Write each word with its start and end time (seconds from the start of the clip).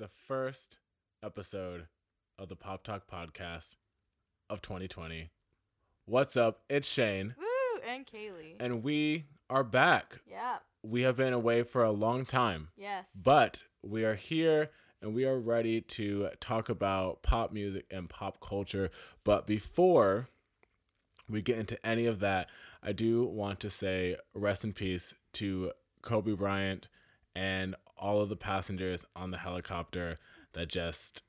the 0.00 0.08
first 0.08 0.78
episode 1.22 1.86
of 2.38 2.48
the 2.48 2.56
Pop 2.56 2.82
Talk 2.82 3.02
podcast 3.06 3.76
of 4.48 4.62
2020. 4.62 5.28
What's 6.06 6.38
up? 6.38 6.62
It's 6.70 6.88
Shane, 6.88 7.34
Woo! 7.38 7.80
And 7.86 8.06
Kaylee. 8.06 8.56
and 8.58 8.82
we 8.82 9.26
are 9.50 9.62
back. 9.62 10.20
yeah. 10.26 10.56
We 10.82 11.02
have 11.02 11.16
been 11.18 11.34
away 11.34 11.62
for 11.64 11.84
a 11.84 11.90
long 11.90 12.24
time, 12.24 12.68
Yes. 12.78 13.08
but 13.22 13.64
we 13.82 14.02
are 14.06 14.14
here 14.14 14.70
and 15.02 15.12
we 15.14 15.26
are 15.26 15.38
ready 15.38 15.82
to 15.82 16.30
talk 16.40 16.70
about 16.70 17.22
pop 17.22 17.52
music 17.52 17.84
and 17.90 18.08
pop 18.08 18.40
culture. 18.40 18.88
But 19.22 19.46
before 19.46 20.28
we 21.28 21.42
get 21.42 21.58
into 21.58 21.84
any 21.86 22.06
of 22.06 22.20
that, 22.20 22.48
I 22.82 22.92
do 22.92 23.24
want 23.26 23.60
to 23.60 23.68
say 23.68 24.16
rest 24.32 24.64
in 24.64 24.72
peace 24.72 25.14
to 25.34 25.72
Kobe 26.00 26.32
Bryant 26.32 26.88
and 27.36 27.74
all 28.00 28.20
of 28.20 28.28
the 28.28 28.36
passengers 28.36 29.04
on 29.14 29.30
the 29.30 29.38
helicopter 29.38 30.16
that 30.54 30.68
just 30.68 31.22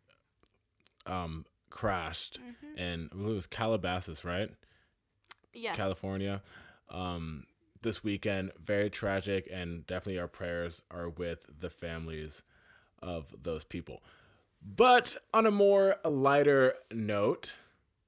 um 1.06 1.46
crashed 1.70 2.40
Mhm. 2.42 2.78
in 2.78 3.10
I 3.12 3.16
believe 3.16 3.32
it 3.32 3.36
was 3.36 3.48
Calabasas, 3.48 4.26
right? 4.26 4.50
yes. 5.54 5.76
California. 5.76 6.42
Um, 6.90 7.46
this 7.82 8.04
weekend, 8.04 8.52
very 8.60 8.90
tragic, 8.90 9.48
and 9.52 9.86
definitely 9.88 10.20
our 10.20 10.28
prayers 10.28 10.82
are 10.92 11.10
with 11.10 11.46
the 11.60 11.70
families 11.70 12.44
of 13.02 13.34
those 13.42 13.64
people. 13.64 14.04
But 14.62 15.16
on 15.34 15.46
a 15.48 15.52
more 15.52 15.96
lighter 16.06 16.76
note, 16.92 17.56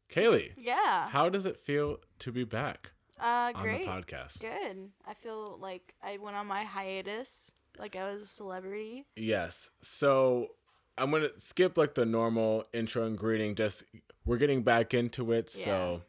Kaylee, 0.09 0.53
Yeah. 0.57 1.09
how 1.09 1.29
does 1.29 1.45
it 1.45 1.57
feel 1.57 1.99
to 2.19 2.31
be 2.31 2.43
back 2.43 2.91
Uh, 3.19 3.51
on 3.55 3.63
great. 3.63 3.85
the 3.85 3.91
podcast? 3.91 4.39
Good. 4.41 4.91
I 5.05 5.13
feel 5.15 5.57
like 5.57 5.95
I 6.01 6.17
went 6.17 6.35
on 6.35 6.45
my 6.47 6.63
hiatus, 6.65 7.51
like 7.79 7.95
I 7.95 8.11
was 8.11 8.21
a 8.21 8.25
celebrity. 8.27 9.05
Yes. 9.15 9.69
So 9.81 10.49
I'm 10.97 11.11
gonna 11.11 11.29
skip 11.37 11.77
like 11.77 11.95
the 11.95 12.05
normal 12.05 12.65
intro 12.73 13.05
and 13.05 13.17
greeting. 13.17 13.55
Just 13.55 13.83
we're 14.25 14.37
getting 14.37 14.63
back 14.63 14.93
into 14.93 15.31
it, 15.31 15.49
so 15.49 16.01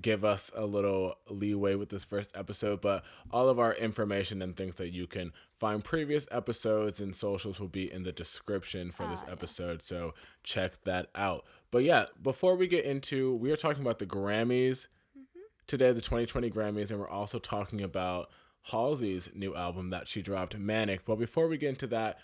give 0.00 0.24
us 0.26 0.50
a 0.54 0.66
little 0.66 1.14
leeway 1.30 1.74
with 1.74 1.88
this 1.88 2.04
first 2.04 2.30
episode. 2.36 2.80
But 2.80 3.04
all 3.30 3.48
of 3.48 3.58
our 3.58 3.72
information 3.74 4.42
and 4.42 4.56
things 4.56 4.74
that 4.76 4.92
you 4.92 5.06
can 5.06 5.32
find 5.54 5.82
previous 5.82 6.26
episodes 6.30 7.00
and 7.00 7.14
socials 7.16 7.58
will 7.60 7.68
be 7.68 7.90
in 7.90 8.02
the 8.02 8.12
description 8.12 8.90
for 8.90 9.06
this 9.06 9.20
Ah, 9.22 9.28
yes. 9.28 9.32
episode. 9.32 9.82
So 9.82 10.12
check 10.42 10.82
that 10.84 11.08
out. 11.14 11.44
But 11.70 11.84
yeah, 11.84 12.06
before 12.22 12.56
we 12.56 12.68
get 12.68 12.84
into, 12.84 13.34
we 13.36 13.50
are 13.50 13.56
talking 13.56 13.82
about 13.82 13.98
the 13.98 14.06
Grammys 14.06 14.88
Mm-hmm. 15.16 15.40
today, 15.66 15.92
the 15.92 16.00
2020 16.02 16.50
Grammys, 16.50 16.90
and 16.90 17.00
we're 17.00 17.08
also 17.08 17.38
talking 17.38 17.80
about 17.80 18.30
Halsey's 18.70 19.30
new 19.34 19.54
album 19.54 19.88
that 19.90 20.08
she 20.08 20.22
dropped, 20.22 20.56
Manic. 20.56 21.04
But 21.04 21.16
before 21.16 21.48
we 21.48 21.56
get 21.56 21.70
into 21.70 21.86
that, 21.88 22.18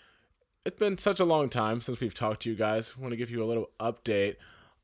it's 0.65 0.77
been 0.77 0.97
such 0.97 1.19
a 1.19 1.25
long 1.25 1.49
time 1.49 1.81
since 1.81 1.99
we've 1.99 2.13
talked 2.13 2.41
to 2.43 2.49
you 2.49 2.55
guys. 2.55 2.93
I 2.97 3.01
want 3.01 3.11
to 3.11 3.17
give 3.17 3.29
you 3.29 3.43
a 3.43 3.45
little 3.45 3.69
update 3.79 4.35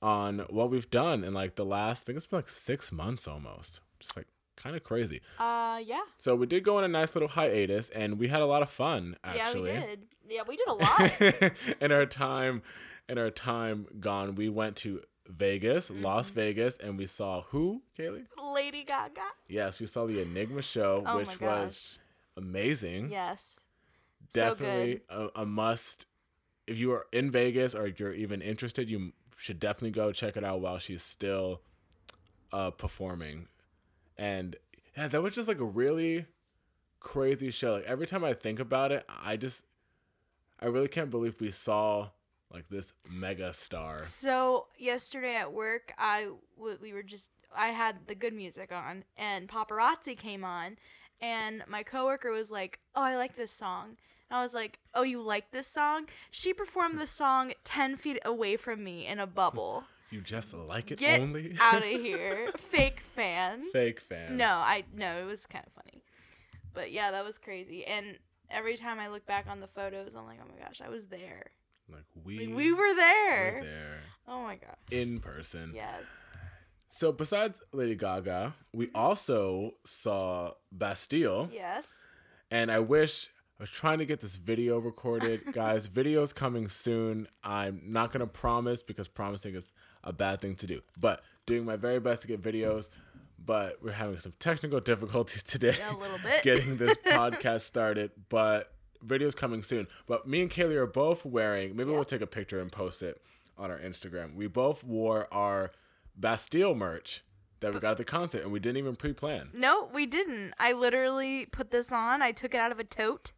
on 0.02 0.40
what 0.50 0.70
we've 0.70 0.90
done 0.90 1.24
in 1.24 1.34
like 1.34 1.56
the 1.56 1.66
last, 1.66 2.04
I 2.04 2.06
think 2.08 2.18
it's 2.18 2.28
been 2.28 2.40
like 2.40 2.50
six 2.50 2.92
months 2.92 3.28
almost. 3.28 3.82
Just 4.00 4.16
like 4.16 4.28
kind 4.56 4.76
of 4.76 4.84
crazy. 4.84 5.22
Uh, 5.40 5.82
yeah. 5.86 6.02
So 6.18 6.36
we 6.36 6.46
did 6.46 6.64
go 6.64 6.78
on 6.78 6.84
a 6.84 6.88
nice 6.88 7.16
little 7.16 7.30
hiatus 7.30 7.90
and 7.90 8.20
we 8.20 8.28
had 8.28 8.42
a 8.42 8.46
lot 8.46 8.62
of 8.62 8.70
fun 8.70 9.18
actually. 9.24 9.72
Yeah, 9.72 9.82
we 9.82 9.86
did. 9.88 10.00
Yeah, 10.30 10.42
we 10.48 10.56
did 10.58 10.68
a 10.68 10.74
lot. 10.74 11.54
in 11.82 11.92
our 11.92 12.06
time 12.06 12.62
in 13.08 13.18
our 13.18 13.32
time 13.32 13.88
gone, 14.00 14.36
we 14.36 14.50
went 14.50 14.76
to 14.78 15.02
Vegas, 15.30 15.90
Mm-hmm. 15.90 16.02
Las 16.04 16.32
Vegas, 16.32 16.78
and 16.78 16.98
we 16.98 17.06
saw 17.06 17.44
who, 17.50 17.82
Kaylee? 17.98 18.26
Lady 18.54 18.84
Gaga. 18.84 19.22
Yes, 19.48 19.80
we 19.80 19.86
saw 19.86 20.06
the 20.06 20.22
Enigma 20.22 20.62
show, 20.62 21.04
Oh 21.06 21.18
which 21.18 21.40
was 21.40 21.98
amazing. 22.36 23.12
Yes. 23.12 23.60
definitely 24.34 25.02
a, 25.10 25.28
a 25.36 25.46
must. 25.46 26.06
If 26.68 26.80
you 26.80 26.92
are 26.94 27.06
in 27.12 27.32
Vegas 27.32 27.74
or 27.76 27.88
you're 27.88 28.14
even 28.14 28.42
interested, 28.42 28.90
you 28.90 29.14
should 29.38 29.60
definitely 29.60 29.92
go 29.92 30.12
check 30.12 30.36
it 30.38 30.44
out 30.44 30.62
while 30.62 30.78
she's 30.78 31.02
still 31.02 31.62
uh, 32.52 32.72
performing. 32.72 33.48
And 34.18 34.56
yeah, 34.98 35.08
that 35.08 35.22
was 35.22 35.34
just 35.34 35.48
like 35.48 35.60
a 35.60 35.64
really 35.66 36.26
crazy 37.00 37.50
show. 37.52 37.74
Like 37.74 37.86
every 37.86 38.06
time 38.08 38.24
I 38.24 38.34
think 38.34 38.60
about 38.60 38.92
it, 38.92 39.06
I 39.08 39.38
just 39.38 39.66
I 40.60 40.66
really 40.66 40.90
can't 40.90 41.10
believe 41.10 41.40
we 41.40 41.52
saw 41.52 42.10
like 42.52 42.68
this 42.70 42.94
mega 43.10 43.54
star. 43.54 44.00
So 44.00 44.68
yesterday 44.78 45.36
at 45.36 45.54
work, 45.54 45.94
I 45.98 46.30
w- 46.58 46.78
we 46.82 46.94
were 46.94 47.04
just 47.04 47.32
I 47.56 47.70
had 47.70 48.08
the 48.08 48.16
good 48.16 48.34
music 48.34 48.72
on, 48.72 49.04
and 49.18 49.48
paparazzi 49.50 50.16
came 50.18 50.44
on, 50.44 50.78
and 51.22 51.64
my 51.68 51.84
coworker 51.84 52.32
was 52.32 52.52
like, 52.52 52.80
"Oh, 52.96 53.02
I 53.04 53.16
like 53.16 53.36
this 53.36 53.52
song." 53.52 53.98
And 54.30 54.38
I 54.38 54.42
was 54.44 54.54
like, 54.54 54.80
"Oh, 54.94 55.04
you 55.04 55.22
like 55.22 55.52
this 55.52 55.68
song?" 55.68 56.08
She 56.32 56.54
performed 56.54 57.00
the 57.00 57.08
song 57.08 57.54
ten 57.64 57.98
feet 57.98 58.20
away 58.26 58.56
from 58.58 58.84
me 58.84 59.06
in 59.08 59.20
a 59.20 59.28
bubble. 59.28 59.86
You 60.12 60.22
just 60.22 60.56
like 60.56 60.90
it 60.90 60.98
Get 60.98 61.22
only 61.22 61.54
out 61.62 61.84
of 61.84 61.88
here, 61.88 62.50
fake 62.58 63.00
fan. 63.00 63.62
fake 63.72 64.00
fan. 64.00 64.38
No, 64.38 64.54
I 64.56 64.84
no, 64.92 65.20
it 65.22 65.26
was 65.26 65.46
kind 65.46 65.64
of 65.68 65.72
funny, 65.74 66.02
but 66.74 66.92
yeah, 66.92 67.12
that 67.12 67.24
was 67.24 67.38
crazy. 67.38 67.86
And 67.86 68.18
every 68.50 68.76
time 68.76 69.00
I 69.00 69.08
look 69.10 69.28
back 69.28 69.46
on 69.48 69.60
the 69.60 69.68
photos, 69.68 70.16
I'm 70.16 70.26
like, 70.26 70.40
"Oh 70.44 70.48
my 70.52 70.64
gosh, 70.66 70.82
I 70.84 70.90
was 70.90 71.10
there. 71.10 71.52
Like 71.92 72.06
we 72.24 72.46
Like, 72.46 72.56
we 72.56 72.72
were 72.72 72.78
were 72.90 72.96
there." 72.96 73.62
there 73.62 74.00
Oh 74.28 74.44
my 74.44 74.56
gosh. 74.56 74.76
in 74.92 75.20
person. 75.20 75.72
Yes. 75.74 76.06
So 76.88 77.12
besides 77.12 77.62
Lady 77.72 77.96
Gaga, 77.96 78.56
we 78.74 78.88
mm-hmm. 78.88 78.96
also 78.98 79.72
saw 79.86 80.52
Bastille, 80.72 81.50
Yes. 81.54 81.94
and 82.50 82.72
I 82.72 82.80
wish 82.80 83.30
I 83.60 83.64
was 83.64 83.70
trying 83.70 84.00
to 84.00 84.06
get 84.06 84.22
this 84.22 84.38
video 84.38 84.80
recorded, 84.80 85.42
guys. 85.54 85.88
Video's 85.88 86.32
coming 86.34 86.68
soon. 86.68 87.28
I'm 87.44 87.82
not 87.86 88.12
gonna 88.12 88.26
promise 88.28 88.82
because 88.84 89.08
promising 89.08 89.56
is 89.56 89.72
a 90.04 90.14
bad 90.14 90.42
thing 90.42 90.56
to 90.56 90.68
do, 90.68 90.82
but 90.98 91.22
doing 91.46 91.66
my 91.66 91.76
very 91.76 92.00
best 92.00 92.22
to 92.24 92.28
get 92.28 92.42
videos. 92.42 92.90
But 93.44 93.82
we're 93.82 93.92
having 93.94 94.18
some 94.20 94.34
technical 94.40 94.80
difficulties 94.92 95.44
today, 95.44 95.76
A 95.90 95.96
little 95.96 96.18
bit. 96.24 96.42
getting 96.44 96.78
this 96.78 96.98
podcast 96.98 97.62
started. 97.62 98.12
But 98.30 98.72
video's 99.02 99.36
coming 99.36 99.62
soon. 99.62 99.88
But 100.08 100.28
me 100.28 100.42
and 100.42 100.50
Kaylee 100.52 100.76
are 100.76 100.86
both 100.88 101.26
wearing. 101.26 101.76
Maybe 101.76 101.90
we'll 101.92 102.06
take 102.06 102.22
a 102.22 102.28
picture 102.28 102.60
and 102.60 102.72
post 102.72 103.02
it 103.04 103.22
on 103.58 103.72
our 103.72 103.80
Instagram. 103.80 104.36
We 104.36 104.48
both 104.48 104.84
wore 104.84 105.28
our 105.34 105.72
Bastille 106.16 106.76
merch 106.76 107.24
that 107.62 107.74
we 107.74 107.80
got 107.80 107.92
at 107.92 107.98
the 107.98 108.06
concert, 108.06 108.42
and 108.44 108.52
we 108.52 108.60
didn't 108.60 108.78
even 108.78 108.96
pre-plan. 108.96 109.50
No, 109.54 109.90
we 109.94 110.06
didn't. 110.06 110.54
I 110.60 110.72
literally 110.74 111.46
put 111.46 111.72
this 111.72 111.92
on. 111.92 112.22
I 112.22 112.32
took 112.32 112.54
it 112.54 112.58
out 112.60 112.72
of 112.72 112.80
a 112.80 112.84
tote 112.86 113.32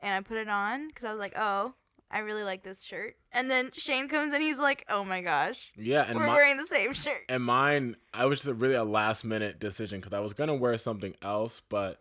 and 0.00 0.14
I 0.14 0.20
put 0.20 0.36
it 0.36 0.48
on 0.48 0.88
because 0.88 1.04
I 1.04 1.10
was 1.10 1.18
like, 1.18 1.32
oh, 1.36 1.74
I 2.10 2.18
really 2.20 2.44
like 2.44 2.62
this 2.62 2.82
shirt. 2.84 3.16
And 3.32 3.50
then 3.50 3.70
Shane 3.72 4.08
comes 4.08 4.32
in. 4.32 4.40
He's 4.40 4.60
like, 4.60 4.84
oh 4.88 5.04
my 5.04 5.22
gosh, 5.22 5.72
Yeah, 5.76 6.04
and 6.06 6.16
we're 6.18 6.26
my, 6.26 6.34
wearing 6.34 6.56
the 6.56 6.66
same 6.66 6.92
shirt. 6.92 7.22
and 7.28 7.42
mine, 7.42 7.96
I 8.12 8.26
was 8.26 8.44
just 8.44 8.60
really 8.60 8.74
a 8.74 8.84
last 8.84 9.24
minute 9.24 9.58
decision 9.58 9.98
because 9.98 10.12
I 10.12 10.20
was 10.20 10.34
gonna 10.34 10.54
wear 10.54 10.76
something 10.76 11.16
else, 11.22 11.60
but 11.68 11.98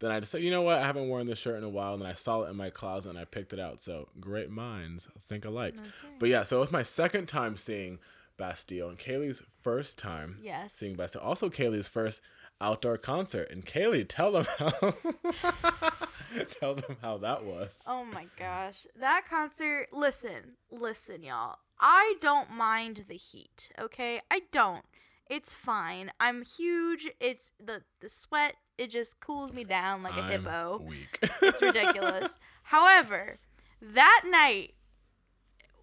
then 0.00 0.10
I 0.10 0.20
decided, 0.20 0.44
you 0.44 0.50
know 0.50 0.62
what, 0.62 0.78
I 0.78 0.86
haven't 0.86 1.08
worn 1.08 1.26
this 1.26 1.38
shirt 1.38 1.56
in 1.58 1.64
a 1.64 1.68
while, 1.68 1.94
and 1.94 2.06
I 2.06 2.12
saw 2.14 2.42
it 2.42 2.50
in 2.50 2.56
my 2.56 2.70
closet 2.70 3.10
and 3.10 3.18
I 3.18 3.24
picked 3.24 3.52
it 3.52 3.58
out. 3.60 3.82
So 3.82 4.08
great 4.20 4.50
minds 4.50 5.08
think 5.20 5.44
alike. 5.44 5.74
Right. 5.76 5.86
But 6.18 6.28
yeah, 6.28 6.42
so 6.44 6.58
it 6.58 6.60
was 6.60 6.72
my 6.72 6.82
second 6.84 7.28
time 7.28 7.56
seeing 7.56 7.98
Bastille, 8.36 8.88
and 8.88 8.98
Kaylee's 8.98 9.42
first 9.62 9.98
time 9.98 10.38
Yes. 10.42 10.72
seeing 10.74 10.94
Bastille. 10.94 11.22
Also, 11.22 11.48
Kaylee's 11.50 11.88
first 11.88 12.20
outdoor 12.60 12.96
concert. 12.98 13.50
And 13.50 13.64
Kaylee, 13.66 14.06
tell 14.08 14.30
them 14.32 14.46
how 14.58 14.70
tell 16.50 16.74
them 16.74 16.96
how 17.02 17.18
that 17.18 17.44
was. 17.44 17.74
Oh 17.86 18.04
my 18.04 18.26
gosh. 18.38 18.86
That 18.98 19.24
concert, 19.28 19.88
listen, 19.92 20.56
listen, 20.70 21.22
y'all. 21.22 21.56
I 21.80 22.14
don't 22.20 22.50
mind 22.50 23.04
the 23.08 23.16
heat, 23.16 23.70
okay? 23.80 24.20
I 24.30 24.42
don't. 24.52 24.84
It's 25.30 25.52
fine. 25.54 26.10
I'm 26.18 26.42
huge. 26.44 27.08
It's 27.20 27.52
the 27.64 27.82
the 28.00 28.08
sweat, 28.08 28.54
it 28.78 28.90
just 28.90 29.20
cools 29.20 29.52
me 29.52 29.64
down 29.64 30.02
like 30.02 30.16
a 30.16 30.22
I'm 30.22 30.30
hippo. 30.30 30.82
Weak. 30.86 31.18
It's 31.42 31.60
ridiculous. 31.60 32.38
However, 32.64 33.38
that 33.82 34.22
night 34.30 34.74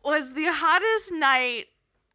was 0.04 0.34
the 0.34 0.48
hottest 0.52 1.12
night 1.14 1.66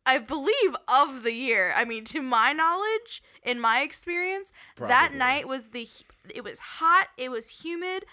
I 0.07 0.19
believe 0.19 0.75
of 0.89 1.23
the 1.23 1.33
year. 1.33 1.73
I 1.77 1.85
mean, 1.85 2.05
to 2.07 2.23
my 2.23 2.53
knowledge, 2.53 3.23
in 3.43 3.61
my 3.61 3.81
experience, 3.83 4.53
that 4.77 5.13
night 5.15 5.47
was 5.47 5.69
the 5.69 5.89
it 6.35 6.43
was 6.43 6.59
hot, 6.59 7.09
it 7.17 7.31
was 7.31 7.63
humid. 7.63 8.05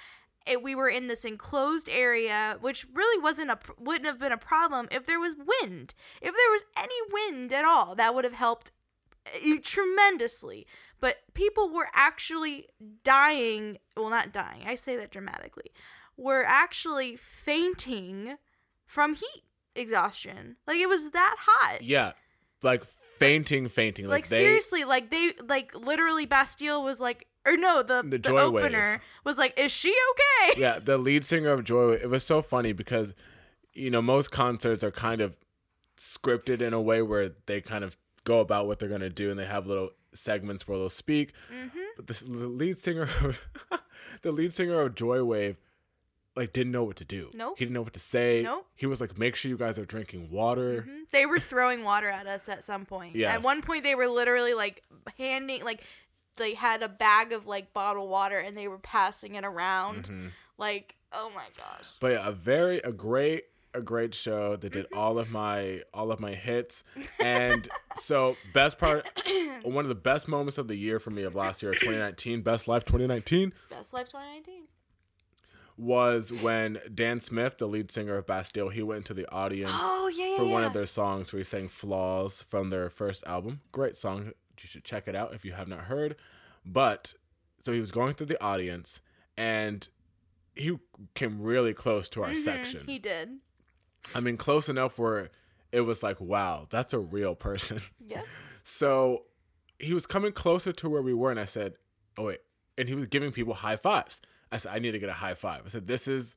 It, 0.45 0.63
we 0.63 0.75
were 0.75 0.87
in 0.89 1.07
this 1.07 1.25
enclosed 1.25 1.89
area, 1.89 2.57
which 2.61 2.85
really 2.93 3.21
wasn't 3.21 3.51
a 3.51 3.57
wouldn't 3.79 4.05
have 4.05 4.19
been 4.19 4.31
a 4.31 4.37
problem 4.37 4.87
if 4.91 5.05
there 5.05 5.19
was 5.19 5.35
wind. 5.35 5.93
If 6.21 6.33
there 6.35 6.51
was 6.51 6.63
any 6.77 6.95
wind 7.11 7.51
at 7.53 7.65
all, 7.65 7.95
that 7.95 8.13
would 8.13 8.23
have 8.23 8.33
helped 8.33 8.71
tremendously. 9.63 10.67
But 10.99 11.17
people 11.33 11.69
were 11.69 11.87
actually 11.93 12.67
dying. 13.03 13.77
Well, 13.95 14.09
not 14.09 14.33
dying. 14.33 14.63
I 14.65 14.75
say 14.75 14.95
that 14.97 15.11
dramatically. 15.11 15.71
Were 16.17 16.43
actually 16.43 17.15
fainting 17.15 18.37
from 18.85 19.13
heat 19.15 19.43
exhaustion. 19.75 20.55
Like 20.65 20.77
it 20.77 20.89
was 20.89 21.11
that 21.11 21.35
hot. 21.39 21.83
yeah, 21.83 22.13
like 22.63 22.83
fainting, 22.83 23.67
fainting. 23.67 24.05
Like, 24.07 24.23
Like, 24.23 24.27
they. 24.29 24.39
seriously, 24.39 24.83
like 24.83 25.11
they 25.11 25.33
like 25.47 25.75
literally 25.75 26.25
Bastille 26.25 26.83
was 26.83 26.99
like 26.99 27.27
or 27.45 27.55
no, 27.55 27.81
the 27.83 28.01
The 28.01 28.09
the, 28.09 28.17
Joy 28.19 28.49
Wave. 28.49 28.65
opener 28.65 29.01
was 29.23 29.37
like, 29.37 29.57
"Is 29.59 29.71
she 29.71 29.95
okay?" 30.11 30.59
yeah, 30.59 30.79
the 30.79 30.97
lead 30.97 31.23
singer 31.23 31.51
of 31.51 31.63
Joy. 31.63 31.91
It 31.93 32.09
was 32.09 32.23
so 32.25 32.41
funny 32.41 32.73
because 32.73 33.13
you 33.73 33.91
know, 33.91 34.01
most 34.01 34.31
concerts 34.31 34.83
are 34.83 34.91
kind 34.91 35.21
of 35.21 35.37
scripted 35.99 36.61
in 36.61 36.73
a 36.73 36.81
way 36.81 37.01
where 37.01 37.29
they 37.45 37.61
kind 37.61 37.83
of 37.83 37.95
go 38.27 38.39
about 38.41 38.67
what 38.67 38.79
they're 38.79 38.89
gonna 38.89 39.09
do, 39.09 39.31
and 39.31 39.39
they 39.39 39.45
have 39.45 39.65
little 39.65 39.91
segments 40.13 40.67
where 40.67 40.77
they'll 40.77 40.89
speak. 40.89 41.33
Mm-hmm. 41.53 41.79
But 41.95 42.07
this, 42.07 42.19
the 42.19 42.47
lead 42.47 42.79
singer, 42.79 43.07
the 44.21 44.31
lead 44.31 44.53
singer 44.53 44.81
of 44.81 44.95
Joywave, 44.95 45.55
like 46.35 46.51
didn't 46.53 46.73
know 46.73 46.83
what 46.83 46.97
to 46.97 47.05
do. 47.05 47.31
Nope. 47.33 47.55
He 47.57 47.65
didn't 47.65 47.73
know 47.73 47.81
what 47.81 47.93
to 47.93 47.99
say. 47.99 48.41
Nope. 48.43 48.67
He 48.75 48.85
was 48.85 48.99
like, 48.99 49.17
"Make 49.17 49.35
sure 49.35 49.49
you 49.49 49.57
guys 49.57 49.79
are 49.79 49.85
drinking 49.85 50.29
water." 50.29 50.85
Mhm. 50.87 51.09
They 51.11 51.25
were 51.25 51.39
throwing 51.39 51.83
water 51.83 52.09
at 52.09 52.27
us 52.27 52.49
at 52.49 52.63
some 52.63 52.85
point. 52.85 53.15
Yes. 53.15 53.33
At 53.35 53.43
one 53.43 53.61
point, 53.61 53.83
they 53.83 53.95
were 53.95 54.07
literally 54.07 54.53
like 54.53 54.83
handing, 55.17 55.63
like, 55.63 55.83
they 56.35 56.53
had 56.53 56.83
a 56.83 56.89
bag 56.89 57.31
of 57.31 57.47
like 57.47 57.73
bottled 57.73 58.09
water 58.09 58.37
and 58.37 58.55
they 58.57 58.67
were 58.67 58.77
passing 58.77 59.35
it 59.35 59.45
around. 59.45 60.03
Mm-hmm. 60.03 60.27
Like, 60.57 60.95
oh 61.13 61.31
my 61.33 61.45
gosh. 61.57 61.97
But 61.99 62.11
yeah, 62.11 62.27
a 62.27 62.31
very 62.31 62.79
a 62.79 62.91
great 62.91 63.45
a 63.73 63.81
great 63.81 64.13
show 64.13 64.55
that 64.55 64.71
did 64.73 64.85
Mm-hmm. 64.85 64.97
all 64.97 65.19
of 65.19 65.31
my 65.31 65.81
all 65.93 66.11
of 66.11 66.19
my 66.19 66.33
hits. 66.33 66.83
And 67.19 67.67
so 67.97 68.35
best 68.53 68.79
part 68.79 69.07
one 69.63 69.83
of 69.85 69.89
the 69.89 69.95
best 69.95 70.27
moments 70.27 70.57
of 70.57 70.67
the 70.67 70.75
year 70.75 70.99
for 70.99 71.09
me 71.11 71.23
of 71.23 71.35
last 71.35 71.61
year, 71.63 71.73
2019, 71.73 72.41
Best 72.41 72.67
Life 72.67 72.85
2019, 72.85 73.53
Best 73.69 73.93
Life 73.93 74.07
2019. 74.07 74.63
was 75.77 76.31
when 76.43 76.79
Dan 76.93 77.19
Smith, 77.19 77.57
the 77.57 77.67
lead 77.67 77.91
singer 77.91 78.15
of 78.15 78.25
Bastille, 78.25 78.69
he 78.69 78.81
went 78.81 78.99
into 78.99 79.13
the 79.13 79.29
audience 79.31 79.71
Oh, 79.73 80.11
yeah, 80.15 80.29
yeah. 80.31 80.37
for 80.37 80.45
one 80.45 80.63
of 80.63 80.73
their 80.73 80.85
songs 80.85 81.31
where 81.31 81.37
he 81.39 81.43
sang 81.43 81.67
Flaws 81.67 82.41
from 82.41 82.69
their 82.69 82.89
first 82.89 83.23
album. 83.27 83.61
Great 83.71 83.95
song. 83.97 84.31
You 84.59 84.67
should 84.67 84.83
check 84.83 85.07
it 85.07 85.15
out 85.15 85.33
if 85.35 85.45
you 85.45 85.51
have 85.53 85.67
not 85.67 85.81
heard. 85.81 86.15
But 86.65 87.13
so 87.59 87.71
he 87.73 87.79
was 87.79 87.91
going 87.91 88.13
through 88.15 88.27
the 88.27 88.41
audience 88.43 89.01
and 89.37 89.87
he 90.55 90.75
came 91.13 91.41
really 91.41 91.73
close 91.75 92.09
to 92.09 92.23
our 92.23 92.33
section. 92.33 92.79
Mm-hmm. 92.81 92.89
He 92.91 92.97
did. 92.99 93.29
I 94.15 94.19
mean, 94.19 94.37
close 94.37 94.69
enough 94.69 94.97
where 94.97 95.29
it 95.71 95.81
was 95.81 96.03
like, 96.03 96.19
wow, 96.21 96.67
that's 96.69 96.93
a 96.93 96.99
real 96.99 97.35
person. 97.35 97.79
Yeah. 97.99 98.21
so 98.63 99.23
he 99.79 99.93
was 99.93 100.05
coming 100.05 100.31
closer 100.31 100.71
to 100.71 100.89
where 100.89 101.01
we 101.01 101.13
were, 101.13 101.29
and 101.29 101.39
I 101.39 101.45
said, 101.45 101.73
oh 102.17 102.25
wait, 102.25 102.39
and 102.77 102.87
he 102.87 102.95
was 102.95 103.07
giving 103.07 103.31
people 103.31 103.53
high 103.53 103.75
fives. 103.75 104.21
I 104.51 104.57
said, 104.57 104.73
I 104.73 104.79
need 104.79 104.91
to 104.91 104.99
get 104.99 105.09
a 105.09 105.13
high 105.13 105.33
five. 105.33 105.63
I 105.65 105.69
said, 105.69 105.87
this 105.87 106.07
is 106.07 106.35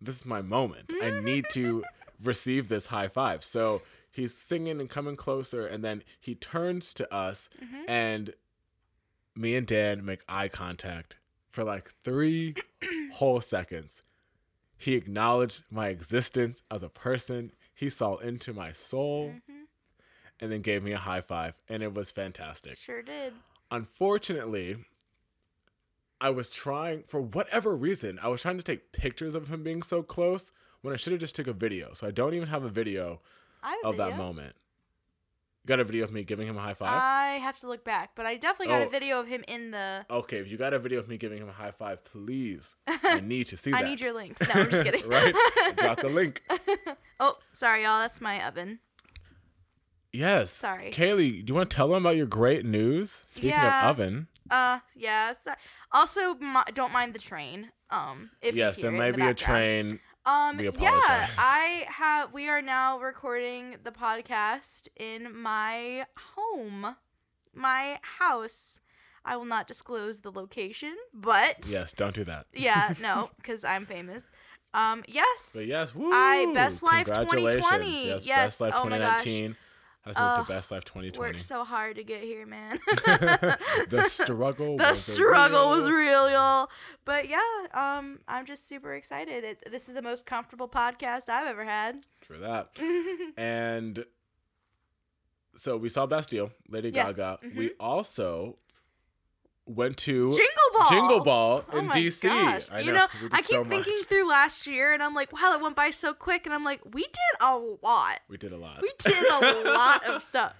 this 0.00 0.20
is 0.20 0.26
my 0.26 0.42
moment. 0.42 0.92
I 1.02 1.20
need 1.20 1.46
to 1.52 1.82
receive 2.22 2.68
this 2.68 2.86
high 2.86 3.08
five. 3.08 3.42
So 3.42 3.82
he's 4.10 4.36
singing 4.36 4.80
and 4.80 4.88
coming 4.88 5.16
closer, 5.16 5.66
and 5.66 5.84
then 5.84 6.02
he 6.20 6.34
turns 6.34 6.94
to 6.94 7.12
us, 7.12 7.50
mm-hmm. 7.62 7.84
and 7.88 8.34
me 9.34 9.56
and 9.56 9.66
Dan 9.66 10.04
make 10.04 10.20
eye 10.28 10.48
contact 10.48 11.16
for 11.48 11.64
like 11.64 11.92
three 12.04 12.54
whole 13.14 13.40
seconds. 13.40 14.02
He 14.78 14.94
acknowledged 14.94 15.64
my 15.70 15.88
existence 15.88 16.62
as 16.70 16.82
a 16.82 16.88
person. 16.88 17.52
He 17.74 17.90
saw 17.90 18.16
into 18.16 18.52
my 18.54 18.72
soul 18.72 19.34
mm-hmm. 19.34 19.64
and 20.40 20.52
then 20.52 20.62
gave 20.62 20.82
me 20.82 20.92
a 20.92 20.98
high 20.98 21.20
five, 21.20 21.56
and 21.68 21.82
it 21.82 21.94
was 21.94 22.10
fantastic. 22.12 22.78
Sure 22.78 23.02
did. 23.02 23.34
Unfortunately, 23.70 24.76
I 26.20 26.30
was 26.30 26.48
trying, 26.48 27.02
for 27.06 27.20
whatever 27.20 27.76
reason, 27.76 28.18
I 28.22 28.28
was 28.28 28.42
trying 28.42 28.58
to 28.58 28.64
take 28.64 28.92
pictures 28.92 29.34
of 29.34 29.48
him 29.48 29.62
being 29.62 29.82
so 29.82 30.02
close 30.02 30.52
when 30.80 30.94
I 30.94 30.96
should 30.96 31.12
have 31.12 31.20
just 31.20 31.36
took 31.36 31.48
a 31.48 31.52
video. 31.52 31.92
So 31.92 32.06
I 32.06 32.10
don't 32.12 32.34
even 32.34 32.48
have 32.48 32.64
a 32.64 32.68
video 32.68 33.20
have 33.62 33.78
of 33.84 33.96
that 33.96 34.10
video. 34.10 34.24
moment. 34.24 34.56
Got 35.68 35.80
a 35.80 35.84
video 35.84 36.02
of 36.04 36.10
me 36.12 36.24
giving 36.24 36.48
him 36.48 36.56
a 36.56 36.62
high 36.62 36.72
five? 36.72 36.88
I 36.90 37.32
have 37.42 37.58
to 37.58 37.68
look 37.68 37.84
back, 37.84 38.12
but 38.14 38.24
I 38.24 38.38
definitely 38.38 38.68
got 38.72 38.80
Oh. 38.80 38.86
a 38.86 38.88
video 38.88 39.20
of 39.20 39.26
him 39.28 39.44
in 39.46 39.70
the. 39.70 40.06
okay, 40.08 40.38
if 40.38 40.50
you 40.50 40.56
got 40.56 40.72
a 40.72 40.78
video 40.78 40.98
of 40.98 41.08
me 41.08 41.18
giving 41.18 41.36
him 41.42 41.48
a 41.50 41.52
high 41.52 41.72
five, 41.72 42.02
please. 42.04 42.74
I 42.86 43.20
need 43.20 43.48
to 43.48 43.58
see 43.58 43.70
I 43.74 43.82
that. 43.82 43.84
I 43.86 43.88
need 43.90 44.00
your 44.00 44.14
links. 44.14 44.40
No, 44.48 44.62
I'm 44.62 44.70
just 44.70 44.82
kidding. 44.88 45.06
right? 45.06 45.34
Drop 45.76 46.00
the 46.00 46.08
link. 46.08 46.42
Oh, 47.20 47.34
sorry, 47.52 47.82
y'all. 47.82 47.98
That's 48.00 48.18
my 48.22 48.42
oven. 48.48 48.78
Yes. 50.10 50.50
Sorry. 50.50 50.90
Kaylee, 50.90 51.44
do 51.44 51.50
you 51.50 51.54
want 51.54 51.68
to 51.70 51.76
tell 51.76 51.88
them 51.88 52.04
about 52.06 52.16
your 52.16 52.26
great 52.26 52.64
news? 52.64 53.10
Speaking 53.10 53.50
Yeah. 53.50 53.90
of 53.90 53.98
oven. 54.00 54.28
Uh, 54.50 54.78
yeah. 54.96 55.34
Sorry. 55.34 55.58
Also, 55.92 56.34
don't 56.72 56.94
mind 56.94 57.12
the 57.12 57.18
train. 57.18 57.72
Um, 57.90 58.30
if 58.40 58.54
you 58.54 58.60
yes, 58.60 58.76
there 58.78 58.90
it 58.90 58.98
may 58.98 59.10
the 59.10 59.18
be 59.18 59.26
a 59.26 59.34
train. 59.34 60.00
Um, 60.28 60.60
yeah. 60.60 61.26
I 61.38 61.86
have. 61.88 62.34
We 62.34 62.48
are 62.50 62.60
now 62.60 62.98
recording 62.98 63.76
the 63.82 63.90
podcast 63.90 64.88
in 64.96 65.34
my 65.34 66.04
home, 66.36 66.96
my 67.54 67.98
house. 68.18 68.80
I 69.24 69.36
will 69.36 69.46
not 69.46 69.66
disclose 69.66 70.20
the 70.20 70.30
location, 70.30 70.94
but 71.14 71.66
Yes, 71.66 71.94
don't 71.94 72.14
do 72.14 72.24
that. 72.24 72.44
yeah, 72.52 72.92
no, 73.00 73.30
because 73.36 73.64
I'm 73.64 73.86
famous. 73.86 74.30
Um, 74.74 75.02
yes, 75.08 75.52
But 75.54 75.66
yes, 75.66 75.94
woo! 75.94 76.10
I- 76.12 76.50
Best 76.54 76.82
Life 76.82 77.06
2020. 77.06 78.06
Yes, 78.06 78.26
Yes, 78.26 78.44
Best 78.44 78.60
Life 78.60 78.74
oh 78.76 78.84
my 78.86 78.98
gosh. 78.98 79.24
2019 80.04 80.04
has 80.04 80.16
moved 80.16 80.40
Ugh, 80.40 80.46
to 80.46 80.52
Best 80.52 80.70
Life 80.70 80.84
2020. 80.84 81.18
worked 81.32 81.42
so 81.44 81.64
hard 81.64 81.96
to 81.96 82.04
get 82.04 82.22
here, 82.22 82.46
man. 82.46 82.78
the 83.88 84.04
struggle. 84.08 84.76
the 84.78 84.84
was 84.90 85.04
struggle 85.04 85.70
was 85.70 85.88
real. 85.88 86.24
real, 86.26 86.30
y'all. 86.30 86.68
But 87.04 87.28
yeah, 87.28 87.38
um, 87.72 88.20
I'm 88.28 88.46
just 88.46 88.68
super 88.68 88.94
excited. 88.94 89.44
It, 89.44 89.70
this 89.70 89.88
is 89.88 89.94
the 89.94 90.02
most 90.02 90.26
comfortable 90.26 90.68
podcast 90.68 91.28
I've 91.28 91.46
ever 91.46 91.64
had. 91.64 92.00
for 92.20 92.38
that. 92.38 92.70
and 93.36 94.04
so 95.56 95.76
we 95.76 95.88
saw 95.88 96.06
Bastille, 96.06 96.52
Lady 96.68 96.90
Yes, 96.90 97.16
Gaga. 97.16 97.38
mhm. 97.44 97.56
We 97.56 97.72
also 97.80 98.58
went 99.68 99.96
to 99.98 100.26
Jingle 100.28 100.70
Ball. 100.72 100.86
Jingle 100.88 101.20
Ball 101.20 101.64
Oh 101.72 101.78
in 101.78 101.86
my 101.86 101.94
DC. 101.96 102.22
gosh! 102.24 102.68
I 102.72 102.80
you 102.80 102.92
know, 102.92 102.98
know, 103.22 103.28
I 103.32 103.36
keep 103.38 103.44
so 103.46 103.64
thinking 103.64 103.94
much. 103.98 104.06
through 104.06 104.28
last 104.28 104.66
year, 104.66 104.92
and 104.92 105.02
I'm 105.02 105.14
like, 105.14 105.32
wow, 105.32 105.54
it 105.54 105.60
went 105.62 105.76
by 105.76 105.90
so 105.90 106.14
quick, 106.14 106.46
and 106.46 106.54
I'm 106.54 106.64
like, 106.64 106.80
we 106.94 107.02
did 107.02 107.40
a 107.40 107.56
lot. 107.56 108.20
We 108.28 108.36
did 108.36 108.52
a 108.52 108.56
lot. 108.56 108.80
We 108.82 108.88
did 108.98 109.12
a 109.30 109.70
lot 109.70 110.06
of 110.08 110.22
stuff. 110.32 110.54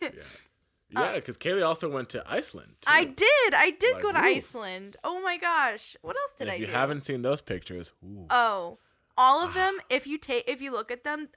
yeah, 0.00 0.08
Yeah, 0.92 1.12
because 1.14 1.36
Kaylee 1.36 1.64
also 1.66 1.88
went 1.88 2.08
to 2.10 2.24
Iceland. 2.26 2.74
too. 2.80 2.90
Uh, 2.90 2.94
I 2.96 3.04
did. 3.04 3.54
I 3.54 3.70
did 3.78 3.94
Like, 3.94 4.02
go 4.02 4.12
to 4.12 4.18
woo. 4.18 4.24
Iceland. 4.24 4.96
Oh 5.04 5.20
my 5.22 5.36
gosh! 5.36 5.96
What 6.02 6.16
else 6.16 6.34
did 6.34 6.48
I 6.48 6.54
if 6.54 6.60
you 6.60 6.66
haven't 6.68 7.02
seen 7.02 7.22
those 7.22 7.40
pictures, 7.42 7.92
ooh, 8.04 8.26
Oh, 8.30 8.78
all 9.16 9.44
of 9.44 9.54
them. 9.54 9.78
If 9.90 10.06
you 10.06 10.18
take, 10.18 10.48
if 10.48 10.60
you 10.62 10.72
look 10.72 10.90
at 10.90 11.04
them, 11.04 11.28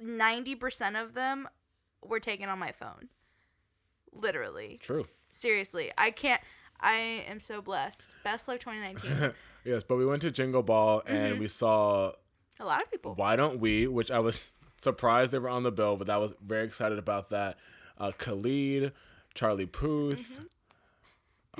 ninety 0.00 0.54
percent 0.54 0.96
of 0.96 1.14
them 1.14 1.48
were 2.02 2.20
taken 2.20 2.48
on 2.48 2.58
my 2.58 2.70
phone. 2.72 3.08
Literally, 4.12 4.78
true. 4.80 5.06
Seriously, 5.36 5.90
I 5.98 6.10
can't. 6.10 6.40
I 6.80 7.24
am 7.28 7.40
so 7.40 7.62
blessed. 7.62 8.14
Best 8.24 8.48
Life 8.48 8.60
2019. 8.60 9.32
yes, 9.64 9.82
but 9.82 9.96
we 9.96 10.04
went 10.06 10.22
to 10.22 10.30
Jingle 10.30 10.62
Ball 10.62 11.00
Mm-hmm. 11.02 11.14
and 11.16 11.38
we 11.40 11.46
saw 11.46 12.12
a 12.60 12.64
lot 12.64 12.82
of 12.82 12.90
people. 12.90 13.14
Why 13.14 13.36
Don't 13.36 13.60
We, 13.60 13.86
which 13.86 14.10
I 14.10 14.18
was 14.18 14.52
surprised 14.80 15.32
they 15.32 15.38
were 15.38 15.48
on 15.48 15.62
the 15.62 15.72
bill, 15.72 15.96
but 15.96 16.10
I 16.10 16.18
was 16.18 16.32
very 16.44 16.64
excited 16.64 16.98
about 16.98 17.30
that. 17.30 17.56
Uh, 17.98 18.12
Khalid, 18.18 18.92
Charlie 19.34 19.66
Puth, 19.66 20.36
Mm-hmm. 20.36 20.42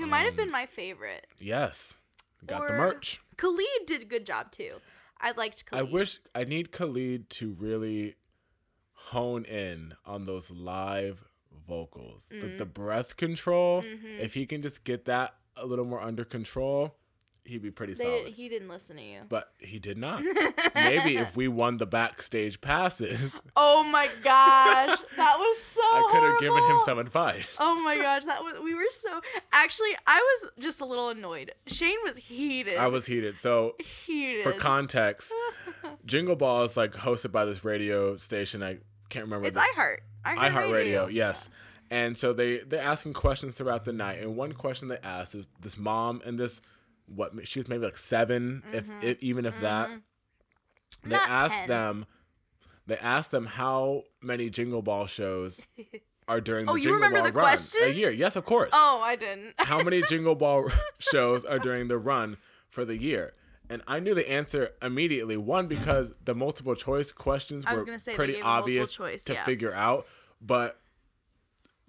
Who 0.03 0.05
might 0.05 0.25
have 0.25 0.35
been 0.35 0.51
my 0.51 0.67
favorite. 0.67 1.25
yes, 1.39 1.97
got 2.45 2.67
the 2.67 2.73
Or- 2.75 2.77
merch. 2.77 3.19
Khalid 3.37 3.87
did 3.87 4.03
a 4.03 4.05
good 4.05 4.27
job 4.27 4.51
too. 4.51 4.73
I 5.19 5.31
liked 5.31 5.63
I 5.71 5.81
wish 5.81 6.19
I 6.35 6.43
need 6.43 6.71
Khalid 6.71 7.31
to 7.31 7.55
really 7.59 8.13
hone 8.93 9.43
in 9.45 9.95
on 10.05 10.27
those 10.27 10.51
live 10.51 11.23
vocals, 11.67 12.27
the, 12.29 12.47
the 12.57 12.65
breath 12.65 13.17
control. 13.17 13.81
Mm-hmm. 13.81 14.21
If 14.21 14.33
he 14.33 14.45
can 14.45 14.61
just 14.61 14.83
get 14.83 15.05
that 15.05 15.35
a 15.55 15.65
little 15.65 15.85
more 15.85 16.01
under 16.01 16.23
control, 16.23 16.95
he'd 17.45 17.61
be 17.61 17.71
pretty 17.71 17.93
They, 17.93 18.03
solid. 18.03 18.27
he 18.33 18.49
didn't 18.49 18.67
listen 18.69 18.97
to 18.97 19.01
you. 19.03 19.21
but 19.29 19.51
he 19.59 19.79
did 19.79 19.97
not. 19.97 20.21
Maybe 20.75 21.17
if 21.17 21.35
we 21.37 21.47
won 21.47 21.77
the 21.77 21.85
backstage 21.87 22.61
passes, 22.61 23.39
Oh 23.55 23.83
my 23.91 24.07
gosh, 24.23 24.99
that 25.17 25.35
was 25.39 25.57
so. 25.61 25.81
I 25.81 26.09
could 26.11 26.23
have 26.23 26.39
given 26.39 26.63
him 26.69 26.79
some 26.85 26.99
advice. 26.99 27.57
Oh 27.59 27.81
my 27.83 27.97
gosh, 27.97 28.25
that 28.25 28.43
was. 28.43 28.59
We 28.63 28.73
were 28.75 28.81
so. 28.89 29.21
Actually, 29.53 29.95
I 30.05 30.39
was 30.43 30.51
just 30.63 30.81
a 30.81 30.85
little 30.85 31.09
annoyed. 31.09 31.53
Shane 31.67 31.97
was 32.05 32.17
heated. 32.17 32.75
I 32.77 32.87
was 32.87 33.05
heated. 33.05 33.37
So, 33.37 33.75
heated. 34.05 34.43
for 34.43 34.51
context, 34.53 35.33
Jingle 36.05 36.35
Ball 36.35 36.63
is 36.63 36.77
like 36.77 36.93
hosted 36.93 37.31
by 37.31 37.45
this 37.45 37.63
radio 37.65 38.17
station. 38.17 38.61
I 38.63 38.77
can't 39.09 39.25
remember. 39.25 39.47
it's 39.47 39.55
the- 39.57 39.63
iHeart. 39.75 39.97
iHeart, 40.35 40.51
iHeartRadio, 40.51 41.11
yes. 41.11 41.49
And 41.89 42.17
so 42.17 42.33
they 42.33 42.57
they're 42.59 42.81
asking 42.81 43.13
questions 43.13 43.55
throughout 43.55 43.85
the 43.85 43.93
night, 43.93 44.19
and 44.19 44.35
one 44.35 44.51
question 44.53 44.87
they 44.89 44.97
asked 45.03 45.35
is 45.35 45.47
this 45.61 45.77
mom 45.77 46.21
and 46.25 46.37
this 46.37 46.61
what 47.07 47.47
she 47.47 47.59
was 47.59 47.69
maybe 47.69 47.85
like 47.85 47.95
7 47.97 48.63
if, 48.73 48.85
if 49.01 49.23
even 49.23 49.45
if 49.45 49.59
that. 49.61 49.89
They 49.89 49.95
Mm-hmm. 51.03 51.09
Not 51.11 51.29
asked 51.29 51.55
10. 51.55 51.67
them, 51.67 52.05
they 52.85 52.97
asked 52.97 53.31
them 53.31 53.45
how 53.45 54.03
many 54.21 54.49
Jingle 54.49 54.81
Ball 54.81 55.05
shows 55.05 55.65
are 56.27 56.41
during 56.41 56.65
the 56.65 56.71
Oh, 56.73 56.77
Jingle 56.77 56.99
Ball 56.99 57.23
the 57.23 57.31
run 57.31 57.31
question? 57.31 57.83
a 57.85 57.89
year. 57.89 58.09
Yes, 58.09 58.35
of 58.35 58.43
course. 58.43 58.71
Oh, 58.73 59.01
I 59.03 59.15
didn't. 59.15 59.53
How 59.59 59.81
many 59.83 60.01
Jingle 60.09 60.35
Ball 60.35 60.67
shows 60.99 61.45
are 61.45 61.59
during 61.59 61.87
the 61.87 61.97
run 61.97 62.37
for 62.69 62.83
the 62.83 62.97
year? 62.97 63.33
And 63.69 63.81
I 63.87 63.99
knew 63.99 64.13
the 64.13 64.29
answer 64.29 64.71
immediately. 64.81 65.37
One 65.37 65.67
because 65.67 66.13
the 66.23 66.33
multiple 66.33 66.75
choice 66.75 67.11
questions 67.11 67.65
were 67.65 67.85
pretty 67.85 68.33
gave 68.33 68.41
a 68.41 68.45
multiple 68.45 68.45
obvious 68.45 68.93
choice, 68.93 69.23
to 69.25 69.33
yeah. 69.33 69.43
figure 69.43 69.73
out, 69.73 70.07
but 70.41 70.79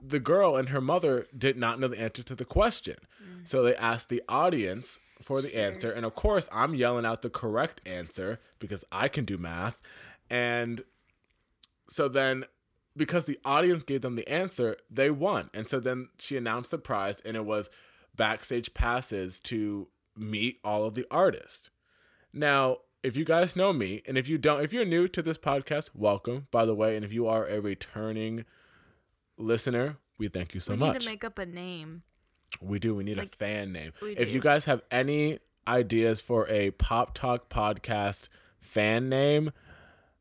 the 0.01 0.21
girl 0.21 0.57
and 0.57 0.69
her 0.69 0.81
mother 0.81 1.27
did 1.37 1.57
not 1.57 1.81
know 1.81 1.89
the 1.89 2.01
answer 2.01 2.23
to 2.23 2.35
the 2.35 2.45
question. 2.45 2.97
So 3.45 3.63
they 3.63 3.75
asked 3.75 4.09
the 4.09 4.23
audience 4.29 5.01
for 5.23 5.43
the 5.43 5.57
answer. 5.57 5.91
And 5.91 6.05
of 6.05 6.15
course, 6.15 6.49
I'm 6.53 6.75
yelling 6.75 7.05
out 7.05 7.23
the 7.23 7.31
correct 7.31 7.81
answer 7.87 8.39
because 8.59 8.85
I 8.93 9.09
can 9.09 9.25
do 9.25 9.39
math. 9.39 9.81
And 10.31 10.83
so 11.89 12.09
then, 12.09 12.45
because 12.97 13.25
the 13.25 13.39
audience 13.45 13.83
gave 13.85 14.03
them 14.03 14.17
the 14.17 14.29
answer, 14.29 14.77
they 14.91 15.11
won. 15.11 15.51
And 15.55 15.67
so 15.67 15.81
then 15.81 16.09
she 16.19 16.37
announced 16.37 16.71
the 16.71 16.79
prize, 16.79 17.21
and 17.25 17.37
it 17.37 17.45
was 17.45 17.71
backstage 18.15 18.75
passes 18.75 19.41
to 19.41 19.89
meet 20.17 20.59
all 20.63 20.85
of 20.85 20.95
the 20.95 21.07
artists. 21.11 21.71
Now, 22.33 22.79
if 23.03 23.17
you 23.17 23.25
guys 23.25 23.55
know 23.57 23.73
me, 23.73 24.03
and 24.07 24.19
if 24.19 24.29
you 24.29 24.39
don't, 24.39 24.63
if 24.63 24.73
you're 24.73 24.85
new 24.85 25.09
to 25.09 25.23
this 25.23 25.39
podcast, 25.39 25.91
welcome, 25.95 26.47
by 26.51 26.65
the 26.65 26.75
way. 26.75 26.97
And 26.97 27.05
if 27.05 27.13
you 27.13 27.27
are 27.27 27.47
a 27.47 27.61
returning 27.61 28.45
listener, 29.37 29.97
we 30.19 30.29
thank 30.29 30.55
you 30.55 30.61
so 30.61 30.73
we 30.75 30.79
much. 30.81 30.89
We 30.89 30.93
need 30.95 31.01
to 31.05 31.11
make 31.11 31.25
up 31.25 31.39
a 31.39 31.47
name. 31.47 32.03
we 32.61 32.79
do. 32.79 32.95
We 32.95 33.05
need 33.05 33.19
a 33.19 33.27
fan 33.27 33.73
name. 33.73 33.93
If 34.03 34.29
do. 34.29 34.35
you 34.35 34.41
guys 34.41 34.65
have 34.65 34.83
any 34.91 35.39
ideas 35.67 36.21
for 36.21 36.49
a 36.49 36.71
Pop 36.73 37.15
Talk 37.15 37.49
podcast 37.49 38.29
fan 38.61 39.09
name, 39.09 39.53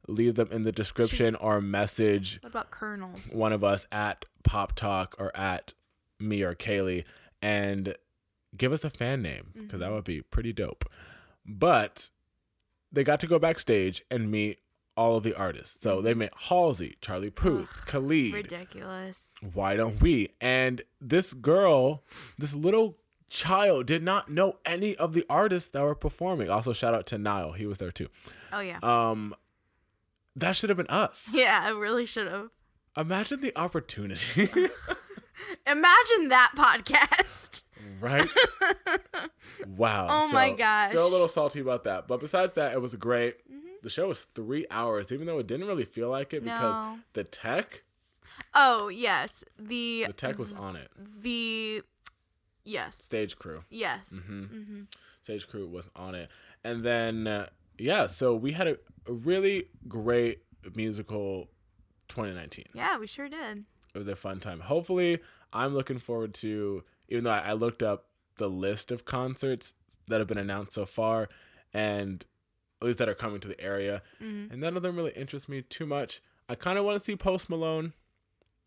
leave 0.07 0.35
them 0.35 0.49
in 0.51 0.63
the 0.63 0.71
description 0.71 1.35
or 1.35 1.61
message 1.61 2.39
What 2.41 2.49
about 2.51 2.71
kernels? 2.71 3.33
one 3.33 3.53
of 3.53 3.63
us 3.63 3.85
at 3.91 4.25
Pop 4.43 4.73
Talk 4.75 5.15
or 5.19 5.35
at 5.35 5.73
me 6.19 6.43
or 6.43 6.53
Kaylee 6.53 7.03
and 7.41 7.95
give 8.55 8.71
us 8.71 8.83
a 8.83 8.89
fan 8.89 9.21
name 9.21 9.51
because 9.53 9.67
Mm-hmm. 9.69 9.79
that 9.79 9.91
would 9.91 10.03
be 10.03 10.21
pretty 10.21 10.53
dope. 10.53 10.85
But 11.45 12.09
they 12.91 13.03
got 13.03 13.19
to 13.21 13.27
go 13.27 13.39
backstage 13.39 14.03
and 14.09 14.31
meet 14.31 14.59
all 14.95 15.15
of 15.17 15.23
the 15.23 15.35
artists. 15.35 15.81
So 15.81 16.01
they 16.01 16.13
met 16.13 16.33
Halsey, 16.49 16.97
Charlie 17.01 17.29
Puth, 17.29 17.85
Khalid. 17.85 18.33
Ridiculous. 18.33 19.35
Why 19.53 19.75
don't 19.75 20.01
we? 20.01 20.29
And 20.41 20.81
this 20.99 21.33
girl, 21.33 22.03
this 22.37 22.53
little 22.53 22.97
child, 23.29 23.85
did 23.85 24.03
not 24.03 24.31
know 24.31 24.57
any 24.65 24.95
of 24.95 25.13
the 25.13 25.25
artists 25.29 25.69
that 25.69 25.83
were 25.83 25.95
performing. 25.95 26.49
Also, 26.49 26.73
shout 26.73 26.93
out 26.93 27.05
to 27.07 27.17
Niall. 27.17 27.53
He 27.53 27.65
was 27.65 27.77
there 27.77 27.91
too. 27.91 28.07
Oh 28.51 28.59
yeah. 28.59 28.79
Um, 28.81 29.35
that 30.35 30.55
should 30.55 30.69
have 30.69 30.77
been 30.77 30.87
us. 30.87 31.29
yeah, 31.33 31.61
I 31.63 31.69
really 31.69 32.05
should 32.05 32.27
have. 32.27 32.49
Imagine 32.97 33.41
the 33.41 33.55
opportunity. 33.55 34.43
Imagine 35.67 36.29
that 36.29 36.51
podcast. 36.55 37.61
Right? 37.99 38.27
wow. 39.67 40.07
Oh 40.09 40.31
my 40.31 40.49
So- 40.49 40.55
gosh. 40.55 40.89
Still 40.91 41.07
a 41.07 41.09
little 41.09 41.27
salty 41.27 41.59
about 41.59 41.83
that. 41.85 42.07
But 42.07 42.19
besides 42.19 42.53
that, 42.53 42.73
it 42.73 42.81
was 42.81 42.95
great. 42.95 43.35
The 43.83 43.89
show 43.89 44.07
was 44.07 44.21
three 44.35 44.65
hours, 44.71 45.11
even 45.11 45.27
though 45.27 45.39
it 45.39 45.47
didn't 45.47 45.67
really 45.67 45.85
feel 45.85 46.09
like 46.09 46.33
it 46.33 46.43
because 46.43 46.75
No. 46.75 46.99
the 47.13 47.23
tech, 47.23 47.83
Oh 48.53 48.87
yes, 48.89 49.43
the 49.57 50.05
the 50.07 50.13
tech 50.13 50.37
was 50.37 50.51
on 50.53 50.75
it. 50.75 50.89
the 51.21 51.81
yes 52.65 53.01
Stage 53.01 53.37
crew, 53.37 53.63
yes. 53.69 54.11
Mm-hmm. 54.13 54.83
stage 55.21 55.47
crew 55.47 55.67
was 55.67 55.89
on 55.95 56.15
it, 56.15 56.29
and 56.63 56.83
then 56.83 57.27
uh, 57.27 57.47
yeah, 57.77 58.07
so 58.07 58.35
we 58.35 58.53
had 58.53 58.67
a, 58.67 58.77
a 59.07 59.13
really 59.13 59.65
great 59.87 60.39
musical 60.75 61.49
2019. 62.09 62.65
Yeah, 62.73 62.97
we 62.97 63.07
sure 63.07 63.29
did. 63.29 63.63
it 63.93 63.97
was 63.97 64.07
a 64.07 64.15
fun 64.15 64.39
time. 64.39 64.59
Hopefully, 64.61 65.19
I'm 65.53 65.73
looking 65.73 65.99
forward 65.99 66.33
to. 66.35 66.83
Even 67.09 67.23
though 67.23 67.31
I, 67.31 67.39
I 67.39 67.53
looked 67.53 67.81
up 67.83 68.05
the 68.37 68.49
list 68.49 68.91
of 68.91 69.05
concerts 69.05 69.73
that 70.07 70.19
have 70.19 70.27
been 70.27 70.37
announced 70.37 70.73
so 70.73 70.85
far, 70.85 71.27
and 71.73 72.25
at 72.81 72.85
least 72.87 72.99
that 72.99 73.09
are 73.09 73.15
coming 73.15 73.39
to 73.41 73.47
the 73.47 73.59
area, 73.61 74.01
Mm-hmm. 74.21 74.51
and 74.51 74.61
none 74.61 74.77
of 74.77 74.83
them 74.83 74.95
really 74.95 75.11
interest 75.11 75.49
me 75.49 75.61
too 75.61 75.85
much. 75.85 76.21
I 76.49 76.55
kind 76.55 76.77
of 76.77 76.85
want 76.85 76.97
to 76.97 77.03
see 77.03 77.15
Post 77.15 77.49
Malone, 77.49 77.93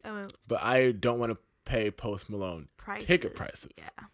Oh, 0.05 0.25
but 0.49 0.63
I 0.63 0.93
don't 0.93 1.19
want 1.19 1.33
to 1.33 1.39
pay 1.65 1.91
Post 1.91 2.29
Malone 2.31 2.69
prices. 2.77 3.07
ticket 3.07 3.35
prices. 3.37 3.69
Yeah. 3.79 4.07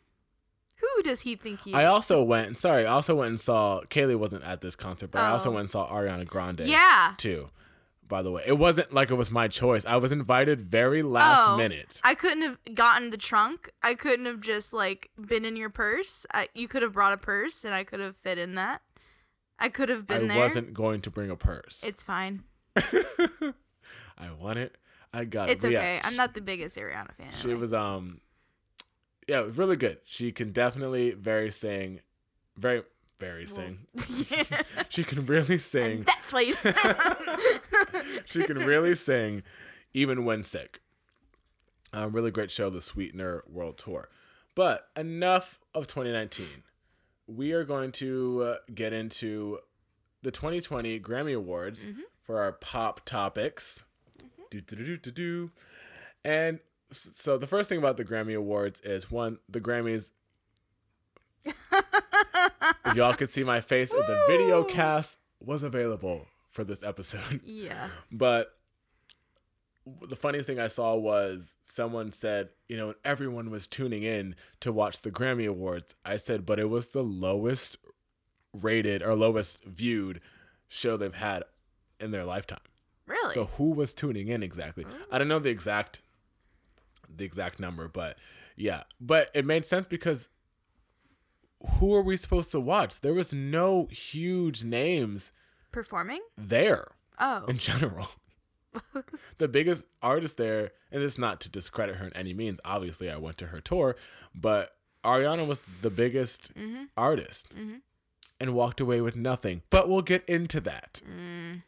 Who 0.76 1.02
does 1.02 1.22
he 1.22 1.36
think 1.36 1.60
he? 1.60 1.72
I 1.72 1.82
is? 1.82 1.88
also 1.88 2.22
went. 2.22 2.58
Sorry, 2.58 2.84
I 2.84 2.92
also 2.92 3.14
went 3.14 3.30
and 3.30 3.40
saw. 3.40 3.80
Kaylee 3.88 4.18
wasn't 4.18 4.44
at 4.44 4.60
this 4.60 4.76
concert, 4.76 5.10
but 5.10 5.22
I 5.22 5.30
also 5.30 5.48
Oh. 5.48 5.52
went 5.52 5.60
and 5.62 5.70
saw 5.70 5.90
Ariana 5.90 6.26
Grande. 6.26 6.60
Yeah. 6.66 7.14
Too. 7.16 7.48
By 8.08 8.22
the 8.22 8.30
way, 8.30 8.42
it 8.46 8.56
wasn't 8.58 8.92
like 8.92 9.10
it 9.10 9.14
was 9.14 9.30
my 9.32 9.48
choice. 9.48 9.84
I 9.84 9.96
was 9.96 10.12
invited 10.12 10.60
very 10.60 11.02
last 11.02 11.48
Oh. 11.48 11.56
minute. 11.56 12.00
I 12.04 12.14
couldn't 12.14 12.42
have 12.42 12.58
gotten 12.74 13.10
the 13.10 13.16
trunk. 13.16 13.70
I 13.82 13.94
couldn't 13.94 14.26
have 14.26 14.40
just 14.40 14.72
like 14.72 15.10
been 15.20 15.44
in 15.44 15.56
your 15.56 15.70
purse. 15.70 16.24
I, 16.32 16.48
you 16.54 16.68
could 16.68 16.82
have 16.82 16.92
brought 16.92 17.12
a 17.12 17.16
purse, 17.16 17.64
and 17.64 17.74
I 17.74 17.82
could 17.84 17.98
have 18.00 18.16
fit 18.16 18.38
in 18.38 18.54
that. 18.54 18.82
I 19.58 19.68
could 19.70 19.88
have 19.88 20.06
been 20.06 20.30
I 20.30 20.34
there. 20.34 20.38
wasn't 20.38 20.72
going 20.74 21.00
to 21.00 21.10
bring 21.10 21.30
a 21.30 21.36
purse. 21.36 21.82
It's 21.84 22.02
fine. 22.02 22.44
I 22.76 24.30
want 24.38 24.58
it. 24.58 24.76
I 25.12 25.24
got 25.24 25.48
it. 25.48 25.52
It's 25.52 25.64
But 25.64 25.72
yeah, 25.72 25.78
okay. 25.80 26.00
I'm 26.04 26.16
not 26.16 26.34
the 26.34 26.40
biggest 26.42 26.76
Ariana 26.76 27.14
fan. 27.16 27.28
She 27.38 27.44
anyway. 27.48 27.60
was 27.60 27.72
um, 27.74 28.20
yeah, 29.26 29.40
it 29.40 29.46
was 29.46 29.58
really 29.58 29.76
good. 29.76 29.98
She 30.04 30.30
can 30.30 30.52
definitely 30.52 31.10
very 31.12 31.50
sing, 31.50 32.00
very 32.56 32.82
very 33.18 33.46
sing. 33.46 33.86
Yeah. 34.30 34.62
she 34.90 35.04
can 35.04 35.24
really 35.24 35.56
sing. 35.58 36.04
That's 36.06 36.32
why. 36.32 36.40
You- 36.42 36.54
she 38.24 38.44
can 38.44 38.58
really 38.58 38.94
sing, 38.94 39.42
even 39.94 40.24
when 40.24 40.42
sick. 40.42 40.80
Um, 41.92 42.12
really 42.12 42.30
great 42.30 42.50
show, 42.50 42.68
the 42.70 42.80
Sweetener 42.80 43.44
World 43.48 43.78
Tour. 43.78 44.08
But 44.54 44.88
enough 44.96 45.58
of 45.74 45.86
2019. 45.86 46.46
We 47.26 47.52
are 47.52 47.64
going 47.64 47.92
to 47.92 48.42
uh, 48.42 48.54
get 48.74 48.92
into 48.92 49.58
the 50.22 50.30
2020 50.30 51.00
Grammy 51.00 51.36
Awards 51.36 51.86
for 52.22 52.40
our 52.40 52.52
pop 52.52 53.04
topics. 53.04 53.84
Do, 54.50 54.60
do, 54.60 54.76
do, 54.76 54.84
do, 54.84 54.96
do, 54.96 55.10
do. 55.10 55.50
And 56.24 56.60
so 56.92 57.36
the 57.38 57.46
first 57.46 57.68
thing 57.68 57.78
about 57.78 57.96
the 57.96 58.04
Grammy 58.04 58.36
Awards 58.36 58.80
is 58.80 59.10
one, 59.10 59.38
the 59.48 59.60
Grammys. 59.60 60.12
y'all 62.94 63.14
could 63.14 63.30
see 63.30 63.44
my 63.44 63.60
face, 63.60 63.90
if 63.92 64.06
the 64.06 64.24
video 64.28 64.64
cast 64.64 65.16
was 65.40 65.62
available 65.62 66.26
for 66.56 66.64
this 66.64 66.82
episode. 66.82 67.40
yeah. 67.44 67.88
But 68.10 68.56
the 70.02 70.16
funniest 70.16 70.48
thing 70.48 70.58
I 70.58 70.66
saw 70.66 70.96
was 70.96 71.54
someone 71.62 72.10
said, 72.10 72.48
you 72.68 72.76
know, 72.76 72.94
everyone 73.04 73.50
was 73.50 73.68
tuning 73.68 74.02
in 74.02 74.34
to 74.60 74.72
watch 74.72 75.02
the 75.02 75.12
Grammy 75.12 75.46
Awards. 75.46 75.94
I 76.04 76.16
said, 76.16 76.44
but 76.44 76.58
it 76.58 76.68
was 76.68 76.88
the 76.88 77.04
lowest 77.04 77.76
rated 78.52 79.02
or 79.02 79.14
lowest 79.14 79.64
viewed 79.64 80.20
show 80.68 80.96
they've 80.96 81.14
had 81.14 81.44
in 82.00 82.10
their 82.10 82.24
lifetime. 82.24 82.58
Really? 83.06 83.34
So 83.34 83.44
who 83.44 83.70
was 83.70 83.94
tuning 83.94 84.28
in 84.28 84.42
exactly? 84.42 84.84
Oh. 84.88 85.04
I 85.12 85.18
don't 85.18 85.28
know 85.28 85.38
the 85.38 85.50
exact 85.50 86.00
the 87.14 87.24
exact 87.24 87.60
number, 87.60 87.86
but 87.86 88.18
yeah. 88.56 88.82
But 89.00 89.30
it 89.32 89.44
made 89.44 89.64
sense 89.64 89.86
because 89.86 90.28
who 91.78 91.94
are 91.94 92.02
we 92.02 92.16
supposed 92.16 92.50
to 92.52 92.60
watch? 92.60 92.98
There 92.98 93.14
was 93.14 93.32
no 93.32 93.86
huge 93.90 94.64
names 94.64 95.32
Performing? 95.76 96.20
there 96.38 96.92
Oh. 97.20 97.44
in 97.44 97.58
general. 97.58 98.08
the 99.36 99.46
biggest 99.46 99.84
artist 100.00 100.38
there, 100.38 100.70
and 100.90 101.02
it's 101.02 101.18
not 101.18 101.38
to 101.42 101.50
discredit 101.50 101.96
her 101.96 102.06
in 102.06 102.16
any 102.16 102.32
means. 102.32 102.58
Obviously, 102.64 103.10
I 103.10 103.18
went 103.18 103.36
to 103.38 103.48
her 103.48 103.60
tour, 103.60 103.94
but 104.34 104.70
Ariana 105.04 105.46
was 105.46 105.60
the 105.82 105.90
biggest 105.90 106.54
mm-hmm. 106.54 106.84
artist 106.96 107.54
mm-hmm. 107.54 107.76
and 108.40 108.54
walked 108.54 108.80
away 108.80 109.02
with 109.02 109.16
nothing. 109.16 109.60
But 109.68 109.90
we'll 109.90 110.00
get 110.00 110.24
into 110.26 110.60
that. 110.60 111.02
Mm. 111.06 111.62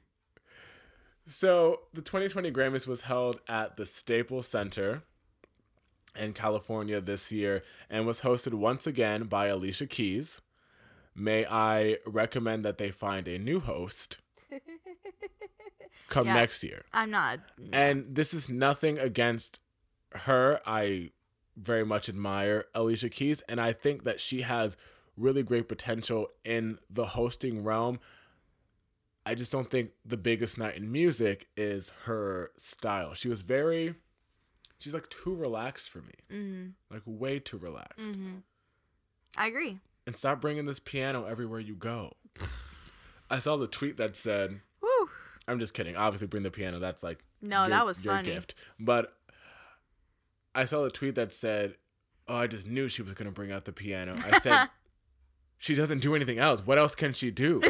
So, 1.26 1.80
the 1.92 2.00
2020 2.00 2.50
Grammys 2.50 2.86
was 2.86 3.02
held 3.02 3.40
at 3.46 3.76
the 3.76 3.84
Staples 3.84 4.48
Center 4.48 5.02
in 6.18 6.32
California 6.32 7.02
this 7.02 7.30
year 7.30 7.62
and 7.90 8.06
was 8.06 8.22
hosted 8.22 8.54
once 8.54 8.86
again 8.86 9.24
by 9.24 9.48
Alicia 9.48 9.86
Keys. 9.86 10.40
May 11.18 11.44
I 11.46 11.98
recommend 12.06 12.64
that 12.64 12.78
they 12.78 12.90
find 12.90 13.26
a 13.26 13.38
new 13.38 13.60
host 13.60 14.18
come 16.08 16.26
Yeah. 16.26 16.34
next 16.34 16.62
year? 16.62 16.84
I'm 16.92 17.10
not. 17.10 17.40
And 17.72 18.14
this 18.14 18.32
is 18.32 18.48
nothing 18.48 18.98
against 18.98 19.60
her. 20.12 20.60
I 20.66 21.10
very 21.56 21.84
much 21.84 22.08
admire 22.08 22.66
Alicia 22.74 23.08
Keys, 23.08 23.40
and 23.48 23.60
I 23.60 23.72
think 23.72 24.04
that 24.04 24.20
she 24.20 24.42
has 24.42 24.76
really 25.16 25.42
great 25.42 25.68
potential 25.68 26.28
in 26.44 26.78
the 26.88 27.06
hosting 27.06 27.64
realm. 27.64 27.98
I 29.26 29.34
just 29.34 29.50
don't 29.52 29.68
think 29.70 29.90
the 30.04 30.16
biggest 30.16 30.56
night 30.56 30.76
in 30.76 30.90
music 30.90 31.48
is 31.56 31.90
her 32.04 32.52
style. 32.56 33.12
She 33.14 33.28
was 33.28 33.42
very, 33.42 33.96
she's 34.78 34.94
like 34.94 35.08
too 35.10 35.34
relaxed 35.34 35.90
for 35.90 35.98
me, 36.00 36.14
Mm, 36.32 36.72
like 36.90 37.02
way 37.04 37.38
too 37.40 37.58
relaxed. 37.58 38.12
mm-hmm. 38.12 38.36
I 39.36 39.48
agree. 39.48 39.78
And 40.08 40.16
stop 40.16 40.40
bringing 40.40 40.64
this 40.64 40.80
piano 40.80 41.26
everywhere 41.26 41.60
you 41.60 41.74
go. 41.74 42.14
I 43.28 43.40
saw 43.40 43.58
the 43.58 43.66
tweet 43.66 43.98
that 43.98 44.16
said, 44.16 44.58
Woo. 44.80 45.10
I'm 45.46 45.60
just 45.60 45.74
kidding. 45.74 45.96
Obviously, 45.96 46.28
bring 46.28 46.44
the 46.44 46.50
piano. 46.50 46.78
That's 46.78 47.02
like 47.02 47.22
No, 47.42 47.64
your- 47.64 47.68
that 47.68 47.84
was 47.84 48.02
your 48.02 48.14
funny. 48.14 48.30
gift. 48.30 48.54
But 48.80 49.12
I 50.54 50.64
saw 50.64 50.82
the 50.82 50.90
tweet 50.90 51.14
that 51.16 51.34
said, 51.34 51.74
"Oh, 52.26 52.36
I 52.36 52.46
just 52.46 52.66
knew 52.66 52.88
she 52.88 53.02
was 53.02 53.12
gonna 53.12 53.30
bring 53.32 53.52
out 53.52 53.66
the 53.66 53.72
piano." 53.72 54.16
I 54.24 54.38
said, 54.38 54.70
"She 55.58 55.74
doesn't 55.74 56.00
do 56.00 56.14
anything 56.14 56.38
else. 56.38 56.66
What 56.66 56.78
else 56.78 56.94
can 56.94 57.12
she 57.12 57.30
do?" 57.30 57.60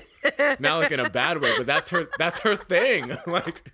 not 0.60 0.78
like 0.78 0.92
in 0.92 1.00
a 1.00 1.10
bad 1.10 1.42
way, 1.42 1.52
but 1.58 1.66
that's 1.66 1.90
her 1.90 2.08
that's 2.18 2.38
her 2.40 2.54
thing. 2.54 3.16
like, 3.26 3.68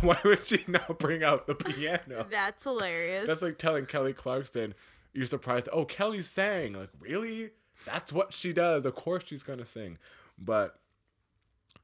why 0.00 0.16
would 0.24 0.46
she 0.46 0.64
not 0.66 0.98
bring 0.98 1.22
out 1.22 1.46
the 1.46 1.54
piano? 1.54 2.26
That's 2.30 2.64
hilarious. 2.64 3.26
That's 3.26 3.42
like 3.42 3.58
telling 3.58 3.84
Kelly 3.84 4.14
Clarkson, 4.14 4.72
you're 5.12 5.26
surprised. 5.26 5.68
Oh, 5.74 5.84
Kelly 5.84 6.22
sang. 6.22 6.72
Like, 6.72 6.90
really? 7.00 7.50
That's 7.84 8.12
what 8.12 8.32
she 8.32 8.52
does. 8.52 8.86
Of 8.86 8.94
course 8.94 9.24
she's 9.26 9.42
gonna 9.42 9.64
sing. 9.64 9.98
But 10.38 10.78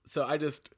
so 0.06 0.24
I 0.24 0.36
just, 0.36 0.70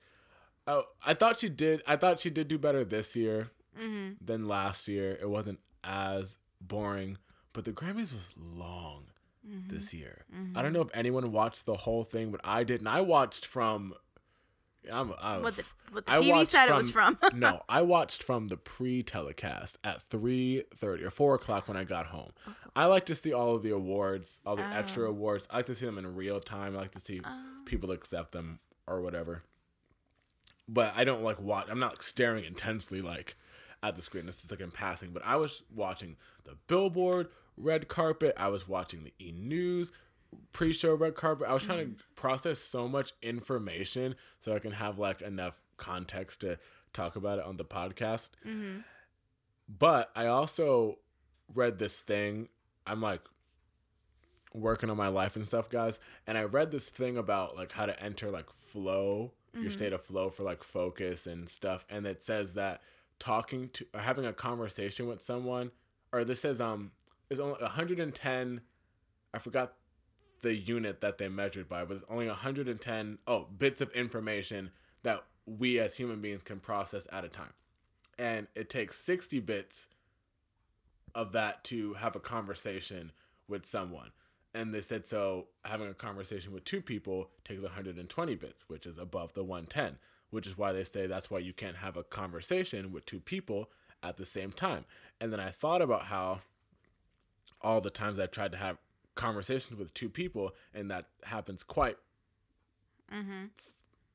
oh, 0.67 0.85
I 1.05 1.15
thought 1.15 1.41
she 1.41 1.49
did. 1.49 1.83
I 1.87 1.97
thought 1.97 2.21
she 2.21 2.31
did 2.31 2.49
do 2.49 2.59
better 2.59 2.85
this 2.85 3.17
year 3.17 3.51
mm-hmm. 3.79 4.25
than 4.25 4.49
last 4.49 4.89
year. 4.89 5.19
It 5.21 5.29
wasn't 5.29 5.61
as 5.85 6.39
boring, 6.61 7.19
but 7.53 7.65
the 7.65 7.73
Grammys 7.73 8.13
was 8.13 8.29
long 8.37 9.05
mm-hmm. 9.49 9.69
this 9.69 9.93
year. 9.93 10.25
Mm-hmm. 10.35 10.57
I 10.57 10.63
don't 10.63 10.73
know 10.73 10.83
if 10.83 10.91
anyone 10.95 11.33
watched 11.33 11.67
the 11.67 11.77
whole 11.77 12.05
thing, 12.05 12.31
but 12.31 12.41
I 12.45 12.65
didn't. 12.65 12.87
I 12.87 13.01
watched 13.01 13.47
from. 13.47 13.95
I'm, 14.93 15.13
I'm, 15.21 15.43
what 15.43 15.57
the 15.57 15.65
what 15.91 16.07
the 16.07 16.13
TV 16.13 16.47
said 16.47 16.69
it 16.69 16.75
was 16.75 16.91
from. 16.91 17.19
no, 17.35 17.63
I 17.69 17.83
watched 17.83 18.23
from 18.23 18.49
the 18.49 18.57
pre-telecast 18.57 19.79
at 19.85 20.03
three 20.03 20.65
thirty 20.75 21.05
or 21.05 21.11
four 21.11 21.35
o'clock 21.35 21.69
when 21.69 21.77
I 21.77 21.85
got 21.85 22.07
home. 22.07 22.31
Oh. 22.49 22.55
I 22.75 22.87
like 22.87 23.07
to 23.07 23.15
see 23.15 23.33
all 23.33 23.57
of 23.57 23.63
the 23.63 23.71
awards, 23.71 24.41
all 24.45 24.57
the 24.57 24.65
extra 24.65 25.07
oh. 25.07 25.11
awards. 25.11 25.49
I 25.51 25.57
like 25.57 25.67
to 25.67 25.75
see 25.75 25.87
them 25.87 25.99
in 25.99 26.15
real 26.15 26.41
time. 26.41 26.77
I 26.77 26.81
like 26.81 26.93
to 26.93 27.01
see 27.01 27.21
oh. 27.25 27.43
people 27.65 27.91
accept 27.91 28.33
them 28.33 28.61
or 28.87 29.01
whatever. 29.01 29.43
But 30.69 30.93
I 30.97 31.05
don't 31.05 31.23
like 31.23 31.41
watch. 31.41 31.67
I'm 31.71 31.79
not 31.79 31.93
like, 31.93 32.03
staring 32.03 32.45
intensely 32.45 33.01
like 33.01 33.37
at 33.83 33.97
the 33.97 34.03
screen. 34.03 34.29
It's 34.29 34.39
just 34.39 34.51
like 34.51 34.61
in 34.61 34.71
passing. 34.71 35.11
But 35.11 35.23
I 35.25 35.37
was 35.37 35.63
watching 35.75 36.17
the 36.45 36.57
Billboard 36.67 37.29
red 37.57 37.89
carpet. 37.89 38.35
I 38.37 38.49
was 38.49 38.69
watching 38.69 39.05
the 39.05 39.15
E 39.21 39.33
News 39.33 39.93
pre-show 40.53 40.95
red 40.95 41.15
carpet. 41.15 41.49
I 41.49 41.53
was 41.53 41.63
trying 41.63 41.79
to 41.79 41.87
mm. 41.87 41.97
process 42.15 42.59
so 42.59 42.89
much 42.89 43.13
information 43.23 44.15
so 44.39 44.55
I 44.55 44.59
can 44.59 44.73
have 44.73 44.99
like 44.99 45.23
enough 45.23 45.61
context 45.77 46.41
to 46.41 46.59
talk 46.93 47.17
about 47.17 47.39
it 47.39 47.45
on 47.45 47.57
the 47.57 47.65
podcast. 47.65 48.31
Mm-hmm. 48.47 48.79
But 49.69 50.11
I 50.15 50.27
also 50.27 50.99
read 51.53 51.79
this 51.79 52.01
thing. 52.01 52.49
I'm 52.87 53.01
like 53.01 53.23
working 54.55 54.91
on 54.91 54.97
my 54.97 55.09
life 55.09 55.37
and 55.37 55.47
stuff, 55.47 55.69
guys, 55.69 56.01
and 56.27 56.39
I 56.39 56.45
read 56.45 56.71
this 56.71 56.89
thing 56.89 57.17
about 57.17 57.57
like 57.57 57.73
how 57.73 57.87
to 57.87 58.03
enter 58.03 58.31
like 58.31 58.51
flow, 58.51 59.33
your 59.53 59.65
mm-hmm. 59.65 59.73
state 59.73 59.93
of 59.93 60.03
flow 60.03 60.31
for 60.31 60.43
like 60.45 60.63
focus 60.63 61.27
and 61.27 61.49
stuff, 61.49 61.85
and 61.91 62.07
it 62.07 62.23
says 62.23 62.55
that 62.55 62.81
talking 63.19 63.69
to 63.71 63.87
or 63.95 64.01
having 64.01 64.25
a 64.25 64.33
conversation 64.33 65.07
with 65.07 65.23
someone, 65.23 65.73
or 66.13 66.25
this 66.25 66.41
says 66.41 66.61
um, 66.61 66.93
is 67.29 67.41
only 67.41 67.61
110. 67.61 68.61
I 69.35 69.39
forgot 69.39 69.75
the 70.47 70.55
unit 70.55 71.01
that 71.01 71.19
they 71.19 71.29
measured 71.29 71.69
by 71.69 71.83
was 71.83 72.05
only 72.09 72.29
110 72.29 73.19
oh 73.27 73.49
bits 73.59 73.81
of 73.81 73.91
information 73.91 74.71
that 75.03 75.25
we 75.45 75.81
as 75.81 75.97
human 75.97 76.21
beings 76.21 76.43
can 76.43 76.61
process 76.61 77.09
at 77.11 77.25
a 77.25 77.29
time. 77.29 77.53
And 78.17 78.47
it 78.55 78.71
takes 78.71 78.97
60 79.01 79.41
bits 79.41 79.89
of 81.17 81.33
that 81.33 81.65
to 81.65 81.95
have 81.95 82.15
a 82.15 82.21
conversation 82.21 83.11
with 83.49 83.67
someone. 83.67 84.13
And 84.55 84.73
they 84.73 84.81
said 84.81 85.05
so 85.05 85.49
having 85.65 85.89
a 85.89 85.95
conversation 85.95 86.53
with 86.53 86.65
two 86.65 86.81
people 86.81 87.31
takes 87.45 87.65
120 87.65 88.35
bits 88.37 88.65
which 88.69 88.87
is 88.87 88.99
above 88.99 89.35
the 89.35 89.43
110 89.43 89.99
which 90.31 90.47
is 90.47 90.57
why 90.57 90.73
they 90.73 90.85
say 90.85 91.09
that's 91.09 91.29
why 91.29 91.41
you 91.41 91.53
can't 91.53 91.79
have 91.79 91.97
a 91.97 92.05
conversation 92.05 92.93
with 92.93 93.05
two 93.05 93.21
people 93.21 93.69
at 94.01 94.17
the 94.17 94.25
same 94.25 94.53
time. 94.53 94.85
And 95.21 95.33
then 95.33 95.41
i 95.41 95.51
thought 95.51 95.83
about 95.83 96.05
how 96.05 96.43
all 97.61 97.81
the 97.81 97.91
times 97.91 98.21
I've 98.21 98.31
tried 98.31 98.53
to 98.53 98.59
have 98.59 98.79
conversations 99.17 99.77
with 99.79 99.93
two 99.93 100.09
people, 100.09 100.55
and 100.73 100.91
that 100.91 101.07
happens 101.25 101.65
quite. 101.65 101.97
Mm-hmm. 103.13 103.47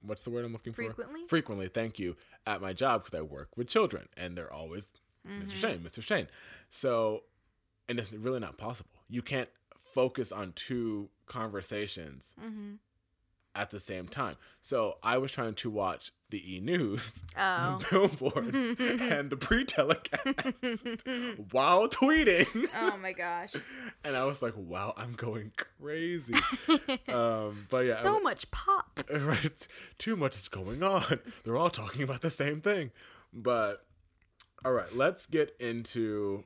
What's 0.04 0.24
the 0.24 0.30
word 0.30 0.46
I'm 0.46 0.54
looking 0.54 0.74
for? 0.74 0.84
Frequently? 0.84 1.22
Frequently, 1.28 1.68
thank 1.68 2.00
you. 2.00 2.16
At 2.48 2.62
my 2.62 2.74
job, 2.74 3.04
because 3.04 3.20
I 3.20 3.22
work 3.22 3.58
with 3.58 3.68
children, 3.68 4.08
and 4.18 4.38
they're 4.38 4.52
always 4.52 4.90
Mr. 5.28 5.42
Mm-hmm. 5.42 5.58
Shane, 5.58 5.80
Mr. 5.80 6.02
Shane. 6.02 6.28
So, 6.70 7.24
and 7.88 8.00
it's 8.00 8.14
really 8.14 8.40
not 8.40 8.58
possible. 8.58 8.90
You 9.10 9.22
can't 9.22 9.50
focus 9.78 10.32
on 10.32 10.54
two 10.54 11.10
conversations 11.28 12.34
mm-hmm. 12.42 12.74
At 13.54 13.70
the 13.70 13.80
same 13.80 14.08
time. 14.08 14.38
So 14.62 14.98
I 15.04 15.18
was 15.18 15.32
trying 15.32 15.56
to 15.56 15.70
watch 15.70 16.12
the 16.30 16.56
E 16.56 16.60
News, 16.62 17.22
Oh. 17.38 17.80
the 17.80 17.88
Billboard, 18.08 18.56
and 19.02 19.30
the 19.30 19.36
pre-telecast 19.36 20.86
while 21.52 21.88
tweeting. 21.90 22.70
oh 22.76 22.98
my 22.98 23.12
gosh. 23.14 23.54
And 24.04 24.16
I 24.16 24.26
was 24.26 24.42
like, 24.42 24.54
wow, 24.56 24.94
I'm 24.98 25.12
going 25.14 25.52
crazy. 25.80 26.34
um, 27.10 27.68
but 27.70 27.86
yeah, 27.86 27.96
so 27.96 28.20
much 28.22 28.50
pop. 28.52 29.00
right, 29.12 29.68
too 29.98 30.16
much 30.16 30.36
is 30.36 30.48
going 30.48 30.82
on. 30.82 31.20
They're 31.44 31.58
all 31.58 31.70
talking 31.70 32.04
about 32.04 32.22
the 32.22 32.30
same 32.30 32.62
thing. 32.62 32.92
But 33.34 33.86
all 34.64 34.72
right, 34.72 34.96
let's 34.96 35.26
get 35.26 35.56
into 35.60 36.44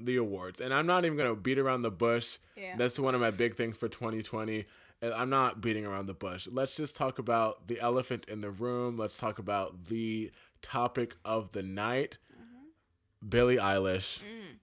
the 0.00 0.16
awards. 0.16 0.60
And 0.60 0.72
I'm 0.74 0.86
not 0.86 1.04
even 1.04 1.16
going 1.16 1.28
to 1.34 1.40
beat 1.40 1.58
around 1.58 1.80
the 1.80 1.90
bush. 1.90 2.38
Yeah. 2.56 2.76
That's 2.76 2.98
one 2.98 3.14
of 3.14 3.20
my 3.20 3.30
big 3.30 3.54
things 3.56 3.76
for 3.76 3.88
2020. 3.88 4.66
And 5.00 5.14
I'm 5.14 5.30
not 5.30 5.60
beating 5.60 5.86
around 5.86 6.06
the 6.06 6.14
bush. 6.14 6.48
Let's 6.50 6.74
just 6.76 6.96
talk 6.96 7.18
about 7.20 7.68
the 7.68 7.78
elephant 7.80 8.24
in 8.28 8.40
the 8.40 8.50
room. 8.50 8.96
Let's 8.96 9.16
talk 9.16 9.38
about 9.38 9.84
the 9.86 10.32
topic 10.60 11.14
of 11.24 11.52
the 11.52 11.62
night. 11.62 12.18
Mm-hmm. 12.34 13.28
Billie 13.28 13.56
Eilish. 13.58 14.18
Mm. 14.20 14.56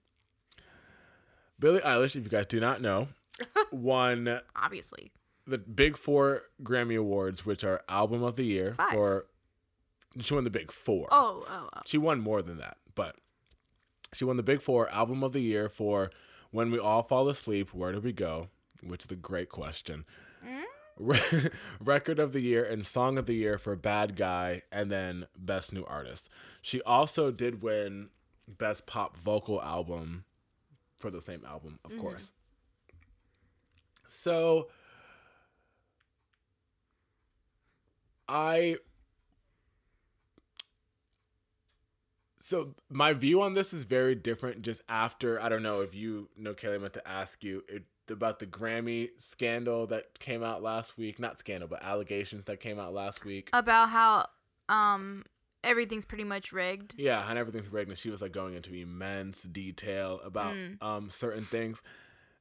Billie 1.58 1.80
Eilish, 1.80 2.16
if 2.16 2.24
you 2.24 2.30
guys 2.30 2.46
do 2.46 2.60
not 2.60 2.82
know, 2.82 3.08
won 3.72 4.40
Obviously. 4.54 5.10
the 5.46 5.56
big 5.58 5.96
four 5.96 6.42
Grammy 6.62 6.98
Awards, 6.98 7.46
which 7.46 7.64
are 7.64 7.82
Album 7.88 8.22
of 8.22 8.36
the 8.36 8.44
Year 8.44 8.74
Five. 8.74 8.90
for. 8.90 9.26
She 10.20 10.34
won 10.34 10.44
the 10.44 10.50
big 10.50 10.70
four. 10.72 11.08
Oh, 11.10 11.44
oh, 11.48 11.68
oh. 11.74 11.80
She 11.86 11.98
won 11.98 12.20
more 12.20 12.40
than 12.40 12.56
that, 12.58 12.76
but 12.94 13.16
she 14.14 14.24
won 14.24 14.36
the 14.38 14.42
big 14.42 14.62
four 14.62 14.88
Album 14.90 15.22
of 15.22 15.32
the 15.32 15.40
Year 15.40 15.68
for 15.68 16.10
When 16.50 16.70
We 16.70 16.78
All 16.78 17.02
Fall 17.02 17.28
Asleep, 17.28 17.74
Where 17.74 17.92
Do 17.92 18.00
We 18.00 18.12
Go? 18.12 18.48
Which 18.82 19.04
is 19.04 19.10
a 19.10 19.16
great 19.16 19.48
question. 19.50 20.04
Re- 20.98 21.50
Record 21.80 22.18
of 22.18 22.32
the 22.32 22.40
Year 22.40 22.64
and 22.64 22.84
Song 22.84 23.18
of 23.18 23.26
the 23.26 23.34
Year 23.34 23.58
for 23.58 23.76
Bad 23.76 24.16
Guy, 24.16 24.62
and 24.72 24.90
then 24.90 25.26
Best 25.36 25.72
New 25.72 25.84
Artist. 25.84 26.28
She 26.62 26.80
also 26.82 27.30
did 27.30 27.62
win 27.62 28.08
Best 28.48 28.86
Pop 28.86 29.16
Vocal 29.16 29.62
Album 29.62 30.24
for 30.98 31.10
the 31.10 31.20
same 31.20 31.44
album, 31.46 31.78
of 31.84 31.92
mm-hmm. 31.92 32.00
course. 32.00 32.30
So 34.08 34.68
I 38.28 38.76
so 42.40 42.74
my 42.88 43.12
view 43.12 43.42
on 43.42 43.54
this 43.54 43.74
is 43.74 43.84
very 43.84 44.14
different 44.14 44.62
just 44.62 44.82
after 44.88 45.40
I 45.40 45.48
don't 45.48 45.62
know 45.62 45.80
if 45.82 45.94
you 45.94 46.28
know 46.36 46.54
Kelly 46.54 46.78
meant 46.78 46.94
to 46.94 47.06
ask 47.06 47.42
you 47.42 47.62
it, 47.68 47.84
about 48.10 48.38
the 48.38 48.46
Grammy 48.46 49.10
scandal 49.18 49.86
that 49.88 50.18
came 50.18 50.42
out 50.42 50.62
last 50.62 50.96
week 50.98 51.18
not 51.18 51.38
scandal 51.38 51.68
but 51.68 51.82
allegations 51.82 52.44
that 52.44 52.60
came 52.60 52.78
out 52.78 52.92
last 52.94 53.24
week 53.24 53.50
About 53.52 53.88
how 53.90 54.26
um 54.68 55.24
everything's 55.64 56.04
pretty 56.04 56.24
much 56.24 56.52
rigged. 56.52 56.94
yeah 56.96 57.28
and 57.28 57.38
everything's 57.38 57.72
rigged 57.72 57.88
and 57.90 57.98
she 57.98 58.10
was 58.10 58.22
like 58.22 58.32
going 58.32 58.54
into 58.54 58.72
immense 58.74 59.42
detail 59.42 60.20
about 60.24 60.54
um 60.80 61.10
certain 61.10 61.42
things 61.42 61.82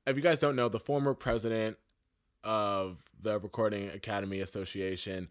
if 0.08 0.16
you 0.16 0.22
guys 0.22 0.40
don't 0.40 0.56
know 0.56 0.70
the 0.70 0.80
former 0.80 1.14
president 1.14 1.78
of 2.44 2.98
the 3.22 3.40
Recording 3.40 3.90
Academy 3.90 4.40
Association 4.40 5.30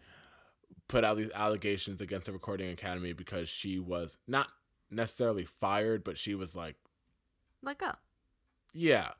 put 0.88 1.04
out 1.04 1.16
these 1.16 1.30
allegations 1.32 2.00
against 2.00 2.26
the 2.26 2.32
Recording 2.32 2.70
Academy 2.70 3.12
because 3.12 3.48
she 3.48 3.78
was 3.78 4.18
not 4.26 4.48
necessarily 4.90 5.44
fired, 5.44 6.02
but 6.02 6.18
she 6.18 6.34
was 6.34 6.56
like, 6.56 6.74
Let 7.62 7.78
go. 7.78 7.92
yeah. 8.72 9.10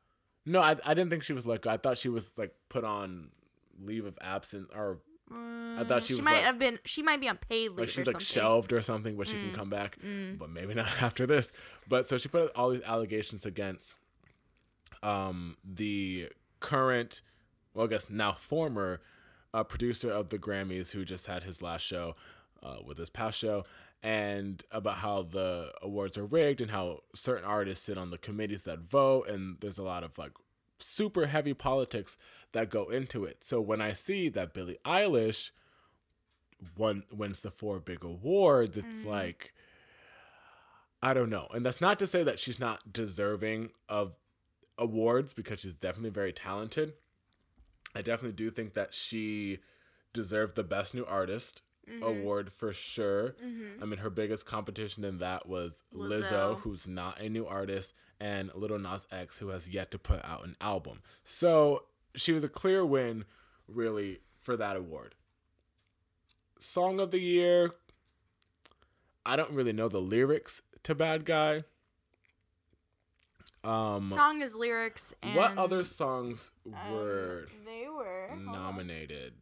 No, 0.46 0.60
I, 0.60 0.76
I 0.84 0.94
didn't 0.94 1.10
think 1.10 1.22
she 1.22 1.32
was 1.32 1.46
let 1.46 1.62
go. 1.62 1.70
I 1.70 1.76
thought 1.76 1.96
she 1.98 2.08
was 2.08 2.32
like 2.36 2.54
put 2.68 2.84
on 2.84 3.30
leave 3.82 4.04
of 4.04 4.18
absence 4.20 4.68
or 4.74 4.98
I 5.32 5.84
thought 5.88 6.02
she, 6.02 6.08
She 6.14 6.20
was 6.20 6.24
might 6.24 6.34
like, 6.34 6.42
have 6.42 6.58
been. 6.58 6.78
She 6.84 7.02
might 7.02 7.18
be 7.20 7.28
on 7.28 7.38
paid 7.38 7.70
leave 7.70 7.78
like 7.80 7.88
she's 7.88 7.96
something. 7.96 8.14
like 8.14 8.20
shelved 8.22 8.72
or 8.72 8.80
something, 8.82 9.16
but 9.16 9.26
she 9.26 9.34
can 9.34 9.52
come 9.52 9.70
back, 9.70 9.96
but 10.38 10.50
maybe 10.50 10.74
not 10.74 10.86
after 11.02 11.26
this. 11.26 11.52
But 11.88 12.08
so 12.08 12.18
she 12.18 12.28
put 12.28 12.52
all 12.54 12.70
these 12.70 12.82
allegations 12.82 13.46
against 13.46 13.96
um 15.02 15.56
the 15.64 16.28
current, 16.60 17.22
well, 17.74 17.86
I 17.86 17.88
guess 17.88 18.08
now 18.10 18.32
former 18.32 19.00
uh, 19.52 19.64
producer 19.64 20.10
of 20.10 20.28
the 20.28 20.38
Grammys 20.38 20.92
who 20.92 21.04
just 21.04 21.26
had 21.26 21.42
his 21.44 21.62
last 21.62 21.82
show 21.82 22.16
uh, 22.62 22.76
with 22.84 22.98
his 22.98 23.10
past 23.10 23.38
show, 23.38 23.64
and 24.04 24.62
about 24.70 24.98
how 24.98 25.22
the 25.22 25.72
awards 25.80 26.18
are 26.18 26.26
rigged 26.26 26.60
and 26.60 26.70
how 26.70 27.00
certain 27.14 27.46
artists 27.46 27.86
sit 27.86 27.96
on 27.96 28.10
the 28.10 28.18
committees 28.18 28.64
that 28.64 28.80
vote, 28.80 29.26
and 29.30 29.56
there's 29.60 29.78
a 29.78 29.82
lot 29.82 30.04
of 30.04 30.18
like 30.18 30.32
super 30.78 31.24
heavy 31.24 31.54
politics 31.54 32.18
that 32.52 32.68
go 32.68 32.90
into 32.90 33.24
it. 33.24 33.42
So 33.42 33.62
when 33.62 33.80
I 33.80 33.94
see 33.94 34.28
that 34.28 34.52
Billie 34.52 34.76
Eilish 34.84 35.52
won 36.76 37.04
wins 37.10 37.40
the 37.40 37.50
four 37.50 37.80
big 37.80 38.04
awards, 38.04 38.76
it's 38.76 39.04
mm. 39.04 39.06
like 39.06 39.54
I 41.02 41.14
don't 41.14 41.30
know. 41.30 41.48
And 41.54 41.64
that's 41.64 41.80
not 41.80 41.98
to 42.00 42.06
say 42.06 42.22
that 42.24 42.38
she's 42.38 42.60
not 42.60 42.92
deserving 42.92 43.70
of 43.88 44.16
awards 44.76 45.32
because 45.32 45.60
she's 45.60 45.74
definitely 45.74 46.10
very 46.10 46.32
talented. 46.34 46.92
I 47.96 48.02
definitely 48.02 48.36
do 48.36 48.50
think 48.50 48.74
that 48.74 48.92
she 48.92 49.60
deserved 50.12 50.56
the 50.56 50.62
best 50.62 50.92
new 50.92 51.06
artist 51.06 51.62
Mm-hmm. 51.90 52.02
award 52.02 52.50
for 52.50 52.72
sure. 52.72 53.36
I 53.82 53.84
mean, 53.84 53.98
her 53.98 54.08
biggest 54.08 54.46
competition 54.46 55.04
in 55.04 55.18
that 55.18 55.46
was 55.46 55.82
Lizzo, 55.94 56.22
Lizzo. 56.22 56.60
who's 56.60 56.88
not 56.88 57.20
a 57.20 57.28
new 57.28 57.46
artist, 57.46 57.92
and 58.18 58.50
Little 58.54 58.78
Nas 58.78 59.06
X, 59.12 59.38
who 59.38 59.48
has 59.48 59.68
yet 59.68 59.90
to 59.90 59.98
put 59.98 60.24
out 60.24 60.44
an 60.44 60.56
album. 60.60 61.02
So 61.24 61.84
she 62.16 62.32
was 62.32 62.42
a 62.42 62.48
clear 62.48 62.86
win, 62.86 63.24
really, 63.68 64.20
for 64.40 64.56
that 64.56 64.76
award. 64.76 65.14
Song 66.58 67.00
of 67.00 67.10
the 67.10 67.20
year. 67.20 67.72
I 69.26 69.36
don't 69.36 69.52
really 69.52 69.72
know 69.72 69.88
the 69.88 70.00
lyrics 70.00 70.62
to 70.84 70.94
Bad 70.94 71.24
Guy. 71.24 71.64
Um, 73.62 74.08
Song 74.08 74.42
is 74.42 74.54
lyrics 74.54 75.14
and 75.22 75.36
what 75.36 75.56
other 75.56 75.82
songs 75.84 76.50
um, 76.66 76.92
were 76.92 77.46
they 77.64 77.86
were 77.88 78.28
nominated 78.36 79.32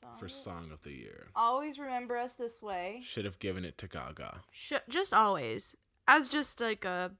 Song 0.00 0.16
for 0.18 0.28
Song 0.28 0.70
of 0.72 0.82
the 0.82 0.92
Year? 0.92 1.26
Always 1.34 1.78
remember 1.78 2.16
us 2.16 2.34
this 2.34 2.62
way. 2.62 3.00
Should 3.02 3.24
have 3.24 3.38
given 3.38 3.64
it 3.64 3.76
to 3.78 3.86
Gaga. 3.88 4.40
Sh- 4.50 4.72
just 4.88 5.12
always 5.12 5.74
as 6.08 6.28
just 6.28 6.60
like 6.60 6.84
a 6.84 7.12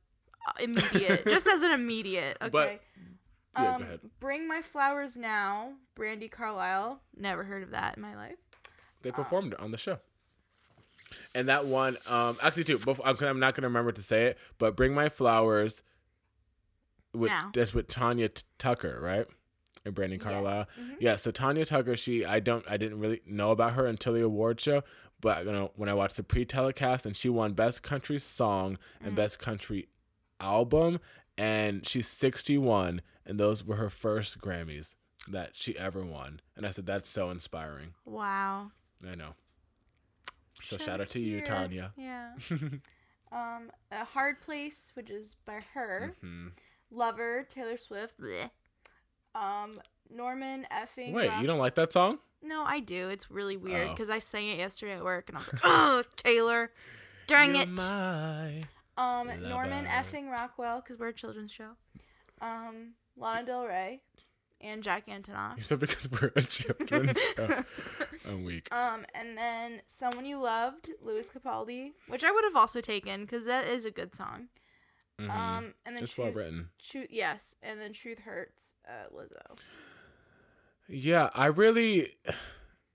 uh, 0.48 0.52
immediate, 0.62 1.24
just 1.26 1.46
as 1.46 1.62
an 1.62 1.72
immediate. 1.72 2.36
Okay. 2.42 2.50
But- 2.50 2.80
Yeah, 3.62 3.74
um, 3.74 3.78
go 3.80 3.84
ahead. 3.86 4.00
Bring 4.20 4.46
my 4.48 4.62
flowers 4.62 5.16
now, 5.16 5.72
Brandi 5.96 6.30
Carlile. 6.30 7.00
Never 7.16 7.42
heard 7.44 7.62
of 7.64 7.72
that 7.72 7.96
in 7.96 8.02
my 8.02 8.14
life. 8.16 8.36
They 9.02 9.10
performed 9.10 9.54
it 9.54 9.60
on 9.60 9.70
the 9.72 9.76
show. 9.76 9.98
And 11.34 11.48
that 11.48 11.64
one, 11.66 11.96
um, 12.08 12.36
actually, 12.42 12.64
too. 12.64 12.78
Before, 12.78 13.04
I'm, 13.06 13.16
I'm 13.22 13.40
not 13.40 13.54
gonna 13.56 13.66
remember 13.66 13.90
to 13.92 14.02
say 14.02 14.26
it, 14.26 14.38
but 14.58 14.76
"Bring 14.76 14.94
My 14.94 15.08
Flowers" 15.08 15.82
with 17.12 17.30
Now. 17.30 17.50
that's 17.52 17.74
with 17.74 17.88
Tanya 17.88 18.28
T- 18.28 18.44
Tucker, 18.58 19.00
right? 19.02 19.26
And 19.84 19.94
Brandon 19.94 20.18
Carlile. 20.18 20.66
Mm-hmm. 20.78 20.92
Yeah. 21.00 21.16
So 21.16 21.30
Tanya 21.30 21.64
Tucker, 21.64 21.96
she, 21.96 22.24
I 22.24 22.38
don't, 22.40 22.64
I 22.68 22.76
didn't 22.76 22.98
really 23.00 23.22
know 23.26 23.50
about 23.50 23.72
her 23.72 23.86
until 23.86 24.12
the 24.12 24.22
award 24.22 24.60
show, 24.60 24.82
but 25.20 25.46
you 25.46 25.52
know, 25.52 25.70
when 25.74 25.88
I 25.88 25.94
watched 25.94 26.16
the 26.16 26.22
pre-telecast, 26.22 27.06
and 27.06 27.16
she 27.16 27.28
won 27.30 27.54
Best 27.54 27.82
Country 27.82 28.18
Song 28.18 28.76
Mm. 29.02 29.06
and 29.06 29.16
Best 29.16 29.38
Country 29.38 29.88
Album, 30.38 31.00
and 31.38 31.86
she's 31.86 32.06
61, 32.08 33.00
and 33.24 33.40
those 33.40 33.64
were 33.64 33.76
her 33.76 33.88
first 33.88 34.38
Grammys 34.38 34.96
that 35.28 35.50
she 35.54 35.78
ever 35.78 36.04
won. 36.04 36.40
And 36.56 36.66
I 36.66 36.70
said, 36.70 36.84
that's 36.86 37.08
so 37.08 37.30
inspiring. 37.30 37.94
Wow. 38.04 38.72
I 39.10 39.14
know. 39.14 39.34
So 40.64 40.76
Shout 40.76 40.86
shout 40.86 41.00
out 41.00 41.08
to 41.10 41.20
you. 41.20 41.40
Tanya. 41.40 41.92
Yeah. 41.96 42.32
um, 43.32 43.70
a 43.90 44.04
hard 44.04 44.42
place, 44.42 44.90
which 44.94 45.08
is 45.10 45.36
by 45.46 45.60
her. 45.74 46.14
Hmm. 46.20 46.48
Lover, 46.90 47.46
Taylor 47.48 47.76
Swift. 47.76 48.20
Bleh. 48.20 48.50
Um, 49.34 49.80
Norman 50.10 50.66
effing. 50.72 51.12
Wait, 51.12 51.30
you 51.40 51.46
don't 51.46 51.58
like 51.58 51.74
that 51.76 51.92
song? 51.92 52.18
No, 52.42 52.62
I 52.62 52.80
do. 52.80 53.08
It's 53.10 53.30
really 53.30 53.56
weird 53.56 53.88
Oh. 53.88 53.90
because 53.92 54.10
I 54.10 54.18
sang 54.18 54.48
it 54.48 54.58
yesterday 54.58 54.94
at 54.94 55.04
work, 55.04 55.28
and 55.28 55.38
I 55.38 55.40
was 55.40 55.52
like, 55.52 55.62
"Oh, 55.64 56.02
Taylor, 56.16 56.72
dang 57.26 57.54
You're 57.54 57.62
it." 57.64 57.68
my- 57.68 58.60
Um, 58.96 59.28
Norman 59.48 59.86
effing 59.86 60.30
Rockwell 60.30 60.80
because 60.80 60.98
we're 60.98 61.08
a 61.08 61.12
children's 61.14 61.52
show. 61.52 61.76
Um, 62.40 62.94
Lana 63.16 63.46
Del 63.46 63.66
Rey, 63.66 64.00
and 64.60 64.82
Jack 64.82 65.06
Antonoff. 65.06 65.56
You 65.56 65.62
said 65.62 65.80
because 65.80 66.10
we're 66.10 66.32
a 66.36 66.42
children's 66.42 67.20
show. 67.36 67.64
I'm 68.28 68.44
weak. 68.44 68.72
Um, 68.74 69.04
and 69.14 69.36
then 69.38 69.82
someone 69.86 70.24
you 70.26 70.38
loved, 70.40 70.90
Lewis 71.02 71.30
Capaldi, 71.30 71.92
which 72.08 72.24
I 72.24 72.30
would 72.30 72.44
have 72.44 72.56
also 72.56 72.80
taken 72.80 73.22
because 73.22 73.44
that 73.46 73.66
is 73.66 73.84
a 73.84 73.90
good 73.90 74.14
song. 74.14 74.48
Mhm. 75.26 75.30
Um, 75.30 75.74
and 75.85 75.96
then 75.96 76.02
it's 76.04 76.16
well 76.16 76.28
Truth, 76.28 76.37
written. 76.37 76.70
Truth, 76.78 77.09
yes, 77.11 77.54
and 77.62 77.80
then 77.80 77.92
Truth 77.92 78.20
Hurts, 78.20 78.74
uh, 78.88 79.14
Lizzo. 79.14 79.59
Yeah, 80.88 81.30
I 81.35 81.46
really. 81.46 82.16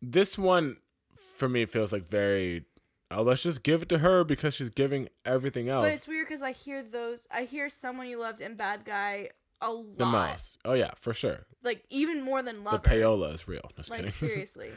This 0.01 0.37
one, 0.37 0.77
for 1.15 1.47
me, 1.49 1.65
feels 1.65 1.91
like 1.93 2.05
very. 2.05 2.65
Oh, 3.11 3.21
let's 3.21 3.43
just 3.43 3.63
give 3.63 3.83
it 3.83 3.89
to 3.89 3.99
her 3.99 4.23
because 4.23 4.55
she's 4.55 4.69
giving 4.71 5.09
everything 5.25 5.69
else 5.69 5.85
But 5.85 5.93
it's 5.93 6.07
weird 6.07 6.27
because 6.27 6.41
I 6.41 6.51
hear 6.51 6.81
those, 6.81 7.27
I 7.29 7.43
hear 7.43 7.69
someone 7.69 8.07
you 8.07 8.19
loved 8.19 8.41
and 8.41 8.57
Bad 8.57 8.83
Guy 8.83 9.29
a 9.61 9.71
lot, 9.71 9.97
the 9.97 10.05
most. 10.07 10.57
Oh 10.65 10.73
yeah, 10.73 10.91
for 10.95 11.13
sure. 11.13 11.45
like 11.63 11.85
even 11.89 12.23
more 12.23 12.41
than 12.41 12.63
love. 12.63 12.81
The 12.81 12.89
payola 12.89 13.33
is 13.33 13.47
real. 13.47 13.71
Just 13.75 13.89
like 13.91 13.99
kidding. 13.99 14.11
seriously. 14.29 14.71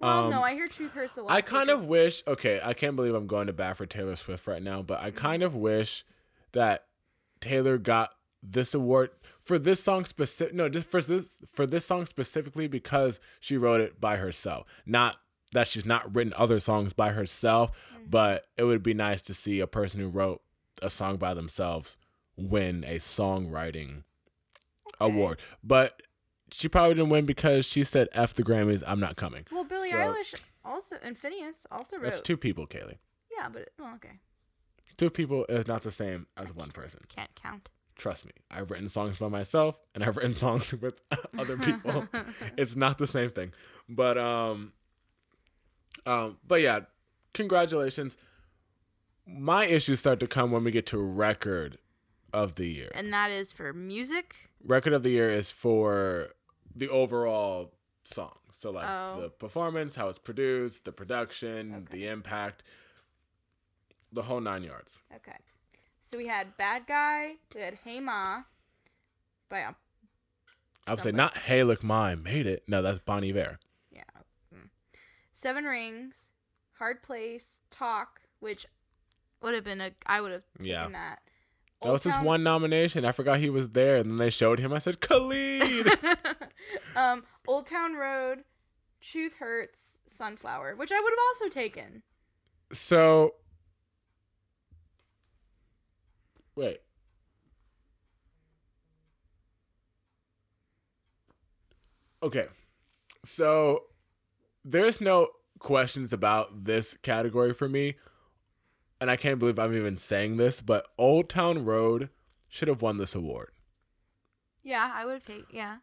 Well, 0.00 0.24
Um, 0.24 0.30
no, 0.30 0.42
I 0.42 0.54
hear 0.54 0.66
Truth 0.66 0.92
Hurts 0.92 1.16
a 1.18 1.22
lot. 1.22 1.30
I 1.32 1.40
kind 1.42 1.68
of 1.70 1.86
wish. 1.86 2.22
Okay, 2.26 2.58
I 2.64 2.72
can't 2.74 2.96
believe 2.96 3.14
I'm 3.14 3.26
going 3.26 3.46
to 3.48 3.52
bat 3.52 3.76
for 3.76 3.86
Taylor 3.86 4.16
Swift 4.16 4.46
right 4.46 4.62
now, 4.62 4.82
but 4.82 5.00
I 5.00 5.10
kind 5.10 5.42
of 5.42 5.54
wish 5.54 6.04
that 6.52 6.86
Taylor 7.44 7.78
got 7.78 8.14
this 8.42 8.74
award 8.74 9.10
for 9.42 9.58
this 9.58 9.82
song 9.82 10.04
specific. 10.04 10.54
No, 10.54 10.68
just 10.68 10.90
for 10.90 11.00
this 11.00 11.38
for 11.46 11.66
this 11.66 11.84
song 11.84 12.06
specifically 12.06 12.66
because 12.66 13.20
she 13.40 13.56
wrote 13.56 13.80
it 13.80 14.00
by 14.00 14.16
herself. 14.16 14.66
Not 14.86 15.16
that 15.52 15.68
she's 15.68 15.86
not 15.86 16.14
written 16.14 16.32
other 16.36 16.58
songs 16.58 16.92
by 16.92 17.10
herself, 17.10 17.70
mm-hmm. 17.70 18.06
but 18.10 18.46
it 18.56 18.64
would 18.64 18.82
be 18.82 18.94
nice 18.94 19.22
to 19.22 19.34
see 19.34 19.60
a 19.60 19.66
person 19.66 20.00
who 20.00 20.08
wrote 20.08 20.42
a 20.82 20.90
song 20.90 21.16
by 21.16 21.34
themselves 21.34 21.96
win 22.36 22.84
a 22.84 22.96
songwriting 22.96 24.02
award. 25.00 25.38
But 25.62 26.02
she 26.50 26.68
probably 26.68 26.94
didn't 26.94 27.10
win 27.10 27.26
because 27.26 27.66
she 27.66 27.84
said 27.84 28.08
"f 28.12 28.34
the 28.34 28.42
Grammys." 28.42 28.82
I'm 28.86 29.00
not 29.00 29.16
coming. 29.16 29.46
Well, 29.52 29.64
Billie 29.64 29.90
So- 29.90 29.96
Eilish 29.96 30.34
also 30.64 30.96
and 31.02 31.16
Finneas 31.16 31.66
also 31.70 31.96
wrote. 31.96 32.04
That's 32.04 32.20
two 32.20 32.36
people, 32.36 32.66
Kaylee. 32.66 32.98
Yeah, 33.36 33.48
but 33.48 33.70
well, 33.78 33.92
okay, 33.96 34.20
Two 34.96 35.10
people 35.10 35.44
is 35.48 35.66
not 35.66 35.82
the 35.82 35.90
same 35.90 36.26
as 36.36 36.52
one 36.54 36.70
person. 36.70 37.00
can't 37.08 37.34
count. 37.34 37.70
Trust 37.96 38.24
me. 38.26 38.32
I've 38.50 38.70
written 38.70 38.88
songs 38.88 39.18
by 39.18 39.28
myself 39.28 39.78
and 39.94 40.02
I've 40.04 40.16
written 40.18 40.34
songs 40.34 40.72
with 40.74 41.00
other 41.38 41.56
people. 41.56 42.06
it's 42.58 42.74
not 42.76 42.98
the 42.98 43.06
same 43.06 43.30
thing. 43.30 43.52
But 43.88 44.16
um 44.16 44.72
um 46.06 46.38
but 46.46 46.60
yeah, 46.60 46.80
congratulations. 47.32 48.16
My 49.26 49.64
issues 49.66 50.00
start 50.00 50.20
to 50.20 50.26
come 50.26 50.50
when 50.50 50.64
we 50.64 50.70
get 50.70 50.86
to 50.86 50.98
record 50.98 51.78
of 52.32 52.56
the 52.56 52.66
year. 52.66 52.90
And 52.94 53.12
that 53.12 53.30
is 53.30 53.52
for 53.52 53.72
music. 53.72 54.50
Record 54.62 54.92
of 54.92 55.02
the 55.02 55.10
year 55.10 55.30
is 55.30 55.50
for 55.50 56.30
the 56.74 56.88
overall 56.88 57.72
song. 58.04 58.34
So 58.50 58.70
like 58.70 58.86
Oh. 58.88 59.20
the 59.22 59.28
performance, 59.30 59.94
how 59.96 60.08
it's 60.08 60.18
produced, 60.18 60.84
the 60.84 60.92
production, 60.92 61.74
Okay. 61.74 61.84
the 61.90 62.06
impact, 62.08 62.62
the 64.14 64.22
whole 64.22 64.40
nine 64.40 64.62
yards. 64.62 64.92
Okay, 65.14 65.36
so 66.00 66.16
we 66.16 66.26
had 66.26 66.56
Bad 66.56 66.86
Guy. 66.86 67.34
We 67.54 67.60
had 67.60 67.78
Hey 67.84 68.00
Ma 68.00 68.42
by 69.48 69.62
um, 69.64 69.76
I 70.86 70.92
would 70.92 71.00
say 71.02 71.12
not 71.12 71.36
Hey 71.36 71.62
Look 71.64 71.82
My 71.84 72.14
made 72.14 72.46
it. 72.46 72.64
No, 72.68 72.82
that's 72.82 72.98
Bon 72.98 73.24
Iver. 73.24 73.58
yeah, 73.90 74.02
mm. 74.54 74.68
Seven 75.32 75.64
Rings, 75.64 76.30
Hard 76.78 77.02
Place, 77.02 77.60
Talk, 77.70 78.20
which 78.40 78.66
would 79.42 79.54
have 79.54 79.64
been 79.64 79.80
a 79.80 79.90
I 80.06 80.20
would 80.20 80.32
have 80.32 80.42
taken 80.58 80.66
Yeah. 80.70 80.88
that. 80.88 81.18
That 81.82 81.88
Old 81.88 81.92
was 81.94 82.04
his 82.04 82.16
one 82.24 82.42
nomination. 82.42 83.04
I 83.04 83.12
forgot 83.12 83.40
he 83.40 83.50
was 83.50 83.70
there, 83.70 83.96
and 83.96 84.08
then 84.10 84.16
they 84.16 84.30
showed 84.30 84.58
him. 84.58 84.72
I 84.72 84.78
said, 84.78 85.00
Khalid. 85.02 85.88
um, 86.96 87.24
Old 87.46 87.66
Town 87.66 87.94
Road, 87.94 88.44
Truth 89.02 89.34
Hurts, 89.34 89.98
Sunflower, 90.06 90.76
which 90.76 90.90
I 90.90 90.98
would 90.98 91.10
have 91.10 91.18
also 91.34 91.48
taken. 91.50 92.02
so, 92.72 93.34
wait. 96.56 96.80
Okay, 102.22 102.46
so 103.24 103.82
there's 104.64 105.00
no 105.00 105.28
questions 105.58 106.12
about 106.12 106.64
this 106.64 106.96
category 107.02 107.52
for 107.52 107.68
me, 107.68 107.96
and 109.00 109.10
I 109.10 109.16
can't 109.16 109.38
believe 109.38 109.58
I'm 109.58 109.74
even 109.76 109.98
saying 109.98 110.38
this, 110.38 110.60
but 110.62 110.86
Old 110.96 111.28
Town 111.28 111.64
Road 111.64 112.08
should 112.48 112.68
have 112.68 112.80
won 112.80 112.96
this 112.96 113.14
award. 113.14 113.50
Yeah, 114.62 114.90
I 114.94 115.04
would 115.04 115.14
have 115.14 115.24
taken. 115.26 115.44
Yeah. 115.50 115.76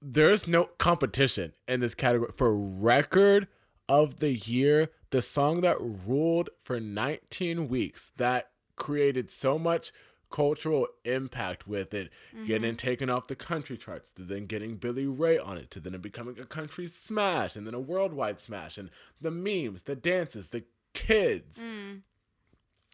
there's 0.00 0.46
no 0.48 0.64
competition 0.78 1.52
in 1.68 1.80
this 1.80 1.94
category 1.94 2.30
for 2.34 2.54
record 2.56 3.48
of 3.88 4.18
the 4.18 4.32
year 4.32 4.90
the 5.10 5.22
song 5.22 5.60
that 5.62 5.76
ruled 5.80 6.50
for 6.62 6.78
19 6.80 7.68
weeks 7.68 8.12
that 8.16 8.50
created 8.76 9.30
so 9.30 9.58
much 9.58 9.92
cultural 10.30 10.88
impact 11.04 11.68
with 11.68 11.94
it 11.94 12.10
getting 12.44 12.74
taken 12.74 13.08
off 13.08 13.28
the 13.28 13.36
country 13.36 13.76
charts 13.76 14.10
to 14.16 14.22
then 14.22 14.46
getting 14.46 14.74
billy 14.76 15.06
ray 15.06 15.38
on 15.38 15.56
it 15.56 15.70
to 15.70 15.78
then 15.78 15.94
it 15.94 16.02
becoming 16.02 16.36
a 16.40 16.44
country 16.44 16.88
smash 16.88 17.54
and 17.54 17.66
then 17.66 17.74
a 17.74 17.78
worldwide 17.78 18.40
smash 18.40 18.76
and 18.76 18.90
the 19.20 19.30
memes 19.30 19.82
the 19.82 19.94
dances 19.94 20.48
the 20.48 20.64
kids 20.92 21.62
Mm. 21.62 22.00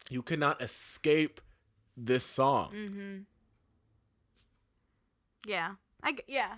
you 0.09 0.21
cannot 0.21 0.61
escape 0.61 1.41
this 1.97 2.23
song 2.23 2.71
Mm-hmm. 2.75 3.17
Yeah. 5.47 5.71
I 6.03 6.15
yeah. 6.27 6.55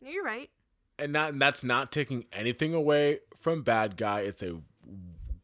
You're 0.00 0.24
right. 0.24 0.50
and 0.98 1.12
not 1.12 1.30
and 1.32 1.40
that's 1.40 1.64
not 1.64 1.90
taking 1.92 2.26
anything 2.32 2.74
away 2.74 3.20
from 3.36 3.62
Bad 3.62 3.96
Guy. 3.96 4.20
It's 4.20 4.42
a 4.42 4.60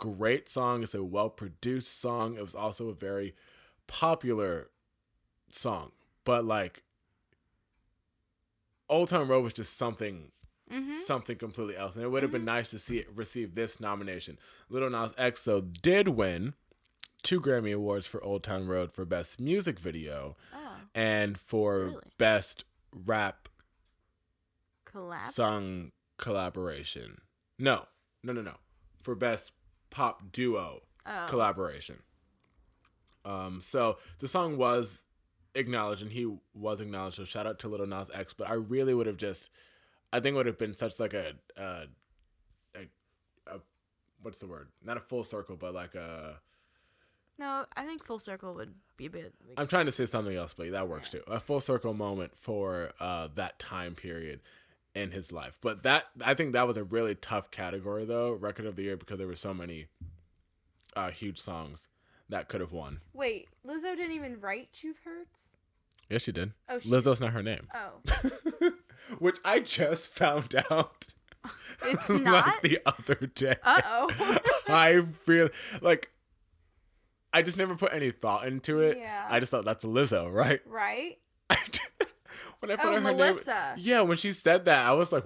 great 0.01 0.49
song. 0.49 0.83
It's 0.83 0.95
a 0.95 1.05
well 1.05 1.29
produced 1.29 2.01
song. 2.01 2.37
It 2.37 2.43
was 2.43 2.55
also 2.55 2.89
a 2.89 2.95
very 2.95 3.35
popular 3.87 4.71
song. 5.51 5.93
But 6.25 6.45
like 6.45 6.83
Old 8.89 9.11
Town 9.11 9.29
Road 9.29 9.45
was 9.45 9.53
just 9.53 9.77
something 9.77 10.33
mm-hmm. 10.73 10.91
something 10.91 11.37
completely 11.37 11.77
else. 11.77 11.95
And 11.95 12.05
it 12.05 12.09
would 12.09 12.23
have 12.23 12.33
been 12.33 12.41
mm-hmm. 12.41 12.57
nice 12.57 12.71
to 12.71 12.79
see 12.79 12.99
it 12.99 13.09
receive 13.15 13.55
this 13.55 13.81
nomination. 13.81 14.39
Little 14.69 14.91
Nas 14.91 15.15
X 15.19 15.45
though 15.45 15.61
did 15.61 16.09
win 16.09 16.55
two 17.23 17.41
Grammy 17.41 17.73
Awards 17.73 18.07
for 18.07 18.23
Old 18.25 18.43
Town 18.43 18.67
Road 18.67 18.93
for 18.93 19.05
Best 19.05 19.39
Music 19.39 19.79
Video 19.79 20.37
Oh, 20.55 20.77
and 20.95 21.39
for 21.39 21.79
Really? 21.81 22.01
Best 22.19 22.65
Rap 22.93 23.49
collab. 24.87 25.23
Song 25.23 25.93
Collaboration. 26.19 27.21
No, 27.59 27.87
no, 28.23 28.33
no, 28.33 28.43
no. 28.43 28.55
For 29.03 29.15
Best 29.15 29.53
Pop 29.91 30.33
Duo 30.33 30.83
oh. 31.07 31.27
collaboration. 31.29 31.99
Um, 33.25 33.61
so 33.61 33.99
the 34.19 34.29
song 34.29 34.57
was 34.57 35.03
acknowledged 35.55 36.03
and 36.03 36.11
he 36.11 36.33
was 36.55 36.81
acknowledged. 36.81 37.17
So 37.17 37.25
shout 37.25 37.47
out 37.47 37.59
to 37.61 37.69
Little 37.69 37.87
Nas 37.87 38.11
X. 38.13 38.33
But 38.33 38.49
I 38.49 38.55
really 38.55 38.95
would 38.95 39.07
have 39.07 39.17
just, 39.17 39.51
I 40.13 40.21
think 40.21 40.35
it 40.35 40.37
would 40.37 40.47
have 40.47 40.59
been 40.59 40.77
such 40.77 40.99
like 40.99 41.15
a, 41.15 41.33
uh, 41.57 41.85
a, 42.75 42.81
a, 43.47 43.61
what's 44.23 44.39
the 44.39 44.47
word? 44.47 44.69
Not 44.83 44.97
a 44.97 45.01
full 45.01 45.25
circle, 45.25 45.57
but 45.57 45.75
like 45.75 45.95
a. 45.95 46.37
No, 47.39 47.65
I 47.75 47.87
think 47.87 48.05
full 48.05 48.19
circle 48.19 48.55
would 48.55 48.75
be 48.99 49.07
a 49.07 49.11
bit. 49.11 49.35
Like, 49.49 49.59
I'm 49.59 49.67
trying 49.67 49.87
to 49.87 49.93
say 49.93 50.05
something 50.05 50.37
else, 50.37 50.53
but 50.53 50.71
that 50.73 50.89
works 50.89 51.11
too. 51.11 51.23
A 51.27 51.41
full 51.41 51.61
circle 51.61 51.95
moment 51.95 52.37
for 52.37 52.93
uh, 53.01 53.29
that 53.35 53.59
time 53.59 53.95
period 53.95 54.41
in 54.95 55.11
his 55.13 55.33
life. 55.33 55.59
But 55.61 55.83
that 55.85 56.07
I 56.25 56.35
think 56.35 56.53
that 56.53 56.67
was 56.67 56.77
a 56.77 56.85
really 56.85 57.15
tough 57.15 57.51
category 57.51 58.05
though, 58.05 58.33
record 58.33 58.67
of 58.67 58.77
the 58.77 58.83
year, 58.83 58.97
because 58.97 59.19
there 59.19 59.27
were 59.27 59.37
so 59.37 59.55
many 59.55 59.87
uh, 60.97 61.11
huge 61.11 61.39
songs 61.39 61.89
that 62.29 62.49
could 62.49 62.61
have 62.61 62.73
won. 62.73 63.01
Wait, 63.13 63.49
Lizzo 63.67 63.97
didn't 63.97 64.13
even 64.13 64.41
write 64.41 64.73
"Truth 64.73 65.01
Hurts." 65.05 65.55
Yes, 66.09 66.23
she 66.23 66.33
did. 66.33 66.53
Oh, 66.69 66.79
she 66.81 66.89
Lizzo's 66.89 67.21
not 67.21 67.33
her 67.33 67.43
name, 67.43 67.69
Oh, 67.75 68.71
which 69.21 69.39
I 69.45 69.61
just 69.61 70.13
found 70.15 70.55
out 70.71 71.07
it's 71.87 72.09
like 72.11 72.23
not. 72.23 72.63
the 72.63 72.81
other 72.85 73.27
day. 73.35 73.57
Uh 73.63 73.81
oh. 73.85 74.39
I 74.69 75.03
feel 75.03 75.49
like 75.81 76.11
I 77.33 77.43
just 77.43 77.57
never 77.57 77.77
put 77.77 77.93
any 77.93 78.11
thought 78.11 78.45
into 78.47 78.81
it. 78.81 78.99
Yeah. 78.99 79.25
I 79.31 79.39
just 79.39 79.53
thought 79.53 79.65
that's 79.65 79.85
Lizzo, 79.85 80.33
right? 80.33 80.61
right. 80.67 81.19
When 82.61 82.71
I 82.71 82.77
put 82.77 82.87
Oh, 82.87 82.93
her 82.95 83.01
Melissa. 83.01 83.73
name, 83.77 83.85
yeah, 83.85 84.01
when 84.03 84.17
she 84.17 84.33
said 84.33 84.65
that, 84.67 84.87
I 84.87 84.93
was 84.93 85.13
like, 85.13 85.25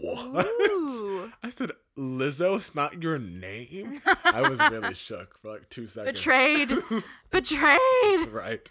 "What?" 0.00 0.46
Ooh. 0.70 1.32
I 1.42 1.50
said, 1.50 1.70
"Lizzo's 1.96 2.74
not 2.74 3.02
your 3.02 3.18
name." 3.18 4.00
I 4.24 4.48
was 4.48 4.58
really 4.70 4.94
shook 5.06 5.38
for 5.38 5.52
like 5.52 5.68
two 5.70 5.86
seconds. 5.86 6.18
Betrayed. 6.18 6.68
Betrayed. 7.30 8.28
right, 8.32 8.70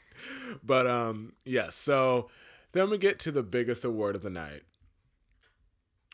but 0.64 0.88
um, 0.88 1.34
yes. 1.46 1.76
so 1.76 2.30
then 2.74 2.90
we 2.90 2.98
get 2.98 3.20
to 3.20 3.32
the 3.32 3.44
biggest 3.44 3.86
award 3.86 4.16
of 4.16 4.22
the 4.22 4.30
night, 4.30 4.64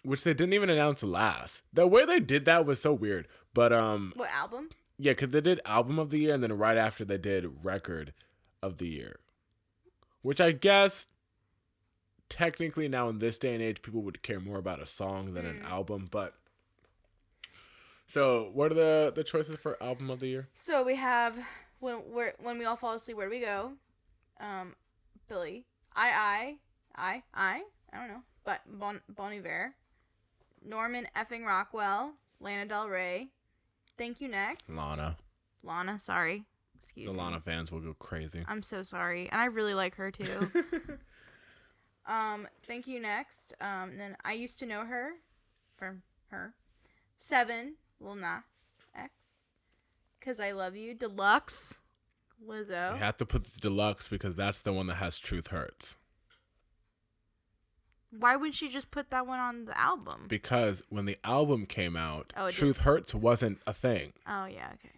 which 0.03 0.23
they 0.23 0.33
didn't 0.33 0.53
even 0.53 0.69
announce 0.69 1.03
last. 1.03 1.63
The 1.73 1.87
way 1.87 2.05
they 2.05 2.19
did 2.19 2.45
that 2.45 2.65
was 2.65 2.81
so 2.81 2.93
weird. 2.93 3.27
But 3.53 3.73
um, 3.73 4.13
What 4.15 4.29
album? 4.29 4.69
yeah, 4.97 5.11
because 5.13 5.29
they 5.31 5.41
did 5.41 5.59
album 5.65 5.99
of 5.99 6.09
the 6.09 6.19
year, 6.19 6.33
and 6.33 6.41
then 6.43 6.53
right 6.57 6.77
after 6.77 7.03
they 7.05 7.17
did 7.17 7.63
record 7.65 8.13
of 8.63 8.77
the 8.77 8.87
year, 8.87 9.19
which 10.21 10.39
I 10.39 10.51
guess 10.51 11.07
technically 12.31 12.87
now 12.87 13.09
in 13.09 13.19
this 13.19 13.37
day 13.37 13.53
and 13.53 13.61
age, 13.61 13.81
people 13.83 14.01
would 14.01 14.23
care 14.23 14.39
more 14.39 14.57
about 14.57 14.81
a 14.81 14.85
song 14.87 15.33
than 15.35 15.45
an 15.45 15.59
Mm. 15.59 15.69
album. 15.69 16.07
But 16.09 16.33
so, 18.07 18.49
what 18.53 18.71
are 18.71 18.75
the 18.75 19.11
the 19.13 19.23
choices 19.23 19.55
for 19.57 19.81
album 19.83 20.09
of 20.09 20.19
the 20.19 20.27
year? 20.27 20.47
So 20.53 20.83
we 20.83 20.95
have 20.95 21.37
when 21.79 21.97
where 22.11 22.33
when 22.39 22.57
we 22.57 22.65
all 22.65 22.75
fall 22.75 22.93
asleep, 22.93 23.17
where 23.17 23.27
do 23.27 23.31
we 23.31 23.39
go? 23.41 23.73
Um, 24.39 24.75
Billy, 25.29 25.65
I 25.95 26.09
I 26.09 26.57
I 26.95 27.23
I 27.33 27.63
I 27.93 27.97
don't 27.99 28.07
know, 28.07 28.23
but 28.43 28.61
Bon 28.67 29.01
Bon 29.09 29.31
Iver, 29.31 29.75
Norman 30.65 31.07
effing 31.15 31.45
Rockwell, 31.45 32.13
Lana 32.39 32.65
Del 32.65 32.89
Rey. 32.89 33.29
Thank 33.97 34.19
you 34.21 34.27
next. 34.29 34.69
Lana. 34.69 35.17
Lana, 35.63 35.99
sorry. 35.99 36.45
Excuse 36.81 37.05
me. 37.07 37.11
The 37.11 37.17
me. 37.17 37.23
Lana 37.23 37.39
fans 37.39 37.71
will 37.71 37.81
go 37.81 37.93
crazy. 37.93 38.43
I'm 38.47 38.63
so 38.63 38.81
sorry, 38.83 39.29
and 39.29 39.39
I 39.39 39.45
really 39.45 39.73
like 39.75 39.95
her 39.95 40.09
too. 40.11 40.51
um, 42.05 42.47
thank 42.67 42.87
you 42.87 42.99
next. 42.99 43.53
Um, 43.61 43.91
and 43.91 43.99
then 43.99 44.17
I 44.23 44.33
used 44.33 44.59
to 44.59 44.65
know 44.65 44.85
her, 44.85 45.11
from 45.77 46.01
her. 46.29 46.53
Seven, 47.17 47.75
Lil 47.99 48.15
Nas 48.15 48.43
X, 48.95 49.09
cause 50.19 50.39
I 50.39 50.51
love 50.51 50.75
you. 50.75 50.93
Deluxe, 50.95 51.79
Lizzo. 52.45 52.93
You 52.93 52.97
have 52.99 53.17
to 53.17 53.25
put 53.25 53.45
the 53.45 53.59
deluxe 53.59 54.07
because 54.07 54.33
that's 54.35 54.61
the 54.61 54.73
one 54.73 54.87
that 54.87 54.95
has 54.95 55.19
Truth 55.19 55.47
Hurts. 55.47 55.97
Why 58.17 58.35
wouldn't 58.35 58.55
she 58.55 58.67
just 58.67 58.91
put 58.91 59.09
that 59.11 59.25
one 59.25 59.39
on 59.39 59.65
the 59.65 59.77
album? 59.79 60.25
Because 60.27 60.81
when 60.89 61.05
the 61.05 61.17
album 61.23 61.65
came 61.65 61.95
out, 61.95 62.33
Oh, 62.35 62.47
it 62.47 62.49
did. 62.51 62.57
Truth 62.57 62.77
Hurts 62.79 63.15
wasn't 63.15 63.59
a 63.65 63.73
thing. 63.73 64.13
oh 64.27 64.45
yeah, 64.45 64.69
okay. 64.73 64.95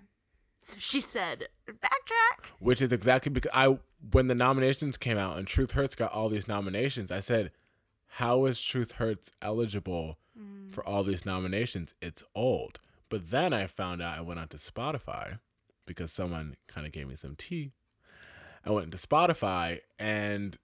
So 0.61 0.75
she 0.79 1.01
said, 1.01 1.47
backtrack. 1.67 2.51
which 2.59 2.81
is 2.81 2.93
exactly 2.93 3.29
because 3.31 3.51
I 3.53 3.77
when 4.11 4.27
the 4.27 4.35
nominations 4.35 4.97
came 4.97 5.17
out 5.17 5.37
and 5.37 5.47
Truth 5.47 5.71
Hurts 5.71 5.95
got 5.95 6.11
all 6.11 6.29
these 6.29 6.47
nominations, 6.47 7.11
I 7.11 7.19
said, 7.19 7.51
"How 8.07 8.45
is 8.45 8.61
Truth 8.61 8.93
Hurts 8.93 9.31
eligible 9.41 10.17
for 10.71 10.85
all 10.85 11.03
these 11.03 11.25
nominations? 11.25 11.93
It's 12.01 12.23
old." 12.35 12.79
But 13.09 13.29
then 13.31 13.53
I 13.53 13.67
found 13.67 14.01
out 14.01 14.17
I 14.17 14.21
went 14.21 14.39
onto 14.39 14.57
Spotify 14.57 15.39
because 15.85 16.11
someone 16.11 16.55
kind 16.67 16.85
of 16.87 16.91
gave 16.93 17.07
me 17.07 17.15
some 17.15 17.35
tea. 17.35 17.73
I 18.65 18.71
went 18.71 18.85
into 18.85 18.97
Spotify 18.97 19.81
and 19.99 20.57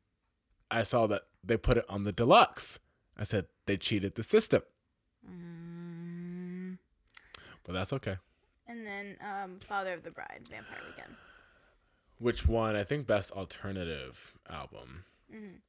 I 0.71 0.84
saw 0.84 1.06
that 1.08 1.23
they 1.43 1.58
put 1.58 1.78
it 1.78 1.86
on 1.89 2.04
the 2.04 2.12
deluxe. 2.12 2.80
I 3.17 3.23
said 3.23 3.47
they 3.65 3.78
cheated 3.78 4.15
the 4.15 4.23
system, 4.23 4.62
Mm. 5.28 6.78
but 7.63 7.73
that's 7.73 7.91
okay. 7.93 8.17
And 8.67 8.86
then 8.86 9.17
um, 9.21 9.60
Father 9.60 9.93
of 9.93 10.04
the 10.04 10.12
Bride, 10.12 10.47
Vampire 10.49 10.80
Weekend. 10.88 11.15
Which 12.19 12.45
won 12.47 12.75
I 12.75 12.84
think 12.84 13.08
best 13.08 13.32
alternative 13.32 14.34
album. 14.49 15.05
Mhm. 15.34 15.62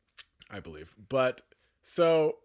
I 0.50 0.60
believe. 0.60 0.94
But 1.08 1.42
so 1.82 2.38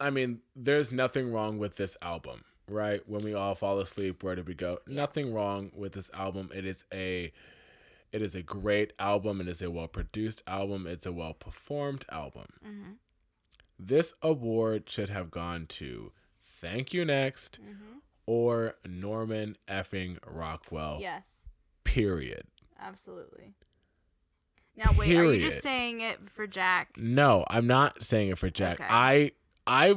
I 0.00 0.08
mean, 0.10 0.40
there's 0.56 0.90
nothing 0.92 1.30
wrong 1.32 1.58
with 1.58 1.76
this 1.76 1.96
album, 2.00 2.44
right? 2.68 3.06
When 3.06 3.22
we 3.22 3.34
all 3.34 3.54
fall 3.54 3.78
asleep, 3.80 4.22
where 4.22 4.34
did 4.34 4.48
we 4.48 4.54
go? 4.54 4.78
Nothing 4.86 5.34
wrong 5.34 5.70
with 5.74 5.92
this 5.92 6.10
album. 6.14 6.50
It 6.54 6.64
is 6.64 6.84
a 6.92 7.32
it 8.12 8.22
is 8.22 8.34
a 8.34 8.42
great 8.42 8.92
album. 8.98 9.40
It 9.40 9.46
is 9.48 9.62
a 9.62 9.70
well 9.70 9.86
produced 9.88 10.42
album. 10.46 10.86
It's 10.86 11.06
a 11.06 11.12
well 11.12 11.34
performed 11.34 12.04
album. 12.10 12.46
Mhm. 12.64 12.96
This 13.78 14.12
award 14.20 14.88
should 14.90 15.10
have 15.10 15.30
gone 15.30 15.66
to 15.68 16.12
Thank 16.42 16.92
You 16.92 17.04
Next 17.04 17.60
Mhm. 17.62 18.00
or 18.26 18.76
Norman 18.86 19.56
effing 19.68 20.18
Rockwell. 20.26 20.98
Yes, 21.00 21.46
Period. 21.84 22.46
Absolutely. 22.80 23.52
Now 24.76 24.92
wait, 24.96 25.14
are 25.16 25.34
you 25.34 25.40
just 25.40 25.62
saying 25.62 26.00
it 26.00 26.30
for 26.30 26.46
Jack? 26.46 26.96
No, 26.96 27.44
I'm 27.48 27.66
not 27.66 28.02
saying 28.02 28.28
it 28.28 28.38
for 28.38 28.50
Jack. 28.50 28.80
Okay. 28.80 28.88
I 28.88 29.32
I 29.66 29.96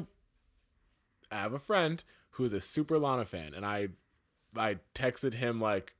I 1.32 1.36
have 1.38 1.54
a 1.54 1.60
friend 1.60 2.04
who's 2.32 2.54
a 2.54 2.60
super 2.60 2.98
Lana 2.98 3.26
fan, 3.26 3.54
and 3.54 3.66
I 3.66 3.90
I 4.56 4.78
texted 4.94 5.36
him 5.36 5.62
like 5.62 5.96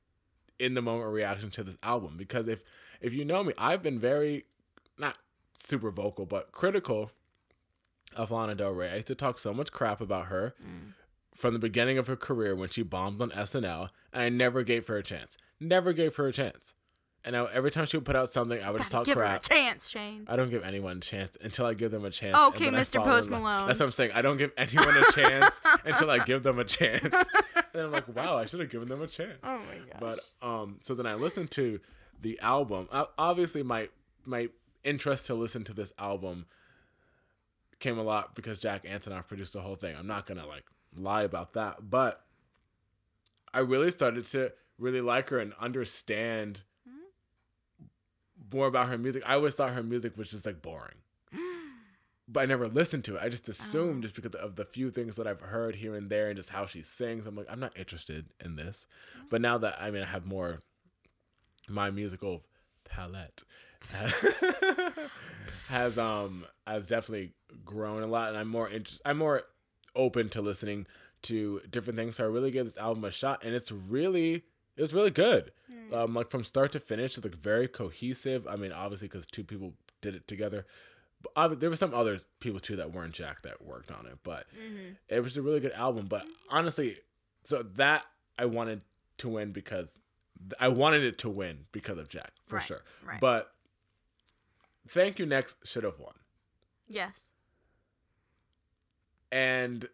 in 0.58 0.74
the 0.74 0.82
moment 0.82 1.12
reaction 1.12 1.50
to 1.50 1.64
this 1.64 1.76
album 1.82 2.16
because 2.16 2.48
if 2.48 2.62
if 3.00 3.12
you 3.12 3.24
know 3.24 3.42
me, 3.42 3.52
I've 3.56 3.82
been 3.82 3.98
very 3.98 4.44
not 4.98 5.16
super 5.58 5.90
vocal 5.90 6.26
but 6.26 6.52
critical 6.52 7.10
of 8.14 8.30
Lana 8.30 8.54
Del 8.54 8.70
Rey. 8.70 8.90
I 8.90 8.96
used 8.96 9.06
to 9.08 9.14
talk 9.14 9.38
so 9.38 9.52
much 9.52 9.72
crap 9.72 10.00
about 10.00 10.26
her 10.26 10.54
mm. 10.62 10.92
from 11.34 11.52
the 11.52 11.58
beginning 11.58 11.98
of 11.98 12.06
her 12.06 12.16
career 12.16 12.54
when 12.54 12.68
she 12.68 12.82
bombed 12.82 13.20
on 13.20 13.30
SNL, 13.30 13.90
and 14.12 14.22
I 14.22 14.28
never 14.28 14.62
gave 14.62 14.86
her 14.86 14.96
a 14.96 15.02
chance. 15.02 15.36
Never 15.64 15.92
gave 15.92 16.14
her 16.16 16.26
a 16.28 16.32
chance. 16.32 16.74
And 17.26 17.34
I, 17.34 17.46
every 17.54 17.70
time 17.70 17.86
she 17.86 17.96
would 17.96 18.04
put 18.04 18.16
out 18.16 18.30
something, 18.30 18.62
I 18.62 18.70
would 18.70 18.78
just 18.78 18.90
talk 18.90 19.06
give 19.06 19.16
her 19.16 19.22
a 19.22 19.26
crap. 19.26 19.42
chance, 19.44 19.88
Shane. 19.88 20.26
I 20.28 20.36
don't 20.36 20.50
give 20.50 20.62
anyone 20.62 20.98
a 20.98 21.00
chance 21.00 21.38
until 21.40 21.64
I 21.64 21.72
give 21.72 21.90
them 21.90 22.04
a 22.04 22.10
chance. 22.10 22.36
Okay, 22.36 22.68
I 22.68 22.70
Mr. 22.70 23.02
Post 23.02 23.30
love. 23.30 23.40
Malone. 23.40 23.66
That's 23.66 23.78
what 23.80 23.86
I'm 23.86 23.92
saying. 23.92 24.10
I 24.14 24.20
don't 24.20 24.36
give 24.36 24.52
anyone 24.58 24.94
a 24.94 25.10
chance 25.12 25.58
until 25.86 26.10
I 26.10 26.18
give 26.18 26.42
them 26.42 26.58
a 26.58 26.64
chance. 26.64 27.02
And 27.72 27.82
I'm 27.82 27.90
like, 27.90 28.06
wow, 28.14 28.38
I 28.38 28.44
should 28.44 28.60
have 28.60 28.70
given 28.70 28.86
them 28.88 29.02
a 29.02 29.08
chance. 29.08 29.36
Oh 29.42 29.58
my 29.58 29.78
gosh. 29.90 29.98
But 29.98 30.46
um, 30.46 30.76
so 30.80 30.94
then 30.94 31.06
I 31.08 31.14
listened 31.14 31.50
to 31.52 31.80
the 32.22 32.38
album. 32.38 32.88
O- 32.92 33.08
Obviously, 33.18 33.64
my 33.64 33.88
my 34.24 34.48
interest 34.84 35.26
to 35.26 35.34
listen 35.34 35.64
to 35.64 35.72
this 35.74 35.92
album 35.98 36.46
came 37.80 37.98
a 37.98 38.02
lot 38.04 38.36
because 38.36 38.60
Jack 38.60 38.84
Antonoff 38.84 39.26
produced 39.26 39.54
the 39.54 39.60
whole 39.60 39.74
thing. 39.74 39.96
I'm 39.98 40.06
not 40.06 40.24
gonna 40.24 40.46
like 40.46 40.62
lie 40.96 41.22
about 41.24 41.54
that, 41.54 41.90
but 41.90 42.24
I 43.52 43.58
really 43.58 43.90
started 43.90 44.24
to 44.26 44.52
really 44.78 45.00
like 45.00 45.30
her 45.30 45.38
and 45.38 45.52
understand 45.60 46.62
more 48.52 48.66
about 48.66 48.88
her 48.88 48.98
music. 48.98 49.22
I 49.26 49.34
always 49.34 49.54
thought 49.54 49.72
her 49.72 49.82
music 49.82 50.16
was 50.16 50.30
just 50.30 50.46
like 50.46 50.62
boring. 50.62 50.96
But 52.26 52.40
I 52.40 52.46
never 52.46 52.66
listened 52.66 53.04
to 53.04 53.16
it. 53.16 53.22
I 53.22 53.28
just 53.28 53.50
assumed 53.50 54.02
just 54.02 54.14
because 54.14 54.34
of 54.34 54.56
the 54.56 54.64
few 54.64 54.88
things 54.88 55.16
that 55.16 55.26
I've 55.26 55.42
heard 55.42 55.76
here 55.76 55.94
and 55.94 56.08
there 56.08 56.28
and 56.28 56.36
just 56.36 56.48
how 56.48 56.64
she 56.64 56.82
sings. 56.82 57.26
I'm 57.26 57.36
like, 57.36 57.48
I'm 57.50 57.60
not 57.60 57.76
interested 57.76 58.24
in 58.42 58.56
this. 58.56 58.86
But 59.28 59.42
now 59.42 59.58
that 59.58 59.76
I 59.78 59.90
mean 59.90 60.02
I 60.02 60.06
have 60.06 60.24
more 60.24 60.62
my 61.68 61.90
musical 61.90 62.44
palette 62.84 63.42
has 65.68 65.98
um 65.98 66.46
has 66.66 66.88
definitely 66.88 67.34
grown 67.62 68.02
a 68.02 68.06
lot, 68.06 68.28
and 68.30 68.38
I'm 68.38 68.48
more 68.48 68.70
interested. 68.70 69.02
I'm 69.04 69.18
more 69.18 69.42
open 69.94 70.30
to 70.30 70.40
listening 70.40 70.86
to 71.22 71.60
different 71.70 71.98
things. 71.98 72.16
So 72.16 72.24
I 72.24 72.28
really 72.28 72.50
give 72.50 72.64
this 72.64 72.78
album 72.78 73.04
a 73.04 73.10
shot, 73.10 73.44
and 73.44 73.54
it's 73.54 73.70
really 73.70 74.44
it's 74.76 74.92
really 74.92 75.10
good. 75.10 75.52
Um, 75.92 76.14
like 76.14 76.30
from 76.30 76.44
start 76.44 76.72
to 76.72 76.80
finish, 76.80 77.16
it's 77.16 77.24
like 77.24 77.36
very 77.36 77.68
cohesive. 77.68 78.46
I 78.48 78.56
mean, 78.56 78.72
obviously 78.72 79.08
because 79.08 79.26
two 79.26 79.44
people 79.44 79.74
did 80.00 80.14
it 80.14 80.26
together. 80.26 80.66
But 81.22 81.34
obvi- 81.34 81.60
there 81.60 81.70
were 81.70 81.76
some 81.76 81.94
other 81.94 82.18
people 82.40 82.58
too 82.60 82.76
that 82.76 82.92
weren't 82.92 83.12
Jack 83.14 83.42
that 83.42 83.64
worked 83.64 83.90
on 83.92 84.06
it, 84.06 84.18
but 84.24 84.46
it 85.08 85.20
was 85.20 85.36
a 85.36 85.42
really 85.42 85.60
good 85.60 85.72
album. 85.72 86.06
But 86.06 86.26
honestly, 86.50 86.96
so 87.44 87.62
that 87.76 88.04
I 88.38 88.46
wanted 88.46 88.80
to 89.18 89.28
win 89.28 89.52
because 89.52 89.88
I 90.58 90.68
wanted 90.68 91.02
it 91.04 91.18
to 91.18 91.30
win 91.30 91.66
because 91.72 91.98
of 91.98 92.08
Jack 92.08 92.32
for 92.46 92.56
Right, 92.56 92.64
sure. 92.66 92.82
right. 93.04 93.20
But 93.20 93.50
Thank 94.88 95.18
You 95.18 95.24
Next 95.26 95.66
should 95.66 95.84
have 95.84 95.98
won. 95.98 96.14
Yes. 96.88 97.28
and 99.32 99.88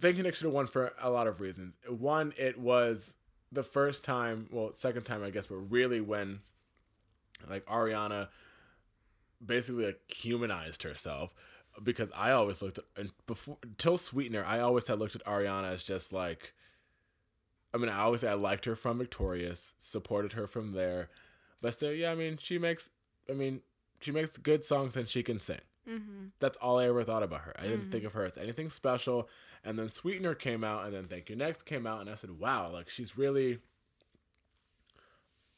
Should 0.00 0.26
have 0.26 0.52
won 0.52 0.66
for 0.66 0.92
a 1.00 1.10
lot 1.10 1.26
of 1.26 1.40
reasons. 1.40 1.76
One, 1.88 2.32
it 2.36 2.58
was 2.58 3.14
the 3.52 3.62
first 3.62 4.04
time, 4.04 4.48
well, 4.50 4.72
second 4.74 5.04
time 5.04 5.22
I 5.22 5.30
guess, 5.30 5.46
but 5.46 5.56
really 5.56 6.00
when 6.00 6.40
like 7.48 7.64
Ariana 7.66 8.28
basically 9.44 9.86
like 9.86 10.00
humanized 10.08 10.82
herself 10.82 11.34
because 11.82 12.08
I 12.16 12.30
always 12.30 12.62
looked 12.62 12.78
at 12.78 12.84
and 12.96 13.12
before 13.26 13.58
till 13.78 13.98
Sweetener, 13.98 14.44
I 14.44 14.60
always 14.60 14.86
had 14.86 14.98
looked 14.98 15.16
at 15.16 15.24
Ariana 15.24 15.72
as 15.72 15.82
just 15.82 16.12
like 16.12 16.52
I 17.72 17.76
mean, 17.76 17.88
I 17.88 18.00
always 18.00 18.22
I 18.22 18.34
liked 18.34 18.66
her 18.66 18.76
from 18.76 18.98
Victorious, 18.98 19.74
supported 19.78 20.34
her 20.34 20.46
from 20.46 20.72
there, 20.72 21.10
but 21.60 21.74
still, 21.74 21.92
yeah, 21.92 22.12
I 22.12 22.14
mean, 22.14 22.36
she 22.40 22.56
makes, 22.56 22.90
I 23.28 23.32
mean, 23.32 23.62
she 24.00 24.12
makes 24.12 24.36
good 24.38 24.64
songs 24.64 24.96
and 24.96 25.08
she 25.08 25.24
can 25.24 25.40
sing 25.40 25.60
Mm-hmm. 25.88 26.26
that's 26.38 26.56
all 26.58 26.78
I 26.78 26.86
ever 26.88 27.04
thought 27.04 27.22
about 27.22 27.42
her. 27.42 27.54
I 27.58 27.64
didn't 27.64 27.90
think 27.90 28.04
of 28.04 28.14
her 28.14 28.24
as 28.24 28.38
anything 28.38 28.70
special. 28.70 29.28
And 29.62 29.78
then 29.78 29.88
Sweetener 29.90 30.34
came 30.34 30.64
out, 30.64 30.86
and 30.86 30.94
then 30.94 31.08
Thank 31.08 31.28
You 31.28 31.36
Next 31.36 31.66
came 31.66 31.86
out, 31.86 32.00
and 32.00 32.08
I 32.08 32.14
said, 32.14 32.38
"Wow, 32.38 32.70
like 32.72 32.88
she's 32.88 33.18
really 33.18 33.58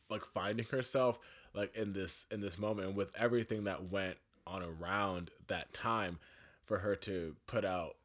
like 0.08 0.24
finding 0.24 0.66
herself 0.70 1.18
like 1.54 1.74
in 1.74 1.92
this 1.92 2.26
in 2.30 2.40
this 2.40 2.58
moment, 2.58 2.88
and 2.88 2.96
with 2.96 3.14
everything 3.16 3.64
that 3.64 3.90
went 3.90 4.16
on 4.46 4.62
around 4.62 5.30
that 5.48 5.72
time, 5.72 6.18
for 6.64 6.78
her 6.78 6.96
to 6.96 7.36
put 7.46 7.64
out 7.64 7.96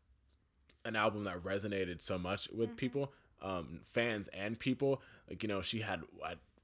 an 0.86 0.96
album 0.96 1.24
that 1.26 1.44
resonated 1.44 2.02
so 2.02 2.18
much 2.18 2.50
with 2.50 2.76
people, 2.76 3.12
um, 3.42 3.82
fans 3.84 4.28
and 4.30 4.60
people. 4.60 5.02
Like 5.30 5.44
you 5.44 5.50
know, 5.50 5.62
she 5.62 5.82
had 5.82 6.02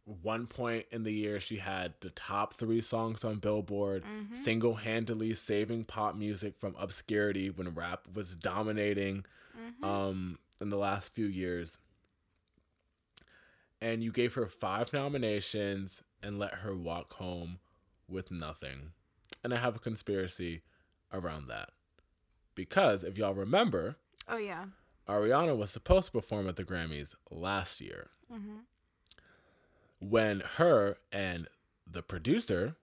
one 0.07 0.47
point 0.47 0.85
in 0.91 1.03
the 1.03 1.11
year 1.11 1.39
she 1.39 1.57
had 1.57 1.93
the 1.99 2.09
top 2.11 2.53
three 2.53 2.79
songs 2.79 3.25
on 3.25 3.39
Billboard, 3.39 4.03
mm-hmm. 4.03 4.33
single 4.33 4.75
handedly 4.75 5.33
saving 5.33 5.83
pop 5.83 6.15
music 6.15 6.57
from 6.57 6.75
obscurity 6.79 7.49
when 7.49 7.69
rap 7.71 8.07
was 8.13 8.35
dominating 8.35 9.25
mm-hmm. 9.59 9.83
um, 9.83 10.39
in 10.61 10.69
the 10.69 10.77
last 10.77 11.13
few 11.13 11.25
years. 11.25 11.79
And 13.81 14.01
you 14.01 14.11
gave 14.11 14.33
her 14.35 14.47
five 14.47 14.93
nominations 14.93 16.01
and 16.23 16.39
let 16.39 16.55
her 16.55 16.75
walk 16.75 17.13
home 17.13 17.59
with 18.07 18.31
nothing. 18.31 18.91
And 19.43 19.53
I 19.53 19.57
have 19.57 19.75
a 19.75 19.79
conspiracy 19.79 20.61
around 21.13 21.47
that. 21.47 21.69
Because 22.55 23.03
if 23.03 23.17
y'all 23.17 23.35
remember, 23.35 23.97
Oh 24.27 24.37
yeah. 24.37 24.65
Ariana 25.07 25.55
was 25.55 25.69
supposed 25.69 26.07
to 26.07 26.11
perform 26.13 26.47
at 26.47 26.55
the 26.55 26.65
Grammys 26.65 27.15
last 27.29 27.79
year. 27.79 28.09
Mm-hmm. 28.31 28.57
When 29.99 30.41
her 30.57 30.97
and 31.11 31.47
the 31.89 32.01
producer, 32.01 32.75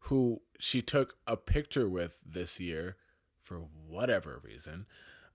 who 0.00 0.40
she 0.58 0.80
took 0.80 1.16
a 1.26 1.36
picture 1.36 1.88
with 1.88 2.18
this 2.24 2.58
year 2.60 2.96
for 3.42 3.66
whatever 3.86 4.40
reason, 4.42 4.86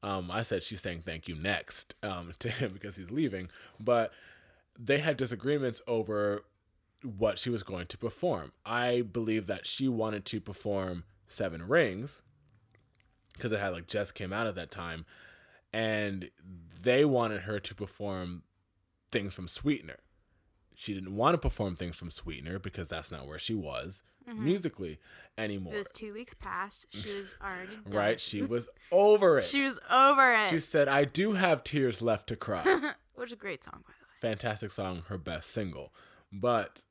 um, 0.03 0.31
I 0.31 0.41
said 0.41 0.63
she's 0.63 0.81
saying 0.81 1.01
thank 1.01 1.27
you 1.27 1.35
next 1.35 1.95
um, 2.01 2.33
to 2.39 2.49
him 2.49 2.71
because 2.73 2.95
he's 2.95 3.11
leaving, 3.11 3.49
but 3.79 4.11
they 4.77 4.99
had 4.99 5.17
disagreements 5.17 5.81
over 5.87 6.43
what 7.03 7.37
she 7.37 7.49
was 7.49 7.63
going 7.63 7.87
to 7.87 7.97
perform. 7.97 8.51
I 8.65 9.01
believe 9.01 9.47
that 9.47 9.65
she 9.65 9.87
wanted 9.87 10.25
to 10.25 10.41
perform 10.41 11.03
Seven 11.27 11.67
Rings 11.67 12.23
because 13.33 13.51
it 13.51 13.59
had 13.59 13.69
like 13.69 13.87
just 13.87 14.15
came 14.15 14.33
out 14.33 14.47
at 14.47 14.55
that 14.55 14.71
time, 14.71 15.05
and 15.73 16.29
they 16.81 17.05
wanted 17.05 17.41
her 17.41 17.59
to 17.59 17.75
perform 17.75 18.43
things 19.11 19.33
from 19.33 19.47
Sweetener. 19.47 19.97
She 20.81 20.95
didn't 20.95 21.15
want 21.15 21.35
to 21.35 21.37
perform 21.37 21.75
things 21.75 21.95
from 21.95 22.09
Sweetener 22.09 22.57
because 22.57 22.87
that's 22.87 23.11
not 23.11 23.27
where 23.27 23.37
she 23.37 23.53
was 23.53 24.01
mm-hmm. 24.27 24.43
musically 24.43 24.97
anymore. 25.37 25.75
It 25.75 25.77
was 25.77 25.91
two 25.91 26.11
weeks 26.11 26.33
past. 26.33 26.87
She 26.89 27.13
was 27.13 27.35
already 27.39 27.75
done. 27.85 27.93
Right? 27.93 28.19
She 28.19 28.41
was 28.41 28.67
over 28.91 29.37
it. 29.37 29.45
She 29.51 29.63
was 29.63 29.79
over 29.91 30.33
it. 30.33 30.49
She 30.49 30.57
said, 30.57 30.87
I 30.87 31.03
do 31.03 31.33
have 31.33 31.63
tears 31.63 32.01
left 32.01 32.25
to 32.29 32.35
cry. 32.35 32.63
Which 33.13 33.27
is 33.27 33.33
a 33.33 33.35
great 33.35 33.63
song, 33.63 33.83
by 33.85 33.93
the 33.99 34.05
way. 34.05 34.31
Fantastic 34.31 34.71
song, 34.71 35.03
her 35.07 35.19
best 35.19 35.51
single. 35.51 35.93
But 36.33 36.83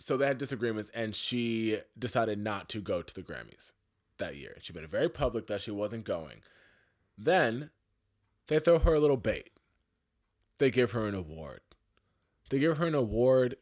so 0.00 0.16
they 0.16 0.26
had 0.26 0.38
disagreements, 0.38 0.90
and 0.92 1.14
she 1.14 1.78
decided 1.96 2.40
not 2.40 2.68
to 2.70 2.80
go 2.80 3.00
to 3.00 3.14
the 3.14 3.22
Grammys 3.22 3.74
that 4.18 4.34
year. 4.34 4.56
She 4.60 4.72
made 4.72 4.82
it 4.82 4.90
very 4.90 5.08
public 5.08 5.46
that 5.46 5.60
she 5.60 5.70
wasn't 5.70 6.02
going. 6.02 6.40
Then 7.16 7.70
they 8.48 8.58
throw 8.58 8.80
her 8.80 8.94
a 8.94 9.00
little 9.00 9.16
bait. 9.16 9.50
They 10.58 10.72
give 10.72 10.90
her 10.90 11.06
an 11.06 11.14
award. 11.14 11.60
They 12.50 12.58
give 12.58 12.76
her 12.78 12.86
an 12.86 12.94
award 12.94 13.56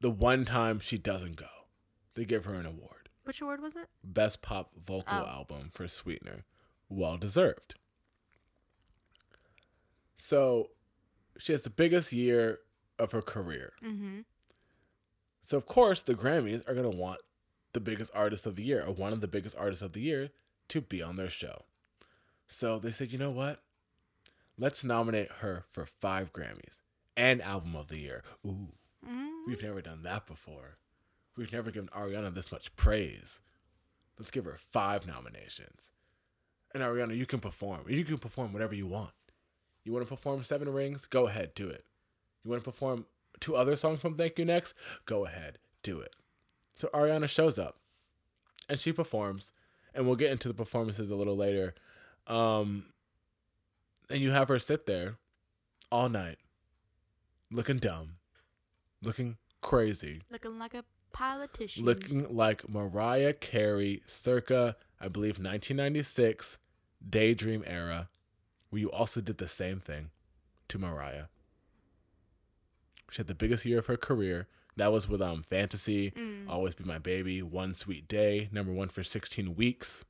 the 0.00 0.10
one 0.10 0.44
time 0.44 0.80
she 0.80 0.98
doesn't 0.98 1.36
go. 1.36 1.46
They 2.14 2.24
give 2.24 2.46
her 2.46 2.54
an 2.54 2.66
award. 2.66 3.10
Which 3.24 3.40
award 3.40 3.62
was 3.62 3.76
it? 3.76 3.88
Best 4.02 4.42
Pop 4.42 4.70
Vocal 4.76 5.18
Oh. 5.18 5.26
Album 5.26 5.70
for 5.72 5.86
Sweetener. 5.86 6.44
Well 6.88 7.16
deserved. 7.18 7.76
So 10.16 10.70
she 11.38 11.52
has 11.52 11.62
the 11.62 11.70
biggest 11.70 12.12
year 12.12 12.58
of 12.98 13.12
her 13.12 13.22
career. 13.22 13.74
Mm-hmm. 13.84 14.20
So, 15.42 15.56
of 15.56 15.66
course, 15.66 16.02
the 16.02 16.14
Grammys 16.14 16.68
are 16.68 16.74
going 16.74 16.90
to 16.90 16.96
want 16.96 17.20
the 17.72 17.80
biggest 17.80 18.10
artist 18.14 18.46
of 18.46 18.56
the 18.56 18.62
year 18.64 18.84
or 18.84 18.92
one 18.92 19.12
of 19.12 19.20
the 19.20 19.28
biggest 19.28 19.56
artists 19.56 19.82
of 19.82 19.92
the 19.92 20.00
year 20.00 20.30
to 20.68 20.80
be 20.80 21.02
on 21.02 21.16
their 21.16 21.30
show. 21.30 21.64
So 22.48 22.78
they 22.78 22.90
said, 22.90 23.12
you 23.12 23.18
know 23.18 23.30
what? 23.30 23.62
Let's 24.58 24.84
nominate 24.84 25.30
her 25.40 25.64
for 25.70 25.86
five 25.86 26.32
Grammys 26.32 26.80
and 27.20 27.42
Album 27.42 27.76
of 27.76 27.88
the 27.88 27.98
Year. 27.98 28.22
Ooh, 28.46 28.68
Mm-hmm. 29.06 29.28
we've 29.46 29.62
never 29.62 29.80
done 29.80 30.02
that 30.02 30.26
before. 30.26 30.76
We've 31.34 31.50
never 31.52 31.70
given 31.70 31.88
Ariana 31.96 32.34
this 32.34 32.52
much 32.52 32.74
praise. 32.76 33.40
Let's 34.18 34.30
give 34.30 34.44
her 34.44 34.58
five 34.58 35.06
nominations. 35.06 35.90
And 36.74 36.82
Ariana, 36.82 37.16
you 37.16 37.24
can 37.24 37.40
perform. 37.40 37.84
You 37.88 38.04
can 38.04 38.18
perform 38.18 38.52
whatever 38.52 38.74
you 38.74 38.86
want. 38.86 39.12
You 39.84 39.92
want 39.94 40.04
to 40.04 40.08
perform 40.08 40.42
Seven 40.42 40.70
Rings? 40.70 41.06
Go 41.06 41.28
ahead, 41.28 41.54
do 41.54 41.68
it. 41.70 41.84
You 42.44 42.50
want 42.50 42.62
to 42.62 42.70
perform 42.70 43.06
two 43.40 43.56
other 43.56 43.74
songs 43.74 44.02
from 44.02 44.16
Thank 44.16 44.38
You 44.38 44.44
Next? 44.44 44.74
Go 45.06 45.24
ahead, 45.24 45.56
do 45.82 46.00
it. 46.00 46.14
So 46.74 46.88
Ariana 46.88 47.26
shows 47.28 47.58
up 47.58 47.78
and 48.68 48.78
she 48.78 48.92
performs, 48.92 49.50
and 49.94 50.04
we'll 50.06 50.16
get 50.16 50.30
into 50.30 50.48
the 50.48 50.54
performances 50.54 51.10
a 51.10 51.16
little 51.16 51.36
later. 51.36 51.74
Um, 52.26 52.84
and 54.10 54.20
you 54.20 54.30
have 54.32 54.48
her 54.48 54.58
sit 54.58 54.84
there 54.84 55.16
all 55.90 56.10
night, 56.10 56.36
looking 57.50 57.78
dumb, 57.78 58.16
looking 59.02 59.36
crazy, 59.60 60.22
Looking 60.30 60.58
like 60.58 60.74
a 60.74 60.84
politician. 61.12 61.84
looking 61.84 62.34
like 62.34 62.68
Mariah 62.68 63.32
Carey 63.32 64.02
circa, 64.06 64.76
I 65.00 65.08
believe, 65.08 65.38
1996 65.38 66.58
Daydream 67.08 67.64
era, 67.66 68.08
where 68.70 68.80
you 68.80 68.90
also 68.90 69.20
did 69.20 69.38
the 69.38 69.48
same 69.48 69.80
thing 69.80 70.10
to 70.68 70.78
Mariah. 70.78 71.24
She 73.10 73.18
had 73.18 73.26
the 73.26 73.34
biggest 73.34 73.64
year 73.64 73.78
of 73.80 73.86
her 73.86 73.96
career. 73.96 74.46
That 74.76 74.92
was 74.92 75.08
with 75.08 75.20
um 75.20 75.42
Fantasy, 75.42 76.12
Always 76.48 76.74
Be 76.74 76.84
My 76.84 76.98
Baby, 76.98 77.42
One 77.42 77.74
Sweet 77.74 78.06
Day, 78.06 78.48
number 78.52 78.72
one 78.72 78.88
for 78.88 79.02
16 79.02 79.56
weeks. 79.56 80.04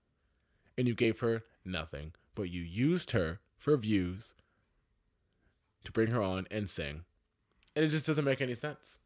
And 0.77 0.87
you 0.87 0.95
gave 0.95 1.21
her 1.21 1.43
nothing, 1.65 2.13
but 2.35 2.51
you 2.51 2.63
used 2.63 3.11
her 3.13 3.41
for 3.57 3.77
views 3.77 4.35
to 5.85 5.93
bring 5.93 6.09
her 6.09 6.23
on 6.23 6.47
and 6.51 6.69
sing. 6.69 7.05
And 7.77 7.85
it 7.85 7.89
just 7.89 8.07
doesn't 8.07 8.25
make 8.25 8.41
any 8.41 8.55
sense. 8.55 8.99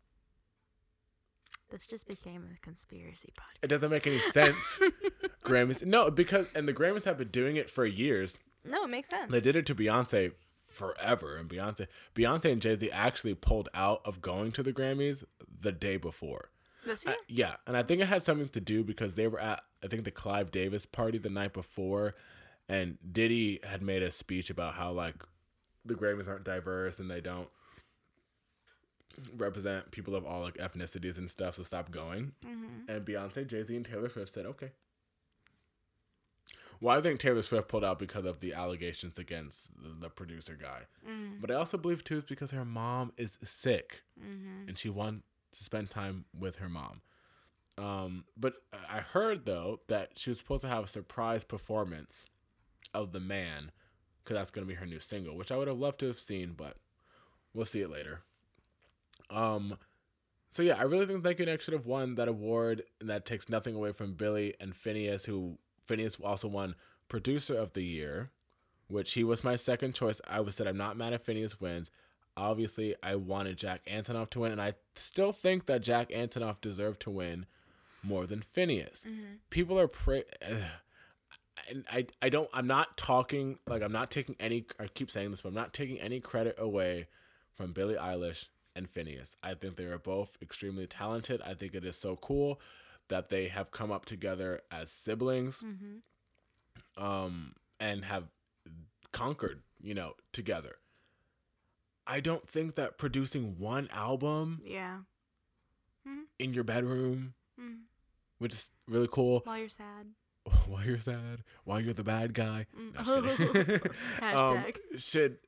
This 1.70 1.86
just 1.86 2.06
became 2.06 2.48
a 2.54 2.60
conspiracy 2.60 3.32
podcast. 3.36 3.58
It 3.64 3.68
doesn't 3.68 3.90
make 3.90 4.06
any 4.06 4.18
sense. 4.18 4.80
Grammys. 5.44 5.84
No, 5.84 6.10
because 6.10 6.46
and 6.54 6.68
the 6.68 6.72
Grammys 6.74 7.04
have 7.04 7.18
been 7.18 7.28
doing 7.28 7.56
it 7.56 7.68
for 7.70 7.84
years. 7.84 8.38
No, 8.64 8.84
it 8.84 8.88
makes 8.90 9.08
sense. 9.10 9.30
They 9.30 9.40
did 9.40 9.56
it 9.56 9.66
to 9.66 9.74
Beyonce 9.74 10.32
forever, 10.70 11.36
and 11.36 11.48
Beyonce, 11.48 11.86
Beyonce 12.14 12.50
and 12.52 12.62
Jay 12.62 12.74
Z 12.76 12.90
actually 12.90 13.34
pulled 13.34 13.68
out 13.74 14.00
of 14.04 14.20
going 14.22 14.52
to 14.52 14.62
the 14.62 14.72
Grammys 14.72 15.24
the 15.60 15.72
day 15.72 15.96
before. 15.96 16.50
this 16.84 17.06
I- 17.06 17.10
year? 17.10 17.18
yeah, 17.28 17.54
and 17.66 17.76
I 17.76 17.82
think 17.82 18.00
it 18.00 18.06
had 18.08 18.22
something 18.22 18.48
to 18.48 18.60
do 18.60 18.84
because 18.84 19.14
they 19.14 19.26
were 19.28 19.40
at 19.40 19.62
I 19.82 19.88
think 19.88 20.04
the 20.04 20.10
Clive 20.10 20.50
Davis 20.50 20.86
party 20.86 21.18
the 21.18 21.28
night 21.30 21.52
before, 21.52 22.14
and 22.68 22.98
Diddy 23.10 23.60
had 23.64 23.82
made 23.82 24.02
a 24.02 24.10
speech 24.10 24.48
about 24.48 24.74
how 24.74 24.92
like 24.92 25.16
the 25.84 25.94
Grammys 25.94 26.28
aren't 26.28 26.44
diverse 26.44 26.98
and 26.98 27.10
they 27.10 27.20
don't 27.20 27.48
represent 29.36 29.90
people 29.90 30.14
of 30.14 30.24
all 30.24 30.40
like 30.42 30.56
ethnicities 30.58 31.18
and 31.18 31.30
stuff. 31.30 31.54
So 31.54 31.62
stop 31.62 31.90
going. 31.90 32.32
Mm-hmm. 32.44 32.90
And 32.90 33.04
Beyonce, 33.04 33.46
Jay 33.46 33.62
Z, 33.64 33.74
and 33.74 33.84
Taylor 33.84 34.08
Swift 34.08 34.32
said, 34.32 34.46
okay. 34.46 34.72
Well, 36.80 36.98
I 36.98 37.00
think 37.00 37.20
Taylor 37.20 37.42
Swift 37.42 37.68
pulled 37.68 37.84
out 37.84 37.98
because 37.98 38.24
of 38.26 38.40
the 38.40 38.52
allegations 38.52 39.18
against 39.18 39.68
the, 39.80 39.90
the 40.00 40.10
producer 40.10 40.58
guy. 40.60 40.80
Mm-hmm. 41.08 41.40
But 41.40 41.50
I 41.50 41.54
also 41.54 41.78
believe 41.78 42.04
too 42.04 42.18
it's 42.18 42.28
because 42.28 42.50
her 42.50 42.64
mom 42.64 43.12
is 43.16 43.38
sick 43.42 44.02
Mm-hmm. 44.20 44.68
and 44.68 44.78
she 44.78 44.88
wants 44.88 45.24
to 45.52 45.64
spend 45.64 45.90
time 45.90 46.24
with 46.36 46.56
her 46.56 46.68
mom. 46.68 47.00
Um, 47.76 48.24
but 48.36 48.54
I 48.72 49.00
heard 49.00 49.46
though 49.46 49.80
that 49.88 50.12
she 50.16 50.30
was 50.30 50.38
supposed 50.38 50.62
to 50.62 50.68
have 50.68 50.84
a 50.84 50.88
surprise 50.88 51.42
performance 51.42 52.26
of 52.92 53.12
the 53.12 53.20
man 53.20 53.72
because 54.22 54.36
that's 54.36 54.50
going 54.50 54.66
to 54.66 54.68
be 54.72 54.78
her 54.78 54.86
new 54.86 55.00
single, 55.00 55.36
which 55.36 55.50
I 55.52 55.56
would 55.56 55.68
have 55.68 55.78
loved 55.78 56.00
to 56.00 56.06
have 56.06 56.18
seen, 56.20 56.54
but 56.56 56.76
we'll 57.52 57.64
see 57.66 57.82
it 57.82 57.90
later. 57.90 58.22
Um, 59.30 59.78
so 60.50 60.62
yeah, 60.62 60.76
I 60.78 60.82
really 60.82 61.06
think 61.06 61.24
Thank 61.24 61.38
You 61.38 61.46
Next 61.46 61.64
should 61.64 61.74
have 61.74 61.86
won 61.86 62.14
that 62.14 62.28
award, 62.28 62.84
and 63.00 63.10
that 63.10 63.24
takes 63.24 63.48
nothing 63.48 63.74
away 63.74 63.92
from 63.92 64.14
Billie 64.14 64.54
and 64.60 64.72
Finneas, 64.72 65.26
who 65.26 65.58
Finneas 65.88 66.22
also 66.22 66.48
won 66.48 66.74
Producer 67.08 67.56
of 67.56 67.72
the 67.72 67.82
Year, 67.82 68.30
which 68.88 69.14
he 69.14 69.24
was 69.24 69.42
my 69.44 69.56
second 69.56 69.94
choice. 69.94 70.20
I 70.28 70.40
was 70.40 70.54
said 70.54 70.66
I'm 70.66 70.76
not 70.76 70.96
mad 70.96 71.12
if 71.12 71.26
Finneas 71.26 71.60
wins. 71.60 71.90
Obviously, 72.36 72.94
I 73.02 73.16
wanted 73.16 73.56
Jack 73.56 73.82
Antonoff 73.86 74.30
to 74.30 74.40
win, 74.40 74.52
and 74.52 74.62
I 74.62 74.74
still 74.94 75.32
think 75.32 75.66
that 75.66 75.82
Jack 75.82 76.10
Antonoff 76.10 76.60
deserved 76.60 77.00
to 77.02 77.10
win 77.10 77.46
more 78.04 78.26
than 78.26 78.40
Finneas. 78.40 79.06
Mm-hmm. 79.06 79.34
People 79.50 79.78
are 79.78 79.88
pra- 79.88 80.22
and 81.68 81.84
I 81.90 82.06
I 82.20 82.28
don't 82.28 82.48
I'm 82.52 82.66
not 82.66 82.96
talking 82.96 83.58
like 83.66 83.82
I'm 83.82 83.92
not 83.92 84.10
taking 84.10 84.36
any 84.38 84.66
I 84.78 84.86
keep 84.86 85.10
saying 85.10 85.30
this 85.30 85.42
but 85.42 85.48
I'm 85.48 85.54
not 85.54 85.72
taking 85.72 85.98
any 85.98 86.20
credit 86.20 86.56
away 86.58 87.06
from 87.54 87.72
Billie 87.72 87.94
Eilish 87.94 88.48
and 88.76 88.90
Finneas. 88.90 89.36
I 89.42 89.54
think 89.54 89.76
they 89.76 89.84
are 89.84 89.98
both 89.98 90.36
extremely 90.42 90.86
talented. 90.86 91.40
I 91.42 91.54
think 91.54 91.74
it 91.74 91.84
is 91.84 91.96
so 91.96 92.16
cool 92.16 92.60
that 93.08 93.28
they 93.28 93.48
have 93.48 93.70
come 93.70 93.92
up 93.92 94.04
together 94.06 94.60
as 94.70 94.90
siblings 94.90 95.62
Mm-hmm. 95.62 97.02
um 97.02 97.54
and 97.80 98.04
have 98.04 98.24
conquered, 99.12 99.62
you 99.82 99.94
know, 99.94 100.14
together. 100.32 100.76
I 102.06 102.20
don't 102.20 102.48
think 102.48 102.74
that 102.76 102.98
producing 102.98 103.58
one 103.58 103.88
album 103.92 104.60
Yeah. 104.64 105.00
in 106.38 106.52
your 106.54 106.64
bedroom, 106.64 107.34
Mm. 107.60 107.82
which 108.38 108.52
is 108.54 108.70
really 108.88 109.08
cool, 109.10 109.40
While 109.44 109.58
you're 109.58 109.68
sad. 109.68 110.14
while 110.66 110.84
you're 110.84 110.98
sad, 110.98 111.44
while 111.64 111.80
you're 111.80 111.94
the 111.94 112.04
bad 112.04 112.34
guy, 112.34 112.66
Mm. 112.76 113.06
No, 113.06 113.16
I'm 113.16 113.24
just 113.24 113.52
kidding. 114.20 114.20
um, 114.36 114.64
should 114.98 115.38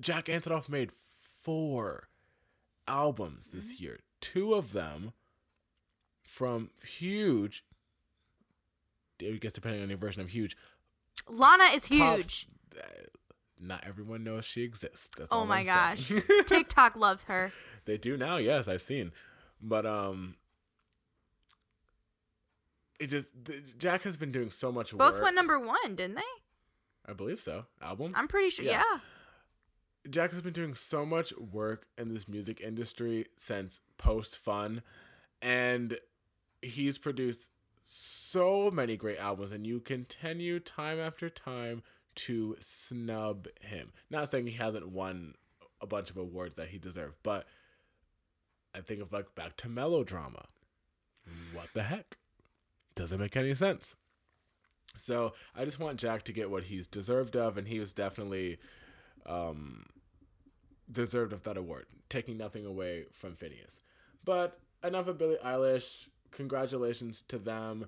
Jack 0.00 0.26
Antonoff 0.26 0.68
made 0.68 0.92
four 0.92 2.08
albums 2.88 3.48
this 3.48 3.74
Mm-hmm. 3.74 3.84
year. 3.84 3.98
Two 4.20 4.54
of 4.54 4.72
them 4.72 5.12
from 6.22 6.70
huge. 6.86 7.64
I 9.22 9.32
guess 9.40 9.52
depending 9.52 9.82
on 9.82 9.88
your 9.88 9.98
version 9.98 10.20
of 10.22 10.28
huge. 10.28 10.56
Lana 11.28 11.64
is 11.74 11.86
huge. 11.86 12.46
uh, 12.78 12.82
Not 13.58 13.84
everyone 13.86 14.22
knows 14.24 14.44
she 14.44 14.62
exists. 14.62 15.10
That's 15.16 15.28
Oh 15.32 15.46
my 15.46 15.60
I'm 15.60 15.66
gosh. 15.66 16.12
TikTok 16.46 16.96
loves 16.96 17.24
her. 17.24 17.52
they 17.86 17.96
do 17.96 18.16
now. 18.16 18.36
Yes, 18.36 18.68
I've 18.68 18.82
seen, 18.82 19.12
but 19.62 19.86
um, 19.86 20.34
it 23.00 23.06
just 23.08 23.28
Jack 23.78 24.02
has 24.02 24.16
been 24.16 24.30
doing 24.32 24.50
so 24.50 24.70
much 24.72 24.92
Both 24.92 25.00
work. 25.00 25.12
Both 25.14 25.22
went 25.22 25.36
number 25.36 25.58
one, 25.58 25.94
didn't 25.96 26.16
they? 26.16 26.22
I 27.08 27.12
believe 27.12 27.40
so. 27.40 27.66
Albums. 27.80 28.14
I'm 28.18 28.28
pretty 28.28 28.50
sure. 28.50 28.64
Yeah. 28.64 28.82
Yeah. 28.92 28.98
Jack 30.10 30.30
has 30.30 30.40
been 30.40 30.52
doing 30.52 30.74
so 30.74 31.04
much 31.04 31.32
work 31.36 31.86
in 31.98 32.12
this 32.12 32.28
music 32.28 32.60
industry 32.60 33.26
since 33.36 33.80
post 33.98 34.38
fun, 34.38 34.82
and 35.42 35.98
he's 36.62 36.98
produced 36.98 37.50
so 37.84 38.70
many 38.70 38.96
great 38.96 39.18
albums, 39.18 39.52
and 39.52 39.66
you 39.66 39.80
continue 39.80 40.58
time 40.58 40.98
after 40.98 41.30
time 41.30 41.82
to 42.14 42.56
snub 42.60 43.46
him. 43.60 43.92
Not 44.10 44.30
saying 44.30 44.46
he 44.46 44.54
hasn't 44.54 44.88
won 44.88 45.34
a 45.80 45.86
bunch 45.86 46.10
of 46.10 46.16
awards 46.16 46.56
that 46.56 46.68
he 46.68 46.78
deserved, 46.78 47.16
but 47.22 47.46
I 48.74 48.80
think 48.80 49.00
of 49.00 49.12
like 49.12 49.34
back 49.34 49.56
to 49.58 49.68
melodrama. 49.68 50.46
What 51.52 51.68
the 51.74 51.84
heck? 51.84 52.16
Doesn't 52.94 53.20
make 53.20 53.36
any 53.36 53.54
sense. 53.54 53.96
So 54.98 55.34
I 55.54 55.64
just 55.64 55.78
want 55.78 55.98
Jack 55.98 56.22
to 56.24 56.32
get 56.32 56.50
what 56.50 56.64
he's 56.64 56.86
deserved 56.86 57.36
of, 57.36 57.58
and 57.58 57.68
he 57.68 57.78
was 57.78 57.92
definitely 57.92 58.58
um, 59.26 59.84
deserved 60.90 61.32
of 61.32 61.42
that 61.44 61.56
award, 61.56 61.86
taking 62.08 62.36
nothing 62.36 62.64
away 62.66 63.04
from 63.12 63.34
Finneas. 63.34 63.80
But 64.24 64.58
enough 64.84 65.06
of 65.08 65.18
Billie 65.18 65.38
Eilish. 65.44 66.08
Congratulations 66.32 67.22
to 67.28 67.38
them. 67.38 67.86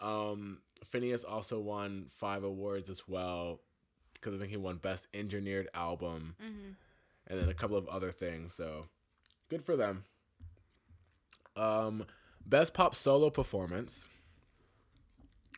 Um, 0.00 0.58
Finneas 0.84 1.24
also 1.28 1.58
won 1.58 2.06
five 2.10 2.44
awards 2.44 2.88
as 2.88 3.08
well, 3.08 3.60
because 4.14 4.34
I 4.34 4.38
think 4.38 4.50
he 4.50 4.56
won 4.56 4.76
Best 4.76 5.08
Engineered 5.12 5.68
Album, 5.74 6.36
Mm-hmm. 6.42 6.70
and 7.26 7.38
then 7.40 7.48
a 7.48 7.54
couple 7.54 7.76
of 7.76 7.88
other 7.88 8.12
things. 8.12 8.54
So 8.54 8.86
good 9.48 9.64
for 9.64 9.76
them. 9.76 10.04
Um, 11.56 12.04
Best 12.46 12.72
Pop 12.74 12.94
Solo 12.94 13.30
Performance 13.30 14.06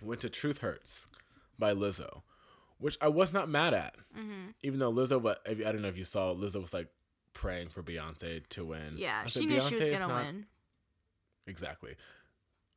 went 0.02 0.20
to 0.22 0.30
Truth 0.30 0.58
Hurts 0.58 1.08
by 1.58 1.74
Lizzo, 1.74 2.22
which 2.80 2.98
I 3.00 3.08
was 3.08 3.32
not 3.32 3.48
mad 3.48 3.74
at. 3.74 3.94
Mm-hmm. 4.18 4.50
Even 4.62 4.78
though 4.78 4.92
Lizzo, 4.92 5.22
but 5.22 5.40
I 5.46 5.54
don't 5.54 5.82
know 5.82 5.88
if 5.88 5.96
you 5.96 6.04
saw, 6.04 6.34
Lizzo 6.34 6.60
was 6.60 6.74
like 6.74 6.88
praying 7.32 7.68
for 7.68 7.82
Beyonce 7.82 8.46
to 8.48 8.64
win. 8.64 8.94
Yeah, 8.96 9.26
she 9.26 9.46
knew 9.46 9.60
she 9.60 9.76
was 9.76 9.88
gonna 9.88 10.08
not-" 10.08 10.24
win. 10.24 10.46
Exactly. 11.46 11.94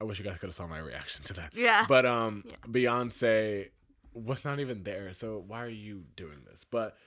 I 0.01 0.05
wish 0.05 0.19
you 0.19 0.25
guys 0.25 0.37
could 0.37 0.47
have 0.47 0.55
saw 0.55 0.67
my 0.67 0.79
reaction 0.79 1.23
to 1.23 1.33
that. 1.33 1.53
Yeah. 1.55 1.85
But 1.87 2.05
um, 2.05 2.43
Yeah. 2.45 2.55
Beyonce 2.67 3.69
was 4.13 4.43
not 4.43 4.59
even 4.59 4.83
there. 4.83 5.13
So 5.13 5.43
why 5.47 5.63
are 5.63 5.69
you 5.69 6.03
doing 6.15 6.39
this? 6.49 6.65
But 6.69 6.97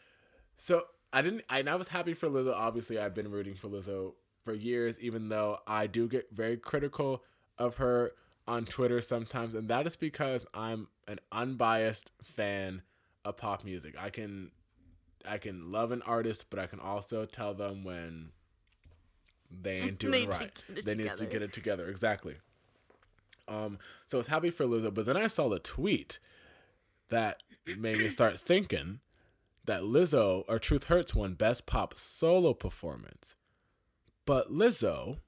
so 0.57 0.85
I 1.13 1.23
didn't. 1.23 1.43
I, 1.49 1.61
and 1.61 1.69
I 1.71 1.77
was 1.77 1.89
happy 1.89 2.15
for 2.15 2.29
Lizzo. 2.29 2.55
Obviously, 2.55 2.99
I've 2.99 3.15
been 3.15 3.31
rooting 3.31 3.55
for 3.55 3.69
Lizzo 3.69 4.15
for 4.45 4.55
years, 4.55 4.99
even 5.01 5.29
though 5.29 5.59
I 5.67 5.87
do 5.87 6.09
get 6.09 6.29
very 6.33 6.57
critical 6.57 7.23
of 7.59 7.77
her 7.77 8.13
on 8.49 8.65
Twitter 8.65 9.01
sometimes, 9.01 9.55
and 9.55 9.69
that 9.69 9.87
is 9.87 9.97
because 9.97 10.47
I'm 10.55 10.89
an 11.09 11.19
unbiased 11.33 12.13
fan 12.23 12.83
of 13.25 13.37
pop 13.37 13.65
music. 13.65 13.95
I 13.99 14.11
can 14.11 14.51
I 15.29 15.39
can 15.39 15.73
love 15.73 15.91
an 15.93 16.03
artist, 16.03 16.47
but 16.51 16.59
I 16.59 16.67
can 16.67 16.81
also 16.81 17.25
tell 17.25 17.55
them 17.55 17.85
when 17.85 18.31
they 19.51 19.79
ain't 19.79 19.99
doing 19.99 20.13
They 20.13 20.23
it 20.23 20.25
need 20.27 20.33
to 20.33 20.39
right. 20.39 20.85
they 20.85 20.95
need 20.95 21.17
to 21.17 21.27
get 21.27 21.43
it 21.43 21.53
together. 21.53 21.89
Exactly. 21.89 22.37
Um, 23.49 23.79
so 24.07 24.19
I 24.19 24.21
was 24.21 24.27
happy 24.27 24.51
for 24.51 24.65
Lizzo, 24.65 24.93
but 24.93 25.07
then 25.07 25.17
I 25.17 25.29
saw 25.29 25.49
the 25.49 25.61
tweet 25.61 26.19
that 27.11 27.43
made 27.79 27.99
me 27.99 28.09
start 28.09 28.39
thinking 28.41 29.01
that 29.65 29.83
Lizzo 29.83 30.45
or 30.49 30.59
Truth 30.59 30.85
Hurts 30.85 31.15
won 31.15 31.35
Best 31.35 31.67
Pop 31.67 31.95
Solo 31.97 32.55
Performance. 32.55 33.37
But 34.25 34.51
Lizzo, 34.53 35.19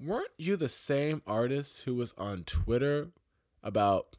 weren't 0.00 0.30
you 0.36 0.56
the 0.56 0.68
same 0.68 1.22
artist 1.26 1.82
who 1.82 1.94
was 1.94 2.14
on 2.16 2.44
Twitter 2.44 3.08
about 3.62 4.16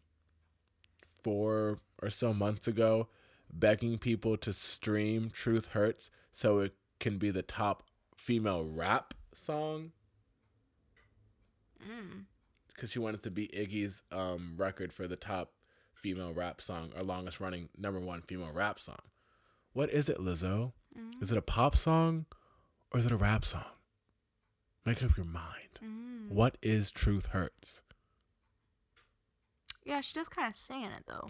four 1.24 1.78
or 2.02 2.10
so 2.10 2.34
months 2.34 2.68
ago 2.68 3.08
begging 3.52 3.98
people 3.98 4.38
to 4.38 4.54
stream 4.54 5.30
Truth 5.32 5.68
Hurts 5.68 6.12
so 6.32 6.60
it 6.60 6.76
can 7.00 7.18
be 7.18 7.32
the 7.32 7.42
top 7.42 7.84
female 8.16 8.64
rap 8.64 9.14
song? 9.34 9.92
Mm. 11.88 12.26
because 12.68 12.92
she 12.92 13.00
wanted 13.00 13.24
to 13.24 13.32
be 13.32 13.48
Iggy's 13.48 14.04
um, 14.12 14.56
record 14.58 14.92
for 14.92 15.08
the 15.08 15.16
top 15.16 15.54
female 15.94 16.34
rap 16.34 16.60
song 16.62 16.92
or 16.96 17.04
longest 17.04 17.40
running 17.40 17.70
number 17.78 18.00
one 18.00 18.22
female 18.22 18.52
rap 18.54 18.80
song. 18.80 19.00
What 19.74 19.90
is 19.90 20.10
it, 20.10 20.18
Lizzo? 20.18 20.74
Mm. 20.98 21.22
Is 21.22 21.32
it 21.32 21.38
a 21.38 21.42
pop 21.42 21.76
song 21.78 22.26
or 22.92 23.00
is 23.00 23.06
it 23.06 23.12
a 23.12 23.18
rap 23.18 23.46
song? 23.46 23.64
Make 24.90 25.04
up 25.04 25.16
your 25.16 25.26
mind. 25.28 25.80
Mm. 25.86 26.30
What 26.30 26.58
is 26.64 26.90
Truth 26.90 27.28
Hurts? 27.28 27.84
Yeah, 29.86 30.02
she 30.02 30.16
does 30.16 30.28
kind 30.28 30.48
of 30.50 30.58
sing 30.58 30.82
in 30.82 30.92
it 30.92 31.04
though. 31.08 31.30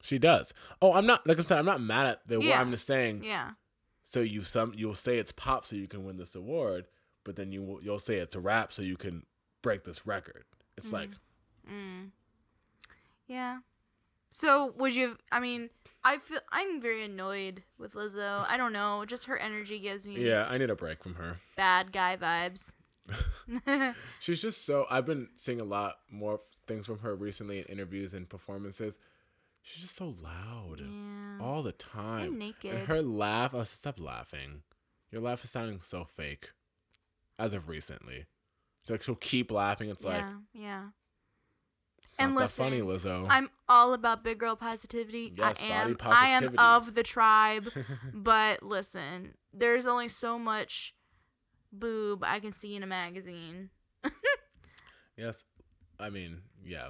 She 0.00 0.18
does. 0.18 0.54
Oh, 0.80 0.94
I'm 0.94 1.04
not 1.04 1.26
like 1.26 1.38
I 1.38 1.42
said. 1.42 1.58
I'm 1.58 1.66
not 1.66 1.82
mad 1.82 2.06
at 2.06 2.24
the. 2.24 2.40
Yeah. 2.40 2.58
I'm 2.58 2.70
just 2.70 2.86
saying. 2.86 3.22
Yeah. 3.22 3.50
So 4.02 4.20
you 4.20 4.40
some 4.40 4.72
you'll 4.74 4.94
say 4.94 5.18
it's 5.18 5.30
pop 5.30 5.66
so 5.66 5.76
you 5.76 5.86
can 5.86 6.06
win 6.06 6.16
this 6.16 6.34
award, 6.34 6.86
but 7.22 7.36
then 7.36 7.52
you 7.52 7.62
will- 7.62 7.82
you'll 7.82 7.98
say 7.98 8.16
it's 8.16 8.34
a 8.34 8.40
rap 8.40 8.72
so 8.72 8.80
you 8.80 8.96
can 8.96 9.26
break 9.60 9.84
this 9.84 10.06
record. 10.06 10.44
It's 10.78 10.90
like 10.90 11.10
Mm. 11.70 12.12
Yeah. 13.26 13.58
So 14.30 14.72
would 14.76 14.94
you? 14.94 15.08
have- 15.08 15.18
I 15.32 15.40
mean, 15.40 15.70
I 16.04 16.18
feel 16.18 16.40
I'm 16.50 16.80
very 16.80 17.04
annoyed 17.04 17.62
with 17.78 17.94
Lizzo. 17.94 18.44
I 18.48 18.56
don't 18.56 18.72
know. 18.72 19.04
Just 19.06 19.26
her 19.26 19.36
energy 19.36 19.78
gives 19.78 20.06
me 20.06 20.26
yeah, 20.26 20.46
I 20.48 20.58
need 20.58 20.70
a 20.70 20.76
break 20.76 21.02
from 21.02 21.14
her. 21.14 21.36
bad 21.56 21.92
guy 21.92 22.16
vibes. 22.16 22.72
She's 24.20 24.42
just 24.42 24.64
so. 24.66 24.86
I've 24.90 25.06
been 25.06 25.28
seeing 25.36 25.60
a 25.60 25.64
lot 25.64 25.96
more 26.10 26.34
f- 26.34 26.40
things 26.66 26.86
from 26.86 26.98
her 27.00 27.14
recently 27.14 27.58
in 27.58 27.64
interviews 27.64 28.12
and 28.14 28.28
performances. 28.28 28.98
She's 29.62 29.82
just 29.82 29.96
so 29.96 30.14
loud 30.22 30.80
yeah. 30.80 31.44
all 31.44 31.62
the 31.62 31.72
time. 31.72 32.38
naked. 32.38 32.74
And 32.74 32.88
her 32.88 33.02
laugh. 33.02 33.54
Oh, 33.54 33.62
stop 33.64 33.98
laughing. 34.00 34.62
Your 35.10 35.20
laugh 35.22 35.42
is 35.44 35.50
sounding 35.50 35.80
so 35.80 36.04
fake. 36.04 36.50
As 37.38 37.54
of 37.54 37.68
recently. 37.68 38.26
She's 38.84 38.90
like, 38.90 39.02
she'll 39.02 39.14
keep 39.14 39.50
laughing. 39.50 39.90
It's 39.90 40.04
like, 40.04 40.24
yeah, 40.24 40.62
yeah. 40.62 40.82
"It's 42.18 42.24
And 42.24 42.34
not 42.34 42.40
that 42.40 42.50
funny, 42.50 42.82
listen, 42.82 43.10
Lizzo. 43.10 43.26
I'm 43.30 43.48
all 43.68 43.92
about 43.92 44.24
big 44.24 44.38
girl 44.38 44.56
positivity. 44.56 45.32
Yes, 45.36 45.62
I 45.62 45.66
am. 45.66 45.96
I 46.02 46.28
am 46.28 46.54
of 46.58 46.94
the 46.94 47.02
tribe. 47.04 47.68
but 48.12 48.62
listen, 48.62 49.34
there's 49.52 49.86
only 49.86 50.08
so 50.08 50.38
much 50.38 50.94
boob 51.72 52.24
I 52.24 52.40
can 52.40 52.52
see 52.52 52.74
in 52.74 52.82
a 52.82 52.86
magazine. 52.86 53.70
yes. 55.16 55.44
I 56.00 56.10
mean, 56.10 56.42
yeah. 56.64 56.88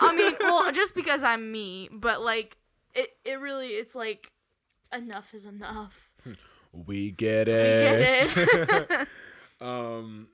I 0.00 0.16
mean, 0.16 0.34
well, 0.40 0.70
just 0.72 0.94
because 0.94 1.22
I'm 1.22 1.50
me, 1.50 1.88
but 1.92 2.22
like 2.22 2.56
it 2.94 3.10
it 3.24 3.38
really 3.40 3.68
it's 3.68 3.94
like 3.94 4.32
enough 4.92 5.34
is 5.34 5.46
enough. 5.46 6.10
we 6.72 7.10
get 7.10 7.48
it. 7.48 8.36
We 8.36 8.44
get 8.44 8.90
it. 8.90 9.08
um, 9.60 10.28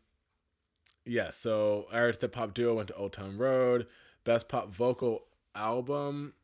yeah. 1.04 1.30
So 1.30 1.86
I 1.92 1.98
already 1.98 2.18
said 2.18 2.32
pop 2.32 2.54
duo 2.54 2.74
went 2.74 2.88
to 2.88 2.94
Old 2.94 3.12
Town 3.12 3.38
Road. 3.38 3.86
Best 4.26 4.48
pop 4.48 4.68
vocal 4.68 5.22
album. 5.54 6.34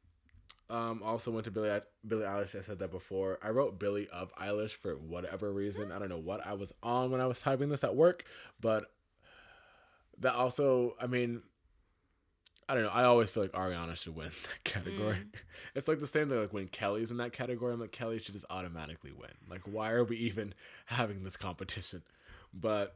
Um, 0.70 1.02
also 1.04 1.30
went 1.30 1.44
to 1.44 1.50
Billie 1.50 1.80
Billie 2.06 2.24
Eilish. 2.24 2.56
I 2.56 2.62
said 2.62 2.78
that 2.78 2.90
before. 2.90 3.38
I 3.42 3.50
wrote 3.50 3.78
Billie 3.78 4.08
of 4.08 4.34
Eilish 4.36 4.70
for 4.70 4.94
whatever 4.94 5.52
reason. 5.52 5.92
I 5.92 5.98
don't 5.98 6.08
know 6.08 6.16
what 6.16 6.46
I 6.46 6.54
was 6.54 6.72
on 6.82 7.10
when 7.10 7.20
I 7.20 7.26
was 7.26 7.40
typing 7.40 7.68
this 7.68 7.84
at 7.84 7.94
work, 7.94 8.24
but 8.60 8.84
that 10.20 10.34
also. 10.34 10.96
I 10.98 11.08
mean, 11.08 11.42
I 12.68 12.74
don't 12.74 12.84
know. 12.84 12.90
I 12.90 13.04
always 13.04 13.28
feel 13.28 13.42
like 13.42 13.52
Ariana 13.52 13.96
should 13.96 14.14
win 14.16 14.28
that 14.42 14.64
category. 14.64 15.18
It's 15.74 15.88
like 15.88 16.00
the 16.00 16.06
same 16.06 16.28
thing. 16.28 16.40
Like 16.40 16.52
when 16.52 16.68
Kelly's 16.68 17.10
in 17.10 17.16
that 17.18 17.32
category, 17.32 17.72
I'm 17.74 17.80
like 17.80 17.92
Kelly 17.92 18.18
should 18.18 18.34
just 18.34 18.46
automatically 18.48 19.12
win. 19.12 19.30
Like 19.50 19.62
why 19.64 19.90
are 19.90 20.04
we 20.04 20.16
even 20.18 20.54
having 20.86 21.24
this 21.24 21.36
competition? 21.36 22.02
But 22.54 22.94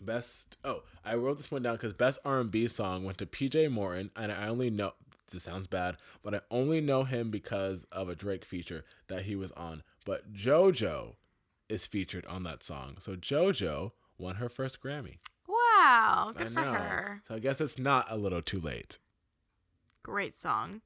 best. 0.00 0.56
Oh, 0.64 0.82
I 1.04 1.14
wrote 1.14 1.36
this 1.36 1.50
one 1.50 1.62
down 1.62 1.74
because 1.76 1.92
best 1.92 2.18
R&B 2.24 2.66
song 2.68 3.04
went 3.04 3.18
to 3.18 3.26
PJ 3.26 3.70
Morton, 3.70 4.10
and 4.16 4.30
I 4.32 4.48
only 4.48 4.70
know 4.70 4.92
this 5.32 5.42
sounds 5.42 5.66
bad, 5.66 5.96
but 6.22 6.34
I 6.34 6.40
only 6.50 6.80
know 6.80 7.04
him 7.04 7.30
because 7.30 7.84
of 7.90 8.08
a 8.08 8.14
Drake 8.14 8.44
feature 8.44 8.84
that 9.08 9.22
he 9.22 9.34
was 9.36 9.50
on. 9.52 9.82
But 10.04 10.32
JoJo 10.32 11.14
is 11.68 11.86
featured 11.86 12.24
on 12.26 12.44
that 12.44 12.62
song, 12.62 12.96
so 13.00 13.16
JoJo 13.16 13.92
won 14.18 14.36
her 14.36 14.48
first 14.48 14.80
Grammy. 14.80 15.16
wow, 15.48 16.32
good 16.36 16.46
I 16.48 16.50
for 16.50 16.60
know. 16.60 16.72
her. 16.72 17.22
So 17.26 17.34
I 17.34 17.38
guess 17.40 17.60
it's 17.60 17.78
not 17.78 18.06
a 18.10 18.16
little 18.16 18.40
too 18.42 18.60
late. 18.60 18.98
Great 20.02 20.36
song. 20.36 20.82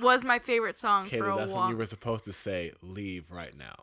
Was 0.00 0.24
my 0.24 0.38
favorite 0.38 0.78
song 0.78 1.06
for 1.06 1.28
a 1.28 1.36
that's 1.36 1.52
while. 1.52 1.62
when 1.64 1.70
you 1.72 1.76
were 1.76 1.86
supposed 1.86 2.24
to 2.24 2.32
say 2.32 2.72
leave 2.82 3.30
right 3.30 3.56
now. 3.56 3.76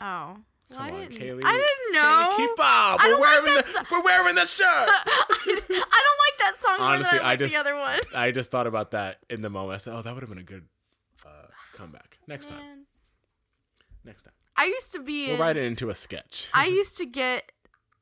oh. 0.00 0.38
Well, 0.70 0.80
I 0.80 0.88
Come 0.88 0.96
on, 0.96 1.08
didn't, 1.08 1.18
Kaylee. 1.22 1.42
I 1.44 1.52
didn't 1.52 1.94
know. 1.94 2.30
Kaylee, 2.32 2.36
keep 2.36 2.50
up. 2.58 3.00
We're 3.04 3.12
like 3.12 3.20
wearing 3.20 3.44
that 3.54 3.64
the 3.64 3.70
so- 3.70 3.82
we're 3.92 4.02
wearing 4.02 4.34
the 4.34 4.44
shirt. 4.46 4.66
I 4.68 5.46
don't 5.46 5.68
like 5.70 6.38
that 6.40 6.54
song 6.58 6.76
Honestly, 6.80 7.18
I 7.20 7.32
I 7.32 7.36
just- 7.36 7.52
the 7.54 7.60
other 7.60 7.76
one. 7.76 8.00
I 8.14 8.30
just 8.32 8.50
thought 8.50 8.66
about 8.66 8.90
that 8.90 9.18
in 9.30 9.42
the 9.42 9.50
moment. 9.50 9.74
I 9.74 9.76
said, 9.78 9.94
"Oh, 9.94 10.02
that 10.02 10.12
would 10.12 10.22
have 10.22 10.28
been 10.30 10.38
a 10.38 10.42
good 10.42 10.64
uh, 11.24 11.28
comeback 11.74 12.18
next 12.26 12.48
time. 12.48 12.86
Next 14.04 14.22
time, 14.24 14.34
I 14.56 14.66
used 14.66 14.92
to 14.92 15.00
be 15.00 15.26
we'll 15.26 15.36
in, 15.36 15.40
write 15.40 15.56
it 15.56 15.64
into 15.64 15.90
a 15.90 15.94
sketch." 15.94 16.48
I 16.52 16.66
used 16.80 16.96
to 16.98 17.06
get 17.06 17.52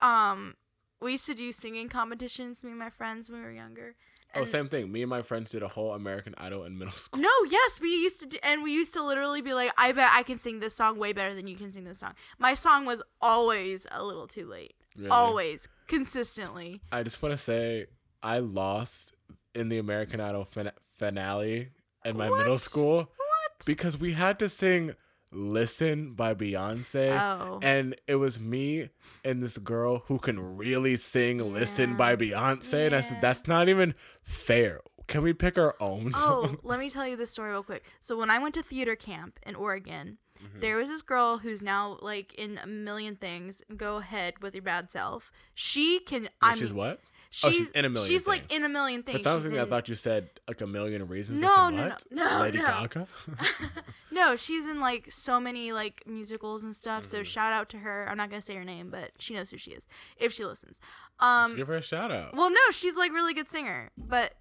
um 0.01 0.55
we 1.01 1.13
used 1.13 1.27
to 1.27 1.35
do 1.35 1.53
singing 1.53 1.89
competitions, 1.91 2.65
me 2.65 2.71
and 2.71 2.79
my 2.79 2.91
friends 2.91 3.29
when 3.29 3.41
we 3.41 3.45
were 3.45 3.53
younger. 3.53 3.95
Oh, 4.37 4.45
same 4.45 4.69
thing. 4.69 4.91
Me 4.93 5.03
and 5.03 5.11
my 5.11 5.23
friends 5.23 5.51
did 5.51 5.63
a 5.63 5.69
whole 5.69 5.93
American 5.93 6.35
Idol 6.39 6.65
in 6.65 6.79
middle 6.79 6.95
school. 6.95 7.21
No, 7.23 7.31
yes, 7.49 7.81
we 7.81 7.89
used 7.91 8.21
to 8.21 8.27
do, 8.27 8.39
and 8.43 8.63
we 8.63 8.73
used 8.73 8.93
to 8.95 9.03
literally 9.03 9.41
be 9.43 9.55
like, 9.55 9.73
I 9.79 9.93
bet 9.93 10.11
I 10.13 10.23
can 10.23 10.39
sing 10.39 10.61
this 10.61 10.75
song 10.75 10.99
way 10.99 11.13
better 11.13 11.35
than 11.35 11.47
you 11.47 11.57
can 11.57 11.71
sing 11.71 11.85
this 11.85 11.99
song. 11.99 12.15
My 12.39 12.55
song 12.55 12.85
was 12.85 13.03
always 13.21 13.87
a 13.91 14.05
little 14.05 14.27
too 14.27 14.47
late. 14.47 14.75
Really. 14.97 15.11
Always, 15.11 15.69
consistently. 15.89 16.81
I 16.93 17.03
just 17.03 17.23
want 17.23 17.33
to 17.33 17.37
say 17.37 17.87
I 18.23 18.39
lost 18.39 19.13
in 19.55 19.69
the 19.69 19.79
American 19.79 20.21
Idol 20.21 20.45
fin- 20.45 20.71
finale 20.97 21.71
in 22.05 22.17
my 22.17 22.29
middle 22.31 22.59
school 22.59 22.97
What? 22.99 23.65
because 23.67 23.99
we 23.99 24.13
had 24.13 24.39
to 24.41 24.49
sing 24.49 24.95
"Listen" 25.35 26.15
by 26.15 26.35
Beyonce. 26.35 27.19
Oh. 27.21 27.59
And 27.63 27.95
it 28.07 28.17
was 28.17 28.39
me 28.41 28.89
and 29.25 29.43
this 29.43 29.59
girl 29.59 30.05
who 30.07 30.19
can 30.19 30.57
really 30.57 30.97
sing 30.97 31.39
Listen 31.53 31.97
by 31.97 32.17
Beyonce. 32.17 32.87
And 32.87 32.95
I 32.95 33.01
said, 33.01 33.19
that's 33.21 33.47
not 33.47 33.69
even 33.69 33.95
fair. 34.23 34.81
Can 35.07 35.23
we 35.23 35.35
pick 35.35 35.59
our 35.59 35.75
own 35.81 36.13
Oh, 36.15 36.45
song? 36.47 36.59
let 36.63 36.79
me 36.81 36.89
tell 36.89 37.07
you 37.07 37.17
this 37.17 37.31
story 37.31 37.51
real 37.51 37.63
quick. 37.63 37.85
So 38.01 38.17
when 38.19 38.31
I 38.31 38.39
went 38.39 38.55
to 38.55 38.63
theater 38.63 38.97
camp 38.97 39.39
in 39.47 39.55
Oregon, 39.55 40.19
Mm-hmm. 40.43 40.61
there 40.61 40.77
was 40.77 40.89
this 40.91 41.01
girl 41.01 41.39
who's 41.39 41.63
now 41.63 41.97
like 42.03 42.35
in 42.35 42.59
a 42.63 42.67
million 42.67 43.15
things. 43.15 43.63
Go 43.77 43.99
ahead 43.99 44.35
with 44.43 44.53
your 44.55 44.63
bad 44.65 44.91
self. 44.91 45.31
She 45.55 46.01
can. 46.01 46.29
I'm. 46.43 46.59
She's 46.59 46.73
what? 46.73 47.01
She's, 47.37 47.45
oh, 47.47 47.51
she's 47.51 47.71
in 47.71 47.85
a 47.85 47.89
million 47.91 48.09
She's 48.09 48.29
like 48.29 48.53
in 48.53 48.63
a 48.65 48.69
million 48.69 49.03
For 49.03 49.11
things. 49.11 49.25
some 49.25 49.41
She's 49.41 49.51
reason, 49.51 49.65
I 49.65 49.69
thought 49.69 49.89
you 49.89 49.97
said 49.97 50.31
like 50.47 50.61
a 50.61 50.69
million 50.69 51.09
reasons. 51.09 51.43
No, 51.43 51.69
no, 51.69 51.89
no, 51.89 51.97
no, 52.13 52.41
Lady. 52.43 52.59
Gaga? 52.59 53.09
No, 54.13 54.37
she's 54.37 54.69
in 54.69 54.79
like 54.79 55.11
so 55.11 55.41
many 55.41 55.73
like 55.73 56.05
musicals 56.07 56.63
and 56.63 56.73
stuff. 56.73 57.05
So 57.05 57.25
shout 57.25 57.53
out 57.53 57.69
to 57.71 57.79
her. 57.79 58.07
I'm 58.09 58.17
not 58.17 58.31
gonna 58.31 58.41
say 58.41 58.55
her 58.55 58.63
name, 58.63 58.89
but 58.89 59.11
she 59.19 59.35
knows 59.35 59.51
who 59.51 59.59
she 59.59 59.73
is 59.73 59.89
if 60.17 60.33
she 60.33 60.45
listens. 60.45 60.79
Um, 61.19 61.57
Give 61.57 61.67
her 61.67 61.75
a 61.79 61.83
shout 61.83 62.13
out. 62.13 62.37
well, 62.37 62.51
no, 62.51 62.57
she's 62.71 62.97
like 62.97 63.11
really 63.13 63.35
good 63.35 63.49
singer, 63.49 63.91
but, 63.99 64.35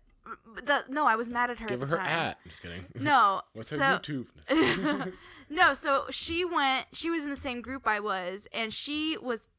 that, 0.64 0.92
no, 0.92 1.08
I 1.08 1.16
was 1.16 1.28
mad 1.30 1.50
at 1.50 1.58
her 1.58 1.68
Give 1.68 1.82
at 1.82 1.90
her 1.90 1.98
her 1.98 2.04
time. 2.04 2.12
at. 2.20 2.38
I'm 2.46 2.50
just 2.52 2.62
kidding. 2.62 2.86
No, 3.00 3.42
What's 3.54 3.72
her 3.72 3.78
so 3.78 3.84
YouTube? 3.84 5.14
no, 5.50 5.74
so 5.74 6.06
she 6.12 6.46
went. 6.46 6.86
She 6.94 7.10
was 7.10 7.24
in 7.24 7.32
the 7.32 7.36
same 7.36 7.62
group 7.62 7.88
I 7.88 8.00
was, 8.00 8.48
and 8.54 8.72
she 8.72 9.18
was. 9.20 9.50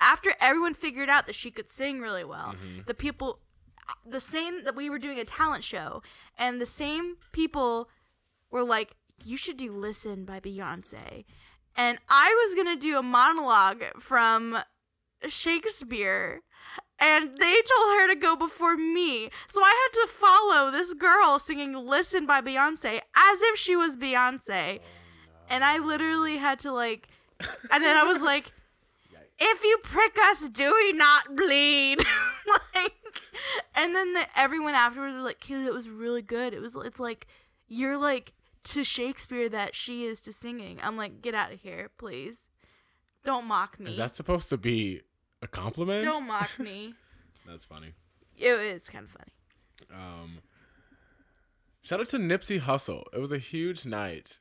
After 0.00 0.34
everyone 0.40 0.74
figured 0.74 1.08
out 1.08 1.26
that 1.26 1.34
she 1.34 1.50
could 1.50 1.70
sing 1.70 2.00
really 2.00 2.24
well, 2.24 2.54
Mm-hmm. 2.54 2.80
the 2.86 2.94
people, 2.94 3.40
the 4.06 4.20
same 4.20 4.64
that 4.64 4.76
we 4.76 4.88
were 4.90 4.98
doing 4.98 5.18
a 5.18 5.24
talent 5.24 5.64
show, 5.64 6.02
and 6.38 6.60
the 6.60 6.66
same 6.66 7.16
people 7.32 7.88
were 8.50 8.62
like, 8.64 8.96
"You 9.24 9.36
should 9.36 9.56
do 9.56 9.72
"Listen" 9.72 10.24
by 10.24 10.40
Beyonce," 10.40 11.24
and 11.76 11.98
I 12.08 12.28
was 12.46 12.54
gonna 12.54 12.76
do 12.76 12.98
a 12.98 13.02
monologue 13.02 13.82
from 13.98 14.58
Shakespeare. 15.26 16.42
And 17.00 17.36
they 17.38 17.54
told 17.54 18.00
her 18.00 18.08
to 18.08 18.16
go 18.16 18.34
before 18.34 18.76
me. 18.76 19.30
So 19.46 19.62
I 19.62 19.88
had 19.92 20.00
to 20.02 20.12
follow 20.12 20.70
this 20.72 20.94
girl 20.94 21.38
singing 21.38 21.72
Listen 21.72 22.26
by 22.26 22.40
Beyonce 22.40 23.00
as 23.16 23.40
if 23.42 23.56
she 23.56 23.76
was 23.76 23.96
Beyonce. 23.96 24.80
And 25.48 25.64
I 25.64 25.78
literally 25.78 26.38
had 26.38 26.58
to 26.60 26.72
like 26.72 27.06
and 27.70 27.84
then 27.84 27.96
I 27.96 28.02
was 28.02 28.20
like 28.20 28.52
if 29.38 29.62
you 29.62 29.78
prick 29.82 30.16
us, 30.30 30.48
do 30.48 30.72
we 30.74 30.92
not 30.92 31.36
bleed? 31.36 31.98
like 32.74 32.94
and 33.74 33.94
then 33.94 34.12
the, 34.14 34.26
everyone 34.36 34.74
afterwards 34.74 35.14
was 35.14 35.24
like, 35.24 35.40
Kaylee, 35.40 35.66
it 35.66 35.74
was 35.74 35.88
really 35.88 36.22
good. 36.22 36.52
It 36.52 36.60
was 36.60 36.76
it's 36.76 37.00
like 37.00 37.26
you're 37.68 37.96
like 37.96 38.34
to 38.64 38.84
Shakespeare 38.84 39.48
that 39.48 39.74
she 39.74 40.04
is 40.04 40.20
to 40.22 40.32
singing. 40.32 40.78
I'm 40.82 40.96
like, 40.96 41.22
get 41.22 41.34
out 41.34 41.52
of 41.52 41.60
here, 41.60 41.90
please. 41.98 42.48
Don't 43.24 43.46
mock 43.46 43.78
me. 43.78 43.92
Is 43.92 43.96
that 43.98 44.16
supposed 44.16 44.48
to 44.50 44.56
be 44.56 45.02
a 45.42 45.46
compliment? 45.46 46.04
Don't 46.04 46.26
mock 46.28 46.58
me. 46.58 46.94
That's 47.46 47.64
funny. 47.64 47.94
It 48.36 48.46
is 48.46 48.88
kind 48.88 49.04
of 49.04 49.10
funny. 49.10 49.32
Um, 49.92 50.38
shout 51.82 52.00
out 52.00 52.06
to 52.08 52.18
Nipsey 52.18 52.60
Hussle. 52.60 53.04
It 53.12 53.20
was 53.20 53.32
a 53.32 53.38
huge 53.38 53.86
night 53.86 54.40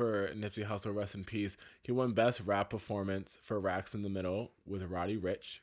for 0.00 0.28
Nipsey 0.34 0.66
Hussle. 0.66 0.94
Rest 0.96 1.14
in 1.14 1.24
peace. 1.24 1.58
He 1.82 1.92
won 1.92 2.12
Best 2.12 2.40
Rap 2.46 2.70
Performance 2.70 3.38
for 3.42 3.60
Racks 3.60 3.92
in 3.92 4.00
the 4.00 4.08
Middle 4.08 4.52
with 4.66 4.82
Roddy 4.84 5.18
Ricch, 5.18 5.58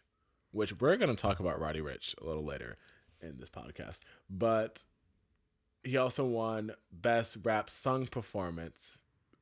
which 0.52 0.80
we're 0.80 0.96
going 0.96 1.10
to 1.10 1.20
talk 1.20 1.40
about 1.40 1.60
Roddy 1.60 1.80
Ricch 1.82 2.14
a 2.22 2.24
little 2.24 2.46
later 2.46 2.78
in 3.20 3.40
this 3.40 3.50
podcast. 3.50 4.02
But 4.30 4.84
he 5.84 5.98
also 5.98 6.24
won 6.24 6.74
Best 6.92 7.38
Rap 7.44 7.68
Song 7.72 8.06
Performance 8.06 9.00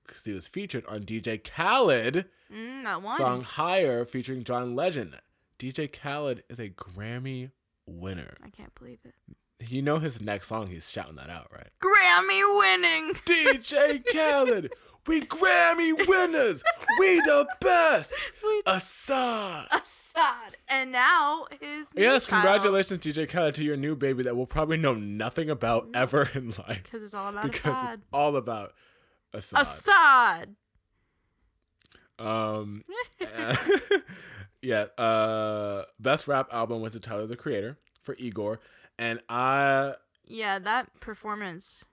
because 0.08 0.24
he 0.24 0.32
was 0.32 0.48
featured 0.48 0.86
on 0.88 1.04
DJ 1.04 1.44
Khaled 1.44 2.24
Mm, 2.54 3.18
song 3.18 3.42
Higher 3.42 4.06
featuring 4.06 4.46
John 4.46 4.76
Legend. 4.78 5.20
DJ 5.60 5.92
Khaled 5.92 6.44
is 6.48 6.58
a 6.60 6.70
Grammy 6.70 7.52
winner. 7.86 8.38
I 8.42 8.50
can't 8.50 8.74
believe 8.76 9.00
it. 9.04 9.14
You 9.60 9.82
know 9.82 10.00
his 10.00 10.22
next 10.22 10.48
song, 10.48 10.68
he's 10.68 10.90
shouting 10.92 11.16
that 11.16 11.30
out, 11.30 11.48
right? 11.52 11.70
Grammy 11.82 12.60
winning. 12.60 13.14
DJ 13.26 14.04
Khaled, 14.06 14.72
we 15.08 15.22
Grammy 15.22 15.94
winners, 16.08 16.62
we 17.00 17.20
the 17.22 17.48
best. 17.62 18.14
Wait, 18.44 18.66
Asahd. 18.66 19.68
Asahd. 19.70 20.56
And 20.68 20.92
now 20.92 21.46
his 21.62 21.88
Yes, 21.96 22.26
congratulations, 22.26 23.04
DJ 23.04 23.30
Khaled, 23.30 23.56
to 23.56 23.64
your 23.64 23.78
new 23.78 23.96
baby 23.96 24.24
that 24.24 24.36
we'll 24.36 24.46
probably 24.46 24.78
know 24.78 24.94
nothing 24.94 25.50
about 25.50 25.88
ever 25.94 26.30
in 26.34 26.50
life 26.50 26.84
Because 26.84 27.04
it's 27.04 27.14
all 27.14 27.30
about 27.30 27.44
because 27.44 27.74
Asahd. 27.74 27.94
it's 27.94 28.04
all 28.12 28.36
about 28.36 28.74
Asahd. 29.34 29.88
Asahd. 29.88 30.56
Um, 32.18 32.84
yeah. 34.62 34.86
Uh, 34.98 35.84
best 36.00 36.28
rap 36.28 36.48
album 36.52 36.82
went 36.82 36.94
to 36.94 37.00
Tyler 37.00 37.28
the 37.28 37.36
Creator 37.36 37.78
for 38.02 38.16
Igor, 38.18 38.60
and 38.98 39.20
I 39.30 39.96
Yeah, 40.28 40.60
that 40.60 41.00
performance 41.00 41.86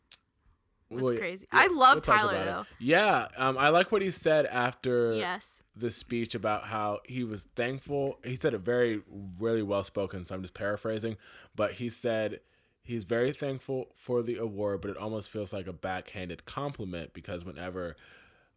was 0.89 1.05
Well, 1.07 1.17
crazy. 1.17 1.47
yeah, 1.53 1.61
I 1.61 1.67
love 1.69 1.95
we'll 1.97 2.01
Tyler 2.03 2.33
about 2.33 2.43
it. 2.43 2.45
though. 2.47 2.67
Yeah, 2.79 3.29
um, 3.37 3.57
I 3.59 3.69
like 3.71 3.91
what 3.93 4.03
he 4.03 4.11
said 4.11 4.47
after 4.47 5.13
Yes. 5.15 5.63
the 5.75 5.91
speech 5.91 6.35
about 6.35 6.65
how 6.65 7.01
he 7.07 7.25
was 7.25 7.45
thankful. 7.57 8.19
He 8.25 8.37
said 8.37 8.53
it 8.55 8.59
very, 8.59 9.03
really 9.39 9.63
well 9.63 9.85
spoken, 9.85 10.25
so 10.25 10.35
I'm 10.35 10.43
just 10.43 10.55
paraphrasing. 10.55 11.17
But 11.57 11.75
he 11.75 11.89
said 11.89 12.41
he's 12.83 13.05
very 13.05 13.33
thankful 13.33 13.91
for 13.95 14.23
the 14.23 14.37
award, 14.37 14.81
but 14.83 14.91
it 14.91 14.97
almost 14.97 15.31
feels 15.31 15.53
like 15.53 15.67
a 15.67 15.73
backhanded 15.73 16.45
compliment 16.45 17.13
because 17.15 17.45
whenever 17.45 17.97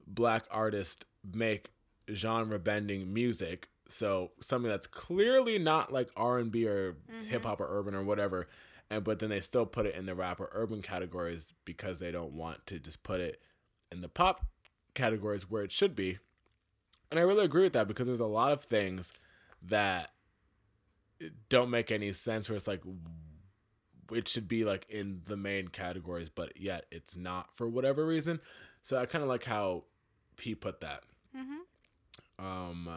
black 0.07 0.45
artists 0.51 1.05
make 1.23 1.71
genre 2.11 2.59
bending 2.59 3.13
music, 3.13 3.69
so 3.87 4.31
something 4.41 4.69
that's 4.69 4.87
clearly 4.87 5.59
not 5.59 5.91
like 5.91 6.09
R 6.15 6.39
and 6.39 6.51
B 6.51 6.67
or 6.67 6.95
hip 7.27 7.45
hop 7.45 7.61
or 7.61 7.67
urban 7.69 7.95
or 7.95 8.03
whatever, 8.03 8.47
and 8.89 9.03
but 9.03 9.19
then 9.19 9.29
they 9.29 9.39
still 9.39 9.65
put 9.65 9.85
it 9.85 9.95
in 9.95 10.05
the 10.05 10.15
rap 10.15 10.39
or 10.39 10.49
urban 10.53 10.81
categories 10.81 11.53
because 11.65 11.99
they 11.99 12.11
don't 12.11 12.33
want 12.33 12.65
to 12.67 12.79
just 12.79 13.03
put 13.03 13.19
it 13.19 13.41
in 13.91 14.01
the 14.01 14.09
pop 14.09 14.45
categories 14.93 15.49
where 15.49 15.63
it 15.63 15.71
should 15.71 15.95
be. 15.95 16.19
And 17.11 17.19
I 17.19 17.23
really 17.23 17.45
agree 17.45 17.63
with 17.63 17.73
that 17.73 17.87
because 17.87 18.07
there's 18.07 18.19
a 18.19 18.25
lot 18.25 18.51
of 18.51 18.63
things 18.63 19.13
that 19.61 20.11
don't 21.49 21.69
make 21.69 21.91
any 21.91 22.11
sense 22.11 22.49
where 22.49 22.55
it's 22.55 22.67
like 22.67 22.81
it 24.11 24.27
should 24.27 24.47
be 24.47 24.65
like 24.65 24.87
in 24.89 25.21
the 25.25 25.37
main 25.37 25.67
categories, 25.67 26.29
but 26.29 26.59
yet 26.59 26.85
it's 26.91 27.15
not 27.15 27.55
for 27.55 27.67
whatever 27.67 28.05
reason. 28.05 28.39
So 28.83 28.97
I 28.97 29.05
kind 29.05 29.23
of 29.23 29.29
like 29.29 29.45
how 29.45 29.83
P 30.37 30.55
put 30.55 30.81
that. 30.81 31.03
Mm-hmm. 31.35 32.45
Um, 32.45 32.89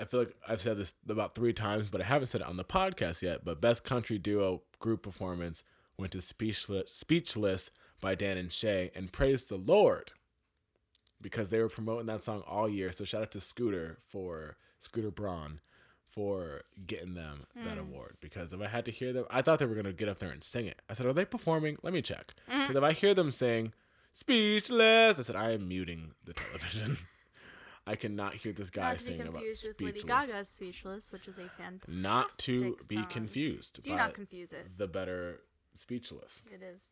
I 0.00 0.04
feel 0.04 0.20
like 0.20 0.34
I've 0.48 0.62
said 0.62 0.78
this 0.78 0.94
about 1.08 1.34
three 1.34 1.52
times, 1.52 1.88
but 1.88 2.00
I 2.00 2.04
haven't 2.04 2.28
said 2.28 2.40
it 2.40 2.46
on 2.46 2.56
the 2.56 2.64
podcast 2.64 3.22
yet. 3.22 3.44
But 3.44 3.60
best 3.60 3.84
country 3.84 4.18
duo 4.18 4.62
group 4.78 5.02
performance 5.02 5.62
went 5.98 6.12
to 6.12 6.20
Speechless, 6.20 6.92
Speechless 6.92 7.70
by 8.00 8.14
Dan 8.14 8.38
and 8.38 8.50
Shay, 8.50 8.90
and 8.94 9.12
praise 9.12 9.44
the 9.44 9.56
Lord 9.56 10.12
because 11.20 11.50
they 11.50 11.60
were 11.60 11.68
promoting 11.68 12.06
that 12.06 12.24
song 12.24 12.42
all 12.46 12.68
year. 12.68 12.92
So 12.92 13.04
shout 13.04 13.22
out 13.22 13.30
to 13.32 13.40
Scooter 13.40 13.98
for 14.08 14.56
Scooter 14.78 15.10
Braun 15.10 15.60
for 16.06 16.62
getting 16.86 17.14
them 17.14 17.44
that 17.54 17.76
mm. 17.76 17.80
award. 17.80 18.16
Because 18.20 18.52
if 18.52 18.60
I 18.60 18.66
had 18.66 18.86
to 18.86 18.90
hear 18.90 19.12
them, 19.12 19.26
I 19.30 19.42
thought 19.42 19.58
they 19.58 19.66
were 19.66 19.74
gonna 19.74 19.92
get 19.92 20.08
up 20.08 20.18
there 20.18 20.30
and 20.30 20.42
sing 20.42 20.66
it. 20.66 20.80
I 20.88 20.94
said, 20.94 21.06
"Are 21.06 21.12
they 21.12 21.24
performing? 21.24 21.76
Let 21.82 21.92
me 21.92 22.02
check." 22.02 22.32
Mm. 22.50 22.62
Because 22.62 22.76
if 22.76 22.82
I 22.82 22.92
hear 22.92 23.14
them 23.14 23.30
sing 23.30 23.74
"Speechless," 24.12 25.18
I 25.18 25.22
said, 25.22 25.36
"I 25.36 25.52
am 25.52 25.68
muting 25.68 26.14
the 26.24 26.32
television." 26.32 26.98
I 27.86 27.96
cannot 27.96 28.34
hear 28.34 28.52
this 28.52 28.70
guy 28.70 28.82
Not 28.82 28.98
to 28.98 29.04
be 29.04 29.10
singing 29.10 29.26
about 29.28 29.32
confused 29.40 29.66
with 29.66 29.76
speechless. 29.76 30.04
Lady 30.04 30.06
Gaga's 30.32 30.48
"Speechless," 30.48 31.12
which 31.12 31.26
is 31.28 31.38
a 31.38 31.48
fantastic. 31.48 31.88
Not 31.94 32.38
to 32.38 32.76
be 32.88 32.96
song. 32.96 33.06
confused. 33.06 33.82
Do 33.82 33.96
not 33.96 34.14
confuse 34.14 34.52
it. 34.52 34.76
the 34.76 34.86
better 34.86 35.40
speechless. 35.74 36.42
It 36.52 36.62
is, 36.62 36.82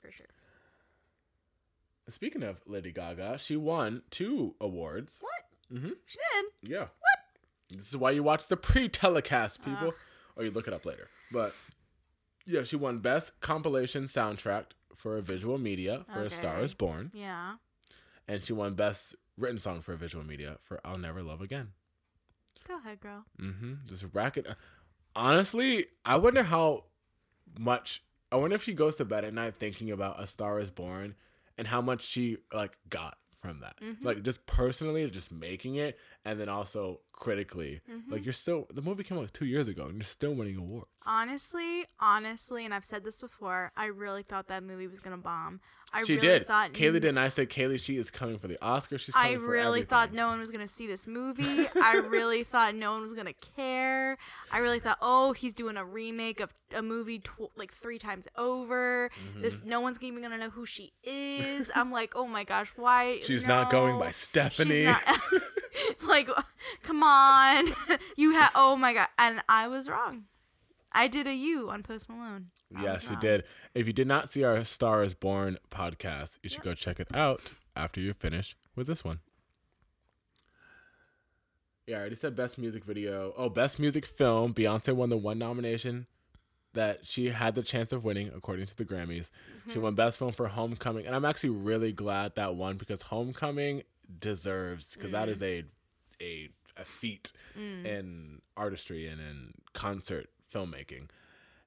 for 0.00 0.10
sure. 0.10 0.26
Speaking 2.08 2.42
of 2.42 2.56
Lady 2.66 2.90
Gaga, 2.90 3.38
she 3.38 3.56
won 3.56 4.02
two 4.10 4.56
awards. 4.60 5.20
What? 5.20 5.78
Mm-hmm. 5.78 5.92
She 6.06 6.18
did. 6.18 6.70
Yeah. 6.72 6.78
What? 6.80 7.20
This 7.70 7.88
is 7.88 7.96
why 7.96 8.10
you 8.10 8.22
watch 8.24 8.48
the 8.48 8.56
pre-telecast, 8.56 9.64
people, 9.64 9.94
or 10.34 10.44
you 10.44 10.50
look 10.50 10.66
it 10.66 10.74
up 10.74 10.84
later. 10.84 11.08
But 11.30 11.54
yeah, 12.46 12.64
she 12.64 12.74
won 12.74 12.98
best 12.98 13.40
compilation 13.40 14.04
soundtrack 14.04 14.64
for 14.96 15.16
a 15.18 15.22
visual 15.22 15.56
media 15.58 16.04
for 16.12 16.24
A 16.24 16.30
Star 16.30 16.60
Is 16.64 16.74
Born, 16.74 17.12
Yeah. 17.14 17.54
and 18.26 18.42
she 18.42 18.52
won 18.52 18.74
best 18.74 19.14
written 19.40 19.58
song 19.58 19.80
for 19.80 19.94
visual 19.96 20.24
media 20.24 20.56
for 20.60 20.80
I'll 20.84 20.98
Never 20.98 21.22
Love 21.22 21.40
Again. 21.40 21.68
Go 22.66 22.78
ahead, 22.78 23.00
girl. 23.00 23.24
Mm-hmm. 23.40 23.74
Just 23.86 24.04
rack 24.12 24.36
it. 24.36 24.46
Honestly, 25.16 25.86
I 26.04 26.16
wonder 26.16 26.42
how 26.42 26.84
much. 27.58 28.02
I 28.30 28.36
wonder 28.36 28.54
if 28.54 28.62
she 28.62 28.74
goes 28.74 28.96
to 28.96 29.04
bed 29.04 29.24
at 29.24 29.34
night 29.34 29.56
thinking 29.56 29.90
about 29.90 30.22
A 30.22 30.26
Star 30.26 30.60
Is 30.60 30.70
Born 30.70 31.16
and 31.58 31.66
how 31.66 31.80
much 31.80 32.02
she 32.06 32.38
like 32.52 32.76
got 32.88 33.18
from 33.40 33.60
that. 33.60 33.76
Like 34.02 34.22
just 34.22 34.46
personally, 34.46 35.08
just 35.10 35.32
making 35.32 35.76
it, 35.76 35.98
and 36.24 36.38
then 36.38 36.48
also 36.48 37.00
critically. 37.20 37.80
Like 38.08 38.24
you're 38.24 38.32
still 38.32 38.66
the 38.72 38.82
movie 38.82 39.04
came 39.04 39.18
out 39.18 39.32
two 39.32 39.44
years 39.46 39.68
ago, 39.68 39.84
and 39.84 39.94
you're 39.94 40.02
still 40.02 40.34
winning 40.34 40.56
awards. 40.56 40.88
Honestly, 41.06 41.84
honestly, 42.00 42.64
and 42.64 42.74
I've 42.74 42.84
said 42.84 43.04
this 43.04 43.20
before, 43.20 43.70
I 43.76 43.86
really 43.86 44.24
thought 44.24 44.48
that 44.48 44.64
movie 44.64 44.88
was 44.88 44.98
gonna 45.00 45.18
bomb. 45.18 45.60
I 45.92 46.04
she 46.04 46.14
really 46.14 46.26
did. 46.26 46.46
thought 46.46 46.72
Kaylee 46.72 46.92
did, 46.94 47.04
and 47.06 47.18
I 47.18 47.28
said 47.28 47.50
Kaylee, 47.50 47.80
she 47.80 47.96
is 47.98 48.10
coming 48.10 48.38
for 48.38 48.46
the 48.48 48.62
Oscar. 48.64 48.96
She's 48.96 49.14
I 49.16 49.32
really 49.34 49.82
thought 49.82 50.12
no 50.12 50.28
one 50.28 50.38
was 50.38 50.50
gonna 50.50 50.66
see 50.68 50.86
this 50.86 51.06
movie. 51.06 51.68
I 51.80 51.96
really 51.96 52.42
thought 52.52 52.74
no 52.74 52.92
one 52.92 53.02
was 53.02 53.12
gonna 53.12 53.32
care. 53.34 54.16
I 54.50 54.58
really 54.58 54.78
thought, 54.80 54.98
oh, 55.02 55.32
he's 55.32 55.52
doing 55.52 55.76
a 55.76 55.84
remake 55.84 56.40
of 56.40 56.54
a 56.74 56.82
movie 56.82 57.18
tw- 57.18 57.50
like 57.56 57.72
three 57.72 57.98
times 57.98 58.28
over. 58.36 59.10
Mm-hmm. 59.30 59.42
This 59.42 59.62
no 59.64 59.80
one's 59.80 59.98
even 60.02 60.22
gonna 60.22 60.38
know 60.38 60.50
who 60.50 60.64
she 60.64 60.92
is. 61.04 61.70
I'm 61.74 61.90
like, 61.90 62.14
oh 62.16 62.26
my 62.26 62.44
gosh, 62.44 62.72
why? 62.76 63.18
She's 63.22 63.46
not 63.46 63.70
going 63.70 63.98
by 63.98 64.06
No. 64.06 64.12
Stephanie. 64.12 64.86
Like, 66.06 66.28
come 66.82 67.02
on, 67.02 67.68
you 68.16 68.32
have. 68.32 68.50
Oh 68.54 68.76
my 68.76 68.92
god, 68.94 69.08
and 69.18 69.40
I 69.48 69.68
was 69.68 69.88
wrong. 69.88 70.24
I 70.92 71.06
did 71.06 71.26
a 71.28 71.34
U 71.34 71.70
on 71.70 71.82
Post 71.84 72.08
Malone. 72.08 72.46
I 72.74 72.82
Yes, 72.82 73.08
you 73.10 73.16
did. 73.20 73.44
If 73.74 73.86
you 73.86 73.92
did 73.92 74.08
not 74.08 74.28
see 74.28 74.42
our 74.42 74.64
Star 74.64 75.02
is 75.04 75.14
Born 75.14 75.56
podcast, 75.70 76.38
you 76.42 76.48
should 76.48 76.62
go 76.62 76.74
check 76.74 76.98
it 76.98 77.06
out 77.14 77.40
after 77.76 78.00
you're 78.00 78.14
finished 78.14 78.56
with 78.74 78.86
this 78.88 79.04
one. 79.04 79.20
Yeah, 81.86 81.96
I 81.96 82.00
already 82.00 82.16
said 82.16 82.36
best 82.36 82.58
music 82.58 82.84
video. 82.84 83.32
Oh, 83.36 83.48
best 83.48 83.78
music 83.78 84.06
film. 84.06 84.54
Beyonce 84.54 84.92
won 84.94 85.08
the 85.08 85.16
one 85.16 85.38
nomination 85.38 86.06
that 86.72 87.04
she 87.06 87.26
had 87.30 87.54
the 87.56 87.62
chance 87.62 87.92
of 87.92 88.04
winning, 88.04 88.30
according 88.34 88.66
to 88.66 88.76
the 88.76 88.84
Grammys. 88.84 89.30
She 89.66 89.72
Mm-hmm. 89.72 89.82
won 89.82 89.94
best 89.96 90.18
film 90.18 90.32
for 90.32 90.48
Homecoming, 90.48 91.06
and 91.06 91.16
I'm 91.16 91.24
actually 91.24 91.50
really 91.50 91.92
glad 91.92 92.36
that 92.36 92.54
won 92.54 92.76
because 92.76 93.02
Homecoming 93.02 93.82
deserves 94.18 94.94
because 94.94 95.12
that 95.12 95.28
Mm. 95.28 95.32
is 95.32 95.42
a 95.42 95.64
a 96.22 96.48
a 96.76 96.84
feat 96.84 97.32
in 97.56 98.40
artistry 98.56 99.06
and 99.06 99.20
in 99.20 99.52
concert 99.74 100.28
filmmaking. 100.52 101.08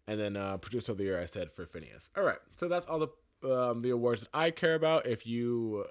And 0.07 0.19
then 0.19 0.35
uh, 0.35 0.57
producer 0.57 0.91
of 0.91 0.97
the 0.97 1.05
year, 1.05 1.21
I 1.21 1.25
said 1.25 1.51
for 1.51 1.65
Finneas. 1.65 2.09
All 2.17 2.23
right, 2.23 2.39
so 2.57 2.67
that's 2.67 2.85
all 2.87 2.99
the 2.99 3.49
um, 3.53 3.79
the 3.81 3.89
awards 3.91 4.21
that 4.21 4.29
I 4.33 4.51
care 4.51 4.75
about. 4.75 5.05
If 5.05 5.25
you 5.27 5.85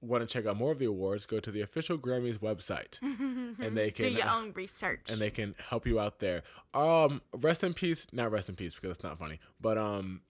want 0.00 0.22
to 0.22 0.32
check 0.32 0.46
out 0.46 0.56
more 0.56 0.70
of 0.70 0.78
the 0.78 0.84
awards, 0.84 1.26
go 1.26 1.40
to 1.40 1.50
the 1.50 1.60
official 1.60 1.98
Grammys 1.98 2.38
website, 2.38 3.00
and 3.02 3.76
they 3.76 3.90
can 3.90 4.06
Do 4.06 4.12
your 4.12 4.28
own 4.30 4.52
research. 4.52 5.10
and 5.10 5.18
they 5.20 5.30
can 5.30 5.54
help 5.68 5.86
you 5.86 5.98
out 5.98 6.20
there. 6.20 6.42
Um, 6.72 7.20
rest 7.34 7.64
in 7.64 7.74
peace, 7.74 8.06
not 8.12 8.30
rest 8.30 8.48
in 8.48 8.54
peace 8.54 8.74
because 8.76 8.92
it's 8.96 9.02
not 9.04 9.18
funny, 9.18 9.40
but 9.60 9.76
um, 9.76 10.20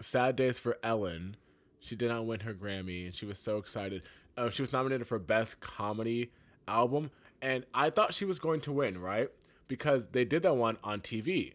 sad 0.00 0.36
days 0.36 0.58
for 0.58 0.76
Ellen. 0.82 1.36
She 1.84 1.96
did 1.96 2.08
not 2.08 2.24
win 2.24 2.40
her 2.40 2.54
Grammy, 2.54 3.04
and 3.04 3.14
she 3.14 3.26
was 3.26 3.38
so 3.38 3.58
excited. 3.58 4.02
Uh, 4.38 4.48
she 4.48 4.62
was 4.62 4.72
nominated 4.72 5.06
for 5.06 5.18
best 5.18 5.60
comedy 5.60 6.32
album, 6.66 7.10
and 7.42 7.66
I 7.74 7.90
thought 7.90 8.14
she 8.14 8.24
was 8.24 8.38
going 8.38 8.62
to 8.62 8.72
win, 8.72 8.98
right? 8.98 9.28
Because 9.68 10.06
they 10.06 10.24
did 10.24 10.44
that 10.44 10.56
one 10.56 10.78
on 10.82 11.00
TV. 11.00 11.52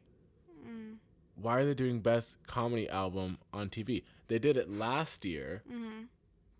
Mm. 0.64 0.98
Why 1.36 1.58
are 1.58 1.66
they 1.66 1.74
doing 1.74 2.00
best 2.02 2.38
comedy 2.46 2.88
album 2.88 3.40
on 3.52 3.70
TV? 3.70 4.04
They 4.28 4.38
did 4.38 4.56
it 4.56 4.70
last 4.70 5.26
year, 5.26 5.64
mm-hmm. 5.68 6.04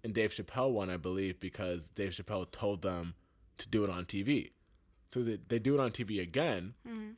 and 0.04 0.14
Dave 0.16 0.32
Chappelle 0.32 0.72
won, 0.72 0.90
I 0.90 0.98
believe, 0.98 1.40
because 1.40 1.90
Dave 1.90 2.14
Chappelle 2.14 2.50
told 2.50 2.82
them 2.82 3.14
to 3.60 3.70
do 3.70 3.84
it 3.84 3.92
on 3.92 4.06
TV. 4.06 4.50
So 5.10 5.22
they, 5.22 5.38
they 5.48 5.60
do 5.60 5.76
it 5.76 5.80
on 5.80 5.92
TV 5.92 6.20
again. 6.20 6.74
Mm-hmm. 6.88 7.12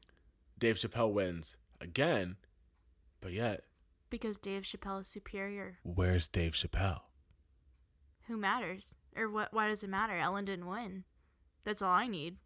Dave 0.59 0.75
Chappelle 0.75 1.13
wins 1.13 1.55
again, 1.79 2.35
but 3.21 3.31
yet, 3.31 3.63
because 4.11 4.37
Dave 4.37 4.61
Chappelle 4.61 5.01
is 5.01 5.07
superior. 5.07 5.79
where's 5.81 6.27
Dave 6.27 6.53
Chappelle? 6.53 7.01
Who 8.27 8.37
matters? 8.37 8.93
Or 9.15 9.27
what? 9.29 9.51
Why 9.51 9.67
does 9.67 9.83
it 9.83 9.89
matter? 9.89 10.15
Ellen 10.15 10.45
didn't 10.45 10.67
win. 10.67 11.05
That's 11.63 11.81
all 11.81 11.91
I 11.91 12.07
need. 12.07 12.37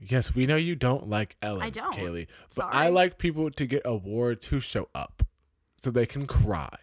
Yes, 0.00 0.34
we 0.34 0.46
know 0.46 0.56
you 0.56 0.74
don't 0.74 1.10
like 1.10 1.36
Ellen, 1.42 1.62
I 1.62 1.68
don't. 1.68 1.94
Kaylee, 1.94 2.26
but 2.48 2.54
Sorry. 2.54 2.72
I 2.72 2.88
like 2.88 3.18
people 3.18 3.50
to 3.50 3.66
get 3.66 3.82
awards 3.84 4.46
who 4.46 4.60
show 4.60 4.88
up 4.94 5.22
so 5.76 5.90
they 5.90 6.06
can 6.06 6.26
cry. 6.26 6.74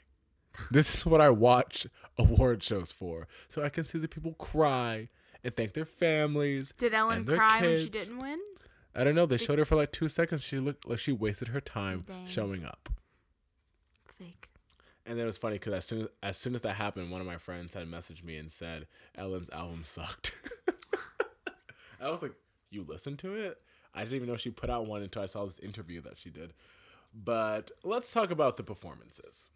This 0.70 0.96
is 0.96 1.06
what 1.06 1.20
I 1.20 1.30
watch 1.30 1.88
award 2.20 2.62
shows 2.62 2.92
for, 2.92 3.28
so 3.50 3.64
I 3.64 3.70
can 3.70 3.84
see 3.84 3.98
the 3.98 4.08
people 4.08 4.34
cry 4.34 5.10
and 5.44 5.54
thank 5.54 5.74
their 5.74 5.86
families. 5.86 6.74
Did 6.78 6.94
Ellen 6.94 7.26
cry 7.26 7.62
when 7.62 7.78
she 7.78 7.90
didn't 7.90 8.20
win? 8.20 8.40
I 8.96 9.04
don't 9.04 9.16
know. 9.16 9.26
They 9.26 9.38
showed 9.38 9.60
her 9.60 9.66
for 9.66 9.76
like 9.76 9.92
two 9.92 10.08
seconds. 10.08 10.44
She 10.44 10.58
looked 10.58 10.88
like 10.88 11.00
she 11.00 11.12
wasted 11.12 11.50
her 11.50 11.60
time 11.60 12.04
Dang. 12.06 12.28
showing 12.28 12.64
up. 12.64 12.90
Fake. 14.18 14.50
And 15.06 15.18
then 15.18 15.24
it 15.26 15.28
was 15.28 15.38
funny 15.38 15.56
because 15.56 15.74
as 15.74 15.86
soon 15.86 16.02
as, 16.02 16.08
as 16.24 16.38
soon 16.38 16.56
as 16.56 16.62
that 16.62 16.76
happened, 16.76 17.12
one 17.12 17.22
of 17.22 17.28
my 17.28 17.38
friends 17.38 17.74
had 17.74 17.88
messaged 17.88 18.24
me 18.24 18.38
and 18.38 18.52
said 18.52 18.88
Ellen's 19.16 19.50
album 19.52 19.84
sucked. 19.86 20.34
I 22.02 22.10
was 22.10 22.22
like, 22.22 22.34
"You 22.72 22.84
listened 22.84 23.20
to 23.20 23.36
it?" 23.36 23.60
I 23.94 24.00
didn't 24.00 24.16
even 24.16 24.28
know 24.28 24.36
she 24.36 24.50
put 24.50 24.70
out 24.70 24.88
one 24.88 25.02
until 25.02 25.22
I 25.22 25.28
saw 25.28 25.46
this 25.46 25.60
interview 25.60 26.02
that 26.02 26.18
she 26.18 26.30
did. 26.30 26.54
But 27.14 27.72
let's 27.84 28.12
talk 28.12 28.32
about 28.32 28.58
the 28.58 28.64
performances. 28.64 29.50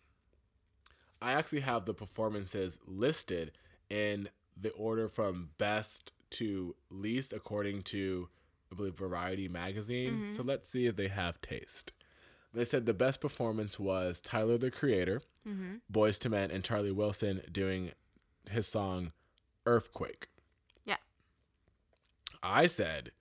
I 1.22 1.34
actually 1.34 1.62
have 1.62 1.86
the 1.86 1.94
performances 1.94 2.80
listed 2.88 3.52
in 3.90 4.30
the 4.56 4.70
order 4.72 5.08
from 5.08 5.50
best 5.58 6.14
to 6.32 6.76
least 6.90 7.34
according 7.34 7.82
to 7.82 8.30
I 8.72 8.76
believe 8.76 8.94
Variety 8.96 9.48
magazine. 9.48 10.14
Mm-hmm. 10.14 10.34
So 10.34 10.44
let's 10.44 10.70
see 10.70 10.86
if 10.86 10.96
they 10.96 11.08
have 11.08 11.42
taste. 11.42 11.92
They 12.54 12.66
said 12.66 12.86
the 12.86 12.94
best 12.94 13.22
performance 13.22 13.80
was 13.80 14.22
Tyler 14.22 14.58
the 14.58 14.72
Creator 14.72 15.22
Mm-hmm. 15.48 15.76
Boyz 15.92 16.24
II 16.24 16.32
Men 16.32 16.52
and 16.52 16.64
Charlie 16.64 16.92
Wilson 16.92 17.42
doing 17.52 17.92
his 18.50 18.68
song 18.68 19.12
Earthquake. 19.66 20.28
Yeah. 20.86 20.98
I 22.44 22.66
said 22.66 23.12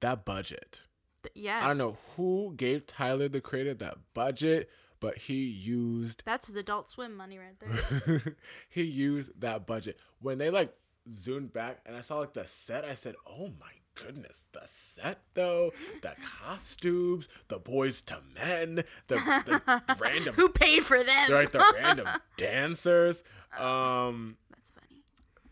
that 0.00 0.24
budget. 0.24 0.86
Yes. 1.34 1.62
I 1.62 1.68
don't 1.68 1.78
know 1.78 1.98
who 2.16 2.54
gave 2.56 2.86
Tyler 2.86 3.28
the 3.28 3.40
Creator 3.40 3.74
that 3.74 3.98
budget, 4.14 4.70
but 5.00 5.18
he 5.18 5.44
used 5.44 6.22
That's 6.24 6.46
his 6.46 6.56
Adult 6.56 6.90
Swim 6.90 7.16
money 7.16 7.38
right 7.38 7.58
there. 7.58 8.36
he 8.68 8.82
used 8.82 9.40
that 9.40 9.66
budget. 9.66 9.98
When 10.20 10.38
they 10.38 10.50
like 10.50 10.72
zoomed 11.12 11.52
back 11.52 11.80
and 11.86 11.96
I 11.96 12.00
saw 12.00 12.18
like 12.18 12.34
the 12.34 12.44
set, 12.44 12.84
I 12.84 12.94
said, 12.94 13.14
"Oh 13.26 13.48
my 13.60 13.72
goodness, 13.96 14.44
the 14.52 14.60
set 14.64 15.22
though, 15.34 15.72
the 16.02 16.14
costumes, 16.22 17.28
the 17.48 17.58
Boyz 17.58 18.02
II 18.10 18.18
Men, 18.34 18.76
the, 19.08 19.16
the 19.16 19.82
random 19.98 20.34
Who 20.36 20.48
paid 20.50 20.84
for 20.84 21.02
them? 21.02 21.30
right, 21.32 21.50
the 21.50 21.64
random 21.74 22.06
dancers." 22.36 23.24
Um 23.58 24.36
That's 24.50 24.70
funny. 24.72 25.02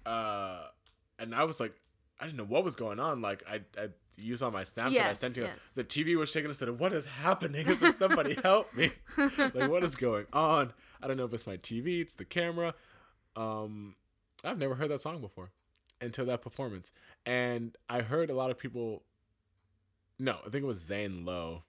uh 0.07 0.67
and 1.19 1.35
I 1.35 1.45
was 1.45 1.59
like 1.61 1.75
I 2.21 2.27
didn't 2.27 2.39
know 2.39 2.45
what 2.45 2.65
was 2.65 2.77
going 2.77 3.01
on. 3.01 3.21
Like 3.23 3.43
I 3.49 3.61
I 3.79 3.89
you 4.17 4.37
saw 4.37 4.49
my 4.51 4.63
Snapchat 4.63 4.87
I 4.87 4.91
Yes, 4.91 5.19
sent 5.19 5.37
you. 5.37 5.43
yes. 5.45 5.71
The 5.75 5.83
TV 5.83 6.17
was 6.17 6.31
shaking. 6.31 6.49
I 6.49 6.53
said, 6.53 6.79
"What 6.79 6.93
is 6.93 7.05
happening? 7.07 7.67
Is 7.67 7.83
it 7.83 7.99
somebody 7.99 8.35
help 8.45 8.73
me? 8.75 8.93
like 9.19 9.69
what 9.69 9.83
is 9.83 9.97
going 9.97 10.27
on? 10.33 10.73
I 11.03 11.09
don't 11.09 11.17
know 11.17 11.25
if 11.25 11.33
it's 11.35 11.47
my 11.49 11.57
TV, 11.57 12.01
it's 12.01 12.13
the 12.13 12.25
camera. 12.25 12.75
Um, 13.35 13.97
I've 14.45 14.59
never 14.59 14.77
heard 14.77 14.91
that 14.91 15.01
song 15.01 15.21
before 15.21 15.51
until 16.05 16.27
that 16.27 16.43
performance, 16.43 16.93
and 17.27 17.77
I 17.89 18.03
heard 18.03 18.31
a 18.31 18.35
lot 18.35 18.51
of 18.51 18.59
people. 18.59 19.03
No, 20.19 20.39
I 20.47 20.51
think 20.51 20.63
it 20.63 20.67
was 20.67 20.79
Zane 20.81 21.25
Lowe 21.25 21.65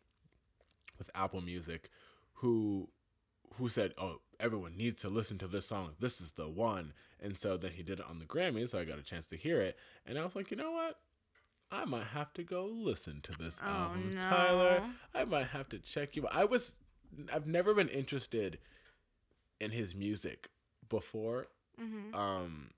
with 0.98 1.10
Apple 1.16 1.42
Music, 1.42 1.90
who 2.36 2.90
who 3.58 3.70
said, 3.70 3.94
"Oh, 3.98 4.22
everyone 4.40 4.76
needs 4.78 5.02
to 5.02 5.10
listen 5.10 5.38
to 5.40 5.48
this 5.48 5.66
song. 5.68 5.92
This 6.00 6.22
is 6.22 6.32
the 6.34 6.48
one." 6.50 6.94
And 7.22 7.38
so 7.38 7.58
then 7.58 7.72
he 7.72 7.82
did 7.84 8.00
it 8.00 8.06
on 8.08 8.20
the 8.20 8.26
Grammys, 8.26 8.70
so 8.70 8.80
I 8.80 8.84
got 8.86 9.00
a 9.00 9.04
chance 9.04 9.26
to 9.28 9.38
hear 9.38 9.62
it, 9.62 9.78
and 10.06 10.20
I 10.20 10.24
was 10.24 10.36
like, 10.36 10.52
you 10.52 10.58
know 10.58 10.72
what? 10.72 11.00
I 11.72 11.86
might 11.86 12.08
have 12.08 12.32
to 12.34 12.44
go 12.44 12.66
listen 12.66 13.22
to 13.24 13.32
this 13.32 13.60
Oh, 13.64 13.68
album, 13.68 14.14
no. 14.16 14.22
Tyler. 14.22 14.84
I 15.16 15.24
might 15.26 15.48
have 15.48 15.68
to 15.70 15.80
check 15.80 16.16
you. 16.16 16.28
I 16.28 16.44
was, 16.46 16.76
I've 17.34 17.48
never 17.48 17.74
been 17.74 17.88
interested 17.90 18.60
in 19.60 19.72
his 19.72 19.96
music 19.96 20.50
before, 20.90 21.48
Mm-hmm. 21.82 22.14
um, 22.16 22.70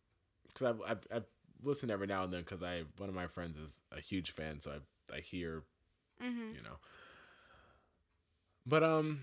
because 0.48 0.68
I've, 0.68 0.82
I've 0.88 1.08
I've 1.14 1.26
listened 1.64 1.92
every 1.92 2.08
now 2.08 2.24
and 2.24 2.32
then 2.34 2.42
because 2.42 2.62
I 2.64 2.84
one 2.98 3.10
of 3.10 3.16
my 3.16 3.28
friends 3.28 3.58
is 3.58 3.82
a 3.92 4.00
huge 4.00 4.32
fan, 4.32 4.60
so 4.62 4.72
I 5.12 5.18
I 5.18 5.20
hear 5.22 5.64
Mm-hmm. 6.24 6.56
you 6.56 6.62
know. 6.64 6.78
But 8.66 8.84
um, 8.84 9.22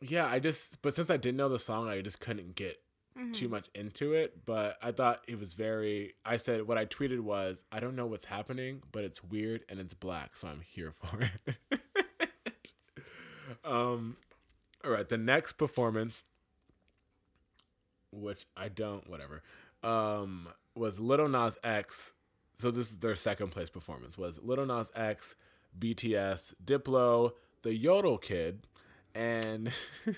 yeah, 0.00 0.26
I 0.26 0.38
just 0.38 0.82
but 0.82 0.94
since 0.94 1.10
I 1.10 1.16
didn't 1.16 1.36
know 1.36 1.48
the 1.48 1.58
song, 1.58 1.88
I 1.88 2.00
just 2.00 2.20
couldn't 2.20 2.54
get 2.54 2.80
Mm-hmm. 3.18 3.32
too 3.32 3.48
much 3.48 3.66
into 3.74 4.12
it. 4.12 4.44
But 4.46 4.76
I 4.80 4.92
thought 4.92 5.24
it 5.26 5.38
was 5.40 5.54
very. 5.54 6.14
I 6.24 6.36
said 6.36 6.68
what 6.68 6.78
I 6.78 6.86
tweeted 6.86 7.18
was, 7.20 7.64
I 7.72 7.80
don't 7.80 7.96
know 7.96 8.06
what's 8.06 8.26
happening, 8.26 8.80
but 8.92 9.02
it's 9.02 9.24
weird 9.24 9.64
and 9.68 9.80
it's 9.80 9.92
black, 9.94 10.36
so 10.36 10.46
I'm 10.46 10.60
here 10.60 10.92
for 10.92 11.22
it. 11.22 11.80
um, 13.64 14.16
all 14.84 14.90
right, 14.92 15.08
the 15.08 15.18
next 15.18 15.54
performance, 15.54 16.22
which 18.12 18.46
I 18.56 18.68
don't, 18.68 19.08
whatever, 19.08 19.42
um, 19.82 20.48
was 20.74 20.98
Little 21.00 21.28
Nas 21.28 21.58
X. 21.64 22.14
So 22.58 22.70
this 22.70 22.90
is 22.90 22.98
their 22.98 23.14
second 23.14 23.48
place 23.52 23.70
performance. 23.70 24.18
Was 24.18 24.40
Little 24.42 24.66
Nas 24.66 24.90
X, 24.94 25.36
BTS, 25.78 26.54
Diplo, 26.64 27.32
the 27.62 27.74
Yodel 27.74 28.18
Kid, 28.18 28.66
and 29.14 29.72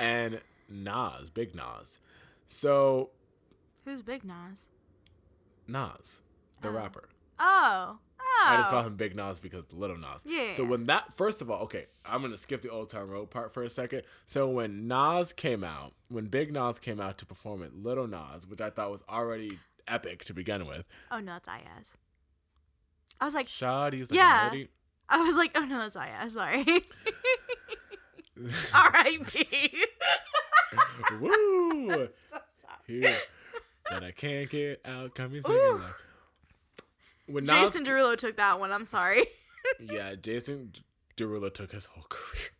and 0.00 0.40
Nas, 0.68 1.30
Big 1.30 1.54
Nas. 1.54 1.98
So 2.46 3.10
Who's 3.84 4.02
Big 4.02 4.24
Nas? 4.24 4.66
Nas, 5.68 6.22
the 6.62 6.68
Oh. 6.68 6.72
rapper. 6.72 7.08
Oh. 7.38 7.98
Oh. 8.18 8.44
I 8.48 8.56
just 8.58 8.70
call 8.70 8.82
him 8.82 8.96
Big 8.96 9.14
Nas 9.14 9.38
because 9.38 9.60
of 9.64 9.72
Little 9.74 9.96
Nas. 9.98 10.22
Yeah. 10.24 10.54
So 10.54 10.64
when 10.64 10.84
that, 10.84 11.12
first 11.14 11.40
of 11.42 11.50
all, 11.50 11.62
okay, 11.64 11.86
I'm 12.04 12.22
gonna 12.22 12.36
skip 12.36 12.62
the 12.62 12.70
Old 12.70 12.88
time 12.90 13.08
Road 13.10 13.30
part 13.30 13.52
for 13.52 13.62
a 13.62 13.70
second. 13.70 14.02
So 14.24 14.48
when 14.48 14.88
Nas 14.88 15.32
came 15.32 15.62
out, 15.64 15.92
when 16.08 16.26
Big 16.26 16.52
Nas 16.52 16.78
came 16.78 17.00
out 17.00 17.18
to 17.18 17.26
perform 17.26 17.62
it, 17.62 17.74
Little 17.74 18.06
Nas, 18.06 18.46
which 18.46 18.60
I 18.60 18.70
thought 18.70 18.90
was 18.90 19.02
already 19.08 19.58
epic 19.88 20.24
to 20.24 20.34
begin 20.34 20.66
with, 20.66 20.84
Oh 21.10 21.20
no, 21.20 21.36
it's 21.36 21.48
Ayaz. 21.48 21.96
I 23.20 23.24
was 23.24 23.34
like, 23.34 23.48
Shawty's 23.48 24.10
like 24.10 24.18
Yeah. 24.18 24.52
I 25.08 25.22
was 25.22 25.36
like, 25.36 25.52
oh 25.54 25.64
no, 25.64 25.78
that's 25.78 25.96
Ayaz. 25.96 26.32
Sorry. 26.34 26.64
R.I.P. 28.74 29.70
Woo! 31.20 31.88
so. 32.30 32.38
Here, 32.86 33.16
that 33.90 34.04
I 34.04 34.10
can't 34.10 34.50
get 34.50 34.80
out. 34.84 35.16
Here, 35.16 35.40
singing 35.42 35.74
like. 35.74 35.94
When 37.26 37.44
Nas, 37.44 37.70
Jason 37.72 37.84
Derulo 37.84 38.16
took 38.16 38.36
that 38.36 38.60
one. 38.60 38.72
I'm 38.72 38.84
sorry. 38.84 39.26
yeah, 39.80 40.14
Jason 40.14 40.72
Derulo 41.16 41.52
took 41.52 41.72
his 41.72 41.86
whole 41.86 42.04
career. 42.08 42.50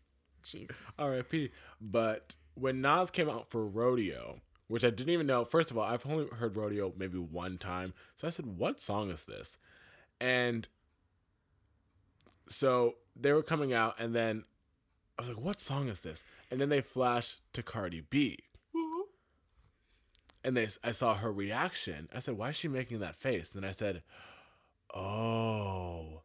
Jesus. 0.42 0.76
R.I.P. 0.98 1.50
But 1.80 2.34
when 2.56 2.80
Nas 2.80 3.10
came 3.10 3.28
out 3.28 3.50
for 3.50 3.66
Rodeo, 3.66 4.40
which 4.66 4.84
I 4.84 4.90
didn't 4.90 5.12
even 5.12 5.26
know, 5.26 5.44
first 5.44 5.70
of 5.70 5.78
all, 5.78 5.84
I've 5.84 6.06
only 6.06 6.26
heard 6.26 6.56
Rodeo 6.56 6.92
maybe 6.96 7.18
one 7.18 7.58
time. 7.58 7.94
So 8.16 8.26
I 8.26 8.30
said, 8.30 8.46
What 8.46 8.80
song 8.80 9.10
is 9.10 9.24
this? 9.24 9.58
And 10.20 10.66
so 12.48 12.94
they 13.14 13.32
were 13.32 13.42
coming 13.42 13.72
out, 13.72 13.94
and 13.98 14.14
then 14.14 14.44
I 15.18 15.22
was 15.22 15.28
like, 15.28 15.40
What 15.40 15.60
song 15.60 15.88
is 15.88 16.00
this? 16.00 16.24
And 16.50 16.60
then 16.60 16.70
they 16.70 16.80
flashed 16.80 17.42
to 17.52 17.62
Cardi 17.62 18.00
B. 18.00 18.40
And 20.42 20.56
they, 20.56 20.68
I 20.84 20.92
saw 20.92 21.14
her 21.14 21.32
reaction. 21.32 22.08
I 22.14 22.20
said, 22.20 22.38
Why 22.38 22.50
is 22.50 22.56
she 22.56 22.68
making 22.68 23.00
that 23.00 23.16
face? 23.16 23.54
And 23.54 23.66
I 23.66 23.72
said, 23.72 24.02
Oh, 24.94 26.22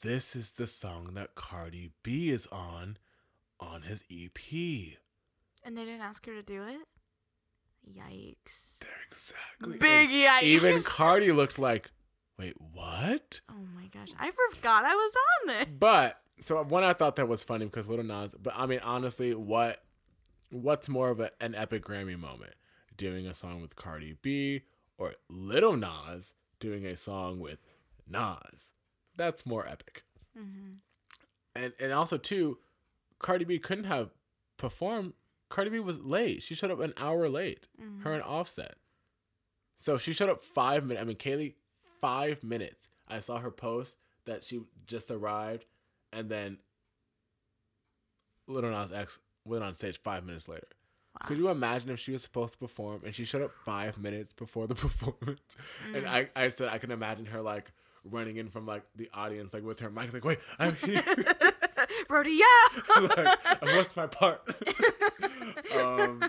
this 0.00 0.34
is 0.34 0.52
the 0.52 0.66
song 0.66 1.10
that 1.14 1.34
Cardi 1.34 1.90
B 2.02 2.30
is 2.30 2.46
on 2.50 2.96
on 3.60 3.82
his 3.82 4.04
EP. 4.10 4.38
And 5.64 5.76
they 5.76 5.84
didn't 5.84 6.02
ask 6.02 6.24
her 6.26 6.34
to 6.34 6.42
do 6.42 6.62
it? 6.64 6.80
Yikes. 7.88 8.80
Exactly. 9.10 9.78
Big 9.78 10.10
And 10.10 10.10
yikes. 10.10 10.42
Even 10.42 10.82
Cardi 10.84 11.32
looked 11.32 11.58
like, 11.58 11.90
wait, 12.38 12.54
what? 12.58 13.40
Oh 13.50 13.66
my 13.74 13.86
gosh. 13.86 14.08
I 14.18 14.30
forgot 14.30 14.84
I 14.84 14.94
was 14.94 15.12
on 15.14 15.48
this. 15.48 15.66
But 15.78 16.14
so 16.40 16.62
one, 16.62 16.84
I 16.84 16.92
thought 16.92 17.16
that 17.16 17.28
was 17.28 17.42
funny 17.42 17.66
because 17.66 17.88
Little 17.88 18.04
Nas. 18.04 18.34
But 18.40 18.54
I 18.56 18.66
mean, 18.66 18.80
honestly, 18.82 19.34
what 19.34 19.80
what's 20.50 20.88
more 20.88 21.10
of 21.10 21.20
a, 21.20 21.30
an 21.40 21.54
epic 21.54 21.84
Grammy 21.84 22.18
moment? 22.18 22.54
Doing 22.96 23.26
a 23.26 23.34
song 23.34 23.62
with 23.62 23.74
Cardi 23.74 24.16
B 24.20 24.62
or 24.98 25.14
Little 25.28 25.76
Nas 25.76 26.34
doing 26.60 26.84
a 26.86 26.96
song 26.96 27.40
with 27.40 27.58
Nas? 28.08 28.72
That's 29.16 29.46
more 29.46 29.66
epic. 29.66 30.04
Mm-hmm. 30.38 30.74
And 31.54 31.72
and 31.80 31.92
also 31.92 32.16
too, 32.16 32.58
Cardi 33.18 33.44
B 33.44 33.58
couldn't 33.58 33.84
have 33.84 34.10
performed. 34.56 35.14
Cardi 35.52 35.70
B 35.70 35.78
was 35.80 36.00
late. 36.00 36.42
She 36.42 36.54
showed 36.54 36.70
up 36.70 36.80
an 36.80 36.94
hour 36.96 37.28
late. 37.28 37.68
Mm-hmm. 37.80 38.00
Her 38.02 38.12
and 38.14 38.22
Offset. 38.22 38.76
So 39.76 39.98
she 39.98 40.12
showed 40.12 40.30
up 40.30 40.42
five 40.42 40.84
minutes. 40.84 41.02
I 41.02 41.04
mean, 41.06 41.16
Kaylee, 41.16 41.54
five 42.00 42.42
minutes. 42.42 42.88
I 43.08 43.18
saw 43.18 43.38
her 43.38 43.50
post 43.50 43.94
that 44.24 44.44
she 44.44 44.60
just 44.86 45.10
arrived, 45.10 45.66
and 46.12 46.28
then 46.30 46.58
Little 48.48 48.70
Nas 48.70 48.92
X 48.92 49.18
went 49.44 49.62
on 49.64 49.74
stage 49.74 50.00
five 50.02 50.24
minutes 50.24 50.48
later. 50.48 50.66
Wow. 51.20 51.26
Could 51.28 51.38
you 51.38 51.48
imagine 51.48 51.90
if 51.90 51.98
she 52.00 52.12
was 52.12 52.22
supposed 52.22 52.54
to 52.54 52.58
perform 52.58 53.02
and 53.04 53.14
she 53.14 53.24
showed 53.24 53.42
up 53.42 53.52
five 53.52 53.98
minutes 53.98 54.32
before 54.32 54.66
the 54.66 54.74
performance? 54.86 55.42
And 55.94 56.04
Mm. 56.04 56.08
I, 56.08 56.28
I 56.34 56.48
said 56.48 56.68
I 56.68 56.78
can 56.78 56.90
imagine 56.90 57.26
her 57.26 57.42
like 57.42 57.70
running 58.04 58.36
in 58.36 58.48
from 58.48 58.66
like 58.66 58.82
the 58.96 59.08
audience 59.12 59.52
like 59.54 59.62
with 59.64 59.78
her 59.80 59.90
mic 59.90 60.12
like 60.12 60.24
wait 60.24 60.38
I'm 60.58 60.74
here 60.76 61.02
Brody, 62.12 62.38
yeah. 62.38 63.00
like, 63.16 63.62
what's 63.62 63.96
my 63.96 64.06
part? 64.06 64.42
um, 65.80 66.22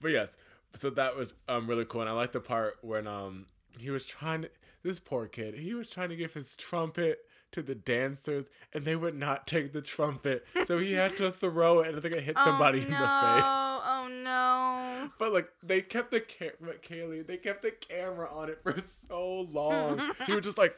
but 0.00 0.08
yes, 0.08 0.38
so 0.72 0.88
that 0.88 1.14
was 1.14 1.34
um 1.46 1.66
really 1.66 1.84
cool, 1.84 2.00
and 2.00 2.08
I 2.08 2.14
like 2.14 2.32
the 2.32 2.40
part 2.40 2.78
when 2.80 3.06
um 3.06 3.44
he 3.78 3.90
was 3.90 4.06
trying 4.06 4.42
to 4.42 4.50
this 4.82 4.98
poor 4.98 5.26
kid 5.26 5.56
he 5.56 5.74
was 5.74 5.90
trying 5.90 6.08
to 6.08 6.16
give 6.16 6.32
his 6.32 6.56
trumpet 6.56 7.18
to 7.52 7.60
the 7.60 7.74
dancers, 7.74 8.48
and 8.72 8.86
they 8.86 8.96
would 8.96 9.14
not 9.14 9.46
take 9.46 9.74
the 9.74 9.82
trumpet, 9.82 10.46
so 10.64 10.78
he 10.78 10.94
had 10.94 11.18
to 11.18 11.30
throw 11.30 11.80
it, 11.80 11.88
and 11.88 11.98
I 11.98 12.00
think 12.00 12.14
it 12.14 12.24
hit 12.24 12.38
somebody 12.38 12.78
oh, 12.78 12.84
in 12.84 12.90
the 12.90 12.96
face. 12.96 13.06
Oh 13.06 14.08
no. 14.24 15.10
But 15.18 15.34
like 15.34 15.50
they 15.62 15.82
kept 15.82 16.12
the 16.12 16.20
camera, 16.20 16.76
Kaylee, 16.80 17.26
they 17.26 17.36
kept 17.36 17.60
the 17.60 17.72
camera 17.72 18.26
on 18.32 18.48
it 18.48 18.62
for 18.62 18.80
so 18.80 19.42
long. 19.52 20.00
he 20.26 20.32
was 20.32 20.44
just 20.46 20.56
like, 20.56 20.74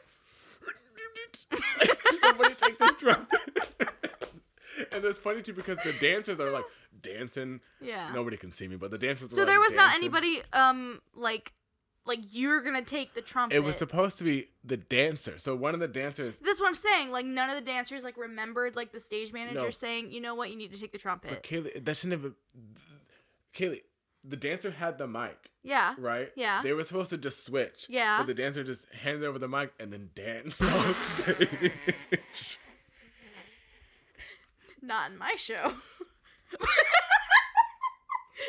somebody 2.21 2.55
take 2.57 2.77
this 2.81 2.93
trumpet. 2.97 3.93
and 4.93 5.05
it's 5.05 5.19
funny 5.19 5.43
too 5.43 5.53
because 5.53 5.79
the 5.79 5.93
dancers 6.01 6.41
are 6.41 6.51
like 6.51 6.65
dancing. 7.01 7.61
Yeah. 7.81 8.11
Nobody 8.15 8.37
can 8.37 8.53
see 8.53 8.69
me, 8.69 8.77
but 8.77 8.91
the 8.91 8.99
dancers. 8.99 9.35
So 9.35 9.45
there 9.45 9.59
like, 9.59 9.69
was 9.69 9.77
not 9.77 9.95
anybody 9.95 10.43
um 10.53 11.01
like 11.15 11.53
like 12.05 12.21
you're 12.31 12.61
gonna 12.61 12.83
take 12.83 13.15
the 13.15 13.23
trumpet. 13.23 13.57
It 13.57 13.61
was 13.61 13.77
supposed 13.77 14.19
to 14.19 14.25
be 14.25 14.49
the 14.65 14.77
dancer. 14.77 15.39
So 15.39 15.55
one 15.55 15.75
of 15.75 15.81
the 15.81 15.89
dancers. 15.89 16.37
That's 16.37 16.61
what 16.61 16.69
I'm 16.69 16.75
saying. 16.75 17.11
Like 17.11 17.27
none 17.27 17.49
of 17.51 17.57
the 17.57 17.63
dancers 17.63 18.03
like 18.03 18.17
remembered 18.17 18.77
like 18.77 18.93
the 18.93 19.01
stage 19.01 19.33
manager 19.33 19.63
No. 19.63 19.71
saying, 19.71 20.13
you 20.13 20.21
know 20.21 20.35
what, 20.35 20.51
you 20.51 20.57
need 20.57 20.73
to 20.73 20.81
take 20.81 20.93
the 20.93 20.99
trumpet. 20.99 21.31
But 21.31 21.43
Kaylee, 21.43 21.85
that 21.85 21.97
shouldn't 21.97 22.23
have. 22.23 22.33
Kaylee, 23.55 23.81
the 24.25 24.37
dancer 24.37 24.71
had 24.71 24.99
the 24.99 25.07
mic, 25.07 25.51
yeah. 25.63 25.95
right? 25.99 26.31
Yeah. 26.37 26.63
They 26.63 26.73
were 26.73 26.85
supposed 26.85 27.11
to 27.11 27.19
just 27.19 27.45
switch. 27.45 27.87
Yeah. 27.89 28.19
But 28.19 28.27
the 28.27 28.35
dancer 28.35 28.65
just 28.65 28.87
handed 28.93 29.25
over 29.25 29.39
the 29.39 29.49
mic 29.49 29.73
and 29.81 29.93
then 29.93 30.11
danced 30.15 30.63
on 30.63 30.95
stage. 30.95 32.59
Not 34.83 35.13
in 35.13 35.19
my 35.19 35.35
show. 35.37 35.63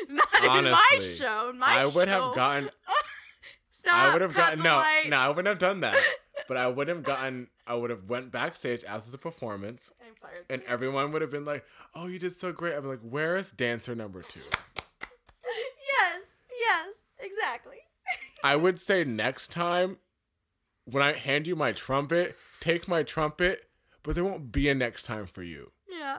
Not 0.10 0.28
in 0.42 0.48
my 0.66 0.90
Honestly, 0.96 1.26
show. 1.26 1.50
In 1.52 1.60
my 1.60 1.68
I 1.68 1.86
would 1.86 2.08
show. 2.08 2.28
have 2.28 2.36
gotten. 2.36 2.70
Stop. 3.72 3.94
I 3.94 4.14
would 4.14 4.22
have 4.22 4.34
gotten 4.34 4.64
no, 4.64 4.78
lights. 4.78 5.10
no, 5.10 5.18
I 5.18 5.28
wouldn't 5.30 5.48
have 5.48 5.60
done 5.60 5.82
that. 5.82 5.98
But 6.48 6.58
I 6.58 6.68
would 6.68 6.88
have 6.88 7.04
gotten. 7.04 7.48
I 7.68 7.76
would 7.76 7.90
have 7.90 8.10
went 8.10 8.32
backstage 8.32 8.84
after 8.86 9.12
the 9.12 9.18
performance, 9.18 9.90
And 10.02 10.14
and 10.50 10.64
everyone 10.64 11.12
would 11.12 11.22
have 11.22 11.32
been 11.32 11.46
like, 11.46 11.64
"Oh, 11.94 12.08
you 12.08 12.20
did 12.20 12.34
so 12.34 12.52
great." 12.52 12.76
I'm 12.76 12.88
like, 12.88 13.00
"Where's 13.02 13.52
dancer 13.52 13.96
number 13.96 14.22
two? 14.22 14.40
yes. 15.46 16.22
Yes. 16.60 16.96
Exactly. 17.20 17.78
I 18.44 18.56
would 18.56 18.80
say 18.80 19.04
next 19.04 19.52
time, 19.52 19.98
when 20.86 21.04
I 21.04 21.14
hand 21.14 21.48
you 21.48 21.56
my 21.56 21.72
trumpet, 21.72 22.38
take 22.60 22.88
my 22.88 23.04
trumpet, 23.04 23.70
but 24.02 24.16
there 24.16 24.24
won't 24.24 24.52
be 24.52 24.70
a 24.70 24.76
next 24.76 25.04
time 25.04 25.28
for 25.28 25.44
you. 25.44 25.72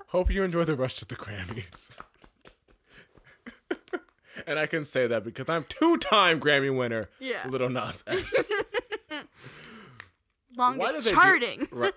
Hope 0.09 0.30
you 0.30 0.42
enjoy 0.42 0.64
the 0.64 0.74
rest 0.74 1.03
of 1.03 1.09
the 1.09 1.16
Grammys. 1.16 1.99
and 4.47 4.59
I 4.59 4.66
can 4.66 4.84
say 4.84 5.07
that 5.07 5.24
because 5.24 5.49
I'm 5.49 5.64
two-time 5.68 6.40
Grammy 6.40 6.76
winner. 6.76 7.09
Yeah. 7.20 7.47
Little 7.49 7.68
Nas 7.70 8.03
X. 8.07 8.24
Longest 10.57 10.95
they 10.97 11.01
do- 11.03 11.11
charting. 11.11 11.68
Right. 11.72 11.92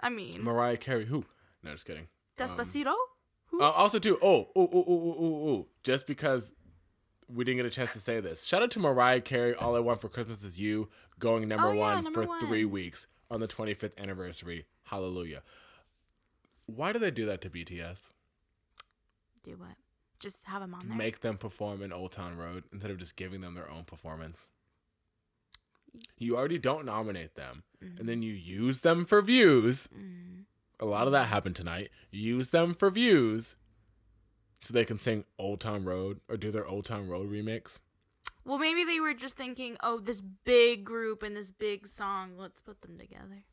I 0.00 0.10
mean, 0.10 0.42
Mariah 0.44 0.76
Carey. 0.76 1.06
Who? 1.06 1.24
No, 1.64 1.72
just 1.72 1.84
kidding. 1.84 2.06
Despacito. 2.36 2.94
Who? 3.46 3.60
Uh, 3.62 3.70
also, 3.70 3.98
too. 3.98 4.16
Oh, 4.22 4.48
ooh, 4.56 4.60
ooh, 4.60 4.84
ooh, 4.88 4.90
ooh, 4.90 5.24
ooh, 5.24 5.48
ooh. 5.50 5.66
Just 5.82 6.06
because 6.06 6.52
we 7.28 7.44
didn't 7.44 7.56
get 7.56 7.66
a 7.66 7.70
chance 7.70 7.92
to 7.94 8.00
say 8.00 8.20
this. 8.20 8.44
Shout 8.44 8.62
out 8.62 8.70
to 8.72 8.78
Mariah 8.78 9.20
Carey. 9.20 9.54
All 9.56 9.74
I 9.74 9.80
want 9.80 10.00
for 10.00 10.08
Christmas 10.08 10.44
is 10.44 10.58
you. 10.60 10.88
Going 11.18 11.48
number 11.48 11.66
Oh, 11.68 11.72
yeah, 11.72 11.80
one 11.80 12.04
number 12.04 12.22
for 12.22 12.28
one. 12.28 12.40
three 12.40 12.64
weeks 12.64 13.08
on 13.30 13.40
the 13.40 13.48
25th 13.48 13.96
anniversary. 13.98 14.66
Hallelujah. 14.84 15.42
Why 16.68 16.92
do 16.92 16.98
they 16.98 17.10
do 17.10 17.24
that 17.26 17.40
to 17.40 17.50
BTS? 17.50 18.12
Do 19.42 19.52
what? 19.52 19.76
Just 20.20 20.44
have 20.44 20.60
them 20.60 20.74
on 20.74 20.88
there. 20.88 20.96
Make 20.96 21.20
them 21.20 21.38
perform 21.38 21.82
in 21.82 21.92
Old 21.92 22.12
Town 22.12 22.36
Road 22.36 22.64
instead 22.72 22.90
of 22.90 22.98
just 22.98 23.16
giving 23.16 23.40
them 23.40 23.54
their 23.54 23.70
own 23.70 23.84
performance. 23.84 24.48
You 26.18 26.36
already 26.36 26.58
don't 26.58 26.84
nominate 26.84 27.34
them, 27.34 27.62
and 27.80 28.06
then 28.08 28.20
you 28.20 28.32
use 28.32 28.80
them 28.80 29.06
for 29.06 29.22
views. 29.22 29.88
Mm. 29.96 30.44
A 30.80 30.84
lot 30.84 31.06
of 31.06 31.12
that 31.12 31.28
happened 31.28 31.56
tonight. 31.56 31.88
Use 32.10 32.50
them 32.50 32.74
for 32.74 32.90
views 32.90 33.56
so 34.58 34.74
they 34.74 34.84
can 34.84 34.98
sing 34.98 35.24
Old 35.38 35.60
Town 35.60 35.84
Road 35.84 36.20
or 36.28 36.36
do 36.36 36.50
their 36.50 36.66
Old 36.66 36.84
Town 36.84 37.08
Road 37.08 37.32
remix. 37.32 37.80
Well, 38.44 38.58
maybe 38.58 38.84
they 38.84 39.00
were 39.00 39.14
just 39.14 39.36
thinking, 39.36 39.76
oh, 39.82 39.98
this 39.98 40.20
big 40.20 40.84
group 40.84 41.22
and 41.22 41.36
this 41.36 41.50
big 41.50 41.86
song. 41.86 42.32
Let's 42.36 42.60
put 42.60 42.82
them 42.82 42.98
together. 42.98 43.44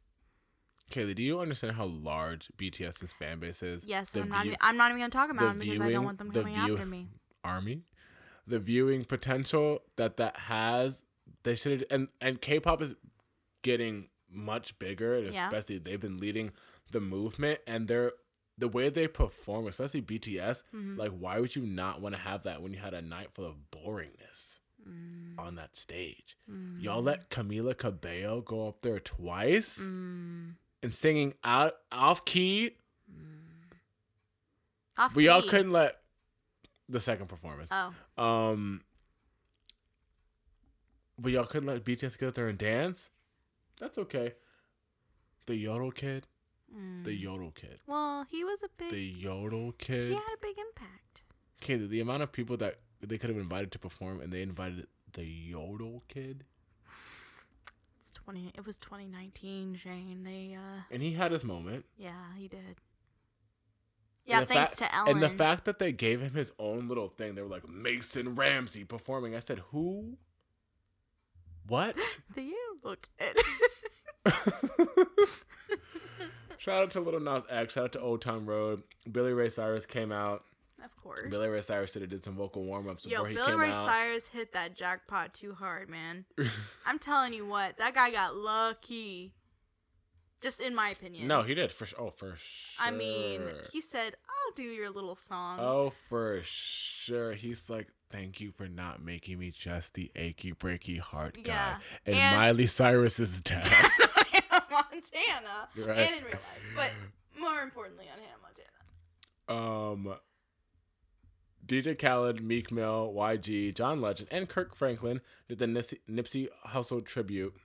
Kaylee, 0.92 1.16
do 1.16 1.24
you 1.24 1.40
understand 1.40 1.76
how 1.76 1.86
large 1.86 2.50
BTS's 2.58 3.12
fan 3.14 3.40
base 3.40 3.64
is? 3.64 3.84
Yes, 3.86 4.12
The 4.12 4.22
I'm 4.22 4.30
not. 4.30 4.44
view- 4.44 4.52
Even, 4.52 4.58
I'm 4.62 4.78
not 4.78 4.92
even 4.92 5.02
gonna 5.02 5.10
talk 5.10 5.30
about 5.32 5.42
the 5.42 5.48
them 5.48 5.58
because 5.60 5.82
I 5.82 5.92
don't 5.92 6.06
want 6.06 6.18
them 6.20 6.30
the 6.30 6.42
coming 6.42 6.54
view- 6.54 6.74
after 6.74 6.86
me. 6.86 7.08
army, 7.44 7.84
the 8.48 8.60
viewing 8.60 9.06
potential 9.06 9.80
that 9.96 10.18
that 10.18 10.38
has. 10.38 11.02
They 11.44 11.56
should 11.56 11.86
and 11.90 12.08
and 12.22 12.40
K-pop 12.42 12.82
is 12.82 12.96
getting 13.64 14.10
much 14.30 14.78
bigger, 14.80 15.20
Yeah. 15.20 15.48
especially 15.48 15.80
they've 15.80 16.00
been 16.00 16.18
leading 16.18 16.52
the 16.92 17.00
movement, 17.00 17.62
and 17.66 17.88
they're 17.88 18.14
the 18.58 18.68
way 18.68 18.90
they 18.90 19.08
perform, 19.08 19.68
especially 19.68 20.02
BTS. 20.02 20.64
Mm-hmm. 20.74 20.98
Like, 20.98 21.12
why 21.12 21.40
would 21.40 21.56
you 21.56 21.66
not 21.66 22.00
want 22.02 22.16
to 22.16 22.22
have 22.22 22.44
that 22.44 22.62
when 22.62 22.74
you 22.74 22.80
had 22.80 22.94
a 22.94 23.02
night 23.02 23.32
full 23.34 23.46
of 23.46 23.56
boringness 23.72 24.60
Mm. 24.88 25.38
on 25.40 25.56
that 25.56 25.76
stage? 25.76 26.38
Y'all 26.80 27.02
let 27.02 27.30
Camila 27.32 27.76
Cabello 27.78 28.42
go 28.42 28.68
up 28.68 28.82
there 28.82 29.00
twice 29.00 29.80
Mm. 29.80 30.56
And 30.86 30.94
singing 30.94 31.34
out 31.44 31.74
off 31.92 32.24
key. 32.26 32.72
Off 35.00 35.16
We 35.16 35.28
all 35.28 35.42
couldn't 35.42 35.72
let 35.72 35.98
the 36.88 37.00
second 37.00 37.28
performance. 37.28 37.72
Oh, 37.74 37.94
Um, 38.24 38.82
but 41.20 41.32
y'all 41.32 41.46
couldn't 41.46 41.68
let 41.68 41.84
BTS 41.84 42.18
get 42.20 42.30
up 42.30 42.36
there 42.36 42.48
and 42.48 42.58
dance. 42.58 43.10
That's 43.80 43.98
okay. 43.98 44.34
The 45.48 45.56
Yodel 45.56 45.92
kid, 45.92 46.28
the 47.04 47.14
Yodel 47.14 47.52
kid, 47.52 47.80
Mm. 47.84 47.88
well, 47.88 48.26
he 48.30 48.44
was 48.44 48.64
a 48.64 48.70
big. 48.78 48.92
the 48.92 49.02
Yodel 49.04 49.74
Kid. 49.78 50.10
he 50.10 50.14
had 50.14 50.34
a 50.34 50.38
big 50.42 50.58
impact. 50.58 51.24
Okay, 51.62 51.76
the, 51.78 51.88
the 51.88 52.00
amount 52.00 52.22
of 52.22 52.32
people 52.32 52.58
that 52.58 52.80
they 53.02 53.18
could 53.18 53.30
have 53.30 53.40
invited 53.40 53.72
to 53.74 53.80
perform, 53.80 54.22
and 54.22 54.32
they 54.32 54.42
invited 54.42 54.88
the 55.14 55.26
Yodel 55.26 56.04
kid, 56.08 56.46
twenty. 58.26 58.52
It 58.56 58.66
was 58.66 58.78
2019, 58.80 59.76
Shane. 59.76 60.24
They. 60.24 60.58
uh 60.58 60.82
and 60.92 61.02
he 61.02 61.14
had 61.14 61.32
his 61.32 61.44
moment. 61.44 61.86
Yeah, 61.98 62.12
he 62.38 62.48
did. 62.48 62.76
Yeah, 64.26 64.44
thanks 64.44 64.80
fact- 64.80 64.92
to 64.92 64.96
Ellen. 64.96 65.12
And 65.12 65.22
the 65.22 65.30
fact 65.30 65.66
that 65.66 65.78
they 65.80 65.92
gave 65.92 66.20
him 66.22 66.34
his 66.34 66.52
own 66.58 66.88
little 66.88 67.10
thing, 67.10 67.36
they 67.36 67.42
were 67.44 67.48
like 67.48 67.70
Mason 67.70 68.34
Ramsey 68.36 68.84
performing. 68.84 69.36
I 69.36 69.40
said, 69.40 69.60
who? 69.72 70.18
What? 71.68 71.96
the 72.36 72.42
you 72.42 72.78
look 72.84 73.08
good. 73.20 73.38
Shout 76.58 76.82
out 76.82 76.92
to 76.92 77.00
Little 77.00 77.20
Nas 77.20 77.44
X. 77.48 77.76
Shout 77.76 77.84
out 77.84 77.92
to 77.94 78.00
Old 78.00 78.22
Town 78.24 78.48
Road. 78.48 78.82
Billy 79.12 79.34
Ray 79.34 79.50
Cyrus 79.50 79.86
came 79.86 80.12
out. 80.12 80.44
Of 80.86 80.96
course. 80.96 81.28
Billy 81.30 81.50
Ray 81.50 81.62
Cyrus 81.62 81.92
should 81.92 82.02
have 82.04 82.12
did 82.12 82.24
some 82.24 82.36
vocal 82.36 82.64
warm 82.64 82.88
ups 82.88 83.06
Yo, 83.06 83.12
before 83.12 83.28
he 83.28 83.36
Billy 83.36 83.48
came 83.52 83.60
Ray 83.60 83.70
out. 83.72 83.86
Cyrus 83.86 84.28
hit 84.28 84.54
that 84.54 84.76
jackpot 84.76 85.34
too 85.34 85.54
hard, 85.54 85.90
man. 85.90 86.26
I'm 86.86 87.00
telling 87.00 87.34
you 87.34 87.46
what, 87.46 87.78
that 87.78 87.94
guy 87.96 88.12
got 88.12 88.36
lucky. 88.36 89.34
Just 90.42 90.62
in 90.62 90.76
my 90.76 90.90
opinion. 90.90 91.28
No, 91.28 91.42
he 91.42 91.56
did 91.56 91.72
for 91.72 91.86
sure. 91.88 92.00
Oh, 92.00 92.10
for 92.12 92.36
sure. 92.36 92.86
I 92.86 92.92
mean, 92.92 93.42
he 93.72 93.82
said, 93.82 94.16
"I'll 94.30 94.54
do 94.54 94.62
your 94.64 94.92
little 94.92 95.16
song." 95.16 95.58
Oh, 95.60 95.90
for 95.90 96.40
sure. 96.44 97.34
He's 97.34 97.68
like, 97.70 97.88
thank 98.12 98.40
you 98.40 98.52
for 98.52 98.68
not 98.68 99.02
making 99.02 99.40
me 99.40 99.50
just 99.50 99.96
the 99.96 100.12
achy 100.16 100.52
breaky 100.54 101.00
heart 101.00 101.36
guy. 101.44 101.52
Yeah. 101.54 101.78
And, 102.06 102.16
And- 102.16 102.36
Miley 102.38 102.66
Cyrus's 102.68 103.42
dad. 103.42 103.64
Montana, 104.70 105.70
Right. 105.78 105.98
and 105.98 106.16
in 106.18 106.24
real 106.26 106.34
life, 106.34 106.74
but 106.76 106.92
more 107.42 107.62
importantly 107.62 108.06
on 108.12 108.20
Hannah 108.20 108.42
Montana. 109.48 110.12
um, 110.12 110.16
DJ 111.66 111.98
Khaled, 111.98 112.42
Meek 112.42 112.72
Mill, 112.72 113.14
YG, 113.16 113.74
John 113.74 114.02
Legend, 114.02 114.30
and 114.32 114.48
Kirk 114.48 114.76
Franklin 114.76 115.22
did 115.48 115.60
the 115.60 115.66
Nipsey, 115.66 115.98
Nipsey 116.10 117.06
tribute, 117.06 117.56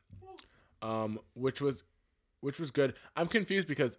um, 0.82 1.18
which 1.34 1.60
was 1.60 1.82
which 2.40 2.58
was 2.58 2.70
good. 2.70 2.94
I'm 3.16 3.26
confused 3.26 3.68
because 3.68 3.98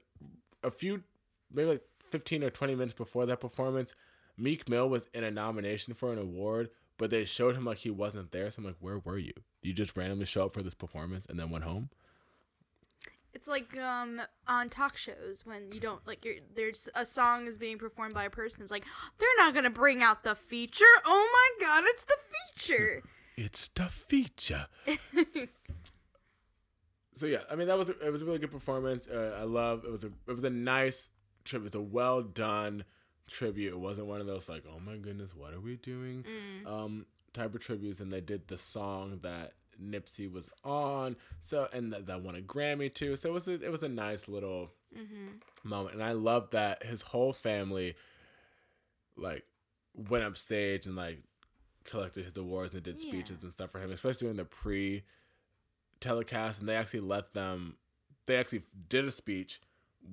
a 0.63 0.71
few, 0.71 1.03
maybe 1.51 1.69
like 1.69 1.83
15 2.09 2.43
or 2.43 2.49
20 2.49 2.75
minutes 2.75 2.93
before 2.93 3.25
that 3.27 3.39
performance, 3.39 3.95
Meek 4.37 4.67
Mill 4.67 4.89
was 4.89 5.07
in 5.13 5.23
a 5.23 5.31
nomination 5.31 5.93
for 5.93 6.11
an 6.11 6.17
award, 6.17 6.69
but 6.97 7.09
they 7.09 7.23
showed 7.23 7.55
him 7.55 7.65
like 7.65 7.79
he 7.79 7.91
wasn't 7.91 8.31
there. 8.31 8.49
So 8.49 8.61
I'm 8.61 8.65
like, 8.65 8.77
where 8.79 8.99
were 8.99 9.17
you? 9.17 9.33
You 9.61 9.73
just 9.73 9.95
randomly 9.95 10.25
show 10.25 10.45
up 10.45 10.53
for 10.53 10.63
this 10.63 10.73
performance 10.73 11.25
and 11.27 11.39
then 11.39 11.51
went 11.51 11.63
home? 11.63 11.89
It's 13.33 13.47
like 13.47 13.77
um 13.77 14.21
on 14.47 14.69
talk 14.69 14.97
shows 14.97 15.45
when 15.45 15.71
you 15.71 15.79
don't 15.79 16.05
like 16.05 16.25
you're, 16.25 16.35
there's 16.53 16.89
a 16.95 17.05
song 17.05 17.47
is 17.47 17.57
being 17.57 17.77
performed 17.77 18.13
by 18.13 18.25
a 18.25 18.29
person. 18.29 18.61
It's 18.61 18.71
like 18.71 18.85
they're 19.19 19.29
not 19.37 19.53
gonna 19.53 19.69
bring 19.69 20.03
out 20.03 20.23
the 20.23 20.35
feature. 20.35 20.85
Oh 21.05 21.55
my 21.59 21.65
god, 21.65 21.83
it's 21.87 22.03
the 22.03 22.17
feature. 22.55 23.03
It's 23.37 23.69
the 23.69 23.85
feature. 23.85 24.67
so 27.13 27.25
yeah, 27.25 27.43
I 27.49 27.55
mean 27.55 27.67
that 27.67 27.77
was 27.77 27.89
a, 27.89 28.05
it 28.05 28.11
was 28.11 28.21
a 28.21 28.25
really 28.25 28.39
good 28.39 28.51
performance. 28.51 29.07
Uh, 29.07 29.37
I 29.39 29.43
love 29.43 29.83
it 29.85 29.91
was 29.91 30.03
a 30.03 30.11
it 30.27 30.33
was 30.33 30.43
a 30.43 30.49
nice 30.49 31.09
tribute. 31.45 31.73
It 31.73 31.77
was 31.77 31.87
a 31.87 31.93
well 31.93 32.21
done 32.21 32.83
tribute. 33.27 33.73
It 33.73 33.79
wasn't 33.79 34.07
one 34.07 34.19
of 34.19 34.27
those 34.27 34.49
like 34.49 34.63
oh 34.69 34.79
my 34.79 34.97
goodness 34.97 35.33
what 35.33 35.53
are 35.53 35.61
we 35.61 35.77
doing 35.77 36.25
um 36.65 37.05
type 37.33 37.55
of 37.55 37.61
tributes. 37.61 38.01
And 38.01 38.11
they 38.11 38.21
did 38.21 38.47
the 38.49 38.57
song 38.57 39.19
that 39.23 39.53
Nipsey 39.81 40.31
was 40.31 40.49
on. 40.63 41.15
So 41.39 41.67
and 41.73 41.93
that, 41.93 42.07
that 42.07 42.21
won 42.21 42.35
a 42.35 42.41
Grammy 42.41 42.93
too. 42.93 43.15
So 43.15 43.29
it 43.29 43.33
was 43.33 43.47
a, 43.47 43.53
it 43.53 43.71
was 43.71 43.83
a 43.83 43.89
nice 43.89 44.27
little 44.27 44.71
mm-hmm. 44.95 45.37
moment. 45.67 45.95
And 45.95 46.03
I 46.03 46.13
love 46.13 46.51
that 46.51 46.83
his 46.83 47.01
whole 47.01 47.33
family 47.33 47.95
like 49.15 49.45
went 49.95 50.23
up 50.23 50.37
stage 50.37 50.85
and 50.85 50.95
like 50.95 51.23
collected 51.83 52.25
his 52.25 52.37
awards 52.37 52.73
and 52.73 52.83
did 52.83 52.97
Yeah. 52.99 53.09
speeches 53.09 53.43
and 53.43 53.51
stuff 53.51 53.71
for 53.71 53.79
him, 53.79 53.91
especially 53.91 54.25
during 54.25 54.37
the 54.37 54.45
pre 54.45 55.03
telecast. 55.99 56.59
And 56.59 56.69
they 56.69 56.75
actually 56.75 57.01
let 57.01 57.33
them, 57.33 57.77
they 58.25 58.37
actually 58.37 58.63
did 58.89 59.05
a 59.05 59.11
speech, 59.11 59.61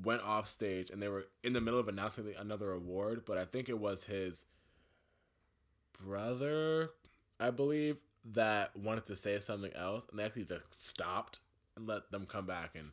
went 0.04 0.22
off 0.22 0.48
stage, 0.48 0.90
and 0.90 1.02
they 1.02 1.08
were 1.08 1.26
in 1.42 1.52
the 1.52 1.60
middle 1.60 1.80
of 1.80 1.88
announcing 1.88 2.24
the, 2.24 2.40
another 2.40 2.72
award. 2.72 3.24
But 3.24 3.38
I 3.38 3.44
think 3.44 3.68
it 3.68 3.78
was 3.78 4.04
his 4.06 4.46
brother, 6.02 6.90
I 7.40 7.50
believe, 7.50 7.96
that 8.32 8.76
wanted 8.76 9.06
to 9.06 9.16
say 9.16 9.38
something 9.38 9.72
else, 9.74 10.06
and 10.10 10.18
they 10.18 10.24
actually 10.24 10.44
just 10.44 10.86
stopped 10.86 11.40
and 11.76 11.86
let 11.86 12.10
them 12.10 12.26
come 12.26 12.46
back 12.46 12.74
and 12.74 12.90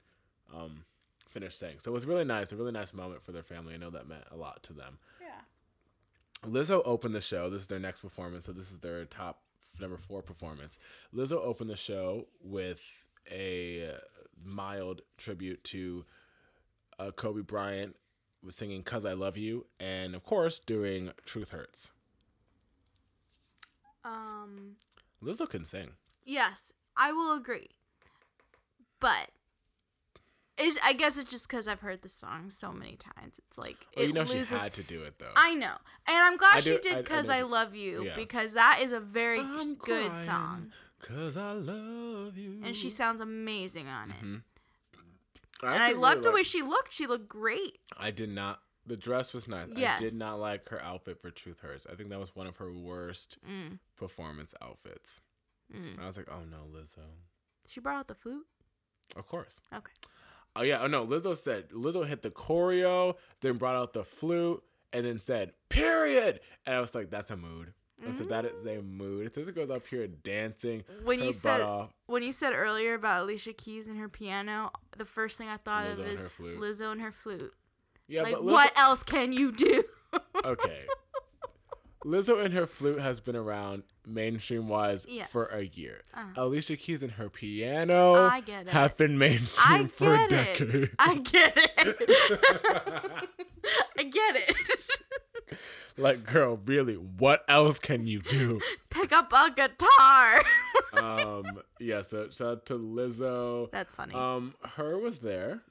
um, 0.54 0.86
finish 1.28 1.56
saying. 1.56 1.78
So 1.80 1.92
it 1.92 1.94
was 1.94 2.06
really 2.06 2.24
nice, 2.24 2.52
a 2.52 2.56
really 2.56 2.72
nice 2.72 2.94
moment 2.94 3.24
for 3.24 3.32
their 3.32 3.44
family. 3.44 3.74
I 3.74 3.78
know 3.78 3.90
that 3.90 4.08
meant 4.08 4.24
a 4.32 4.38
lot 4.38 4.64
to 4.64 4.74
them. 4.74 4.98
Yeah. 5.22 6.50
Lizzo 6.50 6.82
opened 6.86 7.16
the 7.16 7.22
show. 7.22 7.50
This 7.50 7.62
is 7.62 7.68
their 7.68 7.80
next 7.80 8.02
performance, 8.02 8.46
so 8.46 8.52
this 8.52 8.72
is 8.72 8.80
their 8.80 9.06
top 9.06 9.42
number 9.80 9.98
four 9.98 10.22
performance. 10.22 10.80
Lizzo 11.14 11.38
opened 11.38 11.70
the 11.70 11.76
show 11.76 12.28
with 12.44 12.82
a 13.30 13.96
mild 14.44 15.02
tribute 15.18 15.64
to 15.66 16.06
uh, 17.00 17.12
Kobe 17.12 17.42
Bryant, 17.42 17.96
was 18.44 18.56
singing 18.56 18.84
"Cause 18.84 19.06
I 19.06 19.14
Love 19.14 19.38
You," 19.38 19.66
and 19.80 20.16
of 20.16 20.24
course 20.24 20.60
doing 20.60 21.12
"Truth 21.26 21.52
Hurts." 21.52 21.92
Um. 24.04 24.76
Lizzo 25.24 25.49
can 25.49 25.66
sing. 25.66 25.91
Yes, 26.24 26.72
I 26.97 27.11
will 27.11 27.36
agree. 27.36 27.70
But 28.99 29.30
it's, 30.57 30.78
I 30.84 30.93
guess 30.93 31.18
it's 31.18 31.30
just 31.30 31.47
because 31.49 31.68
I've 31.68 31.82
heard 31.82 32.01
the 32.01 32.09
song 32.09 32.49
so 32.49 32.72
many 32.72 32.95
times. 32.95 33.39
It's 33.47 33.57
like 33.57 33.86
Well, 33.95 34.05
it 34.05 34.07
you 34.07 34.13
know 34.13 34.22
loses. 34.22 34.49
she 34.49 34.55
had 34.55 34.74
to 34.76 34.84
do 34.84 35.03
it 35.03 35.20
though. 35.20 35.32
I 35.36 35.53
know, 35.53 35.74
and 36.07 36.18
I'm 36.18 36.38
glad 36.38 36.55
I 36.55 36.59
she 36.59 36.70
do- 36.72 36.80
did 36.80 36.93
I- 36.93 36.99
I 36.99 37.01
because 37.01 37.30
I, 37.30 37.41
love 37.41 37.76
you 37.76 38.05
yeah. 38.05 38.16
because 38.16 38.53
that 38.53 38.80
is 38.82 38.91
a 38.91 38.99
very 38.99 39.39
I'm 39.39 39.76
good 39.76 40.18
song, 40.18 40.72
Cause 41.01 41.36
I 41.38 41.51
love 41.51 42.38
you. 42.38 42.61
and 42.63 42.76
she 42.76 42.89
sounds 42.89 43.20
amazing 43.22 43.88
on 43.89 44.11
it. 44.11 44.22
Mhm. 44.24 44.41
And 45.61 45.74
I 45.74 45.76
actually 45.88 45.99
loved 46.01 46.16
really 46.18 46.24
the 46.24 46.32
way 46.32 46.39
like- 46.39 46.45
she 46.45 46.61
looked. 46.61 46.93
She 46.93 47.05
looked 47.07 47.28
great. 47.28 47.80
I 47.97 48.11
did 48.11 48.30
not. 48.30 48.61
The 48.88 48.98
dress 48.98 49.34
was 49.34 49.48
nice. 49.48 49.68
Yes. 49.76 50.00
I 50.00 50.04
did 50.04 50.14
not 50.14 50.40
like 50.40 50.70
her 50.70 50.82
outfit 50.82 51.20
for 51.20 51.32
Truth 51.32 51.62
Hurts. 51.62 51.88
I 51.92 51.96
think 51.96 52.10
that 52.10 52.20
was 52.20 52.36
one 52.36 52.46
of 52.48 52.58
her 52.58 52.72
worst 52.72 53.38
Mm. 53.48 53.80
performance 53.96 54.54
outfits. 54.62 55.22
Mm. 55.74 56.00
I 56.00 56.08
was 56.08 56.18
like, 56.18 56.28
oh 56.32 56.44
no, 56.50 56.58
Lizzo. 56.72 57.00
She 57.66 57.80
brought 57.80 57.98
out 57.98 58.08
the 58.08 58.16
flute. 58.16 58.46
Of 59.16 59.28
course. 59.28 59.60
Okay. 59.74 59.92
Oh 60.56 60.62
yeah. 60.62 60.82
Oh 60.82 60.88
no. 60.88 61.06
Lizzo 61.06 61.36
said 61.36 61.70
Lizzo 61.70 62.06
hit 62.08 62.22
the 62.22 62.30
choreo, 62.32 63.16
then 63.42 63.58
brought 63.58 63.76
out 63.76 63.94
the 63.94 64.04
flute, 64.04 64.64
and 64.94 65.06
then 65.06 65.18
said 65.20 65.54
period. 65.70 66.40
And 66.66 66.76
I 66.76 66.80
was 66.80 66.94
like, 66.94 67.10
that's 67.10 67.32
a 67.32 67.36
mood. 67.38 67.74
I 68.08 68.14
said 68.14 68.30
that 68.30 68.46
is 68.46 68.68
a 68.68 68.82
mood. 68.84 69.34
This 69.34 69.50
goes 69.52 69.70
up 69.72 69.88
here 69.88 70.06
dancing. 70.06 70.84
When 71.06 71.20
you 71.24 71.32
said 71.34 71.62
off. 71.62 71.90
when 72.06 72.22
you 72.24 72.34
said 72.34 72.54
earlier 72.54 72.94
about 72.94 73.24
Alicia 73.24 73.54
Keys 73.54 73.88
and 73.88 73.98
her 73.98 74.10
piano, 74.10 74.72
the 74.98 75.06
first 75.06 75.38
thing 75.40 75.48
I 75.48 75.58
thought 75.58 75.88
Lizzo 75.88 75.92
of 76.00 76.08
is. 76.08 76.24
Lizzo 76.82 76.92
and 76.92 77.02
her 77.02 77.12
flute. 77.12 77.54
Yeah, 78.08 78.24
like, 78.24 78.34
but 78.34 78.43
Lizzo, 78.43 78.51
what 78.51 78.78
else 78.78 79.03
can 79.03 79.32
you 79.32 79.51
do? 79.51 79.84
okay. 80.45 80.86
Lizzo 82.06 82.43
and 82.43 82.53
her 82.53 82.68
flute 82.68 82.99
has 82.99 83.20
been 83.20 83.36
around 83.36 83.82
mainstream 84.06 84.68
wise 84.68 85.08
Yes. 85.10 85.28
for 85.32 85.45
a 85.47 85.64
year. 85.64 86.03
Uh. 86.14 86.26
Alicia 86.36 86.76
Keys 86.78 87.01
and 87.01 87.14
her 87.14 87.30
piano 87.30 88.14
I 88.14 88.41
get 88.41 88.68
it. 88.68 88.74
have 88.74 88.95
been 88.95 89.18
mainstream 89.18 89.88
for 89.88 90.14
a 90.14 90.28
decade. 90.28 90.76
it. 90.76 90.91
I 90.99 91.16
get 91.16 91.53
it. 91.58 93.30
I 93.97 94.03
get 94.03 94.36
it. 94.36 94.56
like, 95.97 96.24
girl, 96.26 96.60
really, 96.64 96.93
what 96.95 97.43
else 97.47 97.80
can 97.80 98.06
you 98.06 98.22
do? 98.22 98.62
Pick 98.91 99.12
up 99.12 99.34
a 99.34 99.49
guitar. 99.49 100.43
um, 101.01 101.45
yeah, 101.80 102.03
so 102.03 102.30
shout 102.30 102.47
out 102.47 102.66
to 102.68 102.76
Lizzo. 102.78 103.72
That's 103.72 103.95
funny. 103.95 104.14
Um, 104.14 104.53
her 104.76 104.99
was 104.99 105.20
there 105.20 105.64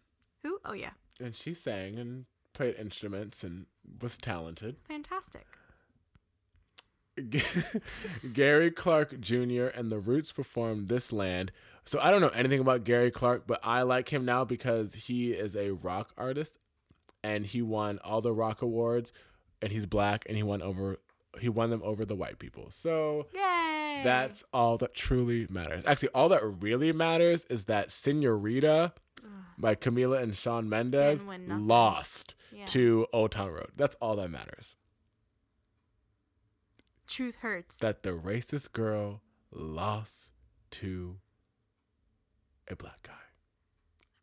Who? 0.42 0.58
Oh 0.64 0.72
yeah, 0.72 0.90
and 1.20 1.34
she 1.34 1.54
sang 1.54 1.98
and 1.98 2.26
played 2.52 2.76
instruments 2.76 3.42
and 3.44 3.66
was 4.00 4.16
talented. 4.18 4.76
fantastic. 4.88 5.46
Gary 8.34 8.70
Clark 8.70 9.20
Jr. 9.20 9.66
and 9.66 9.90
the 9.90 9.98
Roots 10.00 10.32
performed 10.32 10.88
This 10.88 11.12
Land. 11.12 11.52
So 11.84 12.00
I 12.00 12.10
don't 12.10 12.20
know 12.20 12.28
anything 12.28 12.60
about 12.60 12.84
Gary 12.84 13.10
Clark, 13.10 13.46
but 13.46 13.60
I 13.62 13.82
like 13.82 14.12
him 14.12 14.24
now 14.24 14.44
because 14.44 14.94
he 14.94 15.32
is 15.32 15.54
a 15.56 15.70
rock 15.70 16.10
artist 16.18 16.58
and 17.22 17.46
he 17.46 17.62
won 17.62 17.98
all 18.02 18.20
the 18.20 18.32
rock 18.32 18.62
awards 18.62 19.12
and 19.62 19.70
he's 19.70 19.86
black 19.86 20.24
and 20.26 20.36
he 20.36 20.42
won 20.42 20.60
over 20.62 20.98
he 21.40 21.48
won 21.48 21.70
them 21.70 21.82
over 21.84 22.04
the 22.04 22.14
white 22.14 22.38
people. 22.38 22.68
So 22.70 23.26
Yay. 23.34 24.02
that's 24.04 24.44
all 24.52 24.76
that 24.78 24.94
truly 24.94 25.46
matters. 25.50 25.84
Actually, 25.84 26.10
all 26.10 26.28
that 26.28 26.42
really 26.62 26.92
matters 26.92 27.44
is 27.46 27.64
that 27.64 27.90
Senorita 27.90 28.92
by 29.58 29.74
Camila 29.74 30.22
and 30.22 30.36
Shawn 30.36 30.68
Mendes 30.68 31.18
Didn't 31.20 31.26
win 31.28 31.48
nothing. 31.48 31.68
lost 31.68 32.34
Yeah. 32.52 32.64
to 32.66 33.06
Old 33.12 33.32
Town 33.32 33.50
Road. 33.50 33.70
That's 33.76 33.96
all 34.00 34.16
that 34.16 34.30
matters. 34.30 34.76
truth 37.06 37.36
hurts. 37.36 37.78
that 37.78 38.02
the 38.02 38.10
racist 38.10 38.72
girl 38.72 39.20
lost 39.52 40.30
to 40.72 41.18
a 42.68 42.74
black 42.76 43.02
guy. 43.02 43.12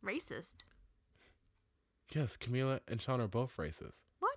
Racist. 0.04 0.56
Yes, 2.14 2.36
Camila 2.36 2.80
and 2.88 3.00
Sean 3.00 3.20
are 3.20 3.28
both 3.28 3.56
racist. 3.56 4.00
What? 4.18 4.36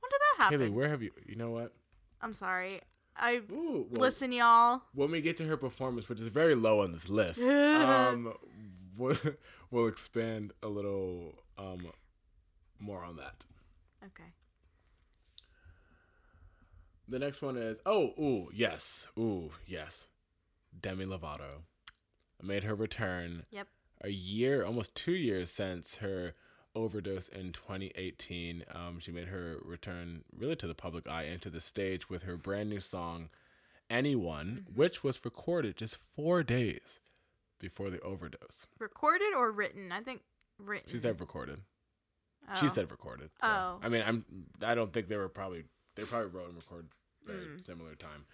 When 0.00 0.08
did 0.10 0.20
that 0.20 0.42
happen? 0.44 0.60
Haley, 0.60 0.70
where 0.70 0.88
have 0.88 1.02
you? 1.02 1.10
You 1.26 1.36
know 1.36 1.50
what? 1.50 1.74
I'm 2.22 2.32
sorry. 2.32 2.80
I 3.16 3.40
Ooh, 3.50 3.86
well, 3.90 4.00
listen, 4.02 4.32
y'all. 4.32 4.82
When 4.94 5.10
we 5.10 5.20
get 5.20 5.36
to 5.38 5.44
her 5.46 5.56
performance, 5.56 6.08
which 6.08 6.20
is 6.20 6.28
very 6.28 6.54
low 6.54 6.82
on 6.82 6.92
this 6.92 7.08
list, 7.10 7.42
um, 7.48 8.32
we'll, 8.96 9.16
we'll 9.70 9.88
expand 9.88 10.52
a 10.62 10.68
little 10.68 11.34
um, 11.58 11.86
more 12.78 13.04
on 13.04 13.16
that. 13.16 13.44
Okay. 14.04 14.30
The 17.08 17.18
next 17.18 17.42
one 17.42 17.56
is 17.56 17.78
oh, 17.86 18.12
ooh, 18.18 18.48
yes, 18.54 19.08
ooh, 19.18 19.50
yes, 19.66 20.08
Demi 20.80 21.04
Lovato 21.04 21.62
made 22.42 22.64
her 22.64 22.74
return. 22.74 23.42
Yep. 23.50 23.66
a 24.02 24.08
year, 24.10 24.64
almost 24.64 24.94
two 24.94 25.12
years 25.12 25.50
since 25.50 25.96
her 25.96 26.34
overdose 26.74 27.28
in 27.28 27.52
2018. 27.52 28.64
Um, 28.72 28.98
she 29.00 29.12
made 29.12 29.28
her 29.28 29.56
return 29.64 30.24
really 30.36 30.56
to 30.56 30.66
the 30.66 30.74
public 30.74 31.08
eye 31.08 31.24
and 31.24 31.40
to 31.42 31.50
the 31.50 31.60
stage 31.60 32.08
with 32.08 32.22
her 32.22 32.36
brand 32.36 32.70
new 32.70 32.80
song, 32.80 33.28
Anyone, 33.90 34.66
which 34.72 35.02
was 35.02 35.24
recorded 35.24 35.76
just 35.76 35.96
four 35.96 36.42
days 36.44 37.00
before 37.60 37.90
the 37.90 38.00
overdose. 38.00 38.66
Recorded 38.80 39.32
or 39.36 39.52
written? 39.52 39.92
I 39.92 40.00
think 40.00 40.22
written. 40.58 40.90
She 40.90 40.98
said 40.98 41.20
recorded. 41.20 41.60
Oh. 42.50 42.54
She 42.56 42.66
said 42.68 42.90
recorded. 42.90 43.30
So. 43.40 43.46
Oh. 43.46 43.78
I 43.82 43.88
mean, 43.88 44.02
I'm. 44.04 44.24
I 44.62 44.74
don't 44.74 44.90
think 44.92 45.06
they 45.08 45.16
were 45.16 45.28
probably. 45.28 45.64
They 45.94 46.02
probably 46.02 46.28
wrote 46.28 46.48
and 46.48 46.56
recorded 46.56 46.88
very 47.24 47.44
Hmm. 47.44 47.58
similar 47.58 47.94
time. 47.94 48.24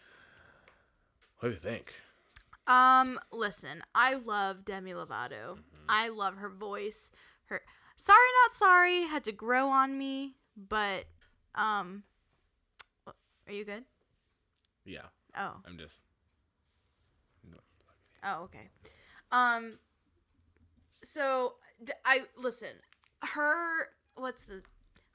What 1.40 1.48
do 1.50 1.52
you 1.52 1.58
think? 1.60 1.92
Um, 2.66 3.20
listen, 3.30 3.82
I 3.94 4.14
love 4.14 4.64
Demi 4.64 4.92
Lovato. 4.92 5.54
Mm-hmm. 5.54 5.84
I 5.88 6.08
love 6.08 6.36
her 6.38 6.48
voice. 6.48 7.10
Her 7.46 7.60
Sorry 7.96 8.18
Not 8.44 8.54
Sorry 8.54 9.02
had 9.04 9.22
to 9.24 9.32
grow 9.32 9.68
on 9.68 9.96
me, 9.98 10.36
but 10.56 11.04
um 11.54 12.02
Are 13.06 13.52
you 13.52 13.64
good? 13.64 13.84
Yeah, 14.84 15.06
Oh. 15.36 15.56
I'm 15.66 15.78
just. 15.78 16.02
Oh, 18.24 18.44
okay. 18.44 18.70
Um 19.30 19.78
so 21.02 21.54
I 22.04 22.22
listen. 22.36 22.80
Her 23.22 23.90
what's 24.16 24.44
the 24.44 24.62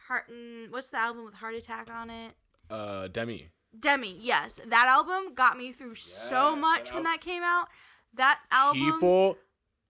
heart 0.07 0.31
what's 0.69 0.89
the 0.89 0.97
album 0.97 1.25
with 1.25 1.35
heart 1.35 1.55
attack 1.55 1.89
on 1.93 2.09
it? 2.09 2.33
Uh, 2.69 3.07
Demi. 3.07 3.49
Demi, 3.77 4.15
yes. 4.19 4.59
That 4.65 4.87
album 4.87 5.33
got 5.33 5.57
me 5.57 5.71
through 5.71 5.95
so 5.95 6.55
much 6.55 6.85
that 6.85 6.95
when 6.95 7.05
al- 7.05 7.11
that 7.11 7.21
came 7.21 7.43
out. 7.43 7.67
That 8.13 8.39
album 8.51 8.81
people 8.81 9.37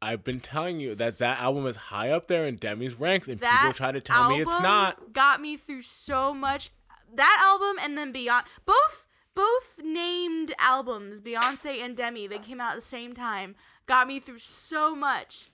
I've 0.02 0.24
been 0.24 0.40
telling 0.40 0.80
you 0.80 0.96
that 0.96 1.20
that 1.20 1.40
album 1.40 1.68
is 1.68 1.76
high 1.76 2.10
up 2.10 2.28
there 2.28 2.48
in 2.48 2.56
Demi's 2.56 2.96
ranks, 2.96 3.28
and 3.28 3.40
people 3.40 3.74
try 3.74 3.92
to 3.92 4.02
tell 4.02 4.30
me 4.30 4.42
it's 4.42 4.50
album 4.50 4.64
not. 4.64 5.14
Got 5.14 5.42
me 5.42 5.58
through 5.58 5.84
so 5.84 6.34
much. 6.34 6.72
That 7.14 7.38
album 7.44 7.84
and 7.84 7.98
then 7.98 8.12
Beyond, 8.12 8.46
both 8.66 9.06
both 9.36 9.80
named 9.84 10.54
albums, 10.58 11.22
Beyonce 11.22 11.84
and 11.84 11.96
Demi, 11.96 12.28
they 12.28 12.40
came 12.40 12.60
out 12.60 12.72
at 12.72 12.76
the 12.76 12.82
same 12.82 13.14
time. 13.14 13.56
Got 13.92 14.08
me 14.08 14.22
through 14.22 14.38
so 14.38 14.96
much. 14.96 15.52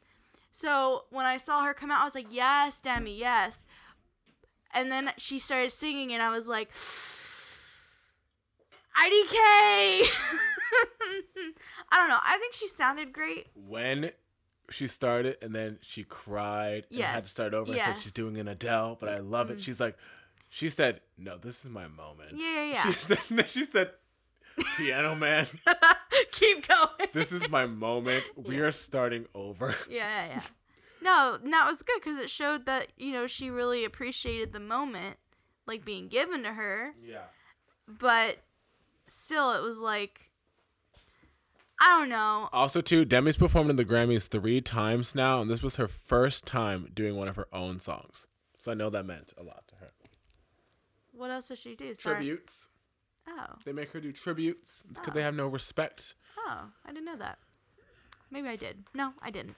So 0.52 1.06
when 1.10 1.26
I 1.26 1.38
saw 1.38 1.64
her 1.64 1.74
come 1.74 1.90
out, 1.90 2.02
I 2.02 2.06
was 2.06 2.14
like, 2.14 2.28
"Yes, 2.30 2.80
Demi, 2.82 3.18
yes." 3.18 3.66
And 4.72 4.92
then 4.92 5.10
she 5.18 5.40
started 5.40 5.72
singing, 5.72 6.14
and 6.14 6.22
I 6.22 6.30
was 6.30 6.48
like, 6.48 6.72
"IDK." 6.72 6.78
I 9.02 10.04
don't 11.94 12.10
know. 12.10 12.20
I 12.24 12.38
think 12.40 12.54
she 12.54 12.68
sounded 12.68 13.12
great. 13.12 13.48
When 13.56 14.12
she 14.70 14.86
started, 14.86 15.38
and 15.42 15.56
then 15.56 15.80
she 15.82 16.04
cried 16.04 16.86
and 16.92 17.02
had 17.02 17.24
to 17.24 17.28
start 17.28 17.56
over 17.56 17.72
and 17.72 17.82
said 17.82 17.98
she's 17.98 18.12
doing 18.12 18.38
an 18.38 18.48
Adele, 18.48 18.98
but 19.00 19.10
I 19.10 19.18
love 19.18 19.50
it. 19.50 19.54
Mm-hmm. 19.54 19.62
She's 19.62 19.80
like, 19.80 19.98
she 20.50 20.70
said, 20.70 21.02
"No, 21.18 21.40
this 21.40 21.66
is 21.66 21.72
my 21.72 21.88
moment." 21.88 22.34
Yeah, 22.36 22.66
yeah, 22.66 22.72
yeah. 22.72 22.84
She 22.86 22.92
said, 22.92 23.50
she 23.50 23.64
said, 23.64 23.94
"Piano 24.78 25.16
Man, 25.16 25.48
Keep 26.32 26.68
going. 26.68 27.10
this 27.14 27.32
is 27.32 27.50
my 27.50 27.66
moment. 27.66 28.24
We 28.36 28.60
are 28.60 28.72
starting 28.72 29.26
over." 29.34 29.76
Yeah, 29.90 30.26
yeah, 30.26 30.28
yeah. 30.28 30.42
No, 31.02 31.38
no, 31.44 31.68
it 31.68 31.72
was 31.72 31.84
good 31.84 32.00
because 32.02 32.18
it 32.18 32.30
showed 32.30 32.66
that 32.66 32.88
you 32.98 33.12
know 33.12 33.28
she 33.28 33.50
really 33.50 33.86
appreciated 33.86 34.54
the 34.54 34.60
moment, 34.60 35.18
like 35.66 35.86
being 35.86 36.08
given 36.08 36.44
to 36.44 36.54
her. 36.54 36.96
Yeah. 37.04 37.26
But 37.88 38.40
still, 39.08 39.54
it 39.54 39.64
was 39.64 39.80
like 39.80 40.32
I 41.80 42.00
don't 42.00 42.10
know. 42.10 42.50
Also, 42.52 42.82
too, 42.82 43.06
Demi's 43.06 43.38
performed 43.38 43.70
in 43.70 43.76
the 43.76 43.86
Grammys 43.86 44.28
three 44.28 44.62
times 44.62 45.14
now, 45.14 45.42
and 45.42 45.50
this 45.50 45.62
was 45.62 45.76
her 45.76 45.88
first 45.88 46.46
time 46.48 46.90
doing 46.94 47.16
one 47.16 47.28
of 47.28 47.36
her 47.36 47.48
own 47.54 47.80
songs. 47.80 48.28
So 48.58 48.72
I 48.72 48.76
know 48.76 48.90
that 48.90 49.06
meant 49.06 49.34
a 49.38 49.44
lot 49.44 49.64
to 49.68 49.76
her. 49.76 49.88
What 51.12 51.30
else 51.32 51.50
does 51.50 51.60
she 51.60 51.76
do? 51.76 51.94
Sorry. 51.96 52.16
Tributes. 52.16 52.70
Oh, 53.30 53.56
They 53.66 53.74
make 53.74 53.92
her 53.92 54.00
do 54.00 54.12
tributes 54.12 54.84
because 54.92 55.14
they 55.14 55.22
have 55.22 55.36
no 55.36 55.48
respect. 55.48 56.16
oh, 56.38 56.70
I 56.86 56.90
didn't 56.92 57.06
know 57.06 57.18
that. 57.18 57.40
Maybe 58.32 58.48
I 58.50 58.56
did. 58.56 58.84
No, 58.94 59.14
I 59.22 59.32
didn't. 59.32 59.56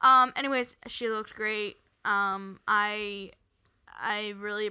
Um. 0.00 0.32
Anyways, 0.36 0.76
she 0.86 1.08
looked 1.08 1.34
great. 1.34 1.76
Um. 2.04 2.60
I, 2.68 3.30
I 3.88 4.34
really, 4.38 4.70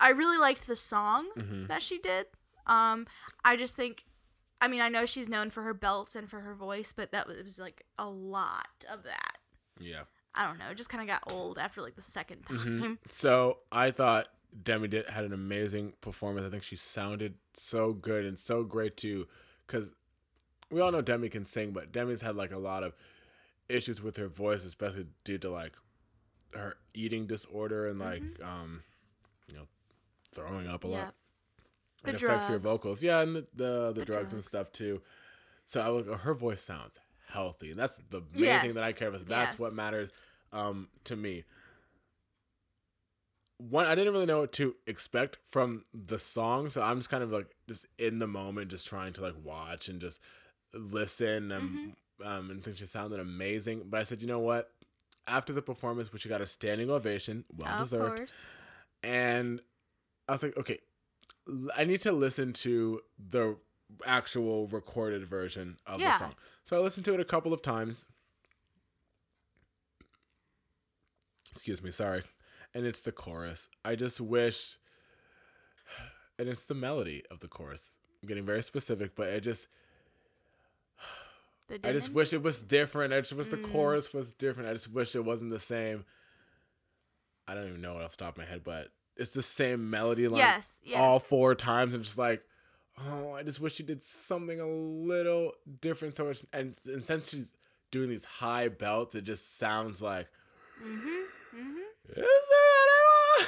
I 0.00 0.10
really 0.10 0.38
liked 0.38 0.66
the 0.66 0.76
song 0.76 1.28
Mm-hmm. 1.36 1.66
that 1.66 1.82
she 1.82 1.98
did. 1.98 2.26
Um. 2.66 3.06
I 3.44 3.56
just 3.56 3.74
think. 3.76 4.04
I 4.60 4.68
mean, 4.68 4.80
I 4.80 4.88
know 4.88 5.06
she's 5.06 5.28
known 5.28 5.50
for 5.50 5.62
her 5.64 5.74
belts 5.74 6.14
and 6.14 6.30
for 6.30 6.40
her 6.40 6.54
voice, 6.54 6.92
but 6.94 7.10
that 7.12 7.26
was, 7.26 7.36
it 7.38 7.44
was 7.44 7.58
like 7.58 7.82
a 7.98 8.08
lot 8.08 8.84
of 8.90 9.02
that. 9.04 9.38
Yeah. 9.80 10.02
I 10.36 10.46
don't 10.46 10.56
know. 10.58 10.66
It 10.70 10.76
just 10.76 10.88
kind 10.88 11.02
of 11.02 11.08
got 11.08 11.32
old 11.32 11.58
after 11.58 11.82
like 11.82 11.96
the 11.96 12.02
second 12.02 12.42
time. 12.46 12.58
Mm-hmm. 12.58 12.92
So 13.08 13.58
I 13.72 13.90
thought 13.90 14.28
Demi 14.60 14.88
did 14.88 15.08
had 15.08 15.24
an 15.24 15.32
amazing 15.32 15.94
performance. 16.00 16.46
I 16.46 16.50
think 16.50 16.62
she 16.62 16.76
sounded 16.76 17.34
so 17.54 17.92
good 17.92 18.24
and 18.24 18.38
so 18.38 18.64
great 18.64 18.96
too, 18.96 19.26
because 19.66 19.92
we 20.70 20.80
all 20.80 20.92
know 20.92 21.02
Demi 21.02 21.28
can 21.28 21.44
sing, 21.44 21.72
but 21.72 21.92
Demi's 21.92 22.20
had 22.22 22.36
like 22.36 22.52
a 22.52 22.58
lot 22.58 22.82
of 22.82 22.94
issues 23.68 24.02
with 24.02 24.16
her 24.16 24.28
voice, 24.28 24.64
especially 24.64 25.06
due 25.24 25.38
to 25.38 25.50
like 25.50 25.74
her 26.54 26.76
eating 26.94 27.26
disorder 27.26 27.88
and 27.88 27.98
like 27.98 28.22
um, 28.42 28.82
you 29.48 29.54
know, 29.54 29.66
throwing 30.32 30.66
up 30.68 30.84
a 30.84 30.88
Yeah. 30.88 30.96
lot. 30.96 31.14
The 32.04 32.10
it 32.10 32.22
affects 32.22 32.48
your 32.48 32.58
vocals. 32.58 33.02
Yeah, 33.02 33.20
and 33.20 33.36
the 33.36 33.46
the, 33.54 33.92
the, 33.92 34.00
The 34.00 34.04
drugs, 34.04 34.32
and 34.32 34.44
stuff 34.44 34.72
too. 34.72 35.00
So 35.64 35.80
I 35.80 35.88
look, 35.88 36.20
her 36.20 36.34
voice 36.34 36.60
sounds 36.60 36.98
healthy, 37.28 37.70
and 37.70 37.78
that's 37.78 37.94
the 38.10 38.22
main 38.34 38.60
thing 38.60 38.74
that 38.74 38.84
I 38.84 38.92
care 38.92 39.08
about. 39.08 39.26
That's 39.26 39.58
what 39.58 39.72
matters 39.74 40.10
um, 40.52 40.88
to 41.04 41.16
me. 41.16 41.44
One, 43.68 43.86
I 43.86 43.94
didn't 43.94 44.12
really 44.12 44.26
know 44.26 44.40
what 44.40 44.52
to 44.54 44.74
expect 44.86 45.38
from 45.46 45.84
the 45.94 46.18
song, 46.18 46.68
so 46.68 46.82
I'm 46.82 46.96
just 46.96 47.10
kind 47.10 47.22
of 47.22 47.30
like 47.30 47.54
just 47.68 47.86
in 47.98 48.18
the 48.18 48.26
moment, 48.26 48.70
just 48.70 48.88
trying 48.88 49.12
to 49.14 49.22
like 49.22 49.34
watch 49.42 49.88
and 49.88 50.00
just 50.00 50.20
listen 50.74 51.52
and 51.52 51.94
Mm-hmm. 52.22 52.26
um, 52.26 52.50
and 52.50 52.62
think 52.64 52.76
she 52.78 52.86
sounded 52.86 53.20
amazing. 53.20 53.82
But 53.86 54.00
I 54.00 54.02
said, 54.02 54.20
you 54.20 54.26
know 54.26 54.40
what? 54.40 54.70
After 55.28 55.52
the 55.52 55.62
performance, 55.62 56.12
which 56.12 56.22
she 56.22 56.28
got 56.28 56.40
a 56.40 56.46
standing 56.46 56.90
ovation, 56.90 57.44
well 57.56 57.70
of 57.72 57.78
deserved, 57.78 58.16
course. 58.16 58.46
and 59.04 59.60
I 60.28 60.32
was 60.32 60.42
like, 60.42 60.56
okay, 60.56 60.78
I 61.76 61.84
need 61.84 62.00
to 62.02 62.12
listen 62.12 62.52
to 62.54 63.00
the 63.30 63.56
actual 64.04 64.66
recorded 64.68 65.24
version 65.24 65.76
of 65.86 66.00
Yeah. 66.00 66.12
the 66.12 66.18
song. 66.18 66.34
So 66.64 66.76
I 66.76 66.80
listened 66.80 67.04
to 67.04 67.14
it 67.14 67.20
a 67.20 67.24
couple 67.24 67.52
of 67.52 67.62
times. 67.62 68.06
Excuse 71.52 71.82
me, 71.82 71.90
sorry. 71.90 72.22
And 72.74 72.86
it's 72.86 73.02
the 73.02 73.12
chorus. 73.12 73.68
I 73.84 73.94
just 73.96 74.20
wish, 74.20 74.78
and 76.38 76.48
it's 76.48 76.62
the 76.62 76.74
melody 76.74 77.22
of 77.30 77.40
the 77.40 77.48
chorus. 77.48 77.96
I'm 78.22 78.28
getting 78.28 78.46
very 78.46 78.62
specific, 78.62 79.14
but 79.14 79.32
I 79.32 79.40
just, 79.40 79.68
The 81.68 81.80
I 81.84 81.92
just 81.92 82.12
wish 82.12 82.32
it 82.32 82.42
was 82.42 82.60
different. 82.62 83.12
I 83.12 83.20
just 83.20 83.32
wish 83.34 83.48
the 83.48 83.56
Mm. 83.58 83.70
chorus 83.72 84.12
was 84.14 84.32
different. 84.32 84.68
I 84.68 84.72
just 84.72 84.90
wish 84.90 85.14
it 85.14 85.24
wasn't 85.24 85.50
the 85.50 85.58
same. 85.58 86.04
I 87.46 87.54
don't 87.54 87.68
even 87.68 87.80
know 87.80 87.94
what 87.94 88.02
off 88.04 88.12
the 88.16 88.24
top 88.24 88.34
of 88.34 88.38
my 88.38 88.44
head, 88.44 88.62
but 88.64 88.88
it's 89.16 89.30
the 89.30 89.42
same 89.42 89.90
melody 89.90 90.28
line 90.28 90.38
Yes, 90.38 90.80
all 90.94 91.18
four 91.18 91.54
times, 91.54 91.92
and 91.94 92.04
just 92.04 92.16
like, 92.18 92.42
oh, 92.98 93.32
I 93.32 93.42
just 93.42 93.60
wish 93.60 93.78
you 93.78 93.84
did 93.84 94.02
something 94.02 94.60
a 94.60 94.66
little 94.66 95.52
different. 95.80 96.16
So 96.16 96.24
much, 96.26 96.42
and, 96.52 96.76
and 96.86 97.04
since 97.04 97.30
she's 97.30 97.52
doing 97.90 98.08
these 98.08 98.24
high 98.24 98.68
belts, 98.68 99.14
it 99.14 99.24
just 99.24 99.58
sounds 99.58 100.00
like, 100.00 100.28
Mm-hmm. 100.82 101.24
Is 102.16 102.22
that 102.22 102.26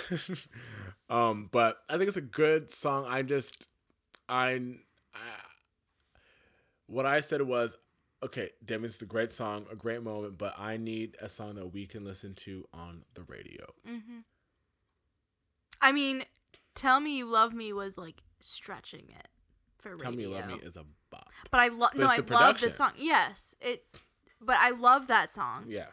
what 0.09 0.21
I 0.21 0.25
want? 0.27 0.47
um, 1.11 1.49
but 1.53 1.79
I 1.89 1.97
think 1.97 2.09
it's 2.09 2.17
a 2.17 2.23
good 2.23 2.71
song. 2.71 3.07
I 3.09 3.23
just, 3.23 3.69
I, 4.29 4.61
I 5.15 5.19
what 6.87 7.07
I 7.07 7.21
said 7.21 7.43
was, 7.43 7.77
okay, 8.23 8.51
Demi's 8.65 9.01
a 9.03 9.07
great 9.07 9.31
song, 9.31 9.67
a 9.71 9.77
great 9.77 10.03
moment, 10.03 10.39
but 10.39 10.55
I 10.59 10.77
need 10.77 11.17
a 11.21 11.29
song 11.29 11.57
that 11.57 11.73
we 11.73 11.87
can 11.87 12.05
listen 12.05 12.35
to 12.35 12.67
on 12.73 13.03
the 13.15 13.23
radio. 13.23 13.67
Mm-hmm. 13.89 14.19
I 15.81 15.93
mean, 15.93 16.25
"Tell 16.75 17.01
Me 17.01 17.19
You 17.19 17.31
Love 17.31 17.53
Me" 17.53 17.73
was 17.73 17.99
like 17.99 18.23
stretching 18.41 19.07
it 19.19 19.29
for 19.79 19.91
radio. 19.91 20.05
Tell 20.05 20.13
Me 20.13 20.23
You 20.23 20.29
Love 20.31 20.49
Me 20.49 20.55
is 20.63 20.77
a 20.77 20.85
bop. 21.11 21.31
but 21.51 21.61
I 21.61 21.69
love 21.69 21.95
no, 21.95 22.05
I 22.05 22.09
love 22.09 22.17
the 22.17 22.23
production. 22.23 22.71
song. 22.71 22.93
Yes, 22.97 23.55
it. 23.61 23.85
But 24.41 24.57
I 24.59 24.71
love 24.71 25.07
that 25.09 25.33
song. 25.33 25.65
Yeah. 25.69 25.87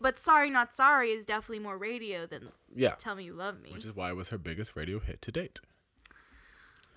But 0.00 0.18
"Sorry 0.18 0.50
Not 0.50 0.72
Sorry" 0.74 1.10
is 1.10 1.26
definitely 1.26 1.58
more 1.58 1.76
radio 1.76 2.26
than 2.26 2.48
Yeah. 2.74 2.94
"Tell 2.96 3.14
Me 3.14 3.24
You 3.24 3.34
Love 3.34 3.60
Me." 3.60 3.70
Which 3.72 3.84
is 3.84 3.94
why 3.94 4.10
it 4.10 4.14
was 4.16 4.30
her 4.30 4.38
biggest 4.38 4.74
radio 4.76 4.98
hit 4.98 5.20
to 5.22 5.32
date. 5.32 5.60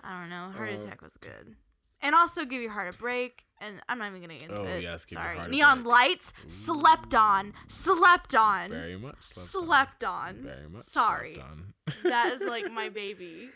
I 0.02 0.20
don't 0.20 0.30
know. 0.30 0.50
Heart 0.56 0.70
Uh, 0.70 0.78
Attack 0.78 1.02
was 1.02 1.16
good. 1.18 1.56
And 2.02 2.14
also 2.14 2.44
give 2.44 2.60
your 2.60 2.72
heart 2.72 2.94
a 2.94 2.98
break. 2.98 3.46
And 3.58 3.80
I'm 3.88 3.98
not 3.98 4.08
even 4.08 4.20
gonna 4.20 4.34
get 4.34 4.50
into 4.50 4.60
Oh, 4.60 4.64
it. 4.64 4.82
yes, 4.82 5.04
Give 5.06 5.16
Your 5.16 5.24
Sorry. 5.24 5.36
Heart 5.38 5.48
a 5.48 5.52
Neon 5.52 5.74
Break. 5.80 5.86
Lights. 5.86 6.32
Slept 6.48 7.14
on. 7.14 7.54
Slept 7.68 8.34
on. 8.34 8.70
Very 8.70 8.98
much. 8.98 9.22
slept 9.22 9.48
slept 9.48 10.04
on. 10.04 10.28
on. 10.36 10.42
Very 10.42 10.68
much. 10.68 10.82
Sorry. 10.84 11.34
slept 11.36 11.48
on. 11.50 11.74
that 12.02 12.32
is 12.34 12.42
like 12.42 12.70
my 12.70 12.88
baby. 13.02 13.50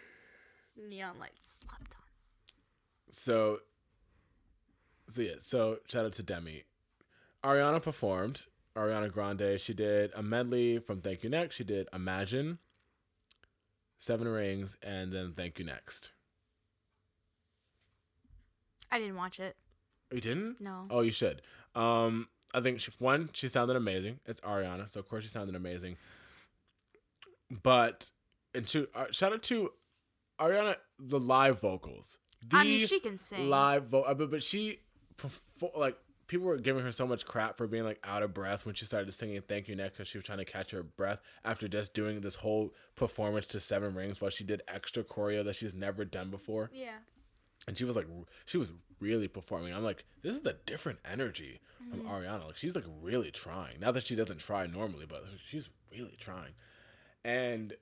Neon 0.77 1.19
Lights. 1.19 1.61
Slept 1.67 1.95
on. 1.97 2.03
so, 3.13 3.61
so 5.11 5.21
yeah. 5.23 5.35
So 5.41 5.81
shout 5.89 6.07
out 6.07 6.13
to 6.15 6.23
Demi. 6.23 6.65
Ariana 7.45 7.83
performed. 7.83 8.47
Ariana 8.79 9.11
Grande. 9.13 9.61
She 9.61 9.75
did 9.75 10.13
a 10.15 10.23
medley 10.23 10.79
from 10.79 11.01
Thank 11.01 11.23
You 11.23 11.31
Next. 11.31 11.57
She 11.57 11.65
did 11.65 11.89
Imagine, 11.93 12.59
Seven 13.99 14.29
Rings, 14.29 14.77
and 14.83 15.13
then 15.13 15.33
Thank 15.37 15.59
You 15.59 15.65
Next. 15.65 16.13
I 18.91 18.99
didn't 18.99 19.17
watch 19.17 19.39
it. 19.41 19.57
You 20.13 20.21
didn't? 20.21 20.61
No. 20.61 20.87
Oh, 20.91 21.01
you 21.01 21.11
should. 21.11 21.43
Um, 21.75 22.29
I 22.55 22.61
think 22.61 22.81
she, 22.81 22.91
one, 22.99 23.29
she 23.35 23.49
sounded 23.49 23.77
amazing. 23.77 24.21
It's 24.25 24.41
Ariana, 24.41 24.89
so 24.89 25.01
of 25.01 25.09
course 25.09 25.25
she 25.25 25.29
sounded 25.29 25.55
amazing. 25.55 25.97
But 27.63 28.11
and 28.55 28.67
she 28.67 28.87
uh, 28.95 29.07
shout 29.11 29.33
out 29.33 29.43
to 29.45 29.71
Ariana, 30.41 30.77
the 30.99 31.21
live 31.21 31.61
vocals. 31.61 32.19
The 32.49 32.57
I 32.57 32.65
mean, 32.65 32.87
she 32.87 33.01
can 33.01 33.19
sing. 33.19 33.51
live 33.51 33.87
vo- 33.89 34.03
uh, 34.03 34.15
but 34.15 34.31
but 34.31 34.43
she 34.43 34.81
perfor- 35.17 35.77
like 35.77 35.97
people 36.29 36.47
were 36.47 36.59
giving 36.59 36.85
her 36.85 36.93
so 36.93 37.07
much 37.07 37.25
crap 37.27 37.57
for 37.57 37.67
being 37.67 37.85
like 37.85 37.99
out 38.05 38.23
of 38.23 38.33
breath 38.33 38.65
when 38.65 38.75
she 38.75 38.85
started 38.85 39.11
singing 39.13 39.41
"Thank 39.41 39.67
You 39.67 39.75
Next" 39.75 39.97
because 39.97 40.09
she 40.09 40.19
was 40.19 40.25
trying 40.25 40.39
to 40.39 40.45
catch 40.45 40.71
her 40.71 40.83
breath 40.83 41.21
after 41.45 41.67
just 41.67 41.95
doing 41.95 42.21
this 42.21 42.37
whole 42.37 42.75
performance 42.95 43.47
to 43.49 43.61
Seven 43.61 43.95
Rings 43.95 44.21
while 44.21 44.31
she 44.31 44.45
did 44.45 44.63
extra 44.69 45.03
choreo 45.03 45.45
that 45.45 45.57
she's 45.57 45.75
never 45.75 46.05
done 46.05 46.31
before. 46.31 46.71
Yeah. 46.73 46.99
and 47.67 47.77
she 47.77 47.85
was 47.85 47.97
like 47.97 48.07
she 48.47 48.59
was 48.59 48.73
really 49.01 49.29
performing. 49.29 49.75
I'm 49.75 49.85
like 49.85 50.05
this 50.23 50.37
is 50.37 50.47
a 50.47 50.53
different 50.67 51.01
energy 51.11 51.61
from 51.91 52.01
mm-hmm. 52.01 52.09
ariana. 52.09 52.47
Like 52.47 52.57
she's 52.57 52.77
like 52.77 52.87
really 53.03 53.31
trying. 53.31 53.81
Not 53.81 53.95
that 53.95 54.07
she 54.07 54.15
doesn't 54.15 54.39
try 54.39 54.67
normally 54.67 55.07
but 55.09 55.25
she's 55.47 55.71
really 55.91 56.17
trying. 56.21 56.53
And 57.25 57.75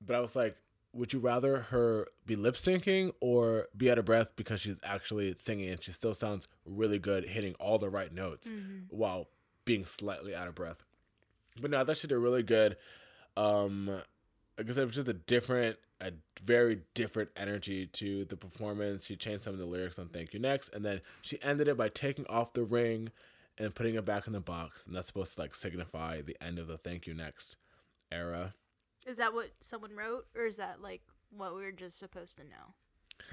but 0.00 0.14
i 0.14 0.20
was 0.20 0.36
like 0.36 0.56
would 0.92 1.12
you 1.12 1.18
rather 1.18 1.58
her 1.70 2.06
be 2.26 2.34
lip 2.36 2.54
syncing 2.54 3.12
or 3.20 3.66
be 3.76 3.90
out 3.90 3.98
of 3.98 4.04
breath 4.04 4.34
because 4.36 4.60
she's 4.60 4.80
actually 4.82 5.34
singing 5.36 5.68
and 5.68 5.82
she 5.84 5.90
still 5.90 6.14
sounds 6.14 6.48
really 6.64 6.98
good 6.98 7.24
hitting 7.24 7.54
all 7.60 7.78
the 7.78 7.90
right 7.90 8.12
notes 8.12 8.50
while 8.88 9.28
being 9.64 9.84
slightly 9.84 10.34
out 10.34 10.48
of 10.48 10.54
breath 10.54 10.84
but 11.60 11.70
no 11.70 11.80
i 11.80 11.84
thought 11.84 11.96
she 11.96 12.06
did 12.06 12.16
really 12.16 12.42
good 12.42 12.76
um 13.36 14.00
like 14.58 14.68
I 14.68 14.72
said, 14.72 14.82
it 14.82 14.86
was 14.86 14.96
just 14.96 15.08
a 15.08 15.12
different, 15.14 15.76
a 16.00 16.12
very 16.42 16.80
different 16.94 17.30
energy 17.36 17.86
to 17.86 18.24
the 18.24 18.36
performance. 18.36 19.06
She 19.06 19.14
changed 19.14 19.44
some 19.44 19.52
of 19.52 19.60
the 19.60 19.66
lyrics 19.66 20.00
on 20.00 20.08
"Thank 20.08 20.34
You 20.34 20.40
Next," 20.40 20.70
and 20.74 20.84
then 20.84 21.00
she 21.22 21.40
ended 21.42 21.68
it 21.68 21.76
by 21.76 21.88
taking 21.88 22.26
off 22.26 22.52
the 22.52 22.64
ring 22.64 23.10
and 23.56 23.72
putting 23.74 23.94
it 23.94 24.04
back 24.04 24.26
in 24.26 24.32
the 24.32 24.40
box, 24.40 24.84
and 24.86 24.96
that's 24.96 25.06
supposed 25.06 25.34
to 25.36 25.40
like 25.40 25.54
signify 25.54 26.22
the 26.22 26.36
end 26.42 26.58
of 26.58 26.66
the 26.66 26.76
"Thank 26.76 27.06
You 27.06 27.14
Next" 27.14 27.56
era. 28.10 28.54
Is 29.08 29.16
that 29.16 29.32
what 29.32 29.50
someone 29.60 29.96
wrote, 29.96 30.26
or 30.36 30.44
is 30.44 30.58
that 30.58 30.82
like 30.82 31.00
what 31.30 31.56
we 31.56 31.64
are 31.64 31.72
just 31.72 31.98
supposed 31.98 32.36
to 32.36 32.44
know? 32.44 32.74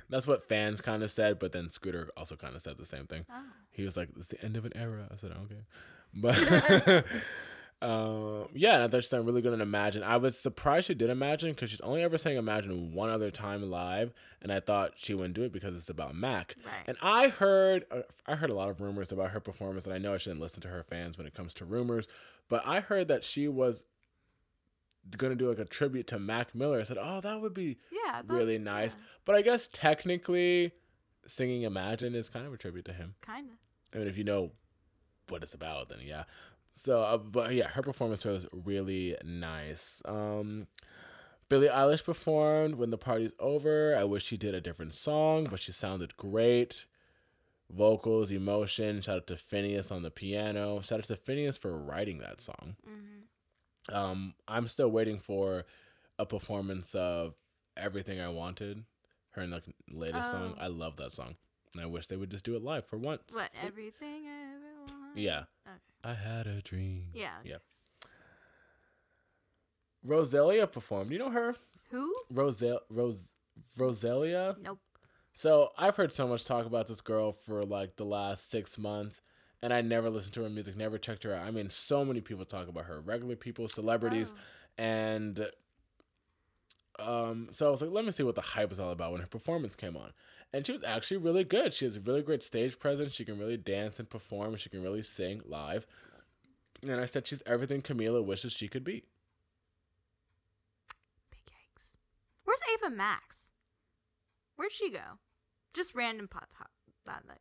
That's 0.10 0.26
what 0.26 0.48
fans 0.48 0.82
kind 0.82 1.04
of 1.04 1.12
said, 1.12 1.38
but 1.38 1.52
then 1.52 1.70
Scooter 1.70 2.10
also 2.18 2.36
kind 2.36 2.56
of 2.56 2.62
said 2.62 2.78
the 2.78 2.86
same 2.86 3.06
thing. 3.08 3.24
Oh. 3.30 3.44
He 3.72 3.84
was 3.84 3.98
like, 3.98 4.10
"It's 4.18 4.28
the 4.28 4.44
end 4.44 4.56
of 4.56 4.66
an 4.66 4.72
era." 4.74 5.08
I 5.12 5.16
said, 5.18 5.32
"Okay," 5.32 5.64
but 6.14 7.06
um, 7.82 8.48
yeah, 8.54 8.76
and 8.76 8.84
I 8.84 8.88
thought 8.88 9.04
she 9.04 9.10
sounded 9.10 9.28
really 9.28 9.42
good 9.42 9.52
in 9.52 9.60
Imagine. 9.60 10.02
I 10.02 10.16
was 10.16 10.40
surprised 10.40 10.88
she 10.88 10.94
did 10.94 11.10
Imagine 11.10 11.52
because 11.52 11.70
she's 11.70 11.82
only 11.82 12.04
ever 12.04 12.18
sang 12.18 12.38
Imagine 12.38 12.94
one 12.94 13.10
other 13.10 13.30
time 13.30 13.70
live, 13.70 14.14
and 14.42 14.54
I 14.54 14.62
thought 14.62 14.94
she 14.96 15.14
wouldn't 15.14 15.36
do 15.36 15.44
it 15.44 15.52
because 15.52 15.76
it's 15.76 15.90
about 15.90 16.16
Mac. 16.16 16.56
Right. 16.66 16.74
And 16.88 16.98
I 17.02 17.28
heard, 17.28 17.86
uh, 17.92 18.02
I 18.26 18.36
heard 18.36 18.50
a 18.50 18.56
lot 18.56 18.70
of 18.70 18.80
rumors 18.80 19.12
about 19.12 19.32
her 19.32 19.42
performance, 19.42 19.86
and 19.86 19.94
I 19.94 19.98
know 19.98 20.14
I 20.14 20.18
shouldn't 20.18 20.42
listen 20.42 20.62
to 20.62 20.70
her 20.70 20.84
fans 20.84 21.18
when 21.18 21.28
it 21.28 21.34
comes 21.34 21.54
to 21.56 21.66
rumors, 21.66 22.08
but 22.48 22.66
I 22.66 22.80
heard 22.80 23.10
that 23.10 23.26
she 23.26 23.48
was 23.50 23.84
gonna 25.18 25.36
do 25.36 25.48
like 25.50 25.60
a 25.60 25.66
tribute 25.66 26.08
to 26.08 26.20
Mac 26.20 26.54
Miller. 26.56 26.80
I 26.80 26.84
said, 26.84 26.98
"Oh, 27.00 27.22
that 27.22 27.42
would 27.42 27.54
be 27.54 27.78
Yeah. 27.92 28.22
that- 28.22 28.30
really 28.34 28.58
nice." 28.58 28.96
yeah, 28.96 29.02
But 29.26 29.36
I 29.36 29.42
guess 29.42 29.68
technically, 29.72 30.72
singing 31.28 31.64
Imagine 31.64 32.16
is 32.16 32.30
kind 32.30 32.46
of 32.46 32.54
a 32.54 32.58
tribute 32.58 32.86
to 32.86 32.94
him. 32.94 33.16
Kinda. 33.26 33.54
I 33.94 33.98
mean, 34.00 34.08
if 34.08 34.18
you 34.18 34.24
know 34.24 34.52
what 35.30 35.42
it's 35.44 35.54
about, 35.54 35.90
then 35.90 36.00
yeah. 36.04 36.24
So, 36.74 37.02
uh, 37.04 37.18
but 37.18 37.54
yeah, 37.54 37.68
her 37.70 37.82
performance 37.82 38.26
was 38.26 38.46
really 38.52 39.16
nice. 39.24 40.02
Um, 40.06 40.68
Billie 41.48 41.68
Eilish 41.70 42.04
performed 42.04 42.76
when 42.76 42.90
the 42.90 42.98
party's 42.98 43.32
over. 43.40 43.96
I 43.96 44.04
wish 44.04 44.26
she 44.26 44.36
did 44.38 44.54
a 44.56 44.60
different 44.62 44.94
song, 44.94 45.46
but 45.46 45.60
she 45.60 45.72
sounded 45.72 46.18
great. 46.18 46.86
Vocals, 47.72 48.32
emotion. 48.32 49.02
Shout 49.02 49.18
out 49.18 49.28
to 49.28 49.36
Finneas 49.36 49.92
on 49.92 50.02
the 50.04 50.12
piano. 50.12 50.82
Shout 50.82 51.00
out 51.00 51.06
to 51.06 51.16
Finneas 51.16 51.58
for 51.58 51.78
writing 51.78 52.18
that 52.20 52.42
song. 52.42 52.76
Mm-hmm. 52.88 53.22
Um, 53.92 54.34
I'm 54.48 54.68
still 54.68 54.90
waiting 54.90 55.20
for 55.20 55.66
a 56.18 56.26
performance 56.26 56.96
of 56.96 57.36
Everything 57.78 58.20
I 58.20 58.30
Wanted. 58.30 58.84
Her 59.32 59.42
in 59.42 59.50
the 59.50 59.62
latest 59.92 60.32
song. 60.32 60.56
Oh. 60.58 60.64
I 60.64 60.68
love 60.68 60.96
that 60.98 61.12
song. 61.12 61.36
And 61.74 61.84
I 61.84 61.88
wish 61.88 62.08
they 62.08 62.16
would 62.16 62.32
just 62.32 62.46
do 62.46 62.56
it 62.56 62.64
live 62.64 62.86
for 62.86 62.98
once. 62.98 63.34
What 63.34 63.52
So- 63.60 63.68
everything 63.68 64.24
I 64.28 64.54
ever 64.56 64.94
wanted. 64.94 65.22
yeah. 65.22 65.44
Okay. 65.68 65.78
I 66.06 66.14
had 66.14 66.48
a 66.48 66.62
dream. 66.62 67.10
Yeah. 67.14 67.36
Yeah. 67.44 67.58
Rosalía 70.06 70.72
performed. 70.72 71.12
You 71.12 71.20
know 71.20 71.32
her? 71.32 71.56
Who? 71.92 72.14
Rosel 72.32 72.80
Rose 72.90 73.34
Rosalía. 73.78 74.58
Nope. 74.62 74.80
So 75.34 75.72
I've 75.78 75.96
heard 75.96 76.14
so 76.14 76.28
much 76.28 76.46
talk 76.46 76.66
about 76.66 76.88
this 76.88 77.02
girl 77.02 77.32
for 77.34 77.64
like 77.64 77.96
the 77.98 78.06
last 78.06 78.50
six 78.50 78.78
months, 78.78 79.22
and 79.66 79.74
I 79.74 79.82
never 79.82 80.12
listened 80.12 80.36
to 80.36 80.44
her 80.44 80.50
music, 80.50 80.78
never 80.78 81.00
checked 81.00 81.24
her 81.24 81.34
out. 81.34 81.44
I 81.44 81.50
mean, 81.50 81.72
so 81.72 82.06
many 82.06 82.22
people 82.22 82.46
talk 82.46 82.68
about 82.68 82.86
her, 82.86 83.02
regular 83.02 83.36
people, 83.36 83.68
celebrities, 83.68 84.32
Oh. 84.38 84.42
and 84.84 85.50
um, 87.00 87.48
so 87.50 87.66
I 87.66 87.72
was 87.72 87.82
like, 87.82 87.90
let 87.90 88.06
me 88.06 88.12
see 88.12 88.22
what 88.22 88.36
the 88.36 88.42
hype 88.42 88.70
was 88.70 88.80
all 88.80 88.92
about 88.92 89.12
when 89.12 89.22
her 89.22 89.28
performance 89.28 89.76
came 89.76 89.98
on, 89.98 90.12
and 90.54 90.68
she 90.68 90.72
was 90.72 90.84
actually 90.84 91.18
really 91.18 91.44
good. 91.44 91.74
She 91.74 91.84
has 91.86 91.98
a 91.98 92.00
really 92.00 92.22
great 92.22 92.44
stage 92.44 92.78
presence. 92.78 93.12
She 93.14 93.26
can 93.26 93.40
really 93.40 93.58
dance 93.58 93.98
and 93.98 94.08
perform. 94.08 94.56
She 94.56 94.70
can 94.70 94.84
really 94.84 95.02
sing 95.02 95.42
live, 95.48 95.88
and 96.84 97.02
I 97.02 97.06
said 97.06 97.26
she's 97.26 97.42
everything 97.48 97.82
Camila 97.82 98.24
wishes 98.24 98.54
she 98.54 98.68
could 98.68 98.84
be. 98.84 99.04
Big 101.32 101.40
yikes. 101.50 101.94
Where's 102.44 102.62
Ava 102.72 102.96
Max? 102.96 103.50
Where'd 104.58 104.72
she 104.72 104.92
go? 104.92 105.18
Just 105.74 105.96
random 105.96 106.28
pop 106.28 106.50
that, 107.08 107.24
that 107.28 107.40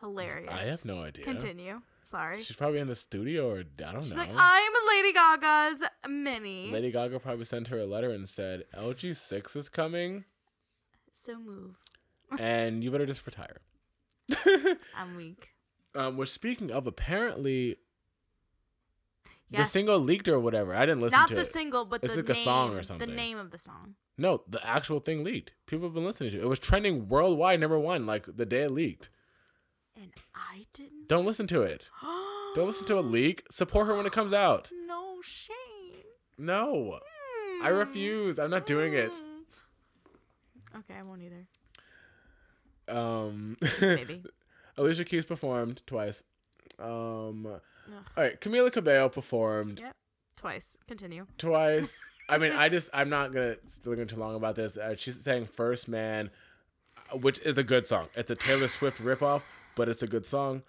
hilarious. 0.00 0.52
I 0.52 0.64
have 0.64 0.84
no 0.84 1.00
idea. 1.02 1.24
Continue. 1.24 1.80
Sorry. 2.04 2.42
She's 2.42 2.56
probably 2.56 2.78
in 2.78 2.86
the 2.86 2.94
studio, 2.94 3.50
or 3.50 3.58
I 3.58 3.92
don't 3.92 4.02
She's 4.02 4.14
know. 4.14 4.22
like, 4.22 4.30
I 4.34 4.58
am 4.60 4.88
Lady 4.96 5.12
Gaga's 5.12 5.88
mini. 6.08 6.70
Lady 6.72 6.90
Gaga 6.90 7.20
probably 7.20 7.44
sent 7.44 7.68
her 7.68 7.78
a 7.78 7.84
letter 7.84 8.10
and 8.10 8.26
said, 8.26 8.64
LG6 8.74 9.56
is 9.56 9.68
coming 9.68 10.24
so 11.18 11.38
move. 11.38 11.76
and 12.38 12.82
you 12.82 12.90
better 12.90 13.06
just 13.06 13.26
retire. 13.26 13.58
I'm 14.96 15.16
weak. 15.16 15.54
Um, 15.94 16.16
we're 16.16 16.26
speaking 16.26 16.70
of, 16.70 16.86
apparently 16.86 17.76
the 19.50 19.64
single 19.64 19.98
leaked 19.98 20.28
or 20.28 20.38
whatever. 20.38 20.74
I 20.74 20.80
didn't 20.80 21.00
listen 21.00 21.18
Not 21.18 21.28
to 21.28 21.34
the 21.34 21.44
single, 21.44 21.84
but 21.86 22.04
It's 22.04 22.14
the 22.14 22.22
like 22.22 22.30
a 22.30 22.34
song 22.34 22.76
or 22.76 22.82
something. 22.82 23.08
The 23.08 23.14
name 23.14 23.38
of 23.38 23.50
the 23.50 23.58
song. 23.58 23.94
no, 24.18 24.42
the 24.46 24.64
actual 24.66 25.00
thing 25.00 25.24
leaked. 25.24 25.52
People 25.66 25.86
have 25.86 25.94
been 25.94 26.04
listening 26.04 26.30
to 26.32 26.38
it. 26.38 26.42
It 26.42 26.48
was 26.48 26.58
trending 26.58 27.08
worldwide, 27.08 27.60
number 27.60 27.78
one, 27.78 28.06
like 28.06 28.26
the 28.36 28.46
day 28.46 28.62
it 28.62 28.70
leaked. 28.70 29.08
And 30.00 30.12
I 30.34 30.64
didn't. 30.72 31.08
Don't 31.08 31.24
listen 31.24 31.46
to 31.48 31.62
it. 31.62 31.90
Don't 32.54 32.66
listen 32.66 32.86
to 32.88 32.98
a 32.98 33.00
leak. 33.00 33.42
Support 33.50 33.86
her 33.88 33.96
when 33.96 34.06
it 34.06 34.12
comes 34.12 34.32
out. 34.32 34.70
No 34.86 35.20
shame. 35.22 35.56
No, 36.38 37.00
I 37.64 37.68
refuse. 37.70 38.38
I'm 38.38 38.50
not 38.50 38.66
doing 38.66 38.92
it. 38.94 39.10
Mm. 39.10 40.78
Okay, 40.78 40.94
I 40.96 41.02
won't 41.02 41.22
either. 41.22 41.46
Um, 42.88 43.56
Maybe. 43.80 44.22
Alicia 44.76 45.04
Keys 45.04 45.24
performed 45.24 45.82
twice. 45.86 46.22
Um, 46.78 47.46
Ugh. 47.46 47.60
all 48.16 48.22
right, 48.22 48.40
Camila 48.40 48.72
Cabello 48.72 49.08
performed 49.08 49.80
Yep. 49.80 49.94
Twice. 50.36 50.78
Continue. 50.86 51.26
twice. 51.36 51.98
I 52.28 52.38
mean, 52.38 52.52
I 52.52 52.68
just 52.76 52.88
I'm 52.94 53.08
not 53.10 53.32
gonna 53.32 53.56
still 53.66 53.96
go 53.96 54.04
too 54.04 54.16
long 54.16 54.36
about 54.36 54.54
this. 54.54 54.76
Uh, 54.76 54.94
she's 54.96 55.20
saying 55.20 55.46
First 55.46 55.88
Man, 55.88 56.30
uh, 57.12 57.16
which 57.18 57.40
is 57.40 57.58
a 57.58 57.64
good 57.64 57.88
song. 57.88 58.06
It's 58.14 58.30
a 58.30 58.36
Taylor 58.36 58.68
Swift 58.68 59.02
ripoff, 59.02 59.42
but 59.78 59.88
it's 59.88 60.02
a 60.02 60.08
good 60.08 60.26
song. 60.26 60.62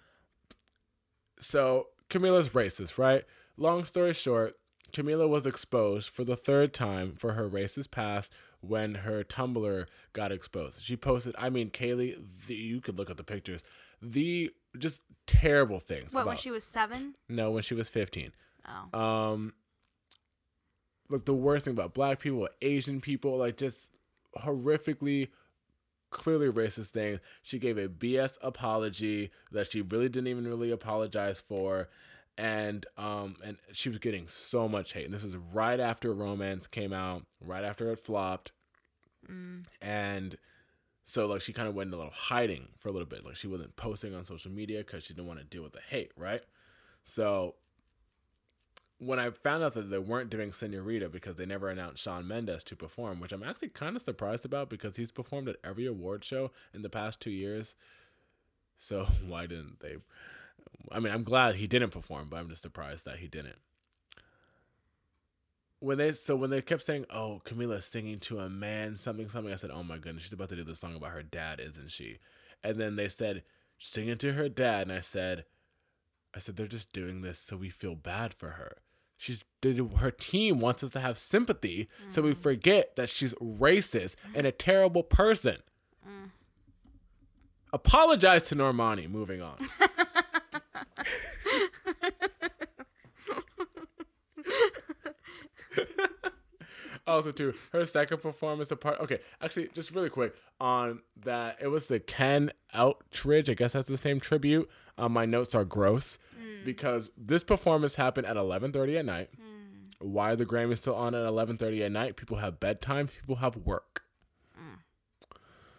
So 1.40 1.88
Camila's 2.08 2.50
racist, 2.50 2.96
right? 2.96 3.24
Long 3.56 3.84
story 3.84 4.14
short, 4.14 4.56
Camila 4.92 5.28
was 5.28 5.46
exposed 5.46 6.08
for 6.08 6.22
the 6.24 6.36
third 6.36 6.72
time 6.72 7.12
for 7.12 7.32
her 7.32 7.48
racist 7.48 7.90
past 7.90 8.32
when 8.60 8.94
her 8.96 9.24
Tumblr 9.24 9.86
got 10.12 10.32
exposed. 10.32 10.80
She 10.80 10.96
posted, 10.96 11.34
I 11.36 11.50
mean, 11.50 11.70
Kaylee, 11.70 12.22
the, 12.46 12.54
you 12.54 12.80
could 12.80 12.98
look 12.98 13.10
at 13.10 13.16
the 13.16 13.24
pictures, 13.24 13.64
the 14.00 14.52
just 14.78 15.02
terrible 15.26 15.80
things. 15.80 16.14
What, 16.14 16.26
when 16.26 16.36
she 16.36 16.52
was 16.52 16.64
seven? 16.64 17.14
no, 17.28 17.50
when 17.50 17.64
she 17.64 17.74
was 17.74 17.88
15. 17.88 18.32
Oh. 18.94 18.98
Um, 18.98 19.54
look, 21.08 21.24
the 21.24 21.34
worst 21.34 21.64
thing 21.64 21.74
about 21.74 21.94
black 21.94 22.20
people, 22.20 22.48
Asian 22.62 23.00
people, 23.00 23.36
like 23.36 23.56
just 23.56 23.90
horrifically, 24.38 25.28
clearly 26.10 26.48
racist 26.48 26.88
things. 26.88 27.20
She 27.42 27.58
gave 27.58 27.78
a 27.78 27.88
BS 27.88 28.36
apology 28.42 29.30
that 29.52 29.70
she 29.72 29.82
really 29.82 30.08
didn't 30.08 30.28
even 30.28 30.46
really 30.46 30.70
apologize 30.70 31.40
for, 31.40 31.88
and 32.36 32.86
um, 32.96 33.36
and 33.44 33.56
she 33.72 33.88
was 33.88 33.98
getting 33.98 34.28
so 34.28 34.68
much 34.68 34.92
hate. 34.92 35.04
And 35.04 35.14
this 35.14 35.22
was 35.22 35.36
right 35.36 35.80
after 35.80 36.12
Romance 36.12 36.66
came 36.66 36.92
out, 36.92 37.24
right 37.40 37.64
after 37.64 37.90
it 37.92 37.98
flopped, 37.98 38.52
Mm. 39.30 39.64
and. 39.80 40.36
So 41.04 41.26
like 41.26 41.40
she 41.40 41.52
kind 41.52 41.66
of 41.66 41.74
went 41.74 41.88
into 41.88 41.96
a 41.96 41.98
little 41.98 42.12
hiding 42.14 42.68
for 42.78 42.88
a 42.88 42.92
little 42.92 43.08
bit. 43.08 43.26
Like 43.26 43.34
she 43.34 43.48
wasn't 43.48 43.74
posting 43.74 44.14
on 44.14 44.24
social 44.24 44.52
media 44.52 44.78
because 44.78 45.02
she 45.02 45.12
didn't 45.12 45.26
want 45.26 45.40
to 45.40 45.44
deal 45.44 45.62
with 45.64 45.72
the 45.72 45.80
hate, 45.80 46.12
right? 46.16 46.40
So 47.02 47.56
when 49.00 49.18
I 49.18 49.30
found 49.30 49.64
out 49.64 49.72
that 49.72 49.90
they 49.90 49.98
weren't 49.98 50.28
doing 50.28 50.52
Senorita 50.52 51.08
because 51.08 51.36
they 51.36 51.46
never 51.46 51.70
announced 51.70 52.02
Shawn 52.02 52.28
Mendes 52.28 52.62
to 52.64 52.76
perform, 52.76 53.18
which 53.18 53.32
I'm 53.32 53.42
actually 53.42 53.70
kind 53.70 53.96
of 53.96 54.02
surprised 54.02 54.44
about 54.44 54.68
because 54.68 54.96
he's 54.96 55.10
performed 55.10 55.48
at 55.48 55.56
every 55.64 55.86
award 55.86 56.22
show 56.22 56.50
in 56.74 56.82
the 56.82 56.90
past 56.90 57.18
two 57.18 57.30
years. 57.30 57.76
So 58.76 59.04
why 59.26 59.46
didn't 59.46 59.80
they? 59.80 59.96
I 60.92 61.00
mean, 61.00 61.12
I'm 61.12 61.24
glad 61.24 61.56
he 61.56 61.66
didn't 61.66 61.90
perform, 61.90 62.28
but 62.30 62.36
I'm 62.36 62.50
just 62.50 62.62
surprised 62.62 63.06
that 63.06 63.18
he 63.18 63.26
didn't. 63.26 63.56
When 65.78 65.96
they 65.96 66.12
so 66.12 66.36
when 66.36 66.50
they 66.50 66.60
kept 66.60 66.82
saying, 66.82 67.06
"Oh, 67.08 67.40
Camila's 67.46 67.86
singing 67.86 68.18
to 68.20 68.40
a 68.40 68.50
man," 68.50 68.96
something 68.96 69.30
something, 69.30 69.50
I 69.50 69.56
said, 69.56 69.70
"Oh 69.70 69.82
my 69.82 69.96
goodness, 69.96 70.24
she's 70.24 70.34
about 70.34 70.50
to 70.50 70.56
do 70.56 70.62
the 70.62 70.74
song 70.74 70.94
about 70.94 71.12
her 71.12 71.22
dad, 71.22 71.58
isn't 71.58 71.90
she?" 71.90 72.18
And 72.62 72.78
then 72.78 72.96
they 72.96 73.08
said, 73.08 73.44
"Singing 73.78 74.18
to 74.18 74.34
her 74.34 74.50
dad," 74.50 74.88
and 74.88 74.92
I 74.92 75.00
said, 75.00 75.46
I 76.34 76.38
said 76.38 76.56
they're 76.56 76.66
just 76.66 76.92
doing 76.92 77.22
this 77.22 77.38
so 77.38 77.56
we 77.56 77.70
feel 77.70 77.94
bad 77.94 78.32
for 78.34 78.50
her. 78.50 78.76
She's 79.20 79.44
her 79.98 80.10
team 80.10 80.60
wants 80.60 80.82
us 80.82 80.88
to 80.92 81.00
have 81.00 81.18
sympathy, 81.18 81.90
so 82.08 82.22
we 82.22 82.32
mm. 82.32 82.38
forget 82.38 82.96
that 82.96 83.10
she's 83.10 83.34
racist 83.34 84.14
and 84.34 84.46
a 84.46 84.52
terrible 84.52 85.02
person. 85.02 85.58
Mm. 86.08 86.30
Apologize 87.70 88.44
to 88.44 88.56
Normani. 88.56 89.10
Moving 89.10 89.42
on. 89.42 89.58
also, 97.06 97.30
too, 97.30 97.52
her 97.72 97.84
second 97.84 98.22
performance 98.22 98.70
apart. 98.70 99.00
Okay, 99.00 99.18
actually, 99.42 99.68
just 99.74 99.90
really 99.90 100.08
quick 100.08 100.34
on 100.62 101.02
that, 101.24 101.58
it 101.60 101.66
was 101.66 101.84
the 101.88 102.00
Ken 102.00 102.52
Outridge. 102.72 103.50
I 103.50 103.54
guess 103.54 103.74
that's 103.74 103.90
his 103.90 104.02
name. 104.02 104.18
Tribute. 104.18 104.70
Um, 105.00 105.12
my 105.12 105.24
notes 105.26 105.54
are 105.54 105.64
gross 105.64 106.18
mm. 106.40 106.64
because 106.64 107.10
this 107.16 107.42
performance 107.42 107.96
happened 107.96 108.26
at 108.26 108.36
11:30 108.36 108.98
at 108.98 109.04
night. 109.04 109.30
Mm. 109.32 109.94
Why 110.00 110.32
are 110.32 110.36
the 110.36 110.46
Grammys 110.46 110.78
still 110.78 110.94
on 110.94 111.14
at 111.14 111.24
11:30 111.24 111.82
at 111.84 111.92
night? 111.92 112.16
People 112.16 112.36
have 112.38 112.60
bedtime. 112.60 113.08
People 113.08 113.36
have 113.36 113.56
work. 113.56 114.04
Mm. 114.58 114.78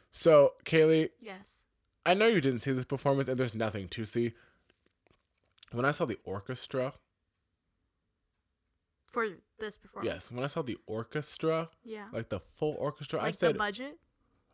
So, 0.10 0.54
Kaylee, 0.66 1.10
Yes. 1.20 1.66
I 2.06 2.16
know 2.16 2.28
you 2.28 2.42
didn't 2.42 2.62
see 2.62 2.72
this 2.72 2.86
performance, 2.86 3.30
and 3.30 3.38
there's 3.38 3.54
nothing 3.54 3.88
to 3.90 4.06
see. 4.06 4.34
When 5.72 5.86
I 5.86 5.92
saw 5.92 6.06
the 6.06 6.18
orchestra, 6.24 6.94
For 9.08 9.28
this 9.60 9.78
performance. 9.78 10.12
yes, 10.14 10.32
when 10.32 10.44
I 10.44 10.48
saw 10.48 10.62
the 10.64 10.78
orchestra, 10.88 11.70
Yeah. 11.84 12.08
like 12.12 12.30
the 12.30 12.40
full 12.40 12.74
orchestra, 12.80 13.20
Like 13.20 13.28
I 13.28 13.32
the 13.32 13.38
said, 13.38 13.58
budget? 13.58 14.00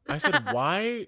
I 0.09 0.17
said, 0.17 0.45
why 0.53 1.07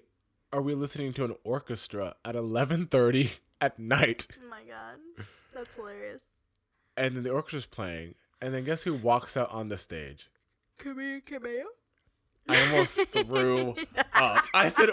are 0.52 0.62
we 0.62 0.74
listening 0.74 1.12
to 1.14 1.24
an 1.24 1.36
orchestra 1.44 2.16
at 2.24 2.34
11:30 2.34 3.38
at 3.60 3.78
night? 3.78 4.26
Oh 4.42 4.48
my 4.48 4.62
god. 4.68 5.26
That's 5.54 5.74
hilarious. 5.76 6.22
And 6.96 7.16
then 7.16 7.22
the 7.22 7.30
orchestra's 7.30 7.66
playing, 7.66 8.14
and 8.40 8.54
then 8.54 8.64
guess 8.64 8.84
who 8.84 8.94
walks 8.94 9.36
out 9.36 9.50
on 9.50 9.68
the 9.68 9.78
stage? 9.78 10.28
Come 10.78 10.98
here, 10.98 11.20
come 11.20 11.44
here. 11.44 11.64
I 12.48 12.62
almost 12.70 13.00
threw 13.12 13.74
up. 14.14 14.44
I 14.54 14.68
said, 14.68 14.90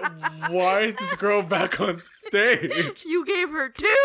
why 0.50 0.82
is 0.82 0.96
this 0.96 1.16
girl 1.16 1.42
back 1.42 1.80
on 1.80 2.02
stage? 2.02 3.04
You 3.06 3.26
gave 3.26 3.50
her 3.50 3.70
two 3.70 3.96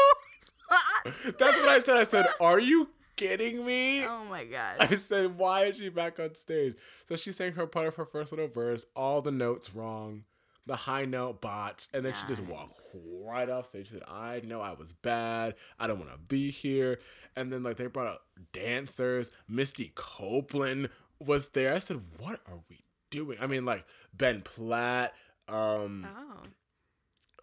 slots. 0.40 1.36
That's 1.38 1.58
what 1.58 1.68
I 1.68 1.78
said. 1.80 1.96
I 1.96 2.04
said, 2.04 2.26
are 2.40 2.60
you 2.60 2.88
kidding 3.16 3.64
me? 3.64 4.04
Oh 4.04 4.24
my 4.24 4.44
god. 4.44 4.76
I 4.80 4.94
said, 4.94 5.36
why 5.36 5.64
is 5.64 5.76
she 5.78 5.88
back 5.88 6.18
on 6.18 6.34
stage? 6.34 6.74
So 7.06 7.16
she 7.16 7.32
sang 7.32 7.52
her 7.52 7.66
part 7.66 7.88
of 7.88 7.96
her 7.96 8.06
first 8.06 8.32
little 8.32 8.48
verse, 8.48 8.86
all 8.96 9.20
the 9.20 9.32
notes 9.32 9.74
wrong. 9.74 10.24
The 10.66 10.76
high 10.76 11.04
note 11.06 11.40
botch, 11.40 11.88
and 11.92 12.04
then 12.04 12.14
she 12.14 12.24
just 12.28 12.42
walked 12.42 12.80
right 13.24 13.50
off 13.50 13.66
stage. 13.66 13.88
She 13.88 13.94
said, 13.94 14.04
"I 14.06 14.40
know 14.44 14.60
I 14.60 14.72
was 14.74 14.92
bad. 14.92 15.56
I 15.78 15.88
don't 15.88 15.98
want 15.98 16.12
to 16.12 16.18
be 16.18 16.52
here." 16.52 17.00
And 17.34 17.52
then 17.52 17.64
like 17.64 17.76
they 17.78 17.86
brought 17.88 18.06
up 18.06 18.26
dancers. 18.52 19.30
Misty 19.48 19.90
Copeland 19.96 20.88
was 21.18 21.48
there. 21.48 21.74
I 21.74 21.80
said, 21.80 22.00
"What 22.18 22.40
are 22.46 22.60
we 22.70 22.84
doing?" 23.10 23.38
I 23.40 23.48
mean, 23.48 23.64
like 23.64 23.84
Ben 24.14 24.42
Platt, 24.42 25.14
um, 25.48 26.06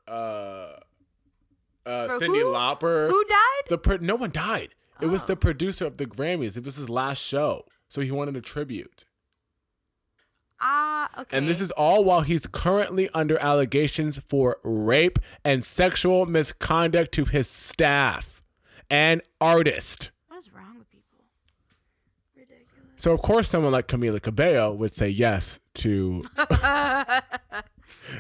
Oh. 0.07 0.13
uh, 0.13 0.79
uh, 1.85 2.07
Cyndi 2.19 2.27
who? 2.27 2.53
Lauper. 2.53 3.09
Who 3.09 3.25
died? 3.25 3.61
The 3.67 3.77
pro- 3.77 3.97
no 3.97 4.15
one 4.15 4.31
died. 4.31 4.75
It 5.01 5.07
was 5.07 5.25
the 5.25 5.33
Oh. 5.33 5.37
producer 5.37 5.85
of 5.85 5.97
the 5.97 6.05
Grammys. 6.05 6.55
It 6.57 6.63
was 6.63 6.77
his 6.77 6.89
last 6.89 7.21
show, 7.21 7.65
so 7.89 7.99
he 8.01 8.11
wanted 8.11 8.35
a 8.37 8.41
tribute. 8.41 9.05
Ah, 10.61 11.10
okay. 11.22 11.38
And 11.38 11.48
this 11.48 11.61
is 11.61 11.72
all 11.72 12.03
while 12.03 12.22
he's 12.22 12.45
currently 12.48 13.10
under 13.14 13.38
allegations 13.40 14.19
for 14.27 14.57
rape 14.64 15.18
and 15.44 15.64
sexual 15.64 16.26
misconduct 16.26 17.11
to 17.14 17.26
his 17.26 17.48
staff 17.48 18.41
and 18.90 19.22
artist. 19.40 20.11
What 20.27 20.38
is 20.40 20.53
wrong 20.53 20.76
with 20.77 20.90
people? 20.91 21.19
Ridiculous. 22.36 22.68
So 22.98 23.14
of 23.14 23.22
course 23.22 23.48
someone 23.48 23.72
like 23.72 23.88
Camila 23.88 24.22
Cabello 24.22 24.73
would 24.73 24.94
say 24.94 25.07
yes 25.10 25.60
to 25.76 26.23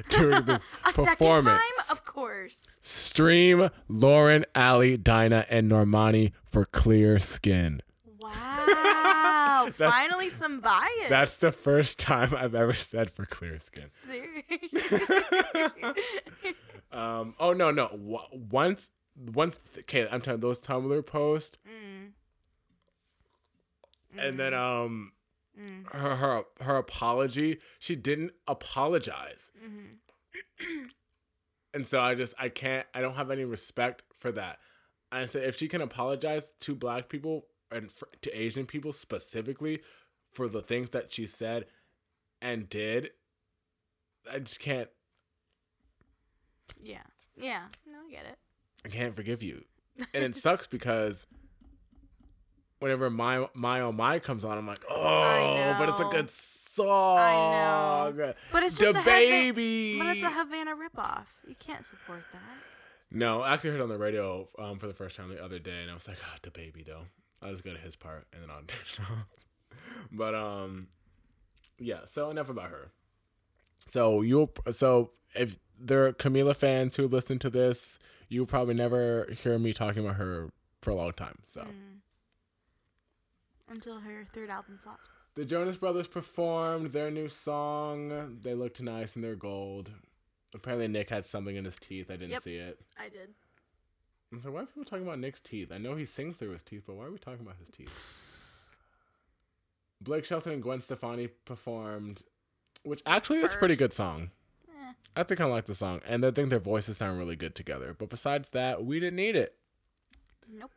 during 0.09 0.45
this 0.45 0.61
A 0.85 0.91
second 0.93 1.05
performance. 1.17 1.59
time? 1.59 1.91
Of 1.91 2.05
course. 2.05 2.79
Stream 2.81 3.69
Lauren, 3.87 4.45
Ally, 4.55 4.95
Dinah, 4.95 5.45
and 5.49 5.69
Normani 5.69 6.31
for 6.49 6.65
clear 6.65 7.19
skin. 7.19 7.81
Wow. 8.19 9.69
Finally 9.73 10.29
some 10.29 10.59
bias. 10.59 10.89
That's 11.09 11.37
the 11.37 11.51
first 11.51 11.99
time 11.99 12.33
I've 12.35 12.55
ever 12.55 12.73
said 12.73 13.11
for 13.11 13.25
clear 13.25 13.59
skin. 13.59 13.85
Um. 16.91 17.35
Oh 17.39 17.53
no 17.53 17.69
no. 17.69 17.89
Once 18.49 18.89
once. 19.15 19.59
Okay, 19.77 20.07
I'm 20.11 20.21
telling 20.21 20.39
those 20.41 20.59
Tumblr 20.59 21.05
posts, 21.05 21.59
Mm. 21.69 22.13
and 24.17 24.39
then 24.39 24.55
um, 24.55 25.11
Mm. 25.59 25.87
her 25.93 26.15
her 26.15 26.43
her 26.61 26.77
apology. 26.77 27.59
She 27.77 27.95
didn't 27.95 28.31
apologize, 28.47 29.51
Mm-hmm. 29.63 30.85
and 31.75 31.85
so 31.85 31.99
I 32.01 32.15
just 32.15 32.33
I 32.39 32.49
can't. 32.49 32.87
I 32.95 33.01
don't 33.01 33.13
have 33.15 33.29
any 33.29 33.45
respect 33.45 34.01
for 34.17 34.31
that. 34.31 34.57
I 35.11 35.25
said 35.25 35.43
if 35.43 35.57
she 35.57 35.67
can 35.67 35.81
apologize 35.81 36.53
to 36.61 36.73
black 36.73 37.07
people 37.07 37.45
and 37.71 37.91
for, 37.91 38.07
to 38.21 38.31
Asian 38.39 38.65
people 38.65 38.91
specifically 38.91 39.81
for 40.31 40.47
the 40.47 40.61
things 40.61 40.89
that 40.91 41.13
she 41.13 41.25
said 41.25 41.65
and 42.41 42.69
did, 42.69 43.11
I 44.31 44.39
just 44.39 44.59
can't. 44.59 44.89
yeah. 46.81 47.03
Yeah. 47.35 47.63
No, 47.85 47.99
I 48.07 48.11
get 48.11 48.25
it. 48.25 48.37
I 48.85 48.89
can't 48.89 49.15
forgive 49.15 49.41
you. 49.41 49.63
And 50.13 50.23
it 50.23 50.35
sucks 50.35 50.67
because 50.77 51.25
whenever 52.79 53.09
my 53.09 53.47
my 53.53 53.81
oh 53.81 53.91
my 53.91 54.19
comes 54.19 54.43
on, 54.43 54.57
I'm 54.57 54.67
like, 54.67 54.83
oh, 54.89 55.75
but 55.77 55.89
it's 55.89 55.99
a 55.99 56.05
good 56.05 56.29
song. 56.29 58.17
know. 58.17 58.33
But 58.51 58.63
it's 58.63 58.77
the 58.77 58.85
just 58.85 58.99
a 58.99 59.03
baby. 59.03 59.97
But 59.97 60.17
it's 60.17 60.23
a 60.23 60.29
Havana 60.29 60.75
ripoff. 60.75 61.27
You 61.47 61.55
can't 61.59 61.85
support 61.85 62.23
that. 62.33 62.41
no, 63.11 63.41
I 63.41 63.53
actually 63.53 63.71
heard 63.71 63.81
on 63.81 63.89
the 63.89 63.97
radio 63.97 64.47
um, 64.57 64.79
for 64.79 64.87
the 64.87 64.93
first 64.93 65.15
time 65.15 65.29
the 65.29 65.43
other 65.43 65.59
day, 65.59 65.81
and 65.81 65.91
I 65.91 65.93
was 65.93 66.07
like, 66.07 66.17
oh, 66.23 66.37
the 66.41 66.51
baby 66.51 66.83
though. 66.85 67.03
I'll 67.41 67.51
just 67.51 67.63
go 67.63 67.73
to 67.73 67.79
his 67.79 67.95
part 67.95 68.27
and 68.33 68.43
then 68.43 68.49
I'll. 68.49 68.63
but 70.11 70.35
um, 70.35 70.87
yeah. 71.77 71.99
So 72.05 72.29
enough 72.29 72.49
about 72.49 72.69
her. 72.69 72.91
So 73.85 74.21
you'll 74.21 74.51
so 74.71 75.11
if 75.35 75.57
there 75.79 76.05
are 76.05 76.13
Camila 76.13 76.55
fans 76.55 76.95
who 76.95 77.07
listen 77.07 77.39
to 77.39 77.49
this, 77.49 77.99
you'll 78.27 78.45
probably 78.45 78.73
never 78.73 79.29
hear 79.31 79.57
me 79.57 79.73
talking 79.73 80.03
about 80.03 80.17
her 80.17 80.49
for 80.81 80.91
a 80.91 80.95
long 80.95 81.11
time. 81.11 81.39
So. 81.47 81.61
Mm. 81.61 81.99
Until 83.69 83.99
her 83.99 84.25
third 84.33 84.49
album 84.49 84.79
flops. 84.81 85.13
The 85.35 85.45
Jonas 85.45 85.77
Brothers 85.77 86.07
performed 86.07 86.91
their 86.91 87.11
new 87.11 87.29
song. 87.29 88.39
They 88.41 88.55
looked 88.55 88.81
nice 88.81 89.15
in 89.15 89.21
their 89.21 89.35
gold. 89.35 89.91
Apparently, 90.55 90.87
Nick 90.87 91.11
had 91.11 91.23
something 91.23 91.55
in 91.55 91.65
his 91.65 91.75
teeth. 91.79 92.09
I 92.09 92.13
didn't 92.13 92.31
Yep. 92.31 92.41
see 92.41 92.55
it. 92.55 92.79
I 92.97 93.09
did. 93.09 93.35
I'm 94.31 94.41
like, 94.43 94.53
why 94.53 94.61
are 94.61 94.65
people 94.65 94.85
talking 94.85 95.05
about 95.05 95.19
Nick's 95.19 95.39
teeth? 95.39 95.71
I 95.71 95.77
know 95.79 95.95
he 95.95 96.05
sings 96.05 96.37
through 96.37 96.51
his 96.51 96.61
teeth, 96.63 96.83
but 96.85 96.95
why 96.95 97.05
are 97.05 97.11
we 97.11 97.17
talking 97.17 97.41
about 97.41 97.55
his 97.57 97.67
teeth? 97.75 97.97
Blake 100.01 100.25
Shelton 100.25 100.53
and 100.53 100.63
Gwen 100.63 100.81
Stefani 100.81 101.27
performed, 101.27 102.21
which 102.83 103.01
actually 103.05 103.39
is 103.39 103.53
a 103.53 103.57
pretty 103.57 103.75
good 103.75 103.91
song. 103.91 104.29
Eh. 104.69 104.93
I 105.15 105.23
think 105.23 105.41
I 105.41 105.45
like 105.45 105.65
the 105.65 105.75
song, 105.75 106.01
and 106.07 106.25
I 106.25 106.31
think 106.31 106.49
their 106.49 106.59
voices 106.59 106.97
sound 106.97 107.17
really 107.17 107.35
good 107.35 107.55
together. 107.55 107.95
But 107.97 108.09
besides 108.09 108.49
that, 108.49 108.85
we 108.85 108.99
didn't 108.99 109.17
need 109.17 109.35
it. 109.35 109.55
Nope. 110.47 110.71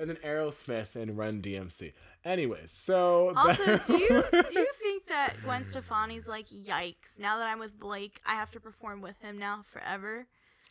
And 0.00 0.08
then 0.08 0.16
Aerosmith 0.24 0.94
and 0.96 1.18
Run 1.18 1.42
DMC. 1.42 1.92
Anyways, 2.24 2.70
so 2.70 3.32
Also, 3.36 3.64
that- 3.64 3.86
do 3.86 3.96
you 3.96 4.08
do 4.32 4.60
you 4.60 4.68
think 4.80 5.06
that 5.08 5.34
Gwen 5.44 5.64
Stefani's 5.64 6.28
like, 6.28 6.46
yikes? 6.46 7.18
Now 7.18 7.38
that 7.38 7.48
I'm 7.48 7.58
with 7.58 7.78
Blake, 7.78 8.20
I 8.24 8.34
have 8.34 8.50
to 8.52 8.60
perform 8.60 9.02
with 9.02 9.20
him 9.20 9.38
now 9.38 9.64
forever? 9.70 10.26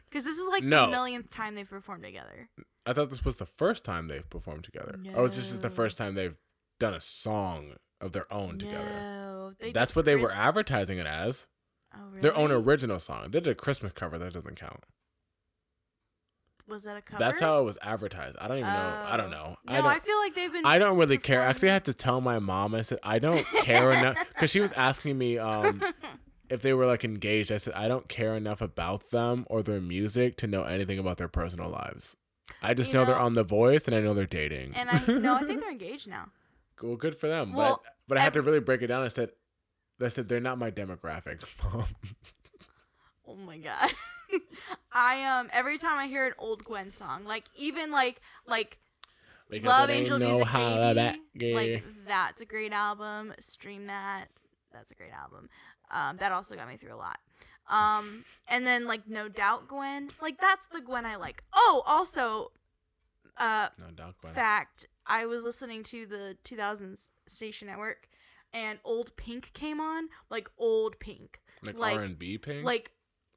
Because 0.10 0.26
this 0.26 0.38
is 0.38 0.48
like 0.50 0.64
No. 0.64 0.86
the 0.86 0.92
millionth 0.92 1.30
time 1.30 1.56
they've 1.56 1.70
performed 1.70 2.04
together. 2.04 2.50
I 2.86 2.94
thought 2.94 3.10
this 3.10 3.26
was 3.26 3.38
the 3.38 3.46
first 3.46 3.84
time 3.84 4.08
they've 4.08 4.28
performed 4.30 4.64
together. 4.64 4.98
Oh, 5.16 5.26
it's 5.26 5.36
just 5.36 5.62
the 5.62 5.70
first 5.70 5.98
time 5.98 6.16
they've 6.16 6.38
done 6.80 6.94
a 6.94 7.00
song 7.00 7.74
of 8.00 8.12
their 8.14 8.32
own 8.32 8.58
together. 8.60 8.90
No, 8.90 9.54
That's 9.74 9.96
what 9.96 10.06
they 10.06 10.16
were 10.16 10.32
advertising 10.32 10.98
it 10.98 11.08
as. 11.08 11.48
Oh, 11.96 12.00
really? 12.10 12.22
Their 12.22 12.38
own 12.38 12.52
original 12.52 13.00
song. 13.00 13.24
They 13.32 13.40
did 13.40 13.48
a 13.48 13.56
Christmas 13.56 13.94
cover. 13.94 14.18
That 14.18 14.34
doesn't 14.34 14.56
count. 14.56 14.84
Was 16.68 16.84
that 16.84 16.98
a 16.98 17.02
cover? 17.02 17.20
That's 17.20 17.40
how 17.40 17.62
it 17.62 17.64
was 17.64 17.78
advertised. 17.82 18.38
I 18.40 18.48
don't 18.50 18.58
even 18.58 18.70
know. 18.70 19.06
I 19.08 19.16
don't 19.16 19.28
Oh. 19.34 19.38
know. 19.38 19.58
No, 19.66 19.74
I 19.74 19.78
I, 19.78 19.82
don't. 19.82 20.04
feel 20.04 20.18
like 20.20 20.36
they've 20.36 20.52
been. 20.52 20.66
I 20.66 20.78
don't 20.78 20.98
really 20.98 21.18
care. 21.18 21.42
Actually, 21.42 21.70
I 21.70 21.74
had 21.74 21.86
to 21.86 21.94
tell 21.94 22.20
my 22.20 22.40
mom. 22.40 22.76
I 22.76 22.82
said 22.82 23.00
I 23.04 23.20
don't 23.20 23.46
care 23.64 23.90
enough 23.92 24.18
because 24.34 24.50
she 24.52 24.60
was 24.60 24.74
asking 24.74 25.18
me 25.18 25.38
um, 25.38 25.82
if 26.50 26.62
they 26.62 26.74
were 26.74 26.86
like 26.86 27.04
engaged. 27.04 27.52
I 27.52 27.58
said 27.58 27.74
I 27.74 27.88
don't 27.88 28.08
care 28.08 28.36
enough 28.36 28.62
about 28.62 29.10
them 29.12 29.46
or 29.50 29.62
their 29.62 29.82
music 29.82 30.38
to 30.38 30.48
know 30.48 30.64
anything 30.64 31.00
about 31.00 31.18
their 31.18 31.28
personal 31.28 31.70
lives. 31.70 32.16
I 32.62 32.74
just 32.74 32.92
You 32.94 33.00
know, 33.00 33.06
they're 33.06 33.20
on 33.20 33.34
The 33.34 33.44
Voice 33.44 33.88
and 33.88 33.96
I 33.96 34.00
know 34.02 34.14
they're 34.14 34.26
dating. 34.26 34.74
and 34.76 34.90
I 34.90 35.00
no, 35.08 35.36
I 35.36 35.44
think 35.44 35.62
they're 35.62 35.72
engaged 35.72 36.08
now. 36.10 36.30
well, 36.82 36.96
good 36.96 37.16
for 37.16 37.28
them. 37.28 37.54
Well, 37.54 37.82
but 37.84 37.94
but 38.08 38.18
I 38.18 38.22
had 38.22 38.34
to 38.34 38.42
really 38.42 38.60
break 38.62 38.82
it 38.82 38.88
down. 38.88 39.04
I 39.04 39.10
said, 39.10 39.32
I 40.02 40.08
said 40.08 40.30
they're 40.30 40.40
not 40.40 40.58
my 40.58 40.72
demographic. 40.72 41.44
Oh 43.30 43.36
my 43.36 43.58
god. 43.58 43.90
I 44.94 45.24
um 45.26 45.50
every 45.52 45.78
time 45.78 45.98
I 45.98 46.08
hear 46.08 46.26
an 46.26 46.34
old 46.38 46.64
Gwen 46.64 46.92
song, 46.92 47.26
like 47.26 47.44
even 47.56 47.92
like 47.92 48.22
like 48.46 48.80
Because 49.50 49.68
Love 49.68 49.90
Angel 49.90 50.18
Music 50.18 50.48
Baby, 50.54 51.20
yeah. 51.34 51.56
like 51.56 51.84
that's 52.08 52.42
a 52.42 52.46
great 52.46 52.72
album. 52.72 53.34
Stream 53.40 53.86
that. 53.88 54.28
That's 54.72 54.92
a 54.92 54.96
great 54.96 55.12
album. 55.12 55.50
Um, 55.92 56.18
that 56.18 56.32
also 56.32 56.56
got 56.56 56.68
me 56.68 56.78
through 56.78 56.94
a 56.94 56.98
lot. 56.98 57.20
Um, 57.70 58.24
and 58.48 58.66
then 58.66 58.86
like 58.86 59.08
No 59.08 59.28
Doubt 59.28 59.68
Gwen, 59.68 60.10
like 60.22 60.40
that's 60.40 60.66
the 60.68 60.82
Gwen 60.82 61.06
I 61.06 61.16
like. 61.18 61.44
Oh, 61.54 61.84
also, 61.86 62.52
uh, 63.38 63.70
no 63.80 63.92
doubt. 63.92 64.16
Gwen. 64.22 64.34
fact, 64.34 64.88
I 65.06 65.26
was 65.26 65.44
listening 65.44 65.84
to 65.84 66.06
the 66.06 66.38
2000s 66.46 67.10
station 67.28 67.68
network, 67.68 68.08
and 68.54 68.80
Old 68.86 69.16
Pink 69.18 69.52
came 69.54 69.80
on, 69.82 70.08
like 70.30 70.50
Old 70.58 71.00
Pink, 71.00 71.42
like 71.62 71.78
like- 71.78 71.98
R 71.98 72.04
and 72.04 72.18
B 72.18 72.38
pink. 72.38 72.64
like 72.66 72.92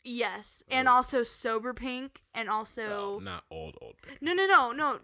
yes, 0.05 0.63
and 0.71 0.89
also 0.89 1.23
Sober 1.25 1.75
Pink, 1.75 2.23
and 2.35 2.49
also 2.49 3.17
Oh, 3.17 3.19
not 3.21 3.45
old 3.51 3.77
old 3.83 3.97
pink. 4.03 4.23
no, 4.23 4.33
no, 4.33 4.47
no, 4.47 4.73
no, 4.73 4.99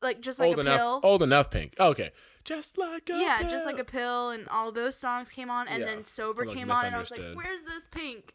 like 0.00 0.20
just 0.22 0.38
like 0.40 0.48
old 0.48 0.58
a 0.58 0.60
enough. 0.62 0.78
pill. 0.78 1.00
Old 1.02 1.22
enough 1.22 1.50
pink. 1.50 1.74
Okay, 1.78 2.12
just 2.48 2.78
like 2.78 3.10
a 3.10 3.18
yeah, 3.18 3.42
just 3.42 3.66
like 3.66 3.78
a 3.78 3.84
pill, 3.84 4.30
and 4.30 4.48
all 4.48 4.72
those 4.72 4.96
songs 4.96 5.28
came 5.28 5.50
on, 5.50 5.68
and 5.68 5.80
Yeah, 5.80 5.86
then 5.86 6.04
Sober 6.06 6.46
like, 6.46 6.56
came 6.56 6.70
on, 6.70 6.86
and 6.86 6.96
I 6.96 6.98
was 6.98 7.10
like, 7.10 7.20
"Where's 7.34 7.62
this 7.62 7.86
pink? 7.90 8.34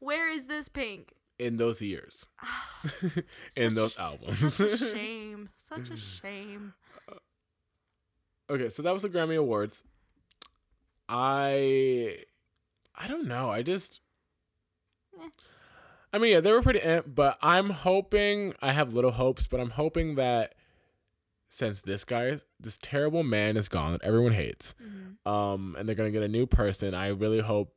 Where 0.00 0.28
is 0.30 0.46
this 0.46 0.68
pink?" 0.68 1.14
in 1.38 1.56
those 1.56 1.80
years. 1.80 2.26
In 3.56 3.74
those 3.74 3.96
albums. 3.98 4.54
Such 4.54 4.72
a 4.72 4.76
shame. 4.94 5.48
Such 5.56 5.90
a 5.90 5.96
shame. 5.96 6.74
okay, 8.50 8.68
so 8.68 8.82
that 8.82 8.92
was 8.92 9.02
the 9.02 9.08
Grammy 9.08 9.36
Awards. 9.36 9.82
I 11.08 12.18
I 12.94 13.08
don't 13.08 13.26
know. 13.26 13.50
I 13.50 13.62
just 13.62 14.00
Eh. 15.20 15.28
I 16.12 16.18
mean, 16.18 16.32
yeah, 16.32 16.40
they 16.40 16.52
were 16.52 16.62
pretty 16.62 16.80
eh, 16.80 17.02
but 17.06 17.38
I'm 17.42 17.70
hoping 17.70 18.54
I 18.62 18.72
have 18.72 18.94
little 18.94 19.10
hopes, 19.12 19.46
but 19.46 19.60
I'm 19.60 19.70
hoping 19.70 20.14
that 20.14 20.54
since 21.54 21.80
this 21.82 22.04
guy 22.04 22.38
this 22.58 22.78
terrible 22.78 23.22
man 23.22 23.56
is 23.56 23.68
gone 23.68 23.92
that 23.92 24.02
everyone 24.02 24.32
hates, 24.32 24.74
Mhm. 24.82 25.30
um, 25.30 25.76
and 25.78 25.88
they're 25.88 25.94
gonna 25.94 26.10
get 26.10 26.22
a 26.24 26.28
new 26.28 26.46
person, 26.46 26.94
I 26.94 27.08
really 27.08 27.40
hope 27.40 27.74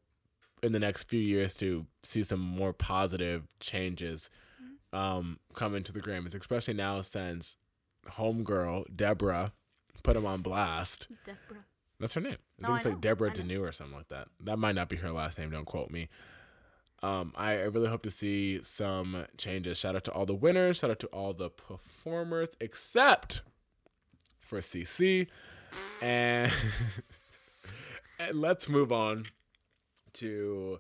in 0.63 0.71
the 0.71 0.79
next 0.79 1.03
few 1.03 1.19
years 1.19 1.53
to 1.57 1.85
see 2.01 2.23
some 2.23 2.39
more 2.39 2.73
positive 2.73 3.47
changes 3.59 4.29
um 4.93 5.39
come 5.53 5.75
into 5.75 5.91
the 5.91 6.01
Grammys, 6.01 6.33
especially 6.33 6.73
now 6.73 7.01
since 7.01 7.57
homegirl 8.11 8.85
Deborah 8.95 9.51
put 10.03 10.15
him 10.15 10.25
on 10.25 10.41
blast. 10.41 11.07
Deborah. 11.25 11.65
That's 11.99 12.13
her 12.13 12.21
name. 12.21 12.37
I 12.59 12.61
think 12.61 12.69
I 12.71 12.75
it's 12.77 12.85
like 12.85 12.93
know, 12.95 12.99
Deborah 13.01 13.29
I. 13.29 13.33
Danu 13.33 13.63
or 13.63 13.71
something 13.71 13.97
like 13.97 14.07
that. 14.09 14.27
That 14.39 14.57
might 14.57 14.75
not 14.75 14.87
be 14.89 14.95
her 14.97 15.11
last 15.11 15.37
name. 15.37 15.49
Don't 15.51 15.65
quote 15.65 15.91
me. 15.91 16.09
Um, 17.03 17.33
I, 17.35 17.51
I 17.53 17.63
really 17.65 17.89
hope 17.89 18.01
to 18.03 18.11
see 18.11 18.61
some 18.63 19.25
changes. 19.37 19.77
Shout 19.77 19.95
out 19.95 20.03
to 20.05 20.11
all 20.11 20.25
the 20.25 20.33
winners. 20.35 20.77
Shout 20.77 20.89
out 20.89 20.99
to 20.99 21.07
all 21.07 21.33
the 21.33 21.49
performers, 21.49 22.49
except 22.59 23.41
for 24.47 24.61
CC. 24.61 25.27
And, 26.01 26.51
and 28.19 28.39
let's 28.39 28.69
move 28.69 28.91
on 28.91 29.25
to 30.13 30.79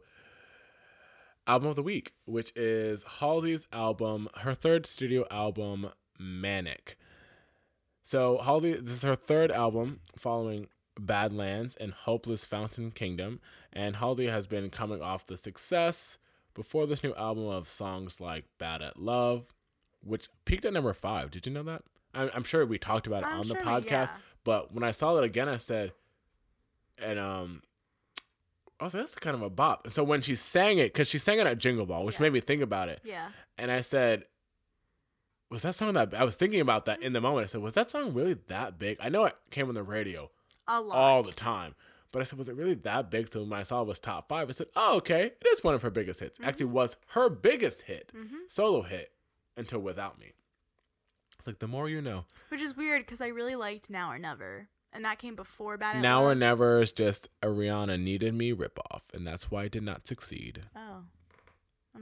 album 1.45 1.69
of 1.69 1.75
the 1.75 1.83
week, 1.83 2.13
which 2.25 2.51
is 2.55 3.03
Halsey's 3.19 3.67
album, 3.71 4.27
her 4.37 4.53
third 4.53 4.85
studio 4.85 5.25
album, 5.29 5.89
Manic. 6.19 6.97
So 8.03 8.39
Halsey, 8.43 8.73
this 8.73 8.95
is 8.95 9.03
her 9.03 9.15
third 9.15 9.51
album 9.51 9.99
following 10.17 10.67
Badlands 10.99 11.75
and 11.75 11.93
Hopeless 11.93 12.45
Fountain 12.45 12.91
Kingdom, 12.91 13.39
and 13.71 13.97
Halsey 13.97 14.27
has 14.27 14.47
been 14.47 14.69
coming 14.69 15.01
off 15.01 15.25
the 15.25 15.37
success 15.37 16.17
before 16.53 16.87
this 16.87 17.03
new 17.03 17.13
album 17.15 17.47
of 17.47 17.69
songs 17.69 18.19
like 18.19 18.45
Bad 18.57 18.81
at 18.81 18.99
Love, 18.99 19.53
which 20.01 20.29
peaked 20.45 20.65
at 20.65 20.73
number 20.73 20.93
five. 20.93 21.31
Did 21.31 21.45
you 21.45 21.53
know 21.53 21.63
that? 21.63 21.83
I'm, 22.17 22.31
I'm 22.33 22.43
sure 22.43 22.65
we 22.65 22.77
talked 22.77 23.07
about 23.07 23.21
it 23.21 23.27
I'm 23.27 23.39
on 23.41 23.47
the 23.47 23.55
sure 23.55 23.63
we- 23.63 23.69
podcast, 23.71 24.07
yeah. 24.07 24.17
but 24.43 24.73
when 24.73 24.83
I 24.83 24.91
saw 24.91 25.17
it 25.17 25.23
again, 25.23 25.47
I 25.49 25.57
said, 25.57 25.91
and 26.97 27.19
um, 27.19 27.61
I 28.79 28.83
was 28.85 28.93
like, 28.93 29.03
that's 29.03 29.15
kind 29.15 29.35
of 29.35 29.41
a 29.41 29.49
bop. 29.49 29.89
So 29.89 30.03
when 30.03 30.21
she 30.21 30.35
sang 30.35 30.77
it, 30.77 30.93
because 30.93 31.07
she 31.07 31.17
sang 31.17 31.39
it 31.39 31.47
at 31.47 31.57
Jingle 31.57 31.85
Ball, 31.85 32.03
which 32.05 32.19
made 32.19 32.33
me 32.33 32.39
think 32.39 32.61
about 32.61 32.89
it, 32.89 33.01
Yeah. 33.03 33.29
and 33.57 33.71
I 33.71 33.81
said, 33.81 34.23
was 35.49 35.61
that 35.61 35.75
song 35.75 35.93
that 35.93 36.13
I 36.13 36.23
was 36.23 36.35
thinking 36.35 36.59
about 36.59 36.85
that 36.85 37.01
in 37.01 37.13
the 37.13 37.21
moment? 37.21 37.43
I 37.43 37.47
said, 37.47 37.61
was 37.61 37.73
that 37.75 37.89
song 37.89 38.13
really 38.13 38.35
that 38.47 38.77
big? 38.77 38.97
I 38.99 39.09
know 39.09 39.25
it 39.25 39.35
came 39.49 39.69
on 39.69 39.75
the 39.75 39.83
radio 39.83 40.29
A 40.67 40.81
lot. 40.81 40.95
all 40.97 41.23
the 41.23 41.31
time. 41.31 41.75
But 42.11 42.21
I 42.21 42.23
said, 42.23 42.39
was 42.39 42.49
it 42.49 42.55
really 42.55 42.73
that 42.73 43.11
big? 43.11 43.31
So 43.31 43.43
when 43.43 43.53
I 43.59 43.63
saw 43.63 43.81
it 43.81 43.87
was 43.87 43.99
top 43.99 44.27
five, 44.29 44.49
I 44.49 44.51
said, 44.53 44.67
oh, 44.75 44.95
okay. 44.97 45.25
It 45.41 45.47
is 45.53 45.63
one 45.63 45.73
of 45.75 45.81
her 45.83 45.89
biggest 45.89 46.19
hits. 46.21 46.39
Actually, 46.43 46.67
was 46.67 46.97
her 47.09 47.29
biggest 47.29 47.83
hit, 47.83 48.11
solo 48.47 48.81
hit, 48.81 49.11
until 49.55 49.79
Without 49.79 50.19
Me. 50.19 50.31
It's 51.39 51.47
like, 51.47 51.59
the 51.59 51.67
more 51.67 51.89
you 51.89 52.01
know. 52.01 52.25
Which 52.49 52.61
is 52.61 52.75
weird 52.75 53.01
because 53.01 53.21
I 53.21 53.27
really 53.27 53.55
liked 53.55 53.89
Now 53.89 54.11
or 54.11 54.19
Never. 54.19 54.67
And 54.93 55.05
that 55.05 55.19
came 55.19 55.35
before 55.35 55.77
Bad 55.77 55.89
at 55.89 55.93
Love. 55.95 56.01
now 56.03 56.23
or 56.23 56.33
Never 56.35 56.81
is 56.81 56.91
just 56.91 57.29
a 57.43 57.47
Rihanna 57.47 58.01
Needed 58.01 58.33
Me 58.33 58.53
ripoff. 58.53 59.03
And 59.13 59.27
that's 59.27 59.51
why 59.51 59.65
it 59.65 59.71
did 59.71 59.83
not 59.83 60.07
succeed. 60.07 60.63
Oh. 60.75 61.03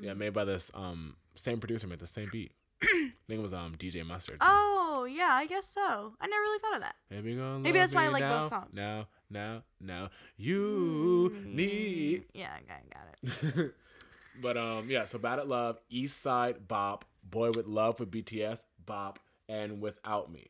Yeah, 0.01 0.13
made 0.13 0.33
by 0.33 0.45
this 0.45 0.71
um 0.73 1.15
same 1.35 1.59
producer, 1.59 1.87
made 1.87 1.99
the 1.99 2.07
same 2.07 2.29
beat. 2.31 2.51
I 2.83 3.11
think 3.27 3.39
it 3.39 3.41
was 3.41 3.53
um 3.53 3.75
DJ 3.77 4.05
Mustard. 4.05 4.37
Oh, 4.41 5.07
yeah, 5.09 5.29
I 5.31 5.45
guess 5.45 5.67
so. 5.67 6.13
I 6.19 6.27
never 6.27 6.41
really 6.41 6.59
thought 6.59 6.75
of 6.75 6.81
that. 6.81 6.95
Maybe, 7.09 7.35
gonna 7.35 7.59
Maybe 7.59 7.79
that's 7.79 7.95
why 7.95 8.03
I 8.03 8.07
me 8.07 8.13
like 8.13 8.29
both 8.29 8.49
songs. 8.49 8.73
Now, 8.73 9.07
now, 9.29 9.63
now, 9.79 10.09
you 10.37 11.35
need 11.45 12.25
Yeah, 12.33 12.51
I 12.53 12.61
got, 12.61 13.53
got 13.53 13.55
it. 13.55 13.75
but 14.41 14.57
um, 14.57 14.89
yeah. 14.89 15.05
So 15.05 15.17
bad 15.17 15.39
at 15.39 15.47
love, 15.47 15.79
East 15.89 16.21
Side 16.21 16.67
Bop, 16.67 17.05
Boy 17.23 17.51
with 17.51 17.67
Love 17.67 17.99
with 17.99 18.11
BTS 18.11 18.63
Bop, 18.85 19.19
and 19.47 19.81
Without 19.81 20.31
Me. 20.31 20.47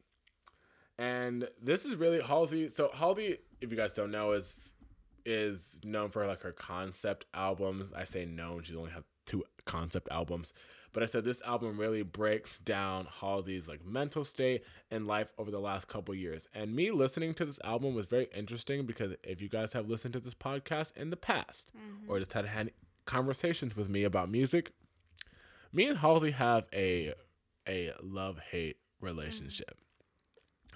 And 0.98 1.48
this 1.62 1.86
is 1.86 1.96
really 1.96 2.22
Halsey. 2.22 2.70
So 2.70 2.90
Halsey, 2.94 3.38
if 3.62 3.72
you 3.72 3.78
guys 3.78 3.94
don't 3.94 4.12
know, 4.12 4.32
is 4.32 4.74
is 5.26 5.80
known 5.84 6.10
for 6.10 6.26
like 6.26 6.42
her 6.42 6.52
concept 6.52 7.26
albums. 7.34 7.92
I 7.94 8.04
say 8.06 8.26
known; 8.26 8.64
she's 8.64 8.76
only 8.76 8.92
had 8.92 9.04
two 9.26 9.44
concept 9.66 10.08
albums. 10.12 10.54
But 10.94 11.04
I 11.04 11.08
said 11.08 11.26
this 11.26 11.42
album 11.42 11.78
really 11.78 12.04
breaks 12.04 12.58
down 12.58 13.08
Halsey's 13.20 13.68
like 13.68 13.86
mental 13.86 14.24
state 14.24 14.64
and 14.90 15.06
life 15.06 15.28
over 15.38 15.52
the 15.52 15.60
last 15.60 15.90
couple 15.90 16.16
years. 16.16 16.48
And 16.54 16.74
me 16.74 16.90
listening 16.92 17.34
to 17.34 17.44
this 17.44 17.60
album 17.66 17.96
was 17.96 18.06
very 18.06 18.30
interesting 18.34 18.86
because 18.86 19.14
if 19.22 19.42
you 19.42 19.50
guys 19.50 19.74
have 19.74 19.90
listened 19.90 20.14
to 20.14 20.22
this 20.22 20.34
podcast 20.34 20.96
in 20.96 21.10
the 21.10 21.18
past 21.18 21.74
mm-hmm. 21.76 22.10
or 22.10 22.20
just 22.20 22.32
had 22.32 22.46
had 22.46 22.72
conversations 23.06 23.76
with 23.76 23.90
me 23.90 24.06
about 24.06 24.30
music, 24.30 24.72
me 25.74 25.86
and 25.88 25.98
Halsey 25.98 26.32
have 26.32 26.66
a 26.74 27.14
a 27.68 27.92
love 28.02 28.40
hate 28.40 28.78
relationship. 29.02 29.78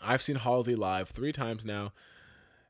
I've 0.01 0.21
seen 0.21 0.37
Halsey 0.37 0.75
live 0.75 1.09
three 1.09 1.31
times 1.31 1.65
now 1.65 1.93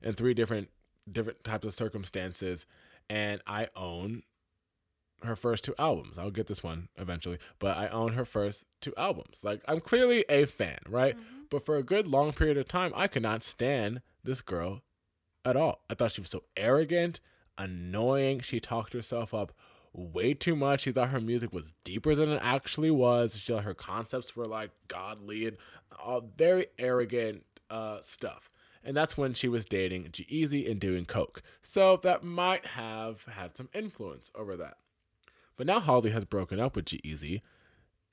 in 0.02 0.14
three 0.14 0.34
different 0.34 0.70
different 1.12 1.44
types 1.44 1.66
of 1.66 1.74
circumstances, 1.74 2.66
and 3.10 3.42
I 3.48 3.68
own 3.76 4.24
her 5.24 5.36
first 5.36 5.64
two 5.64 5.76
albums. 5.78 6.18
I'll 6.18 6.32
get 6.32 6.48
this 6.48 6.64
one 6.64 6.88
eventually, 6.98 7.40
but 7.60 7.78
I 7.78 7.88
own 7.88 8.14
her 8.14 8.26
first 8.26 8.66
two 8.82 8.94
albums. 8.98 9.44
Like 9.44 9.62
I'm 9.68 9.80
clearly 9.80 10.26
a 10.30 10.46
fan, 10.46 10.80
right? 10.88 11.16
Mm-hmm. 11.16 11.40
But 11.50 11.66
for 11.66 11.78
a 11.78 11.84
good 11.84 12.08
long 12.08 12.32
period 12.32 12.58
of 12.58 12.68
time, 12.68 12.94
I 12.96 13.08
could 13.08 13.24
not 13.24 13.44
stand 13.44 14.02
this 14.24 14.42
girl 14.42 14.82
at 15.44 15.56
all. 15.56 15.82
I 15.90 15.96
thought 15.96 16.12
she 16.12 16.22
was 16.22 16.30
so 16.30 16.44
arrogant, 16.56 17.20
annoying. 17.58 18.42
She 18.42 18.60
talked 18.60 18.94
herself 18.94 19.34
up 19.34 19.52
way 20.00 20.34
too 20.34 20.56
much. 20.56 20.82
She 20.82 20.92
thought 20.92 21.10
her 21.10 21.22
music 21.22 21.54
was 21.54 21.74
deeper 21.84 22.16
than 22.16 22.30
it 22.30 22.42
actually 22.44 22.92
was. 22.92 23.38
She 23.38 23.54
thought 23.54 23.64
her 23.64 23.74
concepts 23.74 24.36
were 24.36 24.46
like 24.46 24.72
godly 24.88 25.48
and 25.48 25.58
all 26.00 26.32
very 26.36 26.68
arrogant 26.78 27.46
uh, 27.70 28.00
stuff. 28.02 28.50
And 28.84 28.96
that's 28.96 29.18
when 29.18 29.34
she 29.34 29.48
was 29.48 29.66
dating 29.66 30.08
G-Eazy 30.12 30.70
and 30.70 30.80
doing 30.80 31.06
coke. 31.06 31.42
So 31.62 31.98
that 31.98 32.24
might 32.24 32.66
have 32.66 33.26
had 33.26 33.58
some 33.58 33.70
influence 33.74 34.32
over 34.34 34.56
that. 34.56 34.78
But 35.58 35.68
now 35.68 35.82
Halsey 35.82 36.12
has 36.12 36.24
broken 36.24 36.60
up 36.60 36.76
with 36.76 36.86
G-Eazy 36.86 37.42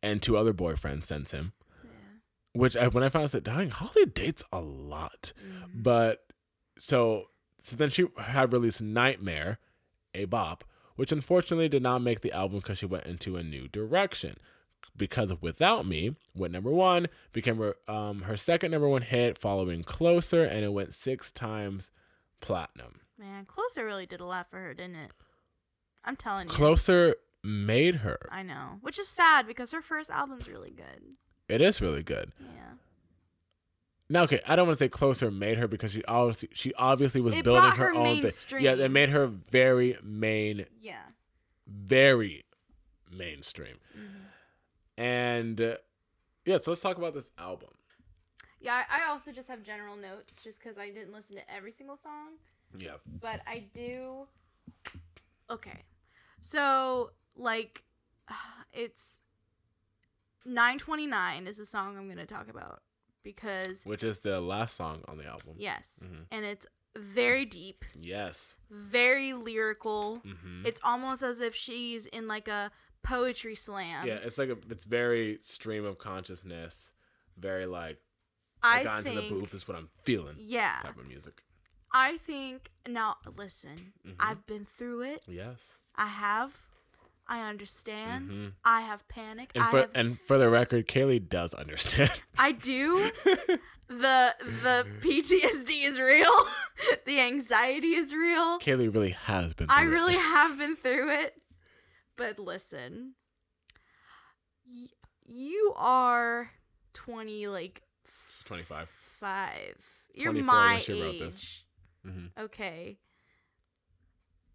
and 0.02 0.20
two 0.20 0.36
other 0.36 0.52
boyfriends 0.52 1.04
since 1.04 1.30
him. 1.30 1.52
Which 2.52 2.76
I, 2.76 2.88
when 2.88 3.04
I 3.04 3.10
found 3.10 3.24
out 3.24 3.44
that 3.44 3.72
Halsey 3.72 4.06
dates 4.06 4.42
a 4.52 4.60
lot. 4.60 5.32
But 5.74 6.24
so 6.78 7.26
so 7.62 7.74
then 7.74 7.90
she 7.90 8.06
had 8.16 8.52
released 8.52 8.80
Nightmare, 8.80 9.58
a 10.14 10.24
bop, 10.26 10.62
which 10.96 11.12
unfortunately 11.12 11.68
did 11.68 11.82
not 11.82 12.02
make 12.02 12.20
the 12.20 12.32
album 12.32 12.58
because 12.58 12.78
she 12.78 12.86
went 12.86 13.06
into 13.06 13.36
a 13.36 13.42
new 13.42 13.68
direction. 13.68 14.36
Because 14.96 15.30
of 15.30 15.42
Without 15.42 15.86
Me 15.86 16.16
went 16.34 16.52
number 16.52 16.70
one, 16.70 17.08
became 17.32 17.58
her, 17.58 17.76
um, 17.86 18.22
her 18.22 18.36
second 18.36 18.70
number 18.70 18.88
one 18.88 19.02
hit, 19.02 19.36
following 19.36 19.82
Closer, 19.82 20.42
and 20.44 20.64
it 20.64 20.72
went 20.72 20.94
six 20.94 21.30
times 21.30 21.90
platinum. 22.40 23.00
Man, 23.18 23.44
Closer 23.44 23.84
really 23.84 24.06
did 24.06 24.20
a 24.20 24.24
lot 24.24 24.48
for 24.50 24.58
her, 24.58 24.74
didn't 24.74 24.96
it? 24.96 25.10
I'm 26.04 26.16
telling 26.16 26.48
you. 26.48 26.54
Closer 26.54 27.16
made 27.44 27.96
her. 27.96 28.18
I 28.30 28.42
know. 28.42 28.78
Which 28.80 28.98
is 28.98 29.08
sad 29.08 29.46
because 29.46 29.72
her 29.72 29.82
first 29.82 30.10
album's 30.10 30.48
really 30.48 30.70
good. 30.70 31.16
It 31.48 31.60
is 31.60 31.80
really 31.80 32.02
good. 32.02 32.32
Yeah. 32.40 32.74
Now, 34.08 34.22
okay, 34.22 34.40
I 34.46 34.54
don't 34.54 34.66
want 34.68 34.78
to 34.78 34.84
say 34.84 34.88
Closer 34.88 35.30
made 35.30 35.58
her 35.58 35.66
because 35.66 35.92
she 35.92 36.04
obviously 36.04 36.48
she 36.52 36.72
obviously 36.74 37.20
was 37.20 37.34
It 37.34 37.44
building 37.44 37.70
her, 37.70 37.88
her 37.88 37.94
own 37.94 38.22
thing. 38.22 38.60
Yeah, 38.62 38.74
it 38.74 38.90
made 38.90 39.08
her 39.10 39.26
very 39.26 39.98
main 40.02 40.66
Yeah. 40.80 41.02
very 41.66 42.44
mainstream. 43.10 43.76
Mm-hmm. 43.98 45.00
And 45.02 45.60
uh, 45.60 45.76
yeah, 46.44 46.58
so 46.58 46.70
let's 46.70 46.80
talk 46.80 46.98
about 46.98 47.14
this 47.14 47.30
album. 47.36 47.70
Yeah, 48.60 48.84
I 48.90 49.08
also 49.10 49.32
just 49.32 49.48
have 49.48 49.62
general 49.62 49.96
notes 49.96 50.42
just 50.42 50.62
because 50.62 50.78
I 50.78 50.90
didn't 50.90 51.12
listen 51.12 51.36
to 51.36 51.52
every 51.52 51.72
single 51.72 51.96
song. 51.96 52.34
Yeah. 52.78 52.96
but 53.20 53.40
I 53.46 53.64
do. 53.74 54.26
Okay, 55.50 55.82
so 56.40 57.10
like, 57.36 57.84
it's 58.72 59.20
nine 60.44 60.78
twenty 60.78 61.06
nine 61.06 61.46
is 61.46 61.56
the 61.58 61.66
song 61.66 61.96
I'm 61.96 62.08
gonna 62.08 62.26
talk 62.26 62.48
about 62.48 62.82
because 63.26 63.84
Which 63.84 64.04
is 64.04 64.20
the 64.20 64.40
last 64.40 64.76
song 64.76 65.02
on 65.08 65.18
the 65.18 65.26
album. 65.26 65.54
yes, 65.58 66.06
Mhm. 66.08 66.26
and 66.30 66.44
it's 66.44 66.66
very 66.96 67.44
deep, 67.44 67.84
Yes. 68.00 68.56
very 68.70 69.32
lyrical. 69.34 70.20
hmm 70.20 70.64
It's 70.64 70.80
almost 70.84 71.22
as 71.22 71.40
if 71.40 71.54
she's 71.54 72.06
in 72.06 72.26
like 72.28 72.48
a 72.48 72.70
poetry 73.02 73.54
slam. 73.56 74.06
yeah, 74.06 74.14
it's 74.26 74.38
like 74.38 74.48
a, 74.48 74.56
it's 74.70 74.84
very 74.86 75.38
stream 75.40 75.84
of 75.84 75.98
consciousness, 75.98 76.92
very 77.36 77.66
like 77.66 77.98
I, 78.62 78.80
I 78.80 78.84
got 78.84 79.02
think. 79.04 79.16
into 79.18 79.34
the 79.34 79.40
booth. 79.40 79.52
Is 79.54 79.68
what 79.68 79.76
I'm 79.76 79.90
feeling. 80.04 80.36
Yeah, 80.38 80.78
Type 80.82 80.96
of 80.98 81.06
music. 81.06 81.42
I 81.92 82.16
think 82.18 82.70
now. 82.88 83.16
Listen, 83.36 83.92
Mhm. 84.06 84.16
I've 84.18 84.44
been 84.46 84.64
through 84.64 85.02
it. 85.02 85.24
Yes. 85.28 85.80
I 85.94 86.06
have. 86.06 86.65
I 87.28 87.48
understand. 87.48 88.30
Mhm. 88.30 88.52
I 88.64 88.82
have 88.82 89.06
panic. 89.08 89.50
And 89.54 89.64
for 89.64 89.78
have 89.78 89.90
and 89.94 90.18
for 90.20 90.38
the 90.38 90.48
record, 90.48 90.86
Kaylee 90.86 91.28
does 91.28 91.54
understand. 91.54 92.22
I 92.38 92.52
do. 92.52 93.10
the 93.88 94.34
the 94.62 94.86
PTSD 95.00 95.84
is 95.84 95.98
real. 96.00 96.32
the 97.06 97.20
anxiety 97.20 97.94
is 97.94 98.12
real. 98.12 98.58
Kaylee 98.60 98.92
really 98.92 99.10
has 99.10 99.54
been. 99.54 99.66
I 99.70 99.82
through 99.82 99.88
it. 99.88 99.94
really 99.94 100.16
have 100.16 100.58
been 100.58 100.76
through 100.76 101.10
it. 101.22 101.34
But 102.16 102.38
listen. 102.38 103.14
Y- 104.68 104.88
you 105.28 105.72
are 105.76 106.50
20 106.94 107.46
like 107.48 107.82
25. 108.46 108.88
5. 108.88 109.86
You're 110.14 110.32
24 110.32 110.46
my 110.46 110.72
when 110.74 110.80
she 110.80 111.02
wrote 111.02 111.18
this. 111.18 111.34
age. 111.34 111.66
Mhm. 112.06 112.30
Okay. 112.38 112.98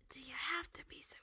Do 0.10 0.20
you 0.22 0.34
have 0.34 0.72
to 0.74 0.82
be 0.90 1.02
so 1.02 1.18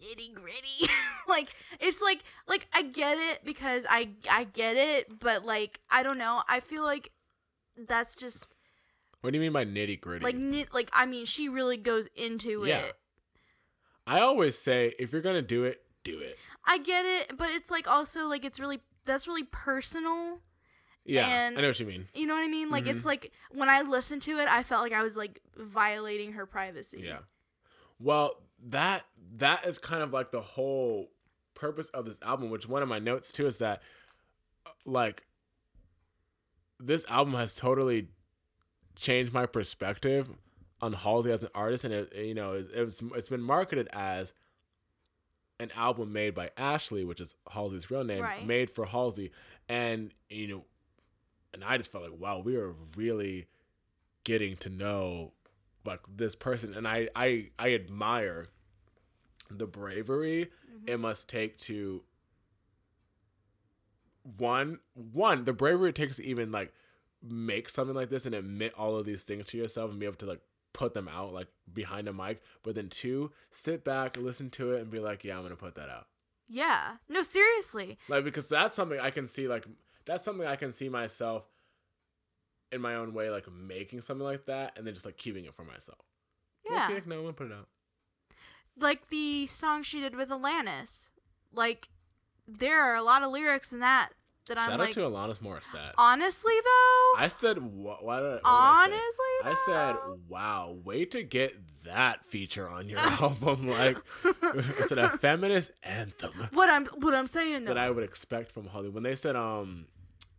nitty 0.00 0.34
gritty? 0.34 0.90
like 1.28 1.52
it's 1.80 2.00
like 2.02 2.22
like 2.48 2.66
I 2.72 2.82
get 2.82 3.18
it 3.18 3.44
because 3.44 3.84
I 3.88 4.10
I 4.30 4.44
get 4.44 4.76
it, 4.76 5.18
but 5.20 5.44
like 5.44 5.80
I 5.90 6.02
don't 6.02 6.18
know. 6.18 6.42
I 6.48 6.60
feel 6.60 6.82
like 6.84 7.12
that's 7.76 8.16
just 8.16 8.46
What 9.20 9.32
do 9.32 9.38
you 9.38 9.42
mean 9.42 9.52
by 9.52 9.64
nitty 9.64 10.00
gritty? 10.00 10.24
like 10.24 10.36
nit 10.36 10.68
like 10.72 10.90
I 10.92 11.06
mean 11.06 11.24
she 11.26 11.48
really 11.48 11.76
goes 11.76 12.08
into 12.16 12.64
Yeah. 12.66 12.80
it. 12.80 12.94
I 14.06 14.20
always 14.20 14.56
say 14.56 14.94
if 14.98 15.12
you're 15.12 15.22
gonna 15.22 15.42
do 15.42 15.64
it, 15.64 15.82
do 16.04 16.18
it. 16.20 16.38
I 16.64 16.78
get 16.78 17.04
it, 17.04 17.36
but 17.36 17.50
it's 17.50 17.70
like 17.70 17.88
also 17.88 18.28
like 18.28 18.44
it's 18.44 18.60
really 18.60 18.80
that's 19.04 19.26
really 19.28 19.44
personal. 19.44 20.40
Yeah, 21.04 21.26
And- 21.28 21.56
I 21.56 21.60
know 21.60 21.68
what 21.68 21.78
you 21.78 21.86
mean. 21.86 22.08
You 22.14 22.26
know 22.26 22.34
what 22.34 22.42
I 22.42 22.48
mean? 22.48 22.68
Like 22.70 22.86
it's 22.88 23.00
Mm-hmm. 23.00 23.06
like 23.08 23.32
when 23.52 23.68
I 23.68 23.82
listened 23.82 24.22
to 24.22 24.38
it, 24.38 24.48
I 24.48 24.62
felt 24.64 24.82
like 24.82 24.92
I 24.92 25.02
was 25.04 25.16
like 25.16 25.40
violating 25.56 26.32
her 26.32 26.46
privacy. 26.46 27.00
Yeah. 27.04 27.18
Well, 28.00 28.42
that 28.66 29.04
that 29.36 29.66
is 29.66 29.78
kind 29.78 30.02
of 30.02 30.12
like 30.12 30.30
the 30.30 30.40
whole 30.40 31.10
purpose 31.54 31.88
of 31.90 32.04
this 32.04 32.18
album, 32.22 32.50
which 32.50 32.68
one 32.68 32.82
of 32.82 32.88
my 32.88 32.98
notes 32.98 33.32
too 33.32 33.46
is 33.46 33.58
that 33.58 33.82
uh, 34.66 34.70
like 34.84 35.24
this 36.78 37.04
album 37.08 37.34
has 37.34 37.54
totally 37.54 38.08
changed 38.96 39.32
my 39.32 39.46
perspective 39.46 40.28
on 40.80 40.92
Halsey 40.92 41.32
as 41.32 41.42
an 41.42 41.48
artist 41.54 41.84
and 41.84 41.94
it 41.94 42.14
you 42.14 42.34
know, 42.34 42.52
it, 42.54 42.68
it's 42.72 43.02
it's 43.14 43.28
been 43.28 43.42
marketed 43.42 43.88
as 43.92 44.34
an 45.58 45.70
album 45.74 46.12
made 46.12 46.34
by 46.34 46.50
Ashley, 46.58 47.04
which 47.04 47.20
is 47.20 47.34
Halsey's 47.50 47.90
real 47.90 48.04
name, 48.04 48.22
Right. 48.22 48.44
made 48.44 48.68
for 48.70 48.84
Halsey. 48.84 49.32
And 49.68 50.12
you 50.28 50.48
know, 50.48 50.64
and 51.54 51.64
I 51.64 51.78
just 51.78 51.90
felt 51.90 52.04
like, 52.04 52.20
wow, 52.20 52.40
we 52.40 52.56
are 52.56 52.74
really 52.96 53.46
getting 54.24 54.56
to 54.56 54.68
know 54.68 55.32
like 55.86 56.00
this 56.14 56.34
person 56.34 56.74
and 56.74 56.86
I 56.86 57.08
I 57.14 57.50
I 57.58 57.72
admire 57.74 58.48
the 59.50 59.66
bravery 59.66 60.42
it 60.42 60.50
mm-hmm. 60.86 61.02
must 61.02 61.28
take 61.28 61.58
to 61.58 62.02
one 64.38 64.78
one 64.94 65.44
the 65.44 65.52
bravery 65.52 65.90
it 65.90 65.94
takes 65.94 66.16
to 66.16 66.24
even 66.24 66.50
like 66.50 66.72
make 67.22 67.68
something 67.68 67.94
like 67.94 68.10
this 68.10 68.26
and 68.26 68.34
admit 68.34 68.72
all 68.76 68.96
of 68.96 69.06
these 69.06 69.22
things 69.22 69.46
to 69.46 69.56
yourself 69.56 69.90
and 69.90 69.98
be 70.00 70.06
able 70.06 70.16
to 70.16 70.26
like 70.26 70.40
put 70.72 70.92
them 70.94 71.08
out 71.08 71.32
like 71.32 71.48
behind 71.72 72.06
a 72.06 72.12
mic 72.12 72.42
but 72.62 72.74
then 72.74 72.88
two 72.88 73.32
sit 73.50 73.82
back 73.82 74.16
listen 74.18 74.50
to 74.50 74.72
it 74.72 74.82
and 74.82 74.90
be 74.90 74.98
like 74.98 75.24
yeah 75.24 75.36
i'm 75.36 75.42
gonna 75.42 75.56
put 75.56 75.74
that 75.74 75.88
out 75.88 76.06
Yeah. 76.48 76.96
No, 77.08 77.22
seriously. 77.22 77.98
like 78.08 78.24
because 78.24 78.48
that's 78.48 78.76
something 78.76 79.00
i 79.00 79.10
can 79.10 79.26
see 79.26 79.48
like 79.48 79.66
that's 80.04 80.24
something 80.24 80.46
i 80.46 80.56
can 80.56 80.72
see 80.72 80.88
myself 80.88 81.44
in 82.72 82.80
my 82.80 82.96
own 82.96 83.14
way 83.14 83.30
like 83.30 83.50
making 83.50 84.02
something 84.02 84.26
like 84.26 84.46
that 84.46 84.74
and 84.76 84.86
then 84.86 84.92
just 84.92 85.06
like 85.06 85.16
keeping 85.16 85.44
it 85.46 85.54
for 85.54 85.64
myself 85.64 86.00
Yeah. 86.68 86.84
okay, 86.84 86.94
like, 86.94 87.06
no 87.06 87.16
i'm 87.16 87.22
gonna 87.22 87.32
put 87.32 87.46
it 87.46 87.52
out 87.54 87.68
Like 88.78 89.08
the 89.08 89.46
song 89.46 89.82
she 89.82 90.00
did 90.00 90.14
with 90.14 90.28
Alanis. 90.30 91.08
Like 91.52 91.88
there 92.46 92.82
are 92.82 92.94
a 92.94 93.02
lot 93.02 93.22
of 93.22 93.30
lyrics 93.30 93.72
in 93.72 93.80
that 93.80 94.10
that 94.48 94.58
I'm 94.58 94.78
like. 94.78 94.94
shout 94.94 95.04
out 95.04 95.10
to 95.10 95.16
alanis 95.16 95.38
morissette 95.40 95.92
honestly 95.98 96.52
though. 96.54 97.20
I 97.20 97.28
said, 97.28 97.58
what, 97.58 98.04
what 98.04 98.20
did 98.20 98.40
I, 98.44 98.84
honestly 98.84 99.26
I? 99.44 99.50
I 99.50 99.54
said, 99.66 99.96
wow, 100.28 100.76
way 100.84 101.04
to 101.06 101.22
get 101.22 101.56
that 101.84 102.24
feature 102.24 102.68
on 102.68 102.88
your 102.88 102.98
album. 103.20 103.68
Like, 103.68 103.98
it's 104.24 104.92
a 104.92 105.08
feminist 105.18 105.72
anthem 105.82 106.48
what 106.52 106.70
I'm 106.70 106.86
what 106.86 107.14
I'm 107.14 107.26
saying 107.26 107.64
though. 107.64 107.74
that 107.74 107.78
I 107.78 107.90
would 107.90 108.04
expect 108.04 108.52
from 108.52 108.66
Holly. 108.66 108.88
When 108.88 109.02
they 109.02 109.14
said, 109.14 109.36
um, 109.36 109.86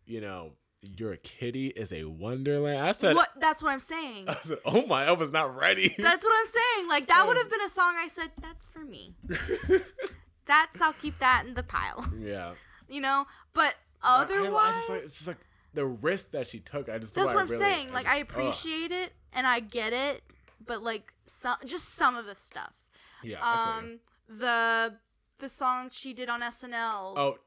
you 0.05 0.21
know, 0.21 0.51
your 0.81 1.15
kitty 1.17 1.67
is 1.67 1.91
a 1.91 2.03
wonderland, 2.05 2.79
I 2.81 2.91
said, 2.91 3.15
what 3.15 3.29
that's 3.39 3.63
what 3.63 3.71
I'm 3.71 3.79
saying. 3.79 4.25
I 4.29 4.35
said, 4.41 4.57
oh 4.65 4.85
my, 4.85 5.05
I 5.05 5.11
was 5.13 5.31
not 5.31 5.55
ready. 5.59 5.95
That's 5.97 6.23
what 6.25 6.33
I'm 6.39 6.45
saying. 6.45 6.87
Like 6.89 7.07
that 7.07 7.25
would 7.27 7.37
have 7.37 7.49
been 7.49 7.61
a 7.61 7.69
song 7.69 7.95
I 7.97 8.07
said 8.07 8.31
that's 8.41 8.67
for 8.67 8.79
me. 8.85 9.13
That's 10.45 10.81
I'll 10.81 10.93
keep 10.93 11.17
that 11.19 11.43
in 11.45 11.53
the 11.55 11.63
pile. 11.63 12.09
yeah. 12.19 12.53
You 12.89 13.01
know, 13.01 13.25
but 13.53 13.75
I- 14.01 14.19
I- 14.19 14.21
otherwise 14.21 14.75
I, 14.77 14.77
just 14.77 14.89
like, 14.89 14.97
it's 15.03 15.13
just 15.15 15.27
like 15.27 15.37
the 15.73 15.85
risk 15.85 16.31
that 16.31 16.47
she 16.47 16.59
took. 16.61 16.87
I 16.87 16.97
just, 16.99 17.13
That's 17.15 17.27
what 17.27 17.35
I 17.37 17.41
I'm 17.41 17.47
really- 17.47 17.61
saying. 17.61 17.91
Like 17.91 18.07
I 18.07 18.21
just- 18.21 18.31
ugh. 18.31 18.39
appreciate 18.39 18.91
it 18.93 19.11
and 19.33 19.45
I 19.45 19.59
get 19.59 19.91
it, 19.91 20.23
but 20.65 20.81
like 20.81 21.11
some 21.25 21.57
just 21.65 21.89
some 21.95 22.15
of 22.15 22.25
the 22.25 22.35
stuff. 22.35 22.75
Yeah. 23.23 23.39
I. 23.41 23.77
Um 23.79 23.99
the 24.29 24.93
the 25.39 25.49
song 25.49 25.89
she 25.91 26.13
did 26.13 26.29
on 26.29 26.39
SNL. 26.41 27.17
Oh, 27.17 27.37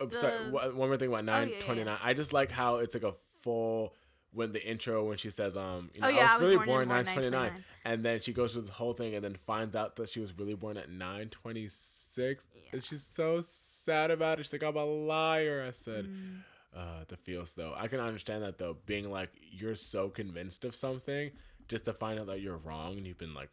oh 0.00 0.08
sorry. 0.10 0.32
the- 0.44 0.50
One 0.50 0.76
one 0.76 0.88
more 0.88 0.96
thing 0.96 1.08
about 1.08 1.24
yeah, 1.24 1.32
nine 1.32 1.48
yeah, 1.50 1.60
twenty 1.60 1.84
nine. 1.84 1.98
I 2.02 2.14
just 2.14 2.32
like 2.32 2.50
how 2.50 2.76
it's 2.76 2.94
like 2.94 3.04
a 3.04 3.14
full 3.42 3.94
when 4.32 4.52
the 4.52 4.62
intro 4.66 5.04
when 5.04 5.16
she 5.16 5.30
says 5.30 5.56
um 5.56 5.90
you 5.94 6.00
know, 6.00 6.08
Oh, 6.08 6.10
yeah, 6.10 6.28
I 6.30 6.38
was 6.38 6.42
really 6.42 6.56
born, 6.56 6.88
born 6.88 7.04
nine 7.06 7.18
in 7.24 7.30
nine 7.32 7.64
and 7.84 8.04
then 8.04 8.20
she 8.20 8.32
goes 8.32 8.52
through 8.52 8.62
this 8.62 8.70
whole 8.70 8.92
thing 8.92 9.14
and 9.14 9.24
then 9.24 9.34
finds 9.34 9.74
out 9.74 9.96
that 9.96 10.08
she 10.08 10.20
was 10.20 10.36
really 10.38 10.54
born 10.54 10.76
at 10.76 10.90
nine 10.90 11.28
twenty 11.28 11.68
six 11.68 12.46
and 12.72 12.82
she's 12.82 13.08
so 13.14 13.40
sad 13.40 14.10
about 14.10 14.38
it. 14.38 14.44
She's 14.44 14.52
like 14.52 14.62
I'm 14.62 14.76
a 14.76 14.84
liar. 14.84 15.64
I 15.66 15.70
said. 15.70 16.06
Mm. 16.06 16.40
Uh, 16.76 17.04
the 17.08 17.16
feels 17.16 17.54
though. 17.54 17.72
I 17.74 17.88
can 17.88 18.00
understand 18.00 18.42
that 18.42 18.58
though. 18.58 18.76
Being 18.84 19.10
like 19.10 19.30
you're 19.40 19.74
so 19.74 20.10
convinced 20.10 20.62
of 20.66 20.74
something, 20.74 21.30
just 21.68 21.86
to 21.86 21.94
find 21.94 22.20
out 22.20 22.26
that 22.26 22.42
you're 22.42 22.58
wrong, 22.58 22.98
and 22.98 23.06
you've 23.06 23.16
been 23.16 23.32
like, 23.32 23.48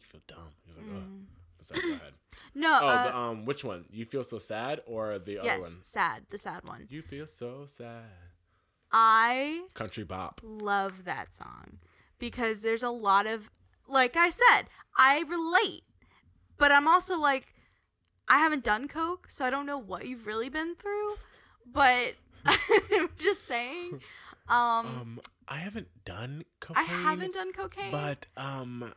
you 0.00 0.06
feel 0.06 0.20
dumb. 0.28 0.52
You're 0.66 0.76
like, 0.76 0.86
oh. 1.02 1.02
Sorry, 1.62 1.80
go 1.82 1.88
ahead. 1.94 2.12
no, 2.54 2.78
Oh, 2.82 2.86
uh, 2.86 3.04
the, 3.04 3.16
um, 3.16 3.44
which 3.44 3.64
one? 3.64 3.84
You 3.90 4.04
feel 4.04 4.24
so 4.24 4.38
sad 4.38 4.80
or 4.86 5.18
the 5.18 5.40
yes, 5.42 5.58
other 5.58 5.60
one? 5.74 5.82
sad, 5.82 6.22
the 6.30 6.38
sad 6.38 6.64
one. 6.66 6.86
You 6.90 7.02
feel 7.02 7.26
so 7.26 7.64
sad. 7.66 8.04
I 8.92 9.66
Country 9.74 10.04
bop. 10.04 10.40
love 10.42 11.04
that 11.04 11.32
song 11.32 11.78
because 12.18 12.62
there's 12.62 12.82
a 12.82 12.90
lot 12.90 13.26
of 13.26 13.50
like 13.86 14.16
I 14.16 14.30
said, 14.30 14.62
I 14.98 15.24
relate. 15.28 15.82
But 16.58 16.72
I'm 16.72 16.88
also 16.88 17.18
like 17.18 17.54
I 18.28 18.38
haven't 18.38 18.64
done 18.64 18.88
coke, 18.88 19.28
so 19.28 19.44
I 19.44 19.50
don't 19.50 19.66
know 19.66 19.78
what 19.78 20.06
you've 20.06 20.26
really 20.26 20.48
been 20.48 20.74
through, 20.76 21.16
but 21.66 22.14
I'm 22.46 23.10
just 23.18 23.46
saying 23.46 24.00
um 24.48 24.86
Um, 24.86 25.20
I 25.48 25.56
haven't 25.58 25.88
done 26.04 26.44
cocaine. 26.60 26.84
I 26.84 26.86
haven't 26.88 27.34
done 27.34 27.52
cocaine. 27.52 27.90
But 27.92 28.26
um, 28.36 28.92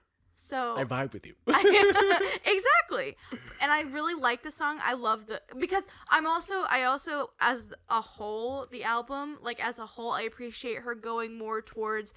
so 0.46 0.76
I 0.78 0.84
vibe 0.84 1.14
with 1.14 1.26
you. 1.26 1.36
exactly 1.48 3.16
and 3.62 3.72
i 3.72 3.84
really 3.90 4.14
like 4.14 4.44
the 4.44 4.52
song 4.52 4.78
i 4.84 4.94
love 4.94 5.26
the 5.28 5.42
because 5.58 5.84
i'm 6.10 6.28
also 6.28 6.54
i 6.70 6.84
also 6.84 7.32
as 7.40 7.72
a 7.90 8.02
whole 8.02 8.68
the 8.72 8.84
album 8.84 9.38
like 9.42 9.64
as 9.66 9.80
a 9.80 9.86
whole 9.86 10.12
i 10.12 10.22
appreciate 10.22 10.80
her 10.80 10.94
going 10.96 11.38
more 11.38 11.62
towards 11.62 12.14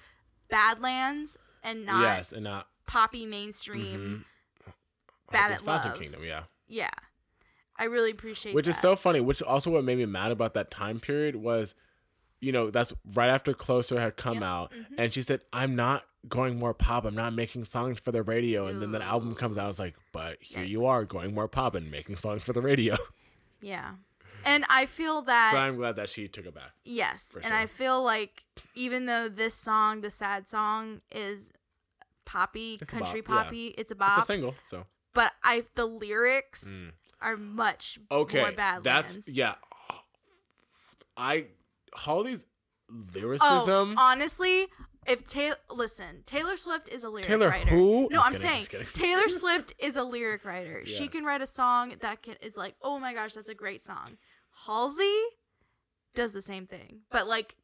badlands 0.49 1.37
and 1.63 1.85
not 1.85 2.01
yes, 2.01 2.31
and 2.33 2.43
not 2.43 2.67
poppy 2.85 3.25
mainstream 3.25 4.25
Mhm. 4.25 4.73
Bad 5.31 5.51
at 5.51 5.59
Fountain 5.61 5.91
Love. 5.91 5.99
Kingdom, 5.99 6.23
yeah. 6.23 6.43
yeah 6.67 6.89
i 7.77 7.83
really 7.85 8.11
appreciate 8.11 8.55
Which 8.55 8.67
is 8.67 8.77
so 8.79 8.95
funny. 8.95 9.19
Which 9.19 9.41
also 9.41 9.71
what 9.71 9.83
made 9.83 9.97
me 9.97 10.05
mad 10.05 10.31
about 10.31 10.53
that 10.55 10.71
time 10.71 10.99
period 11.01 11.35
was, 11.35 11.75
you 12.39 12.51
know, 12.51 12.69
that's 12.71 12.93
right 13.13 13.29
after 13.29 13.53
Closer 13.53 13.99
had 13.99 14.15
come 14.17 14.35
Yep. 14.35 14.43
out, 14.43 14.71
Mhm. 14.71 14.85
and 14.97 15.13
she 15.13 15.21
said, 15.21 15.41
"I'm 15.51 15.75
not 15.75 16.05
going 16.29 16.59
more 16.59 16.73
pop. 16.73 17.05
I'm 17.05 17.15
not 17.15 17.33
making 17.33 17.65
songs 17.65 17.99
for 17.99 18.11
the 18.11 18.23
radio." 18.23 18.65
And 18.67 18.81
then 18.81 18.91
the 18.91 19.03
album 19.03 19.35
comes 19.35 19.57
out. 19.57 19.65
I 19.65 19.67
was 19.67 19.79
like, 19.79 19.95
"But 20.11 20.37
here 20.41 20.63
you 20.63 20.85
are, 20.85 21.05
going 21.05 21.33
more 21.33 21.47
pop 21.47 21.75
and 21.75 21.89
making 21.91 22.15
songs 22.17 22.43
for 22.43 22.53
the 22.53 22.61
radio." 22.61 22.95
yeah 23.59 23.93
and 24.45 24.63
i 24.69 24.85
feel 24.85 25.23
that 25.23 25.49
so 25.51 25.57
I'm 25.57 25.77
glad 25.77 25.95
that 25.95 26.09
she 26.09 26.27
took 26.27 26.45
it 26.45 26.53
back. 26.53 26.71
Yes, 26.85 27.35
and 27.43 27.53
I 27.53 27.65
feel 27.65 28.03
like 28.03 28.45
even 28.75 29.07
though 29.07 29.27
this 29.29 29.55
song, 29.55 30.01
the 30.01 30.11
sad 30.11 30.47
song, 30.47 31.01
is 31.11 31.51
poppy, 32.25 32.77
It's 32.79 32.89
country 32.89 33.21
bop, 33.21 33.29
yeah. 33.35 33.43
poppy, 33.43 33.67
it's 33.77 33.91
a 33.91 33.95
bop. 33.95 34.17
It's 34.19 34.25
a 34.25 34.27
single, 34.27 34.53
so 34.65 34.85
but 35.13 35.33
I 35.43 35.63
the 35.75 35.85
lyrics 35.87 36.83
Mm. 36.85 36.91
are 37.21 37.37
much 37.37 37.97
okay. 38.11 38.41
more 38.41 38.51
bad. 38.51 38.83
that's 38.83 39.27
yeah. 39.27 39.55
I 41.17 41.47
Holly's 41.95 42.45
oh, 42.91 43.03
lyricism. 43.15 43.95
honestly, 43.97 44.67
if 45.07 45.23
Taylor 45.27 45.55
listen, 45.73 46.23
Taylor 46.25 46.57
Swift 46.57 46.89
is 46.89 47.03
a 47.03 47.09
lyric 47.09 47.25
Taylor 47.25 47.49
writer. 47.49 47.69
who? 47.69 48.07
No, 48.11 48.17
Just 48.21 48.25
I'm 48.27 48.33
kidding, 48.33 48.65
saying. 48.65 48.85
Taylor 48.93 49.29
Swift 49.29 49.73
is 49.79 49.95
a 49.95 50.03
lyric 50.03 50.43
writer. 50.45 50.85
She 50.85 51.07
can 51.07 51.23
write 51.23 51.41
a 51.41 51.47
song 51.47 51.93
that 52.01 52.21
can 52.23 52.35
is 52.41 52.57
like, 52.57 52.75
oh 52.81 52.99
my 52.99 53.13
gosh, 53.13 53.33
that's 53.33 53.49
a 53.49 53.55
great 53.55 53.83
song. 53.83 54.17
Halsey 54.65 55.21
does 56.15 56.33
the 56.33 56.41
same 56.41 56.65
thing, 56.65 57.01
but 57.11 57.27
like. 57.27 57.55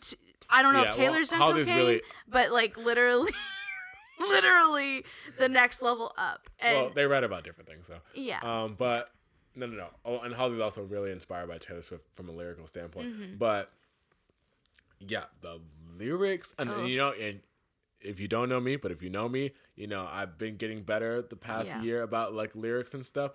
t- 0.00 0.16
I 0.48 0.62
don't 0.62 0.74
know 0.74 0.82
Yeah, 0.82 0.90
if 0.90 0.96
well, 0.98 1.06
Taylor's 1.08 1.28
done 1.30 1.38
Halsey's 1.40 1.66
cocaine, 1.66 1.86
really- 1.86 2.02
but 2.28 2.52
like 2.52 2.76
literally, 2.76 3.32
literally 4.20 5.04
the 5.38 5.48
next 5.48 5.82
level 5.82 6.12
up. 6.16 6.48
And 6.60 6.76
well, 6.82 6.90
they 6.94 7.04
read 7.06 7.24
about 7.24 7.42
different 7.44 7.68
things, 7.68 7.86
so. 7.86 7.96
yeah, 8.14 8.38
Um, 8.42 8.76
but 8.78 9.10
no, 9.56 9.66
no, 9.66 9.76
no. 9.76 9.88
Oh, 10.04 10.20
and 10.20 10.34
Halsey's 10.34 10.60
also 10.60 10.82
really 10.82 11.10
inspired 11.10 11.48
by 11.48 11.58
Taylor 11.58 11.82
Swift 11.82 12.04
from 12.14 12.28
a 12.28 12.32
lyrical 12.32 12.66
standpoint. 12.66 13.08
Mm-hmm. 13.08 13.36
But 13.38 13.72
yeah, 15.00 15.24
the 15.40 15.60
lyrics, 15.98 16.52
and, 16.58 16.70
Oh. 16.70 16.84
you 16.86 16.96
know, 16.96 17.12
and 17.12 17.40
if 18.00 18.20
you 18.20 18.28
don't 18.28 18.48
know 18.48 18.60
me, 18.60 18.76
but 18.76 18.90
if 18.92 19.02
you 19.02 19.10
know 19.10 19.28
me, 19.28 19.52
you 19.74 19.86
know 19.86 20.06
I've 20.10 20.38
been 20.38 20.56
getting 20.56 20.82
better 20.82 21.22
the 21.22 21.36
past 21.36 21.68
Yeah. 21.68 21.82
year 21.82 22.02
about 22.02 22.34
like 22.34 22.54
lyrics 22.54 22.94
and 22.94 23.04
stuff. 23.04 23.32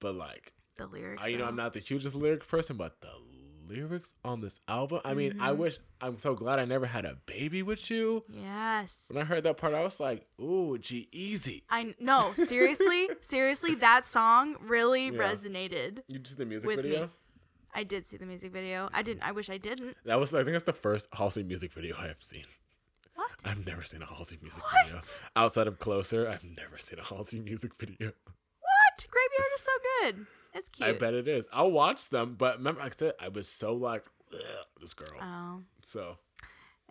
But 0.00 0.14
like, 0.14 0.54
the 0.76 0.86
lyrics. 0.86 1.22
I, 1.22 1.28
you 1.28 1.38
know. 1.38 1.44
I'm 1.44 1.56
not 1.56 1.72
the 1.74 1.80
hugest 1.80 2.14
lyric 2.14 2.46
person, 2.48 2.76
but 2.76 3.00
the 3.02 3.10
lyrics 3.68 4.14
on 4.24 4.40
this 4.40 4.58
album. 4.66 5.00
I 5.04 5.14
mean, 5.14 5.40
I 5.40 5.50
Mhm. 5.52 5.56
wish. 5.58 5.78
I'm 6.00 6.16
so 6.18 6.34
glad 6.34 6.58
I 6.58 6.64
never 6.64 6.86
had 6.86 7.04
a 7.04 7.16
baby 7.26 7.62
with 7.62 7.88
you. 7.90 8.24
Yes. 8.28 9.10
When 9.12 9.22
I 9.22 9.26
heard 9.26 9.44
that 9.44 9.58
part, 9.58 9.74
I 9.74 9.82
was 9.84 10.00
like, 10.00 10.26
"Ooh, 10.40 10.76
G-Eazy." 10.78 11.62
I 11.68 11.94
no, 12.00 12.32
seriously, 12.34 13.08
seriously, 13.20 13.74
that 13.76 14.04
song 14.06 14.56
really 14.60 15.06
Yeah. 15.06 15.12
resonated. 15.20 16.02
You 16.08 16.20
see 16.24 16.34
the 16.34 16.46
music 16.46 16.70
video? 16.74 17.00
me. 17.06 17.10
I 17.74 17.84
did 17.84 18.06
see 18.06 18.16
the 18.16 18.26
music 18.26 18.52
video. 18.52 18.88
I 18.92 19.02
didn't. 19.02 19.22
I 19.22 19.32
wish 19.32 19.48
I 19.50 19.58
didn't. 19.58 19.96
That 20.04 20.18
was, 20.18 20.34
I 20.34 20.38
think, 20.38 20.52
that's 20.52 20.64
the 20.64 20.72
first 20.72 21.08
Halsey 21.12 21.42
music 21.42 21.72
video 21.72 21.96
I 21.98 22.06
have 22.08 22.22
seen. 22.22 22.44
What? 23.14 23.30
I've 23.44 23.64
never 23.66 23.82
seen 23.82 24.02
a 24.02 24.06
Halsey 24.06 24.38
music 24.42 24.62
What? 24.62 24.86
video 24.86 25.00
outside 25.36 25.66
of 25.66 25.78
Closer. 25.78 26.28
I've 26.28 26.44
never 26.44 26.78
seen 26.78 26.98
a 26.98 27.04
Halsey 27.04 27.40
music 27.40 27.72
video. 27.78 28.12
What? 28.60 29.06
Graveyard 29.08 29.52
is 29.54 29.60
so 29.62 29.72
good. 30.02 30.26
It's 30.54 30.68
cute. 30.68 30.88
I 30.88 30.92
bet 30.92 31.14
it 31.14 31.28
is. 31.28 31.46
I'll 31.52 31.70
watch 31.70 32.08
them, 32.08 32.34
but 32.36 32.58
remember, 32.58 32.80
like 32.80 32.92
I 32.94 32.96
said, 32.96 33.12
I 33.20 33.28
was 33.28 33.46
so 33.48 33.72
like 33.74 34.04
this 34.80 34.94
girl. 34.94 35.08
Oh. 35.20 35.60
so 35.82 36.16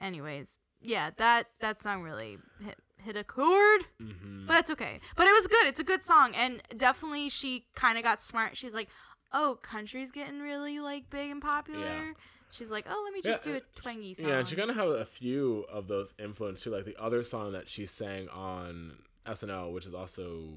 Anyways, 0.01 0.60
yeah, 0.81 1.10
that 1.18 1.47
that 1.60 1.81
song 1.81 2.03
really 2.03 2.38
hit 2.64 2.77
hit 3.03 3.15
a 3.18 3.23
chord. 3.23 3.81
mhm. 4.01 4.47
But 4.47 4.60
it's 4.60 4.72
okay. 4.72 4.99
But 5.15 5.27
it 5.27 5.31
was 5.31 5.47
good. 5.47 5.68
It's 5.68 5.80
a 5.80 5.84
good 5.84 6.03
song, 6.03 6.31
and 6.35 6.61
definitely 6.77 7.30
she 7.30 7.65
kind 7.76 7.97
of 7.97 8.03
got 8.03 8.22
smart. 8.22 8.56
She's 8.57 8.73
like, 8.73 8.89
"Oh, 9.31 9.57
country's 9.61 10.11
getting 10.11 10.39
really 10.41 10.80
like 10.80 11.10
big 11.10 11.31
and 11.31 11.41
popular." 11.41 11.85
Yeah. 11.85 12.14
She's 12.51 12.72
like, 12.72 12.85
"Oh, 12.89 13.01
let 13.06 13.14
me 13.14 13.22
Yeah, 13.23 13.31
just 13.31 13.43
do 13.43 13.53
uh, 13.53 13.57
a 13.57 13.80
twangy 13.80 14.14
song." 14.15 14.27
yeah, 14.30 14.39
and 14.39 14.47
she 14.47 14.56
kind 14.56 14.69
of 14.69 14.76
have 14.76 14.89
a 14.89 15.06
few 15.06 15.65
of 15.72 15.88
those 15.88 16.14
influence 16.18 16.61
too. 16.61 16.72
Like 16.72 16.85
the 16.85 16.97
other 17.01 17.22
song 17.23 17.51
that 17.51 17.69
she 17.69 17.85
sang 17.85 18.27
on 18.30 18.99
SNL, 19.26 19.72
which 19.72 19.85
is 19.85 19.93
also 19.93 20.53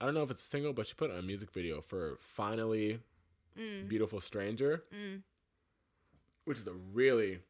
I 0.00 0.04
don't 0.04 0.14
know 0.14 0.22
if 0.22 0.30
it's 0.30 0.42
a 0.44 0.48
single, 0.48 0.72
but 0.72 0.86
she 0.86 0.94
put 0.94 1.10
in 1.10 1.16
a 1.16 1.22
music 1.22 1.50
video 1.52 1.80
for 1.80 2.16
"Finally 2.20 3.00
Mm, 3.58 3.88
Beautiful 3.88 4.20
Stranger," 4.20 4.84
mm. 4.94 5.22
which 6.44 6.58
is 6.58 6.66
a 6.66 6.72
really 6.72 7.40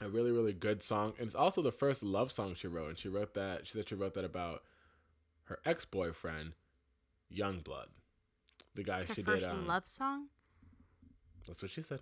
a 0.00 0.08
really 0.08 0.30
really 0.30 0.52
good 0.52 0.82
song, 0.82 1.14
and 1.18 1.26
it's 1.26 1.34
also 1.34 1.62
the 1.62 1.72
first 1.72 2.02
love 2.02 2.30
song 2.32 2.54
she 2.54 2.68
wrote. 2.68 2.88
And 2.88 2.98
she 2.98 3.08
wrote 3.08 3.34
that 3.34 3.66
she 3.66 3.72
said 3.74 3.88
she 3.88 3.94
wrote 3.94 4.14
that 4.14 4.24
about 4.24 4.62
her 5.44 5.58
ex 5.64 5.84
boyfriend, 5.84 6.52
Yungblud, 7.32 7.86
the 8.76 8.84
guy 8.84 8.98
It's 9.00 9.12
she 9.14 9.22
first 9.22 9.46
did. 9.46 9.50
Um, 9.52 9.66
love 9.66 9.86
song. 9.88 10.28
That's 11.46 11.62
what 11.62 11.70
she 11.70 11.82
said. 11.82 12.00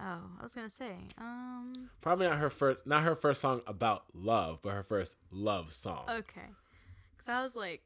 Oh, 0.00 0.22
I 0.38 0.42
was 0.42 0.54
gonna 0.54 0.68
say, 0.70 0.96
um, 1.18 1.90
Probably 2.00 2.26
not 2.26 2.38
her 2.38 2.50
first, 2.50 2.86
not 2.86 3.02
her 3.04 3.14
first 3.14 3.40
song 3.40 3.60
about 3.66 4.04
love, 4.14 4.58
but 4.62 4.70
her 4.72 4.82
first 4.82 5.16
love 5.30 5.72
song. 5.72 6.04
okay, 6.08 6.48
because 7.12 7.28
I 7.28 7.42
was 7.42 7.54
like, 7.54 7.82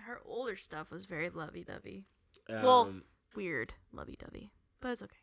her 0.00 0.20
older 0.24 0.56
stuff 0.56 0.90
was 0.90 1.04
very 1.06 1.30
lovey-dovey, 1.30 2.04
well- 2.48 2.80
Um, 2.86 3.04
weird 3.36 3.74
lovey-dovey, 3.92 4.50
but 4.80 4.88
it's 4.92 5.02
okay. 5.04 5.16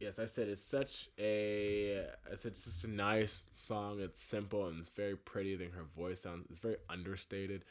yes, 0.00 0.18
I 0.18 0.24
said 0.24 0.48
it's 0.48 0.64
such 0.64 1.10
a, 1.18 2.06
I 2.30 2.36
said 2.36 2.52
it's 2.52 2.64
just 2.64 2.84
a 2.84 2.88
nice 2.88 3.44
song. 3.56 4.00
It's 4.00 4.22
simple 4.22 4.66
and 4.66 4.80
it's 4.80 4.88
very 4.90 5.16
pretty. 5.16 5.54
I 5.54 5.58
think 5.58 5.74
her 5.74 5.84
voice 5.96 6.22
sounds, 6.22 6.46
it's 6.50 6.58
very 6.58 6.76
understated. 6.88 7.64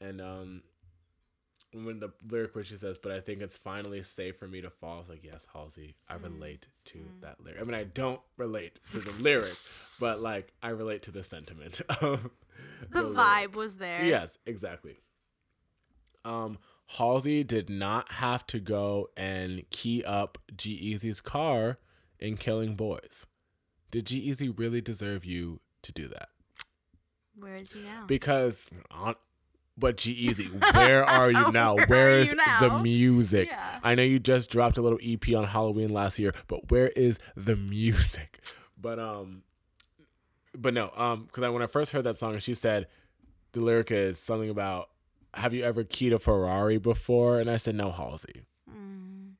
And 0.00 0.20
um, 0.20 0.62
when 1.72 2.00
the 2.00 2.10
lyric 2.30 2.54
where 2.54 2.64
she 2.64 2.76
says, 2.76 2.98
"But 2.98 3.12
I 3.12 3.20
think 3.20 3.40
it's 3.42 3.56
finally 3.56 4.02
safe 4.02 4.36
for 4.36 4.46
me 4.48 4.60
to 4.62 4.70
fall," 4.70 5.00
it's 5.00 5.08
like, 5.08 5.22
yes, 5.24 5.46
Halsey, 5.52 5.96
I 6.08 6.14
relate 6.14 6.68
to 6.86 6.98
that 7.20 7.40
lyric. 7.44 7.60
I 7.60 7.64
mean, 7.64 7.74
I 7.74 7.84
don't 7.84 8.20
relate 8.36 8.80
to 8.92 9.00
the 9.00 9.12
lyric, 9.22 9.54
but 10.00 10.20
like 10.20 10.52
I 10.62 10.70
relate 10.70 11.02
to 11.04 11.10
the 11.10 11.22
sentiment 11.22 11.80
of 12.00 12.30
The 12.90 13.02
lyric. 13.02 13.16
vibe 13.18 13.52
was 13.54 13.76
there. 13.76 14.04
Yes, 14.04 14.38
exactly. 14.46 14.96
Um, 16.24 16.58
Halsey 16.86 17.44
did 17.44 17.68
not 17.70 18.12
have 18.12 18.46
to 18.48 18.60
go 18.60 19.10
and 19.16 19.62
key 19.70 20.02
up 20.04 20.38
G-Eazy's 20.56 21.20
car 21.20 21.78
in 22.18 22.36
Killing 22.36 22.74
Boys. 22.74 23.26
Did 23.90 24.06
G-Eazy 24.06 24.58
really 24.58 24.80
deserve 24.80 25.24
you 25.24 25.60
to 25.82 25.92
do 25.92 26.08
that? 26.08 26.28
Where 27.34 27.54
is 27.54 27.72
he 27.72 27.80
now? 27.82 28.04
Because, 28.06 28.68
on, 28.90 29.14
but 29.78 29.96
G-Eazy, 29.96 30.74
where 30.74 31.04
are 31.04 31.30
you 31.30 31.52
now? 31.52 31.76
Where 31.76 31.86
Where's 31.88 32.32
you 32.32 32.38
the 32.60 32.78
music? 32.80 33.48
Yeah. 33.48 33.80
I 33.82 33.94
know 33.94 34.02
you 34.02 34.18
just 34.18 34.50
dropped 34.50 34.78
a 34.78 34.82
little 34.82 34.98
EP 35.02 35.34
on 35.34 35.44
Halloween 35.44 35.90
last 35.90 36.18
year, 36.18 36.32
but 36.46 36.70
where 36.70 36.88
is 36.88 37.18
the 37.36 37.56
music? 37.56 38.40
But 38.80 39.00
um, 39.00 39.42
but 40.56 40.72
no, 40.72 40.92
um, 40.94 41.24
because 41.24 41.42
I, 41.42 41.48
when 41.48 41.62
I 41.62 41.66
first 41.66 41.90
heard 41.90 42.04
that 42.04 42.16
song, 42.16 42.38
she 42.38 42.54
said 42.54 42.86
the 43.50 43.60
lyric 43.60 43.90
is 43.90 44.20
something 44.20 44.48
about 44.48 44.90
Have 45.34 45.52
you 45.52 45.64
ever 45.64 45.82
keyed 45.82 46.12
a 46.12 46.20
Ferrari 46.20 46.78
before? 46.78 47.40
And 47.40 47.50
I 47.50 47.56
said 47.56 47.74
no, 47.74 47.90
Halsey. 47.90 48.44
Mm. 48.70 49.32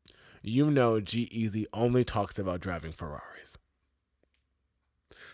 You 0.42 0.72
know, 0.72 0.98
G-Eazy 0.98 1.66
only 1.72 2.02
talks 2.02 2.36
about 2.36 2.58
driving 2.58 2.90
Ferraris. 2.90 3.56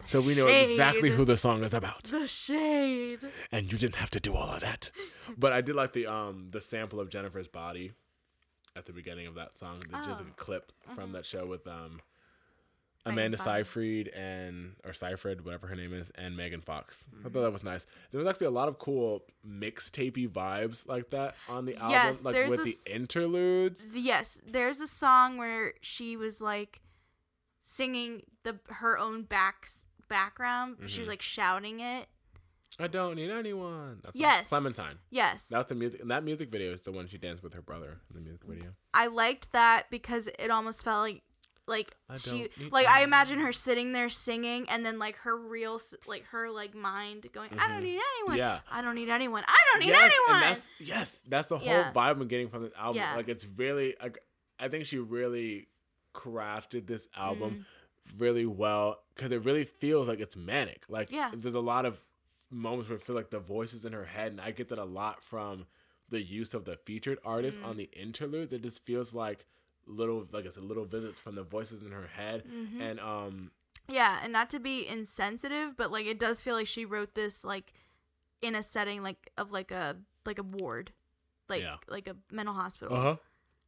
So 0.04 0.20
we 0.20 0.34
know 0.34 0.46
exactly 0.46 1.10
who 1.10 1.24
the 1.24 1.36
song 1.36 1.64
is 1.64 1.72
about 1.74 2.04
The 2.04 2.26
shade. 2.28 3.20
and 3.50 3.72
you 3.72 3.78
didn't 3.78 3.96
have 3.96 4.10
to 4.10 4.20
do 4.20 4.34
all 4.34 4.50
of 4.50 4.60
that. 4.60 4.90
But 5.36 5.52
I 5.52 5.60
did 5.60 5.74
like 5.74 5.92
the 5.92 6.06
um 6.06 6.48
the 6.50 6.60
sample 6.60 7.00
of 7.00 7.08
Jennifer's 7.08 7.48
body 7.48 7.92
at 8.76 8.86
the 8.86 8.92
beginning 8.92 9.26
of 9.26 9.34
that 9.36 9.58
song. 9.58 9.78
The, 9.80 9.96
Just 9.98 10.20
Oh. 10.22 10.26
a 10.28 10.32
clip 10.36 10.72
from 10.94 11.12
that 11.12 11.24
show 11.24 11.46
with 11.46 11.66
um 11.66 12.00
Amanda 13.06 13.36
Seyfried 13.36 14.08
and 14.08 14.76
or 14.84 14.92
Seyfried, 14.94 15.42
whatever 15.44 15.66
her 15.66 15.76
name 15.76 15.92
is, 15.92 16.10
and 16.14 16.36
Megan 16.36 16.60
Fox. 16.62 17.06
I 17.20 17.28
thought 17.28 17.42
that 17.42 17.52
was 17.52 17.62
nice. 17.62 17.86
There 18.10 18.18
was 18.18 18.26
actually 18.28 18.46
a 18.46 18.50
lot 18.52 18.68
of 18.68 18.78
cool 18.78 19.24
mixtapey 19.46 20.26
vibes 20.28 20.86
like 20.88 21.10
that 21.10 21.34
on 21.48 21.66
the 21.66 21.74
album, 21.76 21.90
Yes, 21.90 22.24
like 22.24 22.34
with 22.48 22.60
a 22.60 22.64
the 22.64 22.76
interludes. 22.94 23.86
Yes, 23.92 24.40
there's 24.46 24.80
a 24.80 24.86
song 24.86 25.36
where 25.36 25.74
she 25.82 26.16
was 26.16 26.40
like 26.40 26.80
singing 27.60 28.22
the 28.42 28.58
her 28.68 28.98
own 28.98 29.22
back 29.22 29.66
background. 30.08 30.76
She 30.86 30.94
Mm-hmm. 30.94 31.00
was 31.02 31.08
like 31.08 31.22
shouting 31.22 31.80
it. 31.80 32.06
I 32.78 32.88
don't 32.88 33.14
need 33.14 33.30
anyone. 33.30 34.00
That's 34.02 34.16
Yes. 34.16 34.48
Clementine. 34.48 34.98
Yes, 35.10 35.46
That's 35.46 35.68
the 35.68 35.76
music. 35.76 36.00
And 36.00 36.10
that 36.10 36.24
music 36.24 36.50
video 36.50 36.72
is 36.72 36.82
the 36.82 36.90
one 36.90 37.06
she 37.06 37.18
danced 37.18 37.42
with 37.42 37.54
her 37.54 37.62
brother 37.62 38.00
in 38.10 38.16
the 38.16 38.20
music 38.20 38.42
video. 38.44 38.70
I 38.92 39.06
liked 39.06 39.52
that 39.52 39.84
because 39.90 40.26
it 40.26 40.50
almost 40.50 40.82
felt 40.84 41.00
like 41.02 41.22
like 41.66 41.96
I 42.10 42.16
she 42.16 42.50
like 42.72 42.86
I 42.86 43.04
imagine 43.04 43.38
her 43.38 43.52
sitting 43.52 43.92
there 43.92 44.10
singing 44.10 44.68
and 44.68 44.84
then 44.84 44.98
like 44.98 45.16
her 45.18 45.34
real 45.34 45.80
like 46.06 46.24
her 46.26 46.50
like 46.50 46.74
mind 46.74 47.26
going 47.32 47.48
I 47.58 47.68
don't 47.68 47.82
need 47.82 47.98
anyone. 48.18 48.28
Mm-hmm. 48.28 48.36
Yeah. 48.38 48.58
I 48.70 48.82
don't 48.82 48.96
need 48.96 49.08
anyone. 49.08 49.44
I 49.46 49.56
don't 49.72 49.80
need 49.80 49.88
yes, 49.92 50.12
anyone. 50.28 50.40
That's 50.42 50.68
yes, 50.80 51.20
that's 51.28 51.48
the 51.48 51.56
whole 51.58 51.66
Yeah. 51.66 51.90
vibe 51.94 52.20
I'm 52.20 52.26
getting 52.28 52.48
from 52.48 52.64
this 52.64 52.72
album. 52.76 52.96
Yeah. 52.96 53.14
Like 53.16 53.28
it's 53.28 53.46
really 53.56 53.94
like 54.02 54.18
I 54.58 54.68
think 54.68 54.84
she 54.84 54.98
really 54.98 55.68
crafted 56.12 56.86
this 56.86 57.08
album 57.16 57.64
Mm-hmm. 58.08 58.18
really 58.18 58.46
well 58.46 58.98
because 59.14 59.32
it 59.32 59.44
really 59.44 59.64
feels 59.64 60.08
like 60.08 60.20
it's 60.20 60.36
manic. 60.36 60.84
Like 60.88 61.10
Yeah. 61.10 61.30
there's 61.34 61.54
a 61.54 61.60
lot 61.60 61.84
of 61.86 62.00
moments 62.50 62.88
where 62.88 62.98
I 62.98 63.00
feel 63.00 63.16
like 63.16 63.30
the 63.30 63.38
voices 63.40 63.84
in 63.84 63.92
her 63.92 64.04
head, 64.04 64.32
and 64.32 64.40
I 64.40 64.50
get 64.50 64.68
that 64.68 64.78
a 64.78 64.84
lot 64.84 65.22
from 65.22 65.66
the 66.08 66.20
use 66.22 66.52
of 66.54 66.64
the 66.64 66.76
featured 66.76 67.18
artist 67.24 67.58
Mm-hmm. 67.58 67.68
on 67.70 67.76
the 67.76 67.90
interludes. 67.92 68.52
It 68.52 68.62
just 68.62 68.84
feels 68.84 69.14
like 69.14 69.46
little 69.86 70.26
like 70.32 70.44
it's 70.46 70.56
a 70.56 70.60
little 70.62 70.84
visits 70.86 71.20
from 71.20 71.34
the 71.34 71.42
voices 71.42 71.82
in 71.82 71.90
her 71.92 72.06
head 72.16 72.44
Mm-hmm. 72.50 72.80
and 72.80 73.00
um 73.00 73.50
Yeah, 73.88 74.18
and 74.22 74.32
not 74.32 74.48
to 74.50 74.58
be 74.60 74.86
insensitive, 74.86 75.76
but 75.76 75.90
like 75.92 76.06
it 76.06 76.18
does 76.18 76.40
feel 76.40 76.54
like 76.54 76.66
she 76.66 76.84
wrote 76.84 77.14
this 77.14 77.44
like 77.44 77.72
in 78.42 78.54
a 78.54 78.62
setting 78.62 79.02
like 79.02 79.30
of 79.38 79.50
like 79.52 79.70
a 79.70 79.96
like 80.26 80.38
a 80.38 80.42
ward, 80.42 80.92
like 81.48 81.62
Yeah. 81.62 81.76
like 81.88 82.08
a 82.08 82.16
mental 82.30 82.54
hospital. 82.54 82.96
uh-huh 82.96 83.16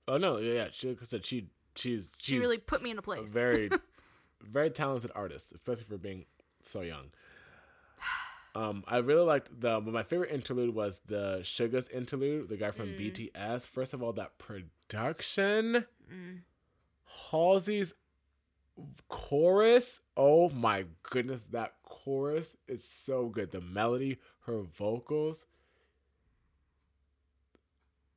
oh 0.08 0.16
no 0.18 0.38
yeah 0.38 0.52
yeah 0.52 0.68
she 0.72 0.88
like 0.88 1.02
I 1.02 1.04
said 1.04 1.24
she 1.26 1.48
she's 1.74 2.14
She 2.20 2.38
really 2.38 2.58
put 2.58 2.82
me 2.82 2.90
in 2.90 2.96
a 2.96 3.00
a 3.00 3.02
place. 3.02 3.30
very 3.30 3.70
very 4.50 4.70
talented 4.70 5.10
artist 5.14 5.52
especially 5.52 5.84
for 5.84 5.98
being 5.98 6.24
so 6.62 6.80
young 6.80 7.06
um 8.54 8.82
i 8.88 8.96
really 8.98 9.22
liked 9.24 9.48
the 9.60 9.80
my 9.80 10.02
favorite 10.02 10.30
interlude 10.32 10.74
was 10.74 11.00
the 11.06 11.40
Suga's 11.42 11.88
interlude 11.88 12.48
the 12.48 12.56
guy 12.56 12.70
from 12.70 12.88
Mm. 12.88 13.30
bts 13.32 13.66
first 13.66 13.92
of 13.94 14.02
all 14.02 14.12
that 14.14 14.38
production 14.38 15.84
Mm. 16.12 16.40
halsey's 17.30 17.94
chorus 19.08 20.00
oh 20.16 20.50
my 20.50 20.84
goodness 21.02 21.44
that 21.50 21.74
chorus 21.82 22.56
is 22.68 22.84
so 22.84 23.26
good 23.28 23.50
the 23.50 23.60
melody 23.60 24.18
her 24.46 24.60
vocals 24.62 25.44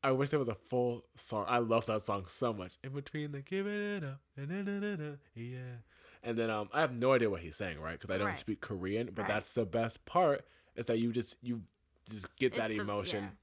I 0.01 0.11
wish 0.13 0.29
there 0.29 0.39
was 0.39 0.47
a 0.47 0.55
full 0.55 1.03
song. 1.17 1.43
I 1.49 1.57
love 1.57 1.85
that 1.87 2.05
song 2.05 2.23
so 2.27 2.53
much. 2.53 2.77
In 2.85 2.91
between 2.93 3.33
the 3.33 3.41
giving 3.41 3.73
it 3.97 4.03
up, 4.05 4.21
na-na-na-na-na, 4.37 5.15
yeah. 5.35 5.79
And 6.23 6.37
then 6.37 6.49
um, 6.49 6.69
I 6.73 6.81
have 6.81 6.95
no 6.95 7.13
idea 7.13 7.29
what 7.29 7.41
he's 7.41 7.55
saying, 7.55 7.79
right? 7.79 7.99
Because 7.99 8.13
I 8.13 8.17
don't 8.17 8.27
Right. 8.27 8.37
speak 8.37 8.59
Korean. 8.61 9.07
But 9.13 9.23
Right. 9.23 9.27
that's 9.29 9.51
the 9.53 9.65
best 9.65 10.03
part 10.05 10.45
is 10.75 10.85
that 10.87 10.99
you 10.99 11.11
just 11.11 11.37
you 11.41 11.63
just 12.09 12.35
get 12.37 12.53
that 12.55 12.69
It's 12.71 12.77
the- 12.77 12.83
emotion 12.83 13.37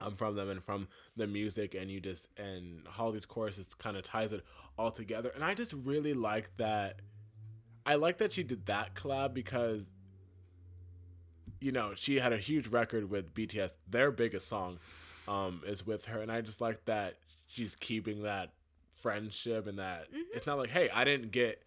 um, 0.00 0.14
from 0.14 0.34
them 0.34 0.48
and 0.48 0.64
from 0.64 0.88
the 1.16 1.26
music, 1.26 1.74
and 1.74 1.90
you 1.90 2.00
just 2.00 2.28
and 2.38 2.86
Holly's 2.88 3.26
chorus 3.26 3.56
just 3.56 3.76
kind 3.78 3.96
of 3.98 4.02
ties 4.02 4.32
it 4.32 4.42
all 4.78 4.90
together. 4.90 5.30
And 5.34 5.44
I 5.44 5.52
just 5.54 5.72
really 5.74 6.14
like 6.14 6.56
that. 6.56 7.00
I 7.84 7.96
like 7.96 8.16
that 8.18 8.32
she 8.32 8.42
did 8.42 8.64
that 8.66 8.94
collab 8.94 9.34
because 9.34 9.90
you 11.60 11.72
know 11.72 11.92
she 11.94 12.18
had 12.18 12.32
a 12.32 12.38
huge 12.38 12.68
record 12.68 13.10
with 13.10 13.34
BTS. 13.34 13.74
Their 13.88 14.10
biggest 14.10 14.48
song 14.48 14.78
um, 15.28 15.60
is 15.66 15.86
with 15.86 16.06
her, 16.06 16.20
and 16.22 16.32
I 16.32 16.40
just 16.40 16.60
like 16.62 16.84
that 16.86 17.18
she's 17.46 17.74
keeping 17.76 18.22
that 18.22 18.52
friendship 18.92 19.66
and 19.66 19.78
that 19.78 20.06
it's 20.32 20.46
not 20.46 20.56
like, 20.58 20.70
hey, 20.70 20.88
I 20.90 21.04
didn't 21.04 21.30
get 21.30 21.62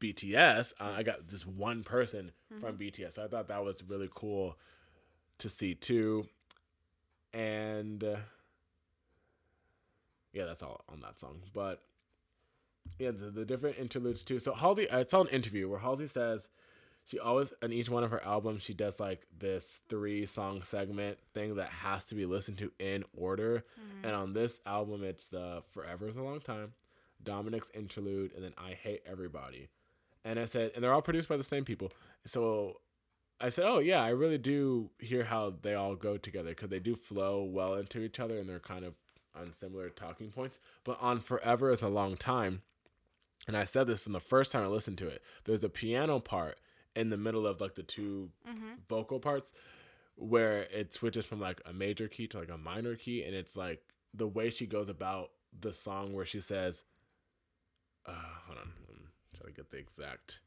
BTS. 0.00 0.72
Uh, 0.80 0.92
I 0.96 1.02
got 1.02 1.26
just 1.28 1.46
one 1.46 1.82
person 1.82 2.32
from 2.60 2.76
BTS. 2.76 3.12
So 3.14 3.24
I 3.24 3.28
thought 3.28 3.48
that 3.48 3.64
was 3.64 3.82
really 3.86 4.08
cool 4.14 4.56
to 5.38 5.48
see 5.48 5.74
too. 5.74 6.26
And 7.32 8.02
uh, 8.02 8.16
yeah, 10.32 10.44
that's 10.44 10.62
all 10.62 10.84
on 10.88 11.00
that 11.00 11.18
song. 11.18 11.42
But 11.52 11.82
yeah, 12.98 13.10
the, 13.10 13.30
the 13.30 13.44
different 13.44 13.78
interludes 13.78 14.22
too. 14.22 14.38
So 14.38 14.54
Halsey, 14.54 14.90
I 14.90 15.04
saw 15.04 15.22
an 15.22 15.28
interview 15.28 15.68
where 15.68 15.78
Halsey 15.78 16.06
says 16.06 16.48
she 17.04 17.18
always 17.18 17.52
on 17.62 17.72
each 17.72 17.88
one 17.88 18.02
of 18.04 18.10
her 18.10 18.22
albums 18.24 18.62
she 18.62 18.74
does 18.74 18.98
like 18.98 19.26
this 19.38 19.80
three 19.88 20.26
song 20.26 20.62
segment 20.62 21.18
thing 21.34 21.54
that 21.56 21.68
has 21.68 22.06
to 22.06 22.14
be 22.14 22.26
listened 22.26 22.58
to 22.58 22.72
in 22.78 23.04
order. 23.16 23.64
And 24.02 24.12
on 24.12 24.32
this 24.32 24.60
album, 24.66 25.04
it's 25.04 25.26
the 25.26 25.62
Forever 25.70 26.08
is 26.08 26.16
a 26.16 26.22
Long 26.22 26.40
Time, 26.40 26.72
Dominic's 27.22 27.70
Interlude, 27.74 28.32
and 28.34 28.44
then 28.44 28.52
I 28.58 28.72
Hate 28.72 29.02
Everybody. 29.06 29.68
And 30.26 30.40
I 30.40 30.44
said, 30.44 30.72
and 30.74 30.82
they're 30.82 30.92
all 30.92 31.02
produced 31.02 31.28
by 31.28 31.36
the 31.36 31.44
same 31.44 31.64
people. 31.64 31.92
So 32.24 32.80
I 33.40 33.48
said, 33.48 33.64
oh 33.64 33.78
yeah, 33.78 34.02
I 34.02 34.08
really 34.08 34.38
do 34.38 34.90
hear 34.98 35.24
how 35.24 35.54
they 35.62 35.74
all 35.74 35.94
go 35.94 36.16
together 36.16 36.50
because 36.50 36.68
they 36.68 36.80
do 36.80 36.96
flow 36.96 37.44
well 37.44 37.74
into 37.74 38.00
each 38.00 38.18
other 38.18 38.36
and 38.38 38.48
they're 38.48 38.58
kind 38.58 38.84
of 38.84 38.94
on 39.38 39.52
similar 39.52 39.88
talking 39.88 40.30
points. 40.30 40.58
But 40.82 40.98
on 41.00 41.20
Forever 41.20 41.70
is 41.70 41.82
a 41.82 41.88
Long 41.88 42.16
Time, 42.16 42.62
and 43.46 43.56
I 43.56 43.62
said 43.64 43.86
this 43.86 44.00
from 44.00 44.14
the 44.14 44.20
first 44.20 44.50
time 44.50 44.64
I 44.64 44.66
listened 44.66 44.98
to 44.98 45.06
it, 45.06 45.22
there's 45.44 45.62
a 45.62 45.68
piano 45.68 46.18
part 46.18 46.58
in 46.96 47.10
the 47.10 47.16
middle 47.16 47.46
of 47.46 47.60
like 47.60 47.76
the 47.76 47.82
2 47.84 48.30
vocal 48.88 49.20
parts 49.20 49.52
where 50.16 50.62
it 50.62 50.92
switches 50.94 51.26
from 51.26 51.38
like 51.40 51.60
a 51.66 51.72
major 51.72 52.08
key 52.08 52.26
to 52.26 52.38
like 52.38 52.50
a 52.50 52.58
minor 52.58 52.96
key 52.96 53.22
and 53.22 53.34
it's 53.34 53.54
like 53.56 53.82
the 54.14 54.26
way 54.26 54.48
she 54.50 54.66
goes 54.66 54.88
about 54.88 55.30
the 55.60 55.72
song 55.74 56.14
where 56.14 56.24
she 56.24 56.40
says 56.40 56.84
uh 58.06 58.12
hold 58.46 58.58
on 58.58 58.72
to 59.46 59.52
get 59.52 59.70
the 59.70 59.78
exact 59.78 60.40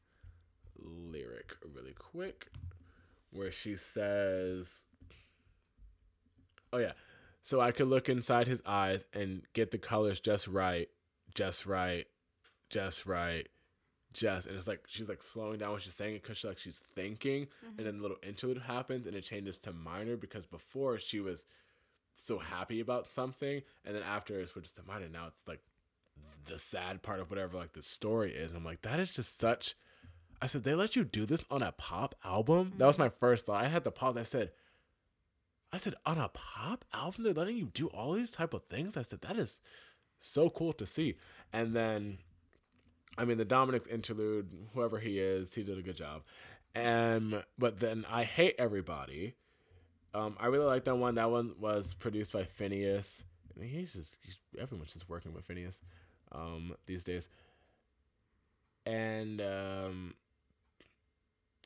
lyric 0.78 1.52
really 1.74 1.92
quick 1.92 2.48
where 3.32 3.50
she 3.50 3.76
says 3.76 4.80
oh 6.72 6.78
yeah 6.78 6.92
so 7.42 7.60
i 7.60 7.70
could 7.70 7.88
look 7.88 8.08
inside 8.08 8.46
his 8.46 8.62
eyes 8.64 9.04
and 9.12 9.42
get 9.52 9.70
the 9.70 9.78
colors 9.78 10.20
just 10.20 10.48
right 10.48 10.88
just 11.34 11.66
right 11.66 12.06
just 12.70 13.06
right 13.06 13.48
just 14.12 14.46
and 14.46 14.56
it's 14.56 14.66
like 14.66 14.82
she's 14.86 15.08
like 15.08 15.22
slowing 15.22 15.58
down 15.58 15.70
when 15.70 15.80
she's 15.80 15.94
saying 15.94 16.16
it 16.16 16.22
because 16.22 16.38
she 16.38 16.48
like 16.48 16.58
she's 16.58 16.76
thinking 16.76 17.44
mm-hmm. 17.44 17.78
and 17.78 17.86
then 17.86 17.96
the 17.96 18.02
little 18.02 18.16
interlude 18.26 18.58
happens 18.58 19.06
and 19.06 19.14
it 19.14 19.22
changes 19.22 19.58
to 19.58 19.72
minor 19.72 20.16
because 20.16 20.46
before 20.46 20.98
she 20.98 21.20
was 21.20 21.44
so 22.14 22.38
happy 22.38 22.80
about 22.80 23.08
something 23.08 23.62
and 23.84 23.94
then 23.94 24.02
after 24.02 24.40
it 24.40 24.48
switches 24.48 24.72
to 24.72 24.82
minor 24.86 25.08
now 25.08 25.26
it's 25.28 25.46
like 25.46 25.60
the 26.46 26.58
sad 26.58 27.02
part 27.02 27.20
of 27.20 27.30
whatever 27.30 27.56
like 27.56 27.72
the 27.72 27.82
story 27.82 28.32
is 28.32 28.52
i'm 28.52 28.64
like 28.64 28.82
that 28.82 29.00
is 29.00 29.10
just 29.10 29.38
such 29.38 29.74
i 30.40 30.46
said 30.46 30.64
they 30.64 30.74
let 30.74 30.96
you 30.96 31.04
do 31.04 31.26
this 31.26 31.44
on 31.50 31.62
a 31.62 31.72
pop 31.72 32.14
album 32.24 32.72
that 32.76 32.86
was 32.86 32.98
my 32.98 33.08
first 33.08 33.46
thought 33.46 33.64
i 33.64 33.68
had 33.68 33.84
to 33.84 33.90
pause 33.90 34.16
i 34.16 34.22
said 34.22 34.50
i 35.72 35.76
said 35.76 35.94
on 36.06 36.18
a 36.18 36.28
pop 36.28 36.84
album 36.92 37.24
they're 37.24 37.34
letting 37.34 37.56
you 37.56 37.70
do 37.72 37.86
all 37.88 38.12
these 38.12 38.32
type 38.32 38.54
of 38.54 38.64
things 38.64 38.96
i 38.96 39.02
said 39.02 39.20
that 39.20 39.36
is 39.36 39.60
so 40.18 40.50
cool 40.50 40.72
to 40.72 40.86
see 40.86 41.16
and 41.52 41.74
then 41.74 42.18
I 43.18 43.24
mean, 43.24 43.38
the 43.38 43.44
Dominic's 43.44 43.86
interlude, 43.86 44.50
whoever 44.74 44.98
he 44.98 45.18
is, 45.18 45.54
he 45.54 45.62
did 45.62 45.78
a 45.78 45.82
good 45.82 45.96
job. 45.96 46.22
And 46.74 47.42
but 47.58 47.80
then 47.80 48.06
I 48.08 48.24
hate 48.24 48.54
everybody. 48.58 49.34
Um, 50.14 50.36
I 50.40 50.46
really 50.46 50.64
like 50.64 50.84
that 50.84 50.96
one. 50.96 51.16
That 51.16 51.30
one 51.30 51.54
was 51.58 51.94
produced 51.94 52.32
by 52.32 52.44
Finneas. 52.44 53.24
I 53.54 53.60
mean, 53.60 53.70
he's 53.70 53.92
just 53.92 54.14
he's, 54.22 54.38
everyone's 54.58 54.92
just 54.92 55.08
working 55.08 55.34
with 55.34 55.46
Finneas 55.46 55.80
um, 56.32 56.74
these 56.86 57.04
days. 57.04 57.28
And 58.86 59.40
um, 59.40 60.14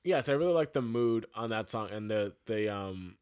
yes, 0.03 0.29
I 0.29 0.33
really 0.33 0.53
like 0.53 0.73
the 0.73 0.83
mood 0.83 1.27
on 1.35 1.51
that 1.51 1.71
song 1.71 1.91
and 1.91 2.11
the 2.11 2.35
the 2.47 2.75
um 2.75 3.17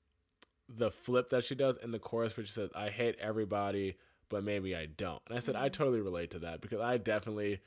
the 0.69 0.91
flip 0.91 1.29
that 1.31 1.45
she 1.45 1.55
does 1.55 1.77
in 1.77 1.91
the 1.91 1.99
chorus, 1.99 2.37
where 2.37 2.47
she 2.47 2.53
says, 2.53 2.71
"I 2.75 2.89
hate 2.89 3.17
everybody, 3.21 3.97
but 4.29 4.43
maybe 4.45 4.75
I 4.75 4.87
don't." 4.87 5.23
And 5.29 5.37
I 5.37 5.41
said, 5.41 5.57
I 5.57 5.69
totally 5.69 6.01
relate 6.01 6.31
to 6.31 6.39
that 6.41 6.61
because 6.61 6.81
I 6.81 6.97
definitely 6.97 7.61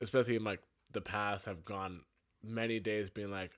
especially 0.00 0.36
in 0.36 0.44
like 0.44 0.60
the 0.92 1.00
past, 1.00 1.46
have 1.46 1.64
gone 1.64 2.02
many 2.42 2.78
days 2.78 3.10
being 3.10 3.30
like, 3.30 3.52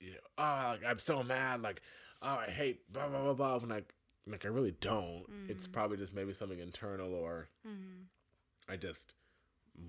you 0.00 0.10
know, 0.10 0.16
oh, 0.38 0.68
like, 0.72 0.84
I'm 0.86 0.98
so 0.98 1.22
mad, 1.22 1.62
like, 1.62 1.80
oh, 2.20 2.38
I 2.46 2.50
hate 2.50 2.92
blah 2.92 3.08
blah 3.08 3.22
blah 3.22 3.34
blah. 3.34 3.58
When 3.58 3.72
I 3.72 3.82
like, 4.26 4.44
I 4.44 4.48
really 4.48 4.74
don't. 4.80 5.24
It's 5.48 5.66
mm. 5.66 5.72
probably 5.72 5.96
just 5.96 6.14
maybe 6.14 6.32
something 6.32 6.58
internal, 6.58 7.14
or 7.14 7.48
mm-hmm. 7.66 8.04
I 8.72 8.76
just 8.76 9.14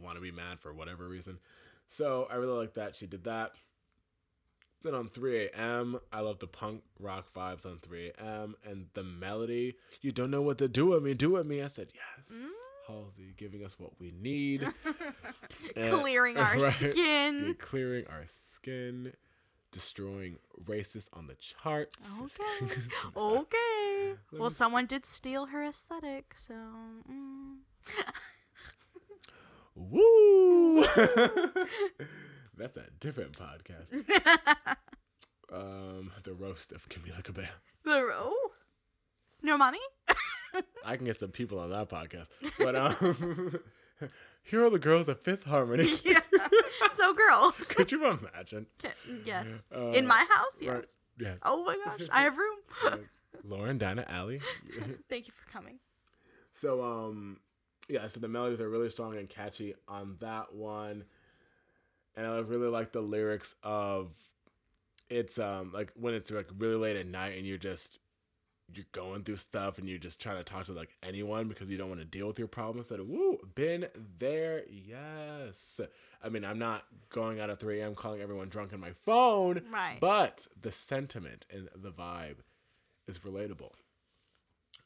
want 0.01 0.15
to 0.15 0.21
be 0.21 0.31
mad 0.31 0.59
for 0.59 0.73
whatever 0.73 1.07
reason. 1.07 1.39
So 1.87 2.27
I 2.31 2.35
really 2.35 2.57
like 2.57 2.73
that 2.75 2.95
she 2.95 3.05
did 3.05 3.25
that. 3.25 3.51
Then 4.83 4.95
on 4.95 5.07
3 5.07 5.45
a.m., 5.45 5.99
I 6.11 6.19
love 6.19 6.39
the 6.39 6.47
punk 6.47 6.83
rock 6.99 7.33
vibes 7.33 7.65
on 7.65 7.77
3 7.77 8.11
a.m. 8.17 8.55
and 8.65 8.87
the 8.93 9.03
melody. 9.03 9.75
You 10.01 10.11
don't 10.11 10.29
know 10.29 10.41
what 10.41 10.57
to 10.57 10.67
do 10.67 10.87
with 10.87 11.03
me, 11.03 11.13
do 11.13 11.31
with 11.31 11.45
me. 11.47 11.61
I 11.61 11.67
said 11.67 11.87
yes. 11.93 12.37
Mm. 12.37 12.49
Halsey 12.87 13.33
giving 13.37 13.63
us 13.63 13.79
what 13.79 13.91
we 13.99 14.11
need. 14.11 14.67
And- 15.75 15.93
Clearing 16.01 16.37
our 16.37 16.57
Right. 16.59 16.73
skin. 16.73 17.55
Clearing 17.57 18.05
our 18.07 18.25
skin, 18.55 19.13
destroying 19.73 20.37
racist 20.63 21.09
on 21.11 21.27
the 21.27 21.35
charts. 21.35 22.07
Okay. 22.21 23.13
okay. 23.17 24.13
Well, 24.31 24.49
someone 24.49 24.85
did 24.85 25.05
steal 25.05 25.47
her 25.47 25.63
aesthetic, 25.63 26.33
so. 26.37 26.53
Mm. 27.11 27.57
Woo! 29.75 30.83
That's 32.57 32.77
a 32.77 32.85
different 32.99 33.33
podcast. 33.33 33.91
um, 35.51 36.11
the 36.23 36.33
roast 36.33 36.71
of 36.71 36.87
Camila 36.87 37.23
Cabello. 37.23 37.49
Oh. 37.87 38.51
No 39.41 39.57
money? 39.57 39.79
I 40.85 40.95
can 40.95 41.05
get 41.05 41.19
some 41.19 41.31
people 41.31 41.59
on 41.59 41.71
that 41.71 41.89
podcast. 41.89 42.27
But 42.59 42.75
um, 42.75 43.59
here 44.43 44.63
are 44.63 44.69
the 44.69 44.79
girls 44.79 45.07
of 45.07 45.19
Fifth 45.21 45.45
Harmony. 45.45 45.89
yeah. 46.05 46.19
So, 46.95 47.13
girls. 47.13 47.67
Could 47.69 47.91
you 47.91 48.05
imagine? 48.05 48.67
yes. 49.25 49.61
Uh, 49.75 49.91
In 49.91 50.07
my 50.07 50.25
house? 50.29 50.57
Yes. 50.61 50.71
Right, 50.73 50.85
Yes. 51.19 51.39
Oh 51.43 51.63
my 51.63 51.77
gosh. 51.85 52.07
I 52.11 52.21
have 52.23 52.37
room. 52.37 52.57
Lauren, 53.43 53.77
Dinah, 53.77 54.05
Ally. 54.07 54.39
Thank 55.09 55.27
you 55.27 55.33
for 55.35 55.49
coming. 55.51 55.79
So 56.53 56.83
um 56.83 57.39
yeah, 57.89 58.07
so 58.07 58.19
the 58.19 58.27
melodies 58.27 58.59
are 58.61 58.69
really 58.69 58.89
strong 58.89 59.15
and 59.17 59.27
catchy 59.27 59.75
on 59.87 60.15
that 60.21 60.53
one. 60.53 61.03
And 62.15 62.25
I 62.25 62.37
really 62.39 62.67
like 62.69 62.91
the 62.93 63.01
lyrics 63.01 63.55
of 63.63 64.11
it's 65.09 65.37
um 65.39 65.71
like 65.73 65.91
when 65.95 66.13
it's 66.13 66.31
like 66.31 66.47
really 66.57 66.75
late 66.75 66.95
at 66.95 67.07
night 67.07 67.37
and 67.37 67.45
you're 67.45 67.57
just 67.57 67.99
you're 68.75 68.85
going 68.91 69.23
through 69.23 69.37
stuff 69.37 69.77
and 69.77 69.87
you're 69.89 69.97
just 69.99 70.19
trying 70.21 70.37
to 70.37 70.43
talk 70.43 70.65
to 70.65 70.73
like 70.73 70.89
anyone 71.03 71.47
because 71.47 71.69
you 71.69 71.77
don't 71.77 71.89
want 71.89 72.01
to 72.01 72.05
deal 72.05 72.27
with 72.27 72.39
your 72.39 72.47
problems. 72.47 72.87
Said, 72.87 73.01
woo, 73.01 73.39
been 73.55 73.87
there, 74.19 74.63
yes. 74.69 75.79
I 76.23 76.29
mean, 76.29 76.43
I'm 76.45 76.59
not 76.59 76.83
going 77.09 77.39
out 77.39 77.49
at 77.49 77.59
3 77.59 77.79
a.m. 77.81 77.95
calling 77.95 78.21
everyone 78.21 78.49
drunk 78.49 78.73
on 78.73 78.79
my 78.79 78.91
phone, 79.05 79.61
Right. 79.71 79.97
but 79.99 80.47
the 80.61 80.71
sentiment 80.71 81.45
and 81.53 81.69
the 81.75 81.91
vibe 81.91 82.37
is 83.07 83.19
relatable. 83.19 83.71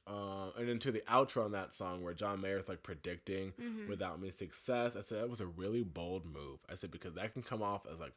Uh, 0.05 0.51
and 0.57 0.69
into 0.69 0.89
the 0.89 1.03
outro 1.09 1.43
on 1.43 1.51
that 1.51 1.73
song 1.73 2.01
where 2.01 2.13
John 2.13 2.39
Mayer's 2.39 2.69
like 2.69 2.81
predicting 2.81 3.51
without 3.89 4.21
me 4.21 4.31
success, 4.31 4.95
I 4.95 5.01
said 5.01 5.19
that 5.21 5.29
was 5.29 5.41
a 5.41 5.45
really 5.45 5.83
bold 5.83 6.25
move. 6.25 6.59
I 6.69 6.75
said 6.75 6.91
because 6.91 7.15
that 7.15 7.33
can 7.33 7.43
come 7.43 7.61
off 7.61 7.85
as 7.91 7.99
like 7.99 8.13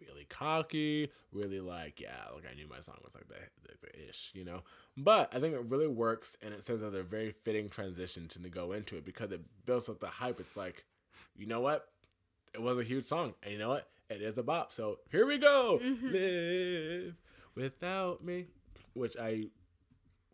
really 0.00 0.24
cocky, 0.28 1.10
really 1.32 1.60
like 1.60 2.00
yeah, 2.00 2.24
like 2.34 2.44
I 2.50 2.54
knew 2.54 2.68
my 2.68 2.80
song 2.80 2.96
was 3.04 3.14
like 3.14 3.28
the, 3.28 3.34
the, 3.62 3.74
the 3.82 4.08
ish, 4.08 4.32
you 4.34 4.44
know. 4.44 4.62
But 4.96 5.34
I 5.34 5.40
think 5.40 5.54
it 5.54 5.64
really 5.64 5.88
works, 5.88 6.36
and 6.42 6.52
it 6.52 6.64
serves 6.64 6.82
as 6.82 6.94
a 6.94 7.02
very 7.02 7.30
fitting 7.30 7.68
transition 7.68 8.28
to 8.28 8.38
go 8.48 8.72
into 8.72 8.96
it 8.96 9.04
because 9.04 9.32
it 9.32 9.40
builds 9.64 9.88
up 9.88 10.00
the 10.00 10.06
hype. 10.06 10.40
It's 10.40 10.56
like, 10.56 10.84
you 11.36 11.46
know 11.46 11.60
what, 11.60 11.88
it 12.54 12.62
was 12.62 12.78
a 12.78 12.84
huge 12.84 13.06
song, 13.06 13.34
and 13.42 13.52
you 13.52 13.58
know 13.58 13.68
what, 13.68 13.88
it 14.08 14.22
is 14.22 14.38
a 14.38 14.42
bop. 14.42 14.72
So 14.72 14.98
here 15.10 15.26
we 15.26 15.38
go, 15.38 15.80
mm-hmm. 15.82 16.12
live 16.12 17.16
without 17.54 18.24
me, 18.24 18.46
which 18.94 19.16
I 19.20 19.46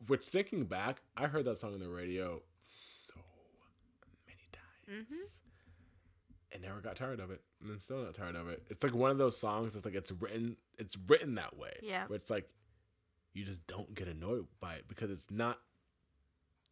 which 0.07 0.27
thinking 0.27 0.65
back, 0.65 1.03
I 1.17 1.27
heard 1.27 1.45
that 1.45 1.59
song 1.59 1.75
on 1.75 1.81
the 1.81 1.89
radio 1.89 2.43
so 2.61 3.15
many 4.27 4.49
times. 4.53 5.07
Mm-hmm. 5.07 5.25
And 6.53 6.63
never 6.63 6.81
got 6.81 6.97
tired 6.97 7.21
of 7.21 7.31
it. 7.31 7.41
And 7.63 7.71
then 7.71 7.81
still 7.81 7.99
not 8.03 8.15
tired 8.15 8.35
of 8.37 8.49
it. 8.49 8.65
It's 8.71 8.83
like 8.83 8.95
one 8.95 9.11
of 9.13 9.19
those 9.19 9.39
songs 9.39 9.73
that's 9.75 9.85
like 9.85 9.95
it's 9.95 10.11
written 10.13 10.57
it's 10.79 10.99
written 11.07 11.37
that 11.37 11.57
way. 11.57 11.73
Yeah. 11.83 12.07
Where 12.09 12.17
it's 12.17 12.29
like 12.31 12.49
you 13.35 13.45
just 13.45 13.67
don't 13.67 13.95
get 13.95 14.09
annoyed 14.09 14.47
by 14.61 14.75
it 14.75 14.85
because 14.89 15.11
it's 15.11 15.31
not 15.31 15.59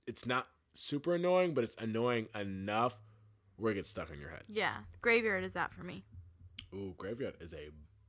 it's 0.06 0.26
not 0.26 0.48
super 0.74 1.14
annoying, 1.14 1.54
but 1.54 1.62
it's 1.64 1.76
annoying 1.78 2.26
enough 2.34 2.98
where 3.56 3.72
it 3.72 3.76
gets 3.76 3.90
stuck 3.90 4.10
in 4.12 4.18
your 4.20 4.30
head. 4.30 4.42
Yeah. 4.48 4.74
Graveyard 5.00 5.44
is 5.44 5.52
that 5.52 5.72
for 5.72 5.84
me. 5.84 6.04
Ooh, 6.74 6.94
Graveyard 6.98 7.34
is 7.40 7.52
a 7.54 7.68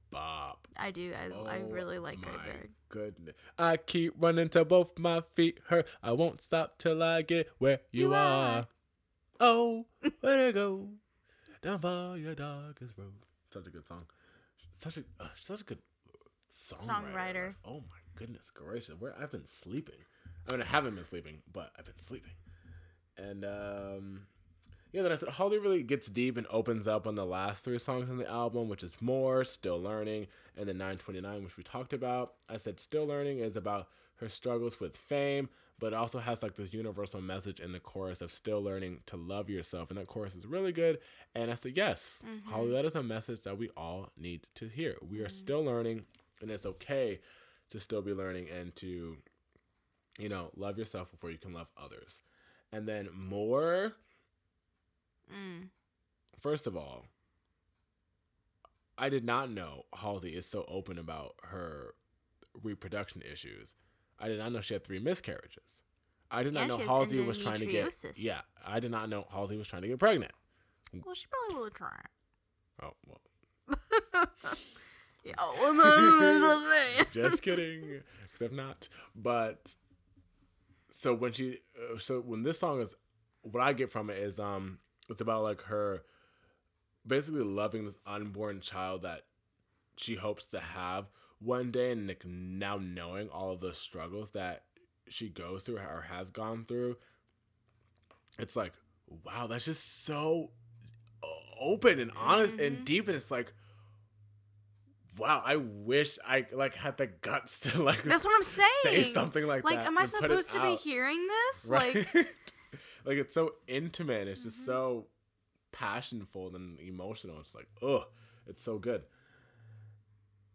bop. 0.09 0.67
I 0.75 0.91
do. 0.91 1.13
I, 1.13 1.25
I 1.47 1.59
Oh 1.61 1.67
really 1.69 1.99
like 1.99 2.17
my 2.17 2.31
Graveyard. 2.31 2.69
Goodness. 2.89 3.35
I 3.57 3.77
keep 3.77 4.13
running 4.17 4.49
till 4.49 4.65
both 4.65 4.97
my 4.97 5.21
feet 5.33 5.59
hurt. 5.67 5.87
I 6.01 6.13
won't 6.13 6.41
stop 6.41 6.77
till 6.77 7.01
I 7.03 7.21
get 7.21 7.49
where 7.59 7.79
you, 7.91 8.07
You 8.07 8.13
are. 8.15 8.17
are. 8.17 8.67
Oh, 9.39 9.85
where 10.21 10.47
to 10.47 10.53
go? 10.53 10.89
Down 11.61 11.79
for 11.79 12.17
your 12.17 12.33
darkest 12.33 12.97
road. 12.97 13.13
Such 13.51 13.67
a 13.67 13.69
good 13.69 13.87
song. 13.87 14.05
Such 14.79 14.97
a 14.97 15.03
uh, 15.19 15.27
such 15.39 15.61
a 15.61 15.63
good 15.63 15.77
songwriter. 16.49 16.87
Songwriter. 16.87 17.55
Oh 17.63 17.81
my 17.81 17.99
goodness 18.15 18.49
gracious. 18.49 18.95
Where 18.99 19.13
I've 19.19 19.31
been 19.31 19.45
sleeping. 19.45 19.99
I 20.49 20.53
mean 20.53 20.61
I 20.63 20.65
haven't 20.65 20.95
been 20.95 21.03
sleeping, 21.03 21.37
but 21.51 21.71
I've 21.77 21.85
been 21.85 21.99
sleeping. 21.99 22.33
And 23.17 23.45
um 23.45 24.21
yeah, 24.91 25.03
then 25.03 25.11
I 25.11 25.15
said 25.15 25.29
Holly 25.29 25.57
really 25.59 25.83
gets 25.83 26.07
deep 26.07 26.35
and 26.35 26.47
opens 26.49 26.87
up 26.87 27.07
on 27.07 27.15
the 27.15 27.25
last 27.25 27.63
three 27.63 27.77
songs 27.77 28.09
on 28.09 28.17
the 28.17 28.29
album, 28.29 28.67
which 28.67 28.83
is 28.83 29.01
more, 29.01 29.45
still 29.45 29.79
learning, 29.79 30.27
and 30.57 30.67
then 30.67 30.77
929, 30.77 31.43
which 31.43 31.55
we 31.57 31.63
talked 31.63 31.93
about. 31.93 32.33
I 32.49 32.57
said 32.57 32.79
still 32.79 33.05
learning 33.05 33.39
is 33.39 33.55
about 33.55 33.87
her 34.15 34.27
struggles 34.27 34.79
with 34.81 34.97
fame, 34.97 35.47
but 35.81 35.87
it 35.87 35.95
also 35.95 36.19
has 36.19 36.41
like 36.41 36.55
this 36.55 36.71
universal 36.73 37.19
message 37.21 37.59
in 37.59 37.73
the 37.73 37.79
chorus 37.79 38.21
of 38.21 38.31
still 38.31 38.61
learning 38.61 38.99
to 39.07 39.17
love 39.17 39.49
yourself. 39.49 39.89
And 39.89 39.99
that 39.99 40.07
chorus 40.07 40.35
is 40.35 40.45
really 40.45 40.71
good. 40.71 40.99
And 41.35 41.51
I 41.51 41.55
said, 41.55 41.75
yes, 41.75 42.21
Mm-hmm. 42.25 42.49
Holly, 42.49 42.71
that 42.71 42.85
is 42.85 42.95
a 42.95 43.03
message 43.03 43.41
that 43.41 43.57
we 43.57 43.69
all 43.75 44.09
need 44.15 44.47
to 44.55 44.67
hear. 44.69 44.95
We 45.01 45.19
are 45.21 45.27
still 45.29 45.63
learning, 45.65 46.05
and 46.41 46.49
it's 46.51 46.65
okay 46.65 47.19
to 47.71 47.79
still 47.79 48.01
be 48.01 48.13
learning 48.13 48.47
and 48.49 48.73
to, 48.77 49.17
you 50.19 50.29
know, 50.29 50.51
love 50.55 50.77
yourself 50.77 51.09
before 51.11 51.31
you 51.31 51.37
can 51.39 51.51
love 51.53 51.67
others. 51.75 52.21
And 52.71 52.87
then 52.87 53.09
more, 53.13 53.93
Mm. 55.33 55.69
first 56.39 56.67
of 56.67 56.75
all, 56.77 57.05
I 58.97 59.09
did 59.09 59.23
not 59.23 59.49
know 59.49 59.85
Halsey 59.95 60.35
is 60.35 60.45
so 60.45 60.63
open 60.67 60.97
about 60.99 61.35
her 61.43 61.95
reproduction 62.61 63.21
issues. 63.23 63.75
I 64.21 64.27
did 64.27 64.39
not 64.39 64.51
know 64.51 64.61
she 64.61 64.75
had 64.75 64.83
three 64.83 64.99
miscarriages. 64.99 65.81
I 66.29 66.43
did 66.43 66.53
not 66.53 66.67
know 66.67 66.77
Halsey 66.77 67.25
was 67.25 67.37
trying 67.37 67.59
to 67.59 67.65
get. 67.65 67.93
Yeah, 68.15 68.41
I 68.65 68.79
did 68.79 68.91
not 68.91 69.09
know 69.09 69.25
Halsey 69.31 69.57
was 69.57 69.67
trying 69.67 69.81
to 69.81 69.87
get 69.89 69.99
pregnant. 69.99 70.31
Well, 71.05 71.15
she 71.15 71.25
probably 71.27 71.63
will 71.63 71.69
try. 71.71 71.99
Oh 72.83 72.91
well, 73.07 73.21
Yeah. 75.23 75.33
oh, 75.37 77.03
just 77.13 77.41
kidding. 77.41 78.01
Except 78.31 78.53
not. 78.53 78.89
But 79.15 79.75
so 80.91 81.13
when 81.13 81.31
she, 81.33 81.59
uh, 81.77 81.97
so 81.99 82.21
when 82.21 82.43
this 82.43 82.59
song 82.59 82.81
is, 82.81 82.95
what 83.43 83.61
I 83.61 83.73
get 83.73 83.91
from 83.91 84.09
it 84.09 84.17
is, 84.17 84.39
um, 84.39 84.79
it's 85.09 85.21
about 85.21 85.43
like 85.43 85.61
her, 85.63 86.03
basically 87.05 87.43
loving 87.43 87.85
this 87.85 87.97
unborn 88.05 88.61
child 88.61 89.03
that 89.03 89.25
she 89.97 90.15
hopes 90.15 90.45
to 90.47 90.59
have 90.59 91.05
one 91.43 91.71
day, 91.71 91.91
and 91.91 92.07
like 92.07 92.23
now 92.25 92.77
knowing 92.81 93.29
all 93.29 93.51
of 93.51 93.59
the 93.59 93.73
struggles 93.73 94.31
that 94.31 94.63
she 95.09 95.27
goes 95.29 95.63
through 95.63 95.77
or 95.77 96.05
has 96.09 96.29
gone 96.31 96.63
through, 96.65 96.97
it's 98.39 98.55
like, 98.55 98.73
wow, 99.25 99.47
that's 99.47 99.65
just 99.65 100.05
so 100.05 100.51
open 101.59 101.99
and 101.99 102.11
honest 102.17 102.57
and 102.59 102.85
deep, 102.85 103.07
and 103.07 103.15
it's 103.15 103.31
like. 103.31 103.53
Wow, 105.17 105.43
I 105.45 105.57
wish 105.57 106.17
I 106.25 106.45
like 106.53 106.73
had 106.73 106.95
the 106.97 107.07
guts 107.07 107.59
to 107.61 107.83
like. 107.83 108.01
That's 108.03 108.23
what 108.23 108.33
I'm 108.33 108.43
saying. 108.43 108.69
Say 108.83 109.03
something 109.03 109.45
like, 109.45 109.65
like, 109.65 109.79
that. 109.79 109.87
am 109.87 109.97
I 109.97 110.03
and 110.03 110.11
put 110.11 110.31
it 110.31 110.43
supposed 110.45 110.51
to 110.53 110.61
be 110.61 110.75
hearing 110.75 111.27
this? 111.27 111.65
Right. 111.69 111.95
Like, 111.95 112.15
like 113.05 113.17
it's 113.17 113.33
so 113.33 113.55
intimate. 113.67 114.29
It's 114.29 114.39
Mm-hmm. 114.39 114.49
just 114.49 114.65
so 114.65 115.07
passionful 115.73 116.55
and 116.55 116.79
emotional. 116.79 117.39
It's 117.41 117.53
like, 117.53 117.67
oh, 117.81 118.05
it's 118.47 118.63
so 118.63 118.77
good. 118.79 119.03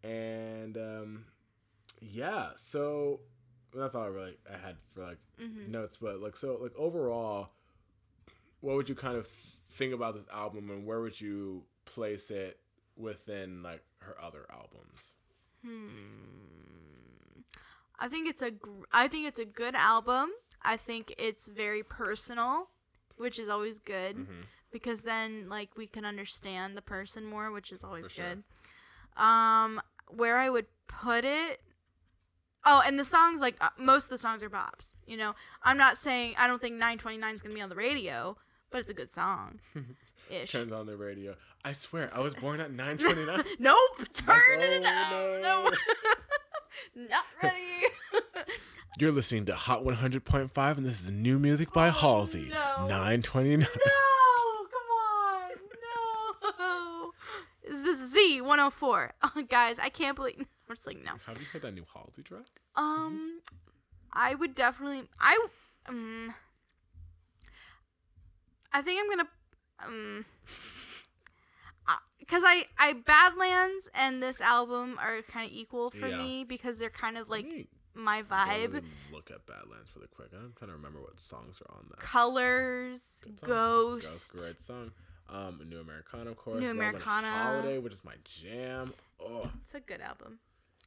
And 0.03 0.77
um, 0.77 1.25
yeah, 1.99 2.49
so 2.55 3.19
that's 3.73 3.95
all 3.95 4.03
I 4.03 4.07
really 4.07 4.37
I 4.51 4.57
had 4.57 4.77
for 4.93 5.03
like 5.05 5.17
Mhm. 5.39 5.67
notes. 5.69 5.97
But 5.97 6.19
like, 6.19 6.35
so 6.37 6.57
like 6.61 6.75
overall, 6.75 7.51
what 8.61 8.75
would 8.75 8.89
you 8.89 8.95
kind 8.95 9.17
of 9.17 9.27
think 9.71 9.93
about 9.93 10.15
this 10.15 10.25
album, 10.33 10.69
and 10.69 10.85
where 10.85 11.01
would 11.01 11.19
you 11.19 11.63
place 11.85 12.31
it 12.31 12.59
within 12.95 13.61
like 13.63 13.83
her 13.99 14.19
other 14.21 14.45
albums? 14.51 15.13
Hmm. 15.63 17.41
I 17.99 18.07
think 18.07 18.27
it's 18.29 18.41
a 18.41 18.51
gr- 18.51 18.85
I 18.91 19.07
think 19.07 19.27
it's 19.27 19.39
a 19.39 19.45
good 19.45 19.75
album. 19.75 20.29
I 20.61 20.77
think 20.77 21.13
it's 21.17 21.47
very 21.47 21.83
personal, 21.83 22.69
which 23.17 23.39
is 23.39 23.49
always 23.49 23.79
good 23.79 24.17
Mm-hmm. 24.17 24.41
because 24.71 25.01
then 25.01 25.49
like 25.49 25.75
we 25.77 25.87
can 25.87 26.05
understand 26.05 26.77
the 26.77 26.81
person 26.81 27.25
more, 27.25 27.51
which 27.51 27.71
is 27.71 27.83
always 27.83 28.05
For 28.07 28.11
sure. 28.13 28.25
Um 29.17 29.81
where 30.09 30.37
I 30.37 30.49
would 30.49 30.65
put 30.87 31.25
it 31.25 31.61
Oh, 32.69 32.81
and 32.85 32.99
the 32.99 33.05
songs 33.05 33.39
like 33.39 33.55
uh, 33.61 33.69
most 33.77 34.05
of 34.05 34.09
the 34.09 34.17
songs 34.17 34.43
are 34.43 34.49
bops. 34.49 34.95
You 35.05 35.15
know, 35.15 35.35
I'm 35.63 35.77
not 35.77 35.95
saying 35.95 36.35
I 36.37 36.47
don't 36.47 36.59
think 36.61 36.73
929 36.73 37.35
is 37.35 37.41
going 37.41 37.51
to 37.51 37.55
be 37.55 37.61
on 37.61 37.69
the 37.69 37.75
radio, 37.77 38.35
but 38.71 38.79
it's 38.81 38.89
a 38.89 38.93
good 38.93 39.09
song. 39.09 39.59
Ish. 40.29 40.51
Turns 40.51 40.73
on 40.73 40.85
the 40.85 40.97
radio. 40.97 41.35
I 41.63 41.71
swear, 41.71 42.09
I 42.13 42.19
was 42.19 42.33
born 42.43 42.59
at 42.59 42.71
nine 42.73 42.97
twenty 42.97 43.25
nine. 43.25 43.43
Nope, 43.59 43.77
turn 44.13 44.35
Oh, 44.35 44.59
it 44.61 44.83
down. 44.83 45.41
no. 45.41 45.69
No. 45.69 45.71
Not 47.09 47.23
ready. 47.41 47.85
You're 48.99 49.11
listening 49.13 49.45
to 49.45 49.55
Hot 49.55 49.85
100.5, 49.85 50.77
and 50.77 50.85
this 50.85 51.01
is 51.01 51.11
new 51.11 51.39
music 51.39 51.71
by 51.71 51.89
Halsey. 51.89 52.51
Oh, 52.53 52.81
no. 52.81 52.87
929. 52.97 53.59
no, 53.59 53.65
Z104. 57.71 59.11
Oh, 59.23 59.41
guys, 59.47 59.79
I 59.79 59.89
can't 59.89 60.15
believe. 60.15 60.35
I'm 60.69 60.75
just 60.75 60.87
like, 60.87 61.03
no. 61.03 61.11
Have 61.25 61.39
you 61.39 61.45
heard 61.51 61.61
that 61.61 61.73
new 61.73 61.85
Halsey 61.93 62.23
track? 62.23 62.45
Um, 62.75 63.41
I 64.11 64.35
would 64.35 64.55
definitely. 64.55 65.03
I. 65.19 65.37
Um, 65.87 66.33
I 68.73 68.81
think 68.81 69.01
I'm 69.01 69.09
gonna. 69.09 69.29
Um. 69.85 70.25
Uh, 71.89 71.95
because 72.19 72.43
I, 72.45 72.65
I 72.77 72.91
Badlands 72.91 73.89
and 73.95 74.21
this 74.21 74.41
album 74.41 74.99
are 75.01 75.21
kind 75.21 75.49
of 75.49 75.55
equal 75.55 75.89
for 75.89 76.09
yeah. 76.09 76.17
me 76.17 76.43
because 76.43 76.79
they're 76.79 76.89
kind 76.89 77.17
of 77.17 77.29
like 77.29 77.69
my 77.97 78.23
vibe. 78.23 78.73
Really 78.73 78.85
look 79.11 79.31
at 79.31 79.45
Badlands 79.45 79.89
really 79.95 80.09
quick. 80.13 80.29
I'm 80.33 80.53
trying 80.57 80.69
to 80.69 80.75
remember 80.75 81.01
what 81.01 81.19
songs 81.19 81.61
are 81.61 81.75
on 81.77 81.85
that. 81.89 81.99
Colors, 81.99 83.21
Ghost. 83.41 84.33
Ghost, 84.33 84.33
great 84.33 84.61
song. 84.61 84.91
Um, 85.29 85.61
New 85.67 85.79
Americana, 85.79 86.31
of 86.31 86.37
course. 86.37 86.59
New 86.59 86.71
Americana. 86.71 87.27
Holiday, 87.29 87.77
which 87.79 87.93
is 87.93 88.03
my 88.05 88.13
jam. 88.23 88.93
Oh, 89.19 89.49
It's 89.61 89.75
a 89.75 89.79
good 89.79 90.01
album. 90.01 90.39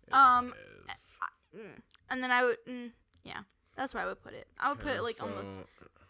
it 0.07 0.15
Um, 0.15 0.55
is. 0.89 1.19
Mm. 1.57 1.83
And 2.11 2.23
then 2.23 2.31
I 2.31 2.45
would, 2.45 2.57
mm, 2.67 2.91
yeah, 3.25 3.41
that's 3.77 3.93
where 3.93 4.03
I 4.03 4.07
would 4.07 4.23
put 4.23 4.33
it. 4.33 4.47
I 4.59 4.71
would 4.71 4.79
put 4.81 4.93
it 4.93 5.03
like 5.03 5.21
almost 5.23 5.61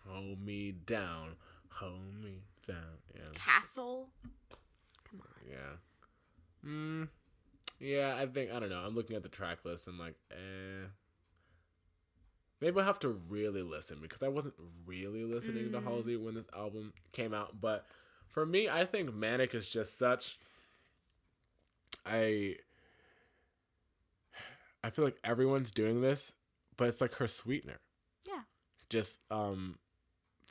Hold 0.08 0.40
me 0.44 0.72
down. 0.72 1.36
Hold 1.70 2.14
me 2.22 2.42
down. 2.66 2.98
Yeah. 3.14 3.22
castle. 3.34 4.10
Come 5.08 5.20
on. 5.22 5.48
Yeah. 5.48 6.68
Mm, 6.68 7.08
yeah, 7.78 8.16
I 8.16 8.26
think 8.26 8.50
I 8.52 8.60
don't 8.60 8.68
know. 8.70 8.80
I'm 8.80 8.94
looking 8.94 9.16
at 9.16 9.22
the 9.22 9.28
track 9.28 9.64
list 9.64 9.86
and 9.88 9.98
like, 9.98 10.14
eh. 10.30 10.86
Maybe 12.60 12.78
I'll 12.78 12.84
have 12.86 12.98
to 13.00 13.08
really 13.08 13.62
listen 13.62 13.98
because 14.02 14.22
I 14.22 14.28
wasn't 14.28 14.54
really 14.84 15.24
listening 15.24 15.72
to 15.72 15.80
Mm. 15.80 15.84
Halsey 15.84 16.16
when 16.16 16.34
this 16.34 16.44
album 16.54 16.92
came 17.12 17.32
out. 17.32 17.58
But 17.60 17.86
for 18.30 18.46
me, 18.46 18.68
I 18.68 18.84
think 18.84 19.14
Manic 19.14 19.54
is 19.54 19.68
just 19.68 19.98
such. 19.98 20.38
I. 22.06 22.56
I 24.82 24.88
feel 24.88 25.04
like 25.04 25.18
everyone's 25.22 25.70
doing 25.70 26.00
this, 26.00 26.32
but 26.78 26.88
it's 26.88 27.02
like 27.02 27.14
her 27.16 27.28
sweetener. 27.28 27.80
Yeah. 28.26 28.40
Just 28.88 29.20
um, 29.30 29.78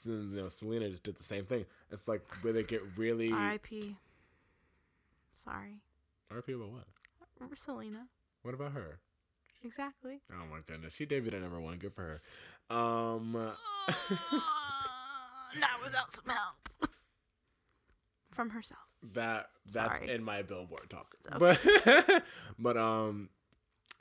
you 0.05 0.13
know, 0.13 0.49
Selena 0.49 0.89
just 0.89 1.03
did 1.03 1.17
the 1.17 1.23
same 1.23 1.45
thing. 1.45 1.65
It's 1.91 2.07
like 2.07 2.21
where 2.41 2.53
they 2.53 2.63
get 2.63 2.81
really. 2.95 3.31
R.I.P. 3.31 3.97
Sorry, 5.33 5.81
RP 6.31 6.55
about 6.55 6.69
what? 6.71 7.57
Selena. 7.57 8.07
What 8.43 8.53
about 8.53 8.73
her? 8.73 8.99
Exactly. 9.63 10.21
Oh 10.31 10.45
my 10.51 10.59
goodness, 10.67 10.93
she 10.93 11.05
debuted 11.05 11.33
at 11.33 11.41
number 11.41 11.59
one. 11.59 11.77
Good 11.77 11.93
for 11.93 12.21
her. 12.69 12.75
Um, 12.75 13.33
Not 13.33 13.55
without 15.83 16.11
some 16.13 16.25
help 16.27 16.88
from 18.39 18.49
herself. 18.51 18.79
that 19.13 19.47
that's 19.73 19.99
Sorry. 19.99 20.11
in 20.11 20.23
my 20.23 20.41
Billboard 20.43 20.89
talk. 20.89 21.13
It's 21.19 21.27
But 21.37 22.23
but 22.59 22.77
um, 22.77 23.29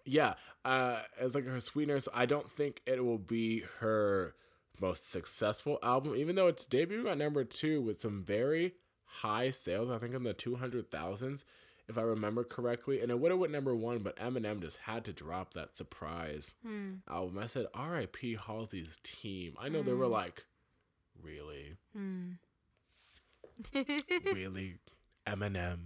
yeah. 0.04 0.34
Uh, 0.64 1.00
it's 1.20 1.34
like 1.34 1.46
her 1.46 1.60
sweetener. 1.60 1.98
So 2.00 2.10
I 2.14 2.26
don't 2.26 2.48
think 2.50 2.80
it 2.86 3.04
will 3.04 3.18
be 3.18 3.64
her 3.80 4.34
most 4.80 5.10
successful 5.10 5.78
album, 5.82 6.14
even 6.14 6.36
though 6.36 6.46
it's 6.46 6.66
debuting 6.66 7.10
at 7.10 7.18
number 7.18 7.42
two 7.44 7.80
with 7.82 8.00
some 8.00 8.22
very 8.22 8.74
high 9.04 9.50
sales. 9.50 9.90
I 9.90 9.98
think 9.98 10.14
in 10.14 10.22
the 10.22 10.34
two 10.34 10.54
hundred 10.56 10.90
thousands, 10.90 11.44
if 11.88 11.98
I 11.98 12.02
remember 12.02 12.44
correctly. 12.44 13.00
And 13.00 13.10
it 13.10 13.18
would 13.18 13.30
have 13.32 13.40
went 13.40 13.52
number 13.52 13.74
one, 13.74 13.98
but 13.98 14.16
Eminem 14.18 14.60
just 14.60 14.78
had 14.78 15.04
to 15.06 15.12
drop 15.12 15.54
that 15.54 15.76
surprise 15.76 16.54
Hmm. 16.64 16.96
album. 17.10 17.38
I 17.38 17.46
said, 17.46 17.66
R.I.P. 17.74 18.36
Halsey's 18.36 18.98
team. 19.02 19.54
I 19.58 19.68
know 19.68 19.82
they 19.82 19.94
were 19.94 20.06
like, 20.06 20.44
really, 21.22 21.76
Hmm. 21.92 22.32
really, 24.24 24.76
Eminem. 25.26 25.78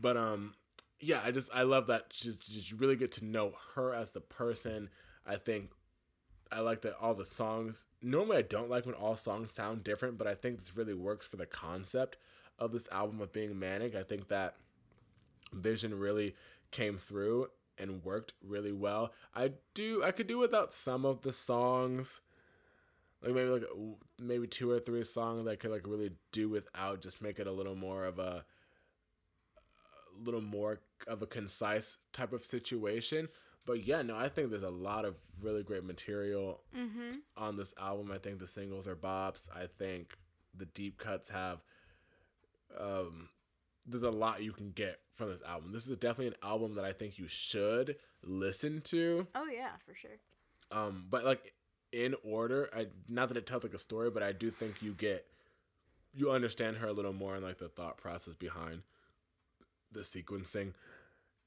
But 0.00 0.16
um, 0.16 0.54
yeah, 1.00 1.20
I 1.24 1.30
just 1.30 1.50
I 1.54 1.62
love 1.62 1.86
that. 1.88 2.10
Just 2.10 2.50
just 2.52 2.72
really 2.72 2.96
get 2.96 3.12
to 3.12 3.24
know 3.24 3.52
her 3.74 3.94
as 3.94 4.10
the 4.10 4.20
person. 4.20 4.90
I 5.26 5.36
think 5.36 5.70
I 6.50 6.60
like 6.60 6.82
that 6.82 6.96
all 7.00 7.14
the 7.14 7.24
songs. 7.24 7.86
Normally, 8.02 8.38
I 8.38 8.42
don't 8.42 8.70
like 8.70 8.86
when 8.86 8.94
all 8.94 9.16
songs 9.16 9.50
sound 9.50 9.84
different, 9.84 10.18
but 10.18 10.26
I 10.26 10.34
think 10.34 10.58
this 10.58 10.76
really 10.76 10.94
works 10.94 11.26
for 11.26 11.36
the 11.36 11.46
concept 11.46 12.16
of 12.58 12.72
this 12.72 12.88
album 12.92 13.20
of 13.20 13.32
being 13.32 13.58
manic. 13.58 13.94
I 13.94 14.02
think 14.02 14.28
that 14.28 14.56
vision 15.52 15.98
really 15.98 16.34
came 16.70 16.96
through 16.96 17.48
and 17.78 18.04
worked 18.04 18.34
really 18.42 18.72
well. 18.72 19.12
I 19.34 19.52
do 19.74 20.02
I 20.04 20.12
could 20.12 20.26
do 20.26 20.38
without 20.38 20.72
some 20.72 21.04
of 21.04 21.22
the 21.22 21.32
songs. 21.32 22.20
Like 23.24 23.34
maybe 23.34 23.48
like 23.48 23.64
maybe 24.20 24.46
two 24.46 24.70
or 24.70 24.78
three 24.80 25.02
songs 25.02 25.44
that 25.46 25.58
could 25.60 25.70
like 25.70 25.86
really 25.86 26.12
do 26.32 26.48
without 26.48 27.00
just 27.00 27.20
make 27.22 27.38
it 27.40 27.46
a 27.46 27.52
little 27.52 27.74
more 27.74 28.04
of 28.04 28.18
a 28.18 28.44
a 30.14 30.22
little 30.24 30.40
more 30.42 30.80
of 31.06 31.22
a 31.22 31.26
concise 31.26 31.96
type 32.12 32.32
of 32.32 32.44
situation. 32.44 33.28
But 33.66 33.86
yeah 33.86 34.02
no 34.02 34.14
i 34.16 34.28
think 34.28 34.50
there's 34.50 34.62
a 34.62 34.68
lot 34.70 35.04
of 35.06 35.16
really 35.40 35.62
great 35.62 35.84
material 35.84 36.60
Mm-hmm. 36.76 37.12
on 37.36 37.56
this 37.56 37.72
album. 37.80 38.10
I 38.12 38.18
think 38.18 38.38
the 38.38 38.46
singles 38.46 38.86
are 38.86 38.94
bops. 38.96 39.48
I 39.54 39.66
think 39.78 40.14
the 40.56 40.66
deep 40.66 40.98
cuts 40.98 41.30
have 41.30 41.62
um 42.78 43.28
there's 43.86 44.02
a 44.02 44.10
lot 44.10 44.42
you 44.42 44.52
can 44.52 44.70
get 44.70 44.98
from 45.14 45.30
this 45.30 45.42
album. 45.46 45.72
This 45.72 45.86
is 45.88 45.96
definitely 45.98 46.28
an 46.28 46.34
album 46.42 46.74
that 46.74 46.84
i 46.84 46.92
think 46.92 47.18
you 47.18 47.26
should 47.28 47.96
listen 48.22 48.80
to. 48.82 49.26
Oh 49.34 49.46
yeah, 49.48 49.70
for 49.86 49.94
sure. 49.94 50.18
um 50.70 51.06
but 51.08 51.24
like 51.24 51.52
in 51.94 52.14
order 52.24 52.68
i 52.74 52.86
not 53.08 53.28
that 53.28 53.36
it 53.36 53.46
tells 53.46 53.62
like 53.62 53.72
a 53.74 53.78
story 53.78 54.10
but 54.10 54.22
i 54.22 54.32
do 54.32 54.50
think 54.50 54.82
you 54.82 54.92
get 54.92 55.24
you 56.12 56.30
understand 56.30 56.76
her 56.78 56.88
a 56.88 56.92
little 56.92 57.12
more 57.12 57.34
and 57.36 57.44
like 57.44 57.58
the 57.58 57.68
thought 57.68 57.96
process 57.96 58.34
behind 58.34 58.82
the 59.90 60.00
sequencing. 60.00 60.72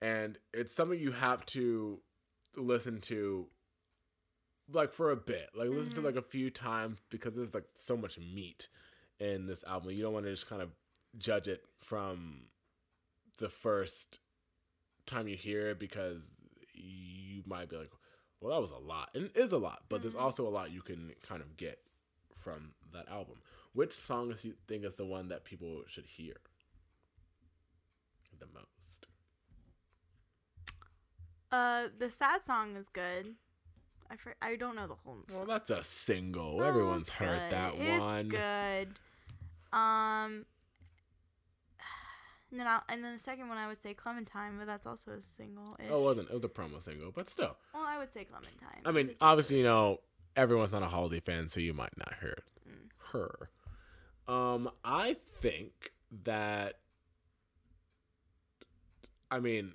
And 0.01 0.37
it's 0.53 0.73
something 0.75 0.99
you 0.99 1.11
have 1.11 1.45
to 1.47 1.99
listen 2.55 2.99
to 3.01 3.47
like 4.71 4.91
for 4.91 5.11
a 5.11 5.15
bit. 5.15 5.49
Like 5.55 5.69
listen 5.69 5.93
to 5.95 6.01
Mhm. 6.01 6.05
like 6.05 6.15
a 6.17 6.21
few 6.21 6.49
times 6.49 7.01
because 7.09 7.35
there's 7.35 7.53
like 7.53 7.67
so 7.75 7.95
much 7.95 8.19
meat 8.19 8.67
in 9.19 9.45
this 9.47 9.63
album. 9.63 9.91
You 9.91 10.01
don't 10.01 10.13
want 10.13 10.25
to 10.25 10.31
just 10.31 10.47
kind 10.47 10.61
of 10.61 10.71
judge 11.17 11.47
it 11.47 11.65
from 11.79 12.49
the 13.37 13.49
first 13.49 14.19
time 15.05 15.27
you 15.29 15.37
hear 15.37 15.67
it 15.69 15.79
because 15.79 16.23
you 16.73 17.41
might 17.45 17.69
be 17.69 17.77
like 17.77 17.91
well 18.41 18.53
that 18.55 18.61
was 18.61 18.71
a 18.71 18.77
lot 18.77 19.09
and 19.15 19.25
it 19.25 19.35
is 19.35 19.51
a 19.51 19.57
lot 19.57 19.83
but 19.89 20.01
there's 20.01 20.13
Mhm. 20.15 20.21
also 20.21 20.47
a 20.47 20.49
lot 20.49 20.71
you 20.71 20.81
can 20.81 21.13
kind 21.21 21.41
of 21.41 21.57
get 21.57 21.79
from 22.35 22.73
that 22.93 23.07
album 23.09 23.41
which 23.73 23.93
songs 23.93 24.41
do 24.41 24.49
you 24.49 24.55
think 24.67 24.83
is 24.85 24.95
the 24.95 25.05
one 25.05 25.27
that 25.29 25.43
people 25.43 25.83
should 25.87 26.05
hear 26.05 26.35
the 28.39 28.45
most 28.47 29.07
Uh, 31.51 31.87
the 31.97 32.11
sad 32.11 32.43
song 32.43 32.75
is 32.75 32.89
good. 32.89 33.35
I 34.09 34.15
fr- 34.17 34.31
I 34.41 34.55
don't 34.57 34.75
know 34.75 34.85
the 34.87 34.95
whole. 34.95 35.23
well 35.29 35.39
song. 35.39 35.47
that's 35.47 35.69
a 35.69 35.81
single 35.83 36.57
Well, 36.57 36.67
everyone's 36.67 37.09
heard 37.09 37.39
good. 37.39 37.51
that 37.51 37.73
it's 37.75 37.99
one 37.99 38.27
good. 38.27 38.99
Um. 39.71 40.45
And 42.51 42.59
then 42.59 42.67
I'll, 42.67 42.83
and 42.89 43.03
then 43.03 43.13
the 43.13 43.19
second 43.19 43.49
one 43.49 43.57
I 43.57 43.67
would 43.67 43.81
say 43.81 43.93
Clementine, 43.93 44.57
but 44.57 44.67
that's 44.67 44.85
also 44.85 45.11
a 45.11 45.21
single. 45.21 45.75
oh 45.89 45.99
it 45.99 46.03
wasn't 46.03 46.29
it 46.29 46.33
was 46.33 46.43
a 46.43 46.47
promo 46.49 46.81
single 46.83 47.11
but 47.15 47.27
still 47.27 47.57
Well, 47.73 47.83
I 47.85 47.97
would 47.97 48.13
say 48.13 48.23
Clementine. 48.25 48.83
i 48.85 48.91
mean 48.91 49.11
obviously 49.21 49.57
you 49.57 49.63
know 49.63 49.99
everyone's 50.35 50.71
not 50.71 50.83
a 50.83 50.87
holiday 50.87 51.19
fan 51.19 51.49
so 51.49 51.59
you 51.59 51.73
might 51.73 51.97
not 51.97 52.13
hear 52.21 52.37
Mm. 52.69 52.89
her 53.11 53.49
um 54.27 54.69
i 54.85 55.15
think 55.41 55.91
that 56.23 56.75
i 59.31 59.39
mean 59.39 59.73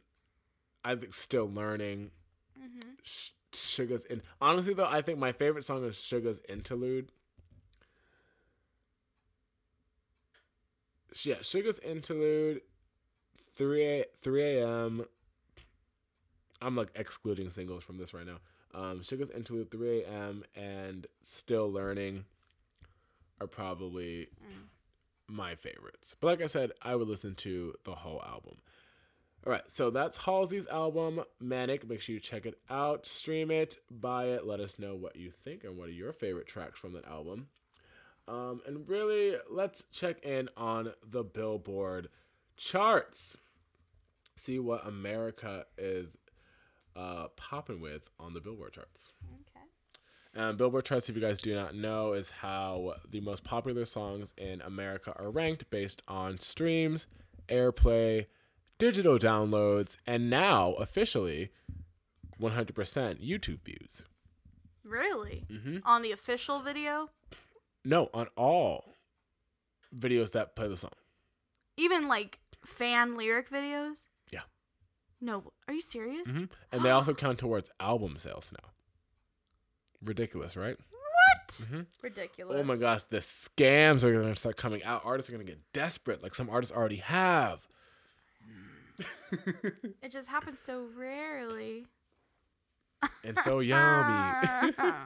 i 0.84 0.94
think 0.94 1.12
still 1.14 1.50
learning 1.50 2.10
Mhm. 2.58 2.96
Sh- 3.02 3.30
Suga's 3.54 4.04
in. 4.06 4.22
Honestly, 4.40 4.72
though, 4.72 4.86
I 4.86 5.02
think 5.02 5.18
my 5.18 5.32
favorite 5.32 5.64
song 5.64 5.84
is 5.84 5.98
Suga's 6.00 6.40
Interlude. 6.48 7.10
Yeah, 11.24 11.36
Suga's 11.42 11.78
Interlude, 11.80 12.62
3 13.56 13.84
a, 13.84 14.04
3 14.20 14.42
a.m. 14.58 15.04
I'm 16.60 16.76
like 16.76 16.90
excluding 16.94 17.50
singles 17.50 17.82
from 17.82 17.98
this 17.98 18.14
right 18.14 18.26
now. 18.26 18.38
Um, 18.74 19.02
Suga's 19.02 19.30
Interlude, 19.30 19.70
3 19.70 20.02
a.m. 20.04 20.44
and 20.54 21.06
Still 21.22 21.70
Learning 21.70 22.24
are 23.40 23.46
probably 23.46 24.28
Mm. 24.48 24.68
my 25.28 25.54
favorites. 25.56 26.14
But 26.20 26.28
like 26.28 26.42
I 26.42 26.46
said, 26.46 26.72
I 26.80 26.94
would 26.94 27.08
listen 27.08 27.34
to 27.36 27.74
the 27.84 27.94
whole 27.96 28.22
album. 28.26 28.58
All 29.44 29.52
right, 29.52 29.64
so 29.68 29.90
that's 29.90 30.18
Halsey's 30.18 30.68
album, 30.68 31.22
Manic. 31.40 31.88
Make 31.88 32.00
sure 32.00 32.14
you 32.14 32.20
check 32.20 32.46
it 32.46 32.60
out, 32.70 33.06
stream 33.06 33.50
it, 33.50 33.76
buy 33.90 34.26
it. 34.26 34.46
Let 34.46 34.60
us 34.60 34.78
know 34.78 34.94
what 34.94 35.16
you 35.16 35.32
think 35.32 35.64
and 35.64 35.76
what 35.76 35.88
are 35.88 35.92
your 35.92 36.12
favorite 36.12 36.46
tracks 36.46 36.78
from 36.78 36.92
that 36.92 37.04
album. 37.06 37.48
Um, 38.28 38.60
and 38.66 38.88
really, 38.88 39.36
let's 39.50 39.84
check 39.92 40.24
in 40.24 40.48
on 40.56 40.92
the 41.04 41.24
Billboard 41.24 42.08
charts. 42.56 43.36
See 44.36 44.58
what 44.58 44.86
America 44.86 45.66
is 45.76 46.16
uh, 46.96 47.28
popping 47.36 47.80
with 47.80 48.08
on 48.18 48.34
the 48.34 48.40
Billboard 48.40 48.72
charts. 48.72 49.10
Okay. 49.24 49.66
Um, 50.34 50.56
Billboard 50.56 50.84
charts, 50.84 51.08
if 51.08 51.16
you 51.16 51.20
guys 51.20 51.38
do 51.38 51.54
not 51.54 51.74
know, 51.74 52.12
is 52.12 52.30
how 52.30 52.94
the 53.10 53.20
most 53.20 53.44
popular 53.44 53.84
songs 53.84 54.32
in 54.38 54.62
America 54.62 55.12
are 55.18 55.30
ranked 55.30 55.68
based 55.70 56.02
on 56.08 56.38
streams, 56.38 57.06
airplay, 57.48 58.26
digital 58.78 59.18
downloads, 59.18 59.98
and 60.06 60.30
now 60.30 60.72
officially 60.74 61.50
100% 62.40 62.72
YouTube 63.24 63.60
views. 63.64 64.06
Really? 64.84 65.44
hmm 65.48 65.78
On 65.84 66.02
the 66.02 66.12
official 66.12 66.60
video, 66.60 67.10
No, 67.84 68.08
on 68.14 68.28
all 68.36 68.94
videos 69.96 70.32
that 70.32 70.54
play 70.56 70.68
the 70.68 70.76
song. 70.76 70.92
even 71.76 72.08
like 72.08 72.38
fan 72.64 73.16
lyric 73.16 73.50
videos. 73.50 74.06
Yeah. 74.32 74.42
No, 75.20 75.52
are 75.68 75.74
you 75.74 75.80
serious? 75.80 76.28
hmm 76.28 76.44
And 76.70 76.82
they 76.82 76.90
also 76.90 77.12
count 77.14 77.38
towards 77.38 77.70
album 77.80 78.16
sales 78.18 78.52
now. 78.52 78.70
Ridiculous, 80.04 80.56
right? 80.56 80.76
What? 80.90 81.48
Mhm. 81.70 81.86
Ridiculous. 82.02 82.60
Oh 82.60 82.64
my 82.64 82.76
gosh, 82.76 83.04
the 83.04 83.18
scams 83.18 84.04
are 84.04 84.12
going 84.12 84.32
to 84.32 84.38
start 84.38 84.56
coming 84.56 84.82
out. 84.84 85.02
Artists 85.04 85.28
are 85.30 85.34
going 85.34 85.44
to 85.46 85.52
get 85.52 85.60
desperate, 85.72 86.22
like 86.22 86.34
some 86.34 86.48
artists 86.50 86.74
already 86.74 86.96
have. 86.96 87.66
It 90.02 90.12
just 90.12 90.28
happens 90.28 90.60
so 90.60 90.86
rarely. 90.96 91.86
and 93.24 93.38
so 93.40 93.60
yummy. 93.60 94.72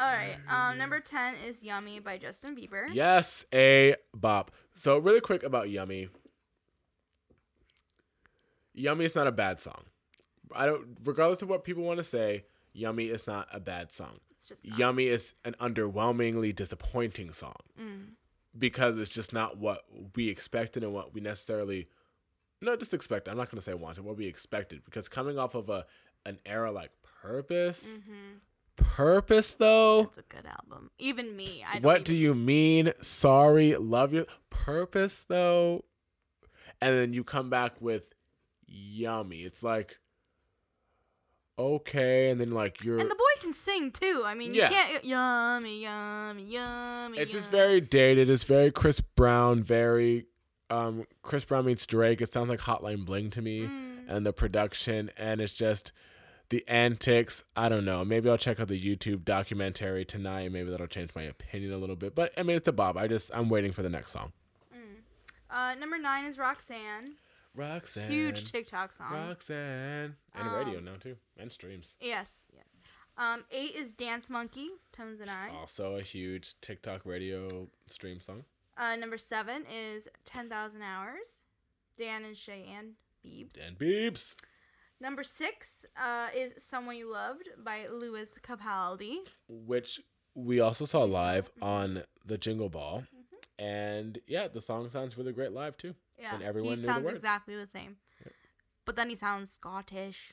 All 0.00 0.12
right. 0.12 0.36
Um, 0.48 0.78
number 0.78 1.00
ten 1.00 1.34
is 1.46 1.62
"Yummy" 1.64 2.00
by 2.00 2.18
Justin 2.18 2.54
Bieber. 2.56 2.86
yes, 2.92 3.44
a 3.52 3.96
bop. 4.14 4.50
So 4.74 4.98
really 4.98 5.20
quick 5.20 5.42
about 5.42 5.70
Yummy. 5.70 6.08
Yummy 8.74 9.04
is 9.04 9.14
not 9.14 9.26
a 9.26 9.32
bad 9.32 9.60
song. 9.60 9.84
I 10.54 10.66
don't 10.66 10.96
regardless 11.04 11.42
of 11.42 11.48
what 11.48 11.64
people 11.64 11.82
want 11.82 11.98
to 11.98 12.04
say, 12.04 12.44
Yummy 12.72 13.06
is 13.06 13.26
not 13.26 13.48
a 13.52 13.58
bad 13.60 13.90
song. 13.92 14.18
It's 14.30 14.46
just 14.46 14.66
not. 14.66 14.78
Yummy 14.78 15.06
is 15.08 15.34
an 15.44 15.54
underwhelmingly 15.60 16.54
disappointing 16.54 17.32
song 17.32 17.56
Mm. 17.80 18.08
because 18.56 18.98
it's 18.98 19.10
just 19.10 19.32
not 19.32 19.56
what 19.58 19.82
we 20.14 20.28
expected 20.28 20.84
and 20.84 20.92
what 20.92 21.14
we 21.14 21.20
necessarily 21.20 21.86
no, 22.62 22.74
just 22.76 22.94
expected. 22.94 23.30
I'm 23.30 23.36
not 23.36 23.50
going 23.50 23.58
to 23.58 23.64
say 23.64 23.74
wanted, 23.74 24.02
what 24.04 24.16
we 24.16 24.26
expected 24.26 24.82
because 24.84 25.08
coming 25.08 25.38
off 25.38 25.54
of 25.54 25.68
a 25.68 25.86
an 26.24 26.38
era 26.46 26.70
like 26.72 26.90
Purpose, 27.22 27.98
Mm-hmm. 27.98 28.36
Purpose 28.76 29.52
though, 29.54 30.02
It's 30.02 30.18
a 30.18 30.22
good 30.22 30.46
album. 30.46 30.90
Even 30.98 31.34
me. 31.36 31.64
I 31.66 31.74
don't 31.74 31.82
what 31.84 31.94
even, 31.96 32.04
do 32.04 32.16
you 32.16 32.34
mean? 32.34 32.92
Sorry, 33.00 33.74
love 33.76 34.12
you. 34.12 34.26
Purpose 34.50 35.24
though, 35.28 35.84
and 36.80 36.94
then 36.96 37.12
you 37.12 37.24
come 37.24 37.48
back 37.50 37.80
with 37.80 38.12
yummy. 38.66 39.40
It's 39.40 39.62
like 39.62 39.98
okay, 41.58 42.28
and 42.30 42.40
then 42.40 42.50
like 42.50 42.84
you're. 42.84 42.98
And 42.98 43.10
the 43.10 43.14
boy 43.14 43.40
can 43.40 43.52
sing 43.52 43.90
too. 43.90 44.22
I 44.26 44.34
mean, 44.34 44.54
Yeah. 44.54 44.68
you 44.68 44.74
can't. 44.76 45.04
Yummy, 45.04 45.82
yummy, 45.82 46.42
yummy. 46.44 47.18
it's 47.18 47.32
just 47.32 47.50
very 47.50 47.80
dated. 47.80 48.28
It's 48.28 48.44
very 48.44 48.70
Chris 48.70 49.00
Brown. 49.00 49.62
Very 49.62 50.26
um 50.68 51.06
Chris 51.22 51.44
Brown 51.44 51.64
meets 51.66 51.86
Drake. 51.86 52.20
It 52.20 52.32
sounds 52.32 52.48
like 52.48 52.60
Hotline 52.60 53.04
Bling 53.04 53.30
to 53.30 53.42
me, 53.42 53.60
Mm. 53.62 54.04
and 54.08 54.26
the 54.26 54.32
production, 54.32 55.10
and 55.16 55.40
it's 55.40 55.54
just 55.54 55.92
the 56.48 56.64
antics. 56.68 57.44
I 57.56 57.68
don't 57.68 57.84
know. 57.84 58.04
Maybe 58.04 58.28
I'll 58.30 58.38
check 58.38 58.60
out 58.60 58.68
the 58.68 58.80
YouTube 58.80 59.24
documentary 59.24 60.04
tonight. 60.04 60.52
Maybe 60.52 60.70
that'll 60.70 60.86
change 60.86 61.10
my 61.14 61.22
opinion 61.22 61.72
a 61.72 61.78
little 61.78 61.96
bit. 61.96 62.14
But 62.14 62.32
I 62.36 62.42
mean, 62.42 62.56
it's 62.56 62.68
a 62.68 62.72
bob. 62.72 62.96
I 62.96 63.06
just 63.08 63.30
I'm 63.34 63.48
waiting 63.48 63.72
for 63.72 63.82
the 63.82 63.88
next 63.90 64.12
song. 64.12 64.32
Uh, 65.48 65.74
number 65.78 65.96
nine 65.98 66.24
is 66.24 66.38
Roxanne. 66.38 67.14
Roxanne. 67.54 68.10
Huge 68.10 68.50
TikTok 68.50 68.92
song. 68.92 69.12
Roxanne. 69.12 70.16
And 70.34 70.48
Um, 70.48 70.54
radio 70.54 70.80
now 70.80 70.96
too. 70.96 71.16
And 71.38 71.52
streams. 71.52 71.96
Yes, 72.00 72.46
yes. 72.54 72.66
Um, 73.16 73.44
eight 73.50 73.74
is 73.74 73.92
Dance 73.92 74.28
Monkey, 74.28 74.68
Tones 74.92 75.20
and 75.20 75.30
I. 75.30 75.48
Also 75.50 75.96
a 75.96 76.02
huge 76.02 76.60
TikTok 76.60 77.06
radio 77.06 77.68
stream 77.86 78.20
song. 78.20 78.44
Uh, 78.76 78.96
number 78.96 79.16
seven 79.16 79.64
is 79.72 80.06
10,000 80.26 80.82
Hours, 80.82 81.40
Dan 81.96 82.24
and 82.24 82.36
Shay 82.36 82.66
and 82.76 82.92
Beebs. 83.24 83.54
Dan 83.54 83.74
Beeps. 83.78 84.34
Number 85.00 85.22
six 85.22 85.84
uh, 86.00 86.28
is 86.34 86.62
Someone 86.62 86.96
You 86.96 87.12
Loved 87.12 87.50
by 87.62 87.86
Lewis 87.88 88.38
Capaldi. 88.42 89.18
Which 89.48 90.00
we 90.34 90.60
also 90.60 90.84
saw 90.84 91.02
live 91.02 91.50
mhm. 91.56 91.66
on 91.66 92.02
the 92.24 92.38
Jingle 92.38 92.68
Ball. 92.70 93.04
And 93.58 94.18
yeah, 94.26 94.48
the 94.48 94.60
song 94.60 94.88
sounds 94.88 95.16
really 95.18 95.32
great 95.32 95.52
live 95.52 95.76
too. 95.76 95.94
Yeah, 96.18 96.34
And 96.34 96.42
everyone 96.42 96.70
he 96.70 96.76
knew 96.76 96.82
the 96.82 96.92
sounds 96.92 97.04
words. 97.04 97.16
exactly 97.16 97.56
the 97.56 97.66
same. 97.66 97.96
But 98.84 98.96
then 98.96 99.08
he 99.10 99.14
sounds 99.14 99.50
Scottish. 99.50 100.32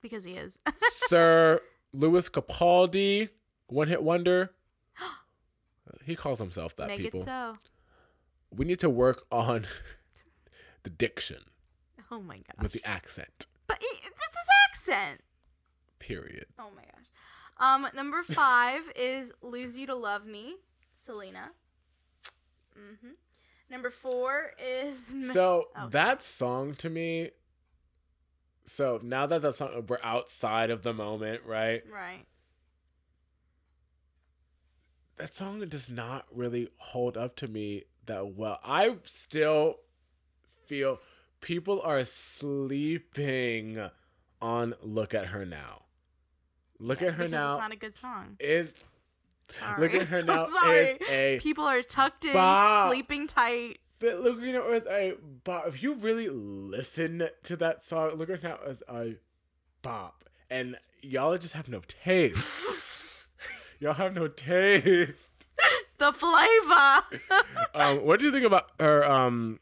Because 0.00 0.24
he 0.24 0.32
is. 0.32 0.58
Sir 0.80 1.60
Lewis 1.92 2.28
Capaldi 2.28 3.28
one 3.68 3.88
hit 3.88 4.02
wonder. 4.02 4.52
he 6.04 6.16
calls 6.16 6.40
himself 6.40 6.74
that. 6.76 6.88
Make 6.88 7.00
people, 7.00 7.22
it 7.22 7.24
so. 7.24 7.56
we 8.50 8.64
need 8.64 8.80
to 8.80 8.90
work 8.90 9.24
on 9.30 9.66
the 10.82 10.90
diction 10.90 11.38
Oh 12.12 12.20
my 12.20 12.36
gosh. 12.36 12.60
with 12.60 12.72
the 12.72 12.84
accent. 12.84 13.46
but 13.66 13.78
it's 13.80 14.02
his 14.08 14.46
accent. 14.68 15.20
Period. 15.98 16.46
Oh 16.58 16.68
my 16.76 16.82
gosh. 16.82 17.06
Um, 17.58 17.88
number 17.94 18.22
five 18.22 18.82
is 18.94 19.32
"Lose 19.40 19.76
You 19.76 19.86
to 19.86 19.94
Love 19.94 20.26
Me," 20.26 20.56
Selena. 20.94 21.50
Mm-hmm. 22.78 23.12
Number 23.70 23.88
four 23.90 24.52
is 24.62 25.14
So 25.32 25.68
Oh, 25.74 25.88
that 25.88 26.22
song 26.22 26.74
to 26.76 26.90
me. 26.90 27.30
So 28.66 29.00
now 29.02 29.26
that 29.26 29.40
that 29.42 29.54
song 29.54 29.86
we're 29.88 29.98
outside 30.02 30.70
of 30.70 30.82
the 30.82 30.92
moment, 30.92 31.42
right? 31.46 31.82
right. 31.90 32.26
That 35.16 35.34
song 35.34 35.60
does 35.68 35.88
not 35.88 36.26
really 36.34 36.68
hold 36.78 37.16
up 37.16 37.36
to 37.36 37.48
me 37.48 37.84
that 38.06 38.34
well. 38.34 38.58
I 38.64 38.96
still 39.04 39.76
feel 40.66 40.98
people 41.42 41.82
are 41.82 42.02
sleeping 42.06 43.90
on 44.40 44.74
"Look 44.82 45.12
at 45.12 45.26
Her 45.26 45.44
Now." 45.44 45.82
Look 46.78 47.00
at 47.00 47.14
her 47.14 47.28
now 47.28 47.50
It's 47.52 47.60
not 47.60 47.72
a 47.72 47.76
good 47.76 47.94
song. 47.94 48.36
is 48.40 48.74
Sorry. 49.46 49.80
look 49.80 49.94
at 49.94 50.08
her 50.08 50.18
I'm 50.20 50.26
now 50.26 50.44
sorry. 50.46 50.78
is 50.78 50.98
a 51.08 51.38
People 51.40 51.62
are 51.64 51.80
tucked 51.82 52.24
in, 52.24 52.32
Bop. 52.32 52.88
sleeping 52.90 53.28
tight. 53.28 53.78
But 54.00 54.18
look 54.20 54.38
at 54.38 54.46
her 54.46 54.52
now 54.52 54.68
as 54.70 54.84
a 54.86 55.14
bop. 55.44 55.68
If 55.68 55.80
you 55.80 55.94
really 55.94 56.28
listen 56.28 57.28
to 57.44 57.56
that 57.56 57.84
song, 57.84 58.14
look 58.16 58.30
at 58.30 58.40
her 58.40 58.48
now 58.48 58.58
as 58.68 58.82
a 58.88 59.14
bop. 59.82 60.24
And 60.50 60.76
y'all 61.02 61.38
just 61.38 61.54
have 61.54 61.68
no 61.68 61.82
taste. 61.86 63.28
y'all 63.78 63.92
have 63.94 64.12
no 64.14 64.26
taste. 64.26 65.30
The 65.98 66.12
flavor. 66.12 67.20
Um, 67.74 68.04
what 68.04 68.18
do 68.20 68.26
you 68.26 68.32
think 68.32 68.44
about 68.44 68.70
her 68.80 69.08
um 69.08 69.60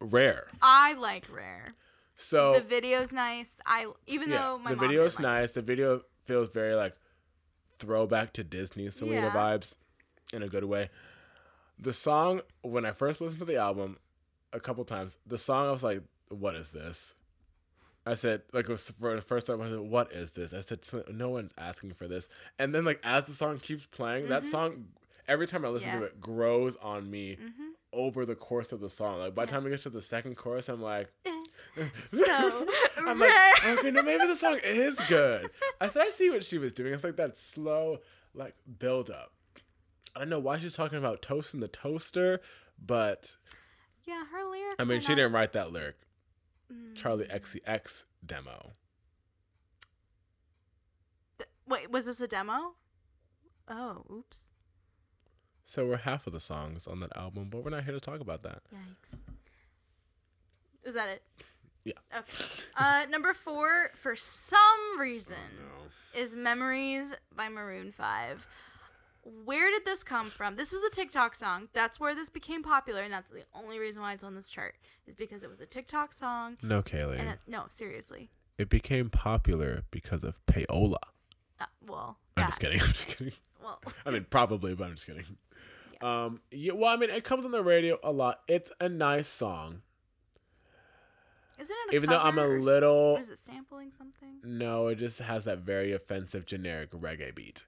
rare? 0.00 0.48
I 0.62 0.94
like 0.94 1.26
Rare. 1.32 1.74
So 2.16 2.54
The 2.54 2.60
video's 2.60 3.12
nice. 3.12 3.60
I 3.64 3.86
even 4.06 4.30
yeah, 4.30 4.38
though 4.38 4.58
my 4.58 4.70
the 4.70 4.76
video's 4.76 5.16
like 5.16 5.22
nice. 5.22 5.50
The 5.52 5.62
video 5.62 6.02
feels 6.26 6.50
very 6.50 6.74
like 6.74 6.94
throwback 7.78 8.32
to 8.34 8.44
Disney 8.44 8.90
Selena 8.90 9.22
Yeah. 9.22 9.34
vibes 9.34 9.76
in 10.32 10.42
a 10.42 10.48
good 10.48 10.64
way. 10.64 10.90
The 11.78 11.92
song 11.92 12.42
when 12.62 12.84
I 12.84 12.92
first 12.92 13.20
listened 13.20 13.40
to 13.40 13.46
the 13.46 13.56
album 13.56 13.98
a 14.52 14.60
couple 14.60 14.84
times, 14.84 15.16
the 15.26 15.38
song 15.38 15.68
I 15.68 15.70
was 15.70 15.82
like, 15.82 16.02
"What 16.28 16.54
is 16.56 16.70
this?" 16.70 17.14
I 18.06 18.14
said, 18.14 18.42
like, 18.52 18.64
it 18.68 18.72
was 18.72 18.90
for 18.90 19.14
the 19.14 19.20
first 19.22 19.46
time, 19.46 19.60
I 19.60 19.68
said, 19.68 19.78
"What 19.80 20.12
is 20.12 20.32
this?" 20.32 20.52
I 20.52 20.60
said, 20.60 20.80
"No 21.10 21.30
one's 21.30 21.52
asking 21.56 21.92
for 21.94 22.08
this." 22.08 22.28
And 22.58 22.74
then, 22.74 22.84
like, 22.84 23.00
as 23.02 23.26
the 23.26 23.32
song 23.32 23.58
keeps 23.58 23.86
playing, 23.86 24.28
that 24.28 24.44
song 24.44 24.88
every 25.28 25.46
time 25.46 25.64
I 25.64 25.68
listen 25.68 25.90
to 25.92 25.96
Mm-hmm. 25.96 26.04
It 26.06 26.20
grows 26.20 26.76
on 26.76 27.10
me 27.10 27.36
Mhm. 27.36 27.69
Over 27.92 28.24
the 28.24 28.36
course 28.36 28.70
of 28.72 28.80
the 28.80 28.88
song. 28.88 29.18
Like 29.18 29.34
by 29.34 29.44
the 29.46 29.50
time 29.52 29.66
it 29.66 29.70
gets 29.70 29.82
to 29.84 29.90
the 29.90 30.00
second 30.00 30.36
chorus, 30.36 30.68
I'm 30.68 30.80
like, 30.82 31.10
So 32.04 32.66
I'm 32.98 33.20
Rare. 33.20 33.28
like, 33.64 33.66
okay, 33.78 33.90
no, 33.90 34.02
maybe 34.02 34.26
the 34.26 34.36
song 34.36 34.58
is 34.64 34.98
good. 35.08 35.50
I 35.80 35.88
said, 35.88 36.02
I 36.02 36.10
see 36.10 36.30
what 36.30 36.44
she 36.44 36.58
was 36.58 36.72
doing. 36.72 36.92
It's 36.94 37.02
like 37.04 37.16
that 37.16 37.36
slow, 37.36 37.98
like 38.34 38.54
build 38.78 39.10
up. 39.10 39.32
I 40.14 40.20
don't 40.20 40.28
know 40.28 40.38
why 40.38 40.58
she's 40.58 40.74
talking 40.74 40.98
about 40.98 41.20
toasting 41.22 41.60
the 41.60 41.68
toaster, 41.68 42.40
but 42.84 43.36
yeah, 44.04 44.24
her 44.32 44.44
lyrics. 44.50 44.76
I 44.78 44.84
mean, 44.84 45.00
she 45.00 45.08
not- 45.12 45.16
didn't 45.16 45.32
write 45.32 45.52
that 45.54 45.72
lyric. 45.72 45.96
Mm. 46.72 46.94
Charli 46.94 47.28
XCX 47.30 48.04
demo. 48.24 48.72
Wait, 51.66 51.90
was 51.90 52.06
this 52.06 52.20
a 52.20 52.26
demo? 52.28 52.74
Oh, 53.68 54.04
oops. 54.12 54.50
So 55.70 55.86
we're 55.86 55.98
half 55.98 56.26
of 56.26 56.32
the 56.32 56.40
songs 56.40 56.88
on 56.88 56.98
that 56.98 57.16
album, 57.16 57.46
but 57.48 57.62
we're 57.62 57.70
not 57.70 57.84
here 57.84 57.94
to 57.94 58.00
talk 58.00 58.18
about 58.18 58.42
that. 58.42 58.62
Yikes. 58.74 59.20
Is 60.82 60.94
that 60.94 61.08
it? 61.08 61.22
Yeah. 61.84 61.92
Okay. 62.12 62.64
Uh, 62.76 63.06
number 63.08 63.32
four, 63.32 63.92
for 63.94 64.16
some 64.16 64.98
reason, 64.98 65.36
is 66.12 66.34
Memories 66.34 67.14
by 67.36 67.48
Maroon 67.48 67.92
5. 67.92 68.48
Where 69.44 69.70
did 69.70 69.84
this 69.84 70.02
come 70.02 70.28
from? 70.28 70.56
This 70.56 70.72
was 70.72 70.82
a 70.82 70.90
TikTok 70.90 71.36
song. 71.36 71.68
That's 71.72 72.00
where 72.00 72.16
this 72.16 72.30
became 72.30 72.64
popular, 72.64 73.02
and 73.02 73.12
that's 73.12 73.30
the 73.30 73.44
only 73.54 73.78
reason 73.78 74.02
why 74.02 74.14
it's 74.14 74.24
on 74.24 74.34
this 74.34 74.50
chart, 74.50 74.74
is 75.06 75.14
because 75.14 75.44
it 75.44 75.50
was 75.50 75.60
a 75.60 75.66
TikTok 75.66 76.12
song. 76.12 76.58
No, 76.64 76.82
Kaylee. 76.82 77.20
And 77.20 77.28
it, 77.28 77.38
no, 77.46 77.66
seriously. 77.68 78.28
it 78.58 78.70
became 78.70 79.08
popular 79.08 79.84
because 79.92 80.24
of 80.24 80.44
payola. 80.46 80.96
Uh, 81.60 81.66
well, 81.86 82.18
I'm 82.36 82.40
that- 82.42 82.48
just 82.48 82.60
kidding. 82.60 82.80
I'm 82.80 82.88
just 82.88 83.06
kidding. 83.06 83.34
Well, 83.62 83.80
I 84.06 84.10
mean, 84.10 84.26
probably, 84.28 84.74
but 84.74 84.84
I'm 84.88 84.94
just 84.94 85.06
kidding. 85.06 85.24
Um, 86.00 86.40
yeah, 86.50 86.72
well, 86.72 86.90
I 86.90 86.96
mean, 86.96 87.10
it 87.10 87.24
comes 87.24 87.44
on 87.44 87.50
the 87.50 87.62
radio 87.62 87.98
a 88.02 88.10
lot. 88.10 88.40
It's 88.48 88.72
a 88.80 88.88
nice 88.88 89.28
song, 89.28 89.82
isn't 91.58 91.76
it 91.88 91.92
a 91.92 91.94
even 91.94 92.08
though 92.08 92.18
I'm 92.18 92.38
a 92.38 92.46
little. 92.46 93.16
Or 93.16 93.20
is 93.20 93.28
it 93.30 93.38
sampling 93.38 93.92
something? 93.96 94.40
No, 94.42 94.86
it 94.88 94.96
just 94.96 95.18
has 95.20 95.44
that 95.44 95.58
very 95.58 95.92
offensive 95.92 96.46
generic 96.46 96.90
reggae 96.92 97.34
beat. 97.34 97.64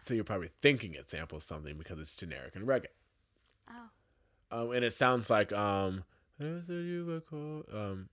So 0.00 0.14
you're 0.14 0.24
probably 0.24 0.50
thinking 0.62 0.94
it 0.94 1.10
samples 1.10 1.44
something 1.44 1.76
because 1.76 1.98
it's 1.98 2.14
generic 2.14 2.54
and 2.56 2.66
reggae. 2.66 2.86
Oh. 3.68 3.90
Um, 4.52 4.72
and 4.72 4.84
it 4.84 4.92
sounds 4.92 5.28
like 5.30 5.52
um, 5.52 6.04
um, 6.40 8.08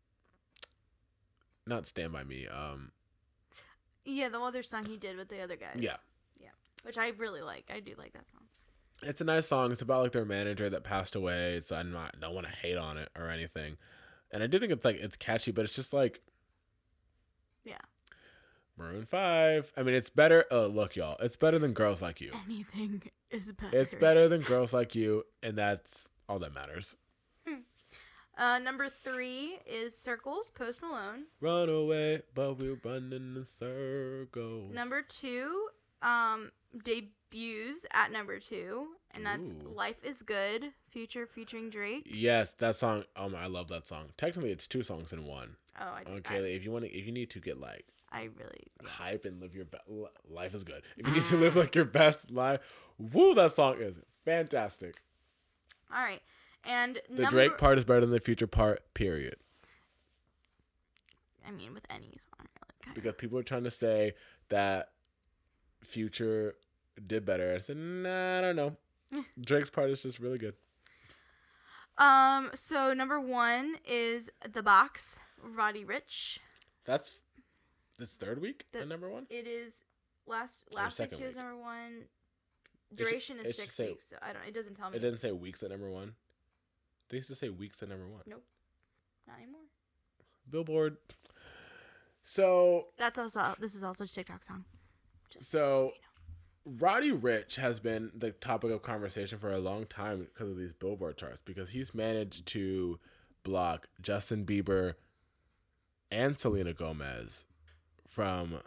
not 1.65 1.87
Stand 1.87 2.13
by 2.13 2.23
Me. 2.23 2.47
Um, 2.47 2.91
Yeah, 4.05 4.29
the 4.29 4.39
other 4.39 4.63
song 4.63 4.85
he 4.85 4.97
did 4.97 5.17
with 5.17 5.29
the 5.29 5.41
other 5.41 5.55
guys. 5.55 5.77
Yeah. 5.79 5.97
Yeah. 6.39 6.49
Which 6.83 6.97
I 6.97 7.09
really 7.17 7.41
like. 7.41 7.71
I 7.73 7.79
do 7.79 7.93
like 7.97 8.13
that 8.13 8.29
song. 8.29 8.41
It's 9.03 9.21
a 9.21 9.25
nice 9.25 9.47
song. 9.47 9.71
It's 9.71 9.81
about 9.81 10.03
like 10.03 10.11
their 10.11 10.25
manager 10.25 10.69
that 10.69 10.83
passed 10.83 11.15
away. 11.15 11.59
So 11.59 11.75
I'm 11.75 11.91
not 11.91 12.19
don't 12.19 12.33
want 12.35 12.47
to 12.47 12.53
hate 12.53 12.77
on 12.77 12.97
it 12.97 13.09
or 13.17 13.29
anything. 13.29 13.77
And 14.31 14.43
I 14.43 14.47
do 14.47 14.59
think 14.59 14.71
it's 14.71 14.83
like 14.85 14.97
it's 14.97 15.15
catchy, 15.15 15.51
but 15.51 15.63
it's 15.65 15.75
just 15.75 15.93
like 15.93 16.21
Yeah. 17.63 17.77
Maroon 18.77 19.05
Five. 19.05 19.71
I 19.77 19.83
mean, 19.83 19.95
it's 19.95 20.09
better. 20.09 20.45
Oh, 20.51 20.67
look, 20.67 20.95
y'all, 20.95 21.17
it's 21.19 21.35
better 21.35 21.57
than 21.59 21.73
Girls 21.73 22.01
Like 22.01 22.21
You. 22.21 22.31
Anything 22.45 23.01
is 23.31 23.51
better. 23.51 23.77
It's 23.77 23.95
better 23.95 24.27
than 24.27 24.41
Girls 24.41 24.73
Like 24.73 24.93
You, 24.95 25.23
and 25.41 25.57
that's 25.57 26.09
all 26.29 26.39
that 26.39 26.53
matters. 26.53 26.95
Uh, 28.39 28.59
number 28.59 28.87
three 28.87 29.57
is 29.65 29.97
Circles, 29.97 30.51
Post 30.51 30.83
Malone. 30.83 31.23
Run 31.41 31.69
away, 31.69 32.21
but 32.35 32.59
we're 32.59 32.77
running 32.85 33.35
in 33.35 33.43
circles. 33.45 34.71
Number 34.75 35.01
two, 35.01 35.69
um, 36.03 36.51
debuts 36.83 37.85
at 37.93 38.11
number 38.11 38.39
two, 38.39 38.87
and 39.15 39.25
that's 39.25 39.49
Ooh. 39.51 39.69
Life 39.73 40.03
is 40.03 40.21
Good, 40.21 40.71
Future 40.89 41.25
featuring 41.25 41.69
Drake. 41.69 42.07
Yes, 42.09 42.51
that 42.59 42.75
song. 42.75 43.03
Oh 43.15 43.29
my, 43.29 43.43
I 43.43 43.47
love 43.47 43.67
that 43.69 43.87
song. 43.87 44.07
Technically, 44.17 44.51
it's 44.51 44.67
two 44.67 44.83
songs 44.83 45.13
in 45.13 45.25
one. 45.25 45.55
Oh, 45.79 45.85
I, 45.85 46.03
Okay, 46.17 46.55
if 46.55 46.63
you 46.63 46.71
want 46.71 46.85
to, 46.85 46.91
if 46.91 47.05
you 47.05 47.11
need 47.11 47.29
to 47.31 47.39
get 47.39 47.59
like 47.59 47.85
I, 48.11 48.21
I 48.21 48.23
really. 48.37 48.67
yeah. 48.81 48.89
hype 48.89 49.25
and 49.25 49.39
live 49.41 49.55
your 49.55 49.65
best 49.65 49.83
life 50.29 50.53
is 50.55 50.63
good. 50.63 50.81
If 50.97 51.07
you 51.07 51.13
need 51.13 51.23
to 51.23 51.37
live 51.37 51.55
like 51.55 51.75
your 51.75 51.85
best 51.85 52.31
life, 52.31 52.59
woo, 52.97 53.33
that 53.35 53.51
song 53.51 53.75
is 53.79 53.97
fantastic. 54.25 55.01
All 55.93 56.01
right. 56.03 56.21
And 56.65 56.99
The 57.09 57.21
number, 57.23 57.29
Drake 57.31 57.57
part 57.57 57.77
is 57.77 57.85
better 57.85 58.01
than 58.01 58.09
the 58.11 58.19
Future 58.19 58.47
part. 58.47 58.93
Period. 58.93 59.35
I 61.47 61.51
mean, 61.51 61.73
with 61.73 61.85
any 61.89 62.07
song, 62.07 62.47
really. 62.85 62.93
Because 62.95 63.13
people 63.15 63.37
are 63.39 63.43
trying 63.43 63.63
to 63.63 63.71
say 63.71 64.13
that 64.49 64.89
Future 65.83 66.55
did 67.05 67.25
better. 67.25 67.53
I 67.53 67.59
said, 67.59 67.77
nah, 67.77 68.39
I 68.39 68.41
don't 68.41 68.55
know. 68.55 68.75
Drake's 69.39 69.69
part 69.69 69.89
is 69.89 70.03
just 70.03 70.19
really 70.19 70.37
good. 70.37 70.55
Um. 71.97 72.51
So 72.53 72.93
number 72.93 73.19
one 73.19 73.77
is 73.87 74.29
The 74.51 74.61
Box, 74.61 75.19
Roddy 75.41 75.83
Ricch. 75.83 76.37
That's 76.85 77.19
this 77.97 78.09
third 78.15 78.39
week 78.39 78.65
The- 78.71 78.81
at 78.81 78.87
number 78.87 79.09
one. 79.09 79.25
It 79.31 79.47
is 79.47 79.83
last 80.27 80.65
last 80.71 80.99
week 80.99 81.11
was 81.19 81.35
number 81.35 81.55
one. 81.57 82.03
Duration 82.93 83.37
is 83.39 83.55
six 83.57 83.73
say- 83.73 83.87
weeks, 83.87 84.09
so 84.09 84.17
I 84.21 84.31
don't. 84.33 84.43
It 84.47 84.53
doesn't 84.53 84.75
tell 84.75 84.91
me. 84.91 84.97
It 84.97 84.99
doesn't 84.99 85.21
say 85.21 85.31
weeks 85.31 85.63
at 85.63 85.71
number 85.71 85.89
one. 85.89 86.13
They 87.09 87.17
used 87.17 87.29
to 87.29 87.35
say 87.35 87.49
weeks 87.49 87.81
at 87.81 87.89
number 87.89 88.07
one. 88.07 88.21
Nope. 88.27 88.43
Not 89.27 89.37
anymore. 89.37 89.61
Billboard. 90.49 90.97
So 92.23 92.89
That's 92.97 93.17
also 93.17 93.55
this 93.59 93.73
is 93.73 93.83
also 93.83 94.03
a 94.03 94.07
TikTok 94.07 94.43
song. 94.43 94.65
So 95.39 95.91
Roddy 96.65 97.11
Ricch 97.11 97.55
has 97.55 97.79
been 97.79 98.11
the 98.15 98.31
topic 98.31 98.71
of 98.71 98.81
conversation 98.81 99.37
for 99.37 99.51
a 99.51 99.59
long 99.59 99.85
time 99.85 100.27
because 100.33 100.49
of 100.49 100.57
these 100.57 100.73
Billboard 100.73 101.17
charts 101.17 101.41
because 101.43 101.69
he's 101.69 101.93
managed 101.93 102.45
to 102.47 102.99
block 103.43 103.87
Justin 104.01 104.45
Bieber 104.45 104.95
and 106.11 106.37
Selena 106.37 106.73
Gomez 106.73 107.45
from 108.07 108.59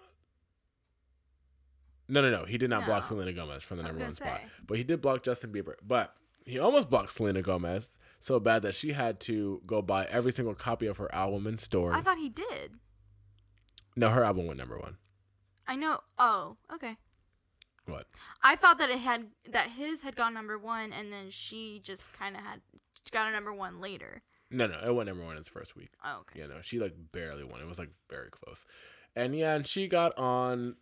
No, 2.08 2.20
no, 2.22 2.30
no. 2.30 2.44
He 2.44 2.58
did 2.58 2.70
not 2.70 2.86
block 2.86 3.06
Selena 3.06 3.32
Gomez 3.32 3.62
from 3.62 3.76
the 3.78 3.82
number 3.84 3.98
one 3.98 4.06
gonna 4.06 4.12
spot. 4.12 4.38
say. 4.40 4.46
But 4.66 4.78
he 4.78 4.84
did 4.84 5.00
block 5.00 5.22
Justin 5.22 5.52
Bieber. 5.52 5.74
But 5.86 6.14
he 6.44 6.58
almost 6.58 6.88
blocked 6.90 7.10
Selena 7.10 7.42
Gomez 7.42 7.90
so 8.18 8.40
bad 8.40 8.62
that 8.62 8.74
she 8.74 8.92
had 8.92 9.20
to 9.20 9.62
go 9.66 9.80
buy 9.82 10.04
every 10.06 10.32
single 10.32 10.54
copy 10.54 10.86
of 10.86 10.96
her 10.98 11.14
album 11.14 11.46
in 11.46 11.58
stores. 11.58 11.94
I 11.96 12.00
thought 12.00 12.18
he 12.18 12.28
did. 12.28 12.72
no, 13.96 14.10
her 14.10 14.24
album 14.24 14.46
went 14.46 14.58
number 14.58 14.78
one. 14.78 14.96
I 15.66 15.76
know. 15.76 16.00
Oh, 16.20 16.56
okay. 16.72 16.96
What? 17.86 18.06
I 18.42 18.54
thought 18.54 18.78
that 18.78 18.90
it 18.90 18.98
had 18.98 19.28
that 19.50 19.70
his 19.70 20.02
had 20.02 20.14
gone 20.14 20.34
number 20.34 20.58
one, 20.58 20.92
and 20.92 21.10
then 21.12 21.30
she 21.30 21.80
just 21.82 22.12
kind 22.12 22.36
of 22.36 22.42
had 22.42 22.60
got 23.10 23.26
a 23.26 23.32
number 23.32 23.52
one 23.52 23.80
later. 23.80 24.22
No, 24.50 24.66
no, 24.66 24.78
it 24.84 24.94
went 24.94 25.08
number 25.08 25.24
one 25.24 25.36
in 25.36 25.40
its 25.40 25.48
first 25.48 25.76
week. 25.76 25.90
Oh, 26.04 26.18
okay. 26.20 26.40
You 26.40 26.48
know, 26.48 26.58
she 26.60 26.78
like 26.78 26.94
barely 27.12 27.42
won. 27.42 27.60
It 27.60 27.66
was 27.66 27.78
like 27.78 27.90
very 28.08 28.30
close. 28.30 28.66
And 29.16 29.34
yeah, 29.36 29.54
and 29.54 29.66
she 29.66 29.88
got 29.88 30.16
on 30.18 30.76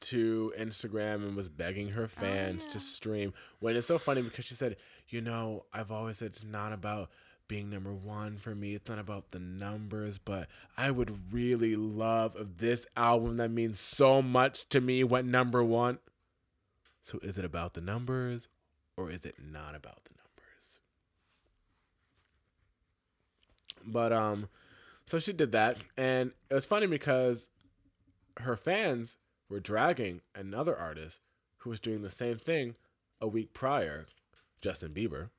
to 0.00 0.52
Instagram 0.58 1.16
and 1.16 1.36
was 1.36 1.48
begging 1.48 1.90
her 1.90 2.04
oh, 2.04 2.08
fans 2.08 2.62
Oh, 2.64 2.66
yeah. 2.68 2.72
to 2.72 2.78
stream. 2.78 3.34
When 3.60 3.76
it's 3.76 3.86
so 3.86 3.98
funny 3.98 4.22
because 4.22 4.44
she 4.44 4.54
said, 4.54 4.76
you 5.08 5.20
know, 5.20 5.66
I've 5.72 5.92
always 5.92 6.18
said 6.18 6.26
it's 6.26 6.44
not 6.44 6.72
about 6.72 7.10
being 7.48 7.70
number 7.70 7.92
one 7.92 8.38
for 8.38 8.54
me. 8.54 8.74
It's 8.74 8.88
not 8.88 8.98
about 8.98 9.30
the 9.30 9.38
numbers, 9.38 10.18
but 10.18 10.48
I 10.76 10.90
would 10.90 11.32
really 11.32 11.76
love 11.76 12.36
if 12.38 12.58
this 12.58 12.86
album 12.96 13.36
that 13.36 13.50
means 13.50 13.78
so 13.78 14.20
much 14.22 14.68
to 14.70 14.80
me 14.80 15.04
went 15.04 15.26
number 15.26 15.62
one. 15.62 15.98
So 17.02 17.18
is 17.22 17.38
it 17.38 17.44
about 17.44 17.74
the 17.74 17.80
numbers 17.80 18.48
or 18.96 19.10
is 19.10 19.24
it 19.24 19.36
not 19.38 19.74
about 19.74 20.04
the 20.04 20.10
numbers? 20.16 20.80
But 23.84 24.12
um 24.12 24.48
so 25.06 25.18
she 25.20 25.32
did 25.32 25.52
that 25.52 25.78
and 25.96 26.32
it 26.50 26.54
was 26.54 26.66
funny 26.66 26.86
because 26.86 27.48
her 28.38 28.56
fans 28.56 29.16
were 29.48 29.60
dragging 29.60 30.20
another 30.34 30.76
artist 30.76 31.20
who 31.58 31.70
was 31.70 31.80
doing 31.80 32.02
the 32.02 32.10
same 32.10 32.38
thing 32.38 32.74
a 33.20 33.28
week 33.28 33.54
prior, 33.54 34.06
Justin 34.60 34.92
Bieber, 34.92 35.30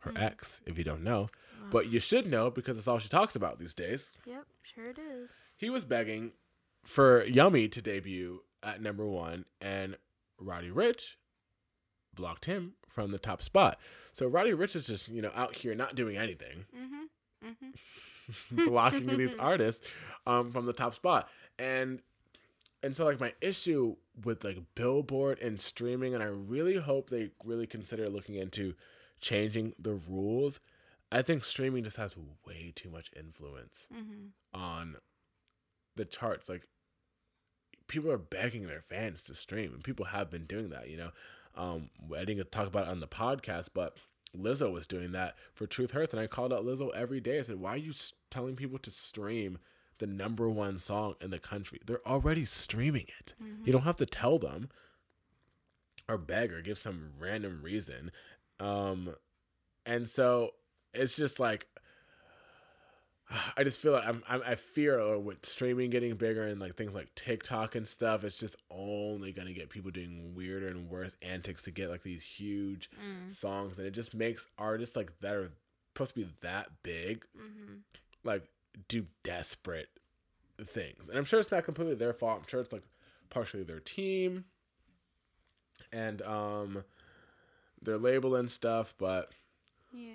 her 0.00 0.12
ex, 0.16 0.60
if 0.66 0.76
you 0.78 0.84
don't 0.84 1.02
know. 1.04 1.26
But 1.70 1.88
you 1.88 2.00
should 2.00 2.26
know 2.26 2.50
because 2.50 2.76
it's 2.78 2.88
all 2.88 2.98
she 2.98 3.08
talks 3.08 3.36
about 3.36 3.58
these 3.58 3.74
days. 3.74 4.12
Yep, 4.26 4.44
sure 4.62 4.90
it 4.90 4.98
is. 4.98 5.30
He 5.56 5.70
was 5.70 5.84
begging 5.84 6.32
for 6.84 7.24
Yummy 7.24 7.68
to 7.68 7.82
debut 7.82 8.42
at 8.62 8.82
number 8.82 9.06
one, 9.06 9.44
and 9.60 9.96
Roddy 10.38 10.70
Ricch 10.70 11.16
blocked 12.14 12.46
him 12.46 12.74
from 12.88 13.10
the 13.10 13.18
top 13.18 13.42
spot. 13.42 13.78
So 14.12 14.26
Roddy 14.26 14.50
Ricch 14.52 14.74
is 14.74 14.86
just, 14.86 15.08
you 15.08 15.22
know, 15.22 15.30
out 15.34 15.54
here 15.54 15.74
not 15.74 15.94
doing 15.94 16.16
anything, 16.16 16.64
Mm-hmm. 16.76 17.48
Mm-hmm. 17.48 18.64
blocking 18.68 19.06
these 19.16 19.34
artists 19.38 19.86
um, 20.26 20.50
from 20.52 20.66
the 20.66 20.72
top 20.72 20.94
spot. 20.94 21.28
And 21.58 22.00
and 22.82 22.96
so 22.96 23.04
like 23.04 23.20
my 23.20 23.34
issue 23.40 23.96
with 24.24 24.42
like 24.44 24.58
Billboard 24.74 25.38
and 25.40 25.60
streaming, 25.60 26.14
and 26.14 26.22
I 26.22 26.26
really 26.26 26.76
hope 26.76 27.10
they 27.10 27.30
really 27.44 27.66
consider 27.66 28.06
looking 28.08 28.34
into 28.36 28.74
changing 29.20 29.74
the 29.78 29.94
rules. 29.94 30.60
I 31.12 31.22
think 31.22 31.44
streaming 31.44 31.84
just 31.84 31.96
has 31.96 32.14
way 32.46 32.72
too 32.74 32.88
much 32.90 33.10
influence 33.16 33.88
Mm-hmm. 33.92 34.26
on 34.60 34.96
the 35.96 36.04
charts. 36.04 36.48
Like 36.48 36.66
people 37.88 38.10
are 38.10 38.18
begging 38.18 38.66
their 38.66 38.80
fans 38.80 39.22
to 39.24 39.34
stream, 39.34 39.72
and 39.74 39.82
people 39.82 40.06
have 40.06 40.30
been 40.30 40.44
doing 40.46 40.70
that. 40.70 40.88
You 40.88 40.96
know, 40.96 41.10
um, 41.56 41.90
I 42.16 42.24
didn't 42.24 42.52
talk 42.52 42.68
about 42.68 42.86
it 42.86 42.90
on 42.92 43.00
the 43.00 43.08
podcast, 43.08 43.70
but 43.74 43.96
Lizzo 44.36 44.72
was 44.72 44.86
doing 44.86 45.10
that 45.12 45.34
for 45.52 45.66
Truth 45.66 45.90
Hurts, 45.90 46.14
and 46.14 46.20
I 46.22 46.28
called 46.28 46.52
out 46.52 46.64
Lizzo 46.64 46.94
every 46.94 47.20
day. 47.20 47.38
I 47.38 47.42
said, 47.42 47.56
"Why 47.56 47.70
are 47.70 47.76
you 47.76 47.92
telling 48.30 48.54
people 48.54 48.78
to 48.78 48.90
stream 48.90 49.58
the 49.98 50.06
number 50.06 50.48
one 50.48 50.78
song 50.78 51.16
in 51.20 51.30
the 51.30 51.40
country? 51.40 51.80
They're 51.84 52.06
already 52.06 52.44
streaming 52.44 53.06
it. 53.18 53.34
You 53.64 53.72
don't 53.72 53.82
have 53.82 53.96
to 53.96 54.06
tell 54.06 54.38
them." 54.38 54.68
Or 56.08 56.18
beg 56.18 56.52
or 56.52 56.60
give 56.62 56.78
some 56.78 57.12
random 57.18 57.62
reason. 57.62 58.10
Um, 58.60 59.14
and 59.86 60.08
so 60.08 60.50
it's 60.94 61.16
just 61.16 61.40
like 61.40 61.66
I 63.56 63.62
just 63.62 63.78
feel 63.78 63.92
like 63.92 64.04
I'm, 64.06 64.22
I'm 64.28 64.42
I 64.44 64.54
fear 64.56 65.16
with 65.18 65.46
streaming 65.46 65.88
getting 65.90 66.16
bigger 66.16 66.42
and 66.46 66.60
like 66.60 66.74
things 66.74 66.92
like 66.92 67.14
TikTok 67.14 67.76
and 67.76 67.86
stuff, 67.86 68.24
it's 68.24 68.38
just 68.40 68.56
only 68.70 69.32
gonna 69.32 69.52
get 69.52 69.70
people 69.70 69.90
doing 69.92 70.34
weirder 70.34 70.66
and 70.68 70.88
worse 70.90 71.14
antics 71.22 71.62
to 71.62 71.70
get 71.70 71.90
like 71.90 72.02
these 72.02 72.24
huge 72.24 72.90
Mm. 72.90 73.30
songs, 73.30 73.78
and 73.78 73.86
it 73.86 73.92
just 73.92 74.14
makes 74.14 74.46
artists 74.58 74.96
like 74.96 75.12
that 75.20 75.34
are 75.34 75.50
supposed 75.94 76.14
to 76.14 76.20
be 76.20 76.28
that 76.42 76.82
big, 76.82 77.24
Mm-hmm. 77.38 77.74
like 78.24 78.48
do 78.88 79.06
desperate 79.22 79.88
things. 80.64 81.08
And 81.08 81.16
I'm 81.16 81.24
sure 81.24 81.38
it's 81.38 81.50
not 81.52 81.64
completely 81.64 81.94
their 81.94 82.12
fault. 82.12 82.40
I'm 82.42 82.48
sure 82.48 82.60
it's 82.60 82.72
like 82.72 82.82
partially 83.30 83.62
their 83.62 83.80
team 83.80 84.44
and 85.92 86.20
um 86.22 86.82
their 87.82 87.98
label 87.98 88.34
and 88.36 88.50
stuff, 88.50 88.94
but 88.98 89.32
Yeah. 89.92 90.14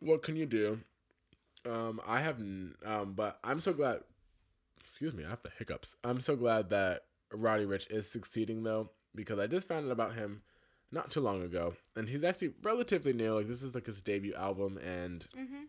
what 0.00 0.22
can 0.22 0.36
you 0.36 0.46
do? 0.46 0.80
Um, 1.64 2.00
I 2.06 2.20
have, 2.20 2.40
um, 2.84 3.14
but 3.14 3.38
I'm 3.42 3.60
so 3.60 3.72
glad. 3.72 4.02
Excuse 4.80 5.14
me, 5.14 5.24
I 5.24 5.30
have 5.30 5.42
the 5.42 5.50
hiccups. 5.58 5.96
I'm 6.04 6.20
so 6.20 6.36
glad 6.36 6.68
that 6.70 7.06
Roddy 7.32 7.64
Ricch 7.64 7.90
is 7.90 8.08
succeeding 8.10 8.62
though, 8.62 8.90
because 9.14 9.38
I 9.38 9.46
just 9.46 9.66
found 9.66 9.86
out 9.86 9.92
about 9.92 10.14
him 10.14 10.42
not 10.92 11.10
too 11.10 11.20
long 11.20 11.42
ago, 11.42 11.74
and 11.96 12.08
he's 12.08 12.22
actually 12.22 12.52
relatively 12.62 13.12
new. 13.12 13.34
Like 13.34 13.48
this 13.48 13.62
is 13.62 13.74
like 13.74 13.86
his 13.86 14.02
debut 14.02 14.34
album, 14.34 14.78
and 14.78 15.26
Mm-hmm. 15.36 15.62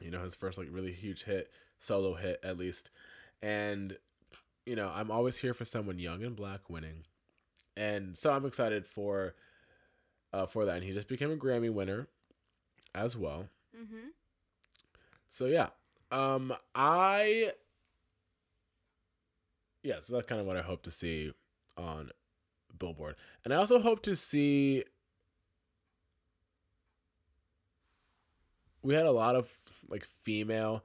you 0.00 0.10
know 0.10 0.22
his 0.22 0.34
first 0.34 0.56
like 0.58 0.68
really 0.70 0.92
huge 0.92 1.24
hit, 1.24 1.50
solo 1.78 2.14
hit 2.14 2.40
at 2.42 2.56
least, 2.58 2.90
and 3.42 3.96
you 4.64 4.74
know 4.74 4.90
I'm 4.94 5.10
always 5.10 5.38
here 5.38 5.52
for 5.54 5.64
someone 5.66 5.98
young 5.98 6.24
and 6.24 6.34
black 6.34 6.70
winning, 6.70 7.04
and 7.76 8.16
so 8.16 8.32
I'm 8.32 8.46
excited 8.46 8.86
for, 8.86 9.34
uh, 10.32 10.46
for 10.46 10.64
that. 10.64 10.76
And 10.76 10.84
he 10.84 10.92
just 10.92 11.08
became 11.08 11.30
a 11.30 11.36
Grammy 11.36 11.72
winner, 11.72 12.08
as 12.94 13.16
well. 13.16 13.48
Mm-hmm. 13.76 14.08
So 15.28 15.46
yeah, 15.46 15.68
um, 16.10 16.52
I 16.74 17.52
yeah, 19.82 19.96
so 20.00 20.14
that's 20.14 20.26
kind 20.26 20.40
of 20.40 20.46
what 20.46 20.56
I 20.56 20.62
hope 20.62 20.82
to 20.82 20.90
see 20.90 21.32
on 21.76 22.10
Billboard, 22.78 23.16
and 23.44 23.52
I 23.52 23.56
also 23.56 23.80
hope 23.80 24.02
to 24.02 24.16
see. 24.16 24.84
We 28.82 28.94
had 28.94 29.06
a 29.06 29.12
lot 29.12 29.36
of 29.36 29.58
like 29.88 30.04
female, 30.04 30.82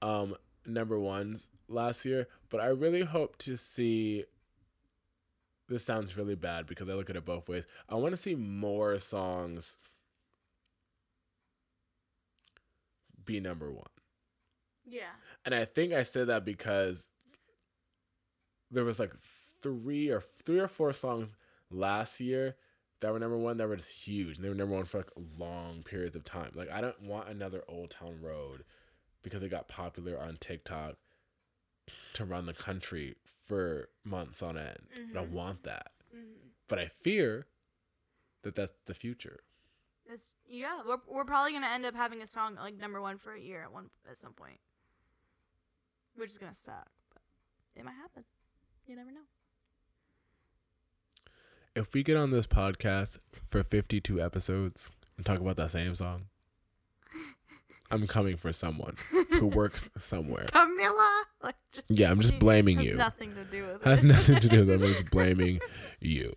um, 0.00 0.36
number 0.64 0.98
ones 0.98 1.50
last 1.68 2.06
year, 2.06 2.28
but 2.48 2.60
I 2.60 2.68
really 2.68 3.02
hope 3.02 3.36
to 3.38 3.56
see. 3.56 4.24
This 5.68 5.84
sounds 5.84 6.16
really 6.16 6.36
bad 6.36 6.66
because 6.66 6.88
I 6.88 6.92
look 6.92 7.10
at 7.10 7.16
it 7.16 7.24
both 7.24 7.48
ways. 7.48 7.66
I 7.88 7.96
want 7.96 8.12
to 8.12 8.16
see 8.16 8.34
more 8.36 8.98
songs 8.98 9.78
be 13.24 13.40
number 13.40 13.70
one. 13.70 13.84
Yeah. 14.84 15.14
And 15.44 15.54
I 15.54 15.64
think 15.64 15.92
I 15.92 16.04
said 16.04 16.28
that 16.28 16.44
because 16.44 17.08
there 18.70 18.84
was 18.84 19.00
like 19.00 19.12
three 19.62 20.08
or 20.10 20.20
three 20.20 20.60
or 20.60 20.68
four 20.68 20.92
songs 20.92 21.28
last 21.70 22.20
year 22.20 22.54
that 23.00 23.12
were 23.12 23.18
number 23.18 23.36
one 23.36 23.56
that 23.56 23.68
were 23.68 23.76
just 23.76 24.06
huge. 24.06 24.36
And 24.36 24.44
they 24.44 24.48
were 24.48 24.54
number 24.54 24.76
one 24.76 24.84
for 24.84 24.98
like 24.98 25.10
long 25.38 25.82
periods 25.82 26.14
of 26.14 26.24
time. 26.24 26.52
Like 26.54 26.70
I 26.70 26.80
don't 26.80 27.02
want 27.02 27.28
another 27.28 27.64
Old 27.68 27.90
Town 27.90 28.20
Road 28.22 28.64
because 29.22 29.42
it 29.42 29.50
got 29.50 29.68
popular 29.68 30.20
on 30.20 30.36
TikTok 30.38 30.94
to 32.14 32.24
run 32.24 32.46
the 32.46 32.52
country 32.54 33.16
for 33.42 33.88
months 34.04 34.42
on 34.42 34.56
end. 34.58 34.88
I 35.10 35.12
don't 35.12 35.30
Mhm. 35.30 35.34
want 35.34 35.62
that. 35.64 35.92
Mm-hmm. 36.14 36.48
But 36.68 36.78
I 36.78 36.88
fear 36.88 37.46
that 38.42 38.54
that's 38.56 38.72
the 38.86 38.94
future. 38.94 39.40
It's, 40.08 40.36
yeah, 40.48 40.82
we're, 40.86 40.98
we're 41.08 41.24
probably 41.24 41.52
gonna 41.52 41.66
end 41.68 41.84
up 41.84 41.94
having 41.94 42.22
a 42.22 42.26
song 42.26 42.54
like 42.56 42.76
number 42.76 43.00
one 43.00 43.18
for 43.18 43.34
a 43.34 43.40
year 43.40 43.62
at 43.62 43.72
one 43.72 43.90
at 44.08 44.16
some 44.16 44.32
point, 44.34 44.60
which 46.14 46.30
is 46.30 46.38
gonna 46.38 46.54
suck, 46.54 46.88
but 47.12 47.22
it 47.74 47.84
might 47.84 47.94
happen. 47.94 48.24
You 48.86 48.94
never 48.96 49.10
know. 49.10 49.22
If 51.74 51.92
we 51.92 52.02
get 52.02 52.16
on 52.16 52.30
this 52.30 52.46
podcast 52.46 53.18
for 53.44 53.62
52 53.62 54.20
episodes 54.20 54.92
and 55.16 55.26
talk 55.26 55.40
about 55.40 55.56
that 55.56 55.70
same 55.70 55.94
song, 55.94 56.26
I'm 57.90 58.06
coming 58.06 58.36
for 58.36 58.52
someone 58.52 58.96
who 59.30 59.46
works 59.60 59.90
somewhere. 59.96 60.46
Camilla. 60.52 61.24
Like, 61.42 61.56
just, 61.72 61.90
Yeah, 61.90 62.10
I'm 62.10 62.20
just 62.20 62.38
blaming 62.38 62.78
has 62.78 62.86
you. 62.86 62.94
Nothing 62.94 63.34
to 63.34 63.44
do 63.44 63.66
with 63.66 63.82
Has 63.84 64.02
it. 64.02 64.08
nothing 64.08 64.40
to 64.40 64.48
do 64.48 64.58
with 64.60 64.70
it. 64.70 64.74
I'm 64.74 64.80
just 64.92 65.10
blaming 65.10 65.60
you. 66.00 66.32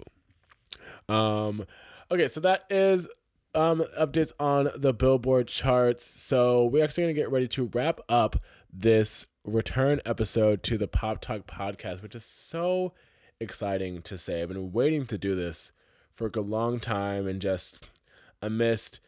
Um, 1.08 1.66
okay, 2.12 2.28
so 2.28 2.40
that 2.42 2.64
is 2.70 3.08
um 3.56 3.84
updates 4.00 4.32
on 4.40 4.70
the 4.76 4.94
Billboard 4.94 5.48
charts. 5.48 6.06
So 6.06 6.66
we're 6.66 6.84
actually 6.84 7.04
gonna 7.06 7.14
get 7.14 7.32
ready 7.32 7.48
to 7.50 7.70
wrap 7.74 8.00
up 8.08 8.36
this 8.72 9.26
return 9.44 10.00
episode 10.06 10.62
to 10.64 10.78
the 10.78 10.88
Pop 10.88 11.20
Talk 11.22 11.48
podcast, 11.48 12.04
which 12.04 12.14
is 12.16 12.24
so 12.26 12.94
exciting 13.40 14.02
to 14.04 14.18
say. 14.18 14.42
I've 14.44 14.50
been 14.50 14.72
waiting 14.72 15.06
to 15.08 15.18
do 15.18 15.34
this 15.36 15.72
for 16.12 16.30
a 16.36 16.42
long 16.42 16.80
time 16.80 17.28
and 17.28 17.42
just 17.42 17.88
amidst 18.42 19.00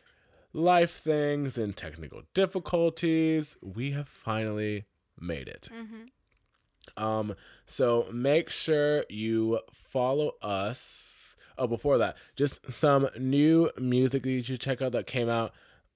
life 0.54 0.92
things 0.92 1.58
and 1.58 1.76
technical 1.76 2.24
difficulties, 2.34 3.58
we 3.62 3.92
have 3.92 4.08
finally 4.08 4.86
made 5.20 5.48
it. 5.48 5.70
Mm-hmm. 5.74 7.04
Um, 7.04 7.36
so 7.66 8.08
make 8.12 8.50
sure 8.50 9.06
you 9.10 9.60
follow 9.72 10.34
us. 10.42 11.36
Oh, 11.58 11.68
before 11.68 11.98
that, 12.00 12.18
just 12.36 12.72
some 12.72 13.08
new 13.20 13.70
music 13.80 14.24
that 14.24 14.30
you 14.30 14.44
should 14.44 14.60
check 14.62 14.82
out 14.82 14.92
that 14.94 15.06
came 15.08 15.30
out 15.30 15.54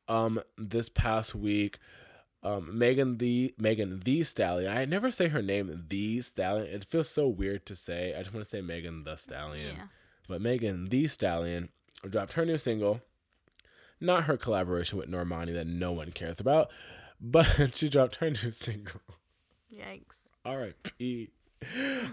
um 0.07 0.39
this 0.57 0.87
past 0.89 1.33
week. 1.33 1.79
um, 2.43 2.77
Megan 2.77 3.17
the 3.17 3.55
Megan 3.57 4.01
the 4.05 4.21
Stallion. 4.23 4.71
I 4.77 4.85
never 4.85 5.09
say 5.09 5.27
her 5.29 5.41
name 5.41 5.85
the 5.89 6.21
Stallion. 6.21 6.67
It 6.67 6.85
feels 6.85 7.09
so 7.09 7.27
weird 7.27 7.65
to 7.65 7.75
say. 7.75 8.13
I 8.13 8.19
just 8.19 8.33
want 8.33 8.43
to 8.45 8.49
say 8.49 8.61
Megan 8.61 9.03
the 9.03 9.15
Stallion. 9.15 9.75
Yeah. 9.77 9.83
But 10.27 10.41
Megan 10.41 10.85
the 10.89 11.07
Stallion 11.07 11.69
dropped 12.07 12.33
her 12.33 12.45
new 12.45 12.57
single. 12.57 13.01
Not 14.01 14.23
her 14.25 14.37
collaboration 14.37 14.97
with 14.97 15.09
Normani 15.09 15.53
that 15.53 15.67
no 15.67 15.91
one 15.91 16.11
cares 16.11 16.39
about, 16.39 16.69
but 17.19 17.71
she 17.75 17.89
dropped 17.89 18.17
her 18.17 18.29
new 18.29 18.51
single. 18.51 19.01
Yikes. 19.73 20.27
R.I.P. 20.43 21.29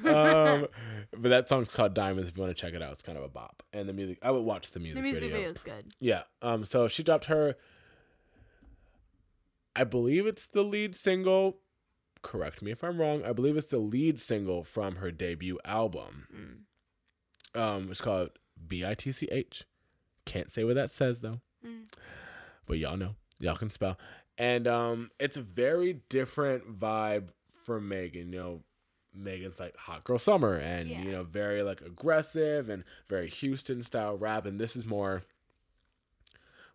um, 0.07 0.67
but 1.13 1.29
that 1.29 1.49
song's 1.49 1.75
called 1.75 1.93
Diamonds. 1.95 2.29
If 2.29 2.37
you 2.37 2.43
want 2.43 2.57
to 2.57 2.61
check 2.61 2.73
it 2.75 2.81
out, 2.83 2.93
it's 2.93 3.03
kind 3.03 3.19
of 3.19 3.25
a 3.25 3.29
bop. 3.29 3.63
And 3.73 3.89
the 3.89 3.93
music, 3.93 4.19
I 4.23 4.31
would 4.31 4.45
watch 4.45 4.71
the 4.71 4.81
music, 4.81 4.97
The 4.97 5.03
music 5.03 5.23
video. 5.25 5.37
video's 5.37 5.61
good. 5.61 5.87
Yeah. 6.01 6.23
Um. 6.41 6.65
So 6.65 6.89
she 6.89 7.03
dropped 7.03 7.27
her. 7.27 7.57
I 9.75 9.85
believe 9.85 10.27
it's 10.27 10.47
the 10.47 10.63
lead 10.63 10.95
single. 10.95 11.59
Correct 12.23 12.63
me 12.63 12.71
if 12.71 12.85
I'm 12.85 13.01
wrong. 13.01 13.25
I 13.25 13.33
believe 13.33 13.57
it's 13.57 13.67
the 13.67 13.79
lead 13.79 14.21
single 14.21 14.65
from 14.65 14.97
her 14.97 15.11
debut 15.11 15.59
album. 15.65 16.65
Mm. 17.55 17.61
Um. 17.61 17.89
It's 17.91 18.01
called 18.01 18.31
B 18.67 18.85
I 18.87 18.95
T 18.95 19.13
C 19.13 19.29
H. 19.31 19.65
Can't 20.25 20.53
say 20.53 20.65
what 20.65 20.77
that 20.77 20.91
says 20.91 21.21
though. 21.21 21.41
Mm. 21.67 21.85
But 22.67 22.79
y'all 22.79 22.97
know. 22.97 23.15
Y'all 23.39 23.57
can 23.57 23.71
spell. 23.71 23.99
And 24.39 24.67
um, 24.69 25.11
it's 25.21 25.37
a 25.37 25.43
very 25.43 26.01
different 26.09 26.79
vibe 26.79 27.29
for 27.51 27.81
Megan. 27.81 28.33
You 28.33 28.39
know, 28.39 28.61
Megan's 29.15 29.61
like 29.61 29.77
hot 29.77 30.05
girl 30.05 30.19
summer 30.19 30.55
and 30.55 30.89
Yeah. 30.89 31.03
you 31.03 31.11
know 31.13 31.23
very 31.23 31.63
like 31.63 31.81
aggressive 31.83 32.69
and 32.71 32.83
very 33.09 33.29
Houston 33.29 33.83
style 33.83 34.17
rap 34.17 34.47
and 34.47 34.59
this 34.59 34.75
is 34.75 34.87
more 34.87 35.23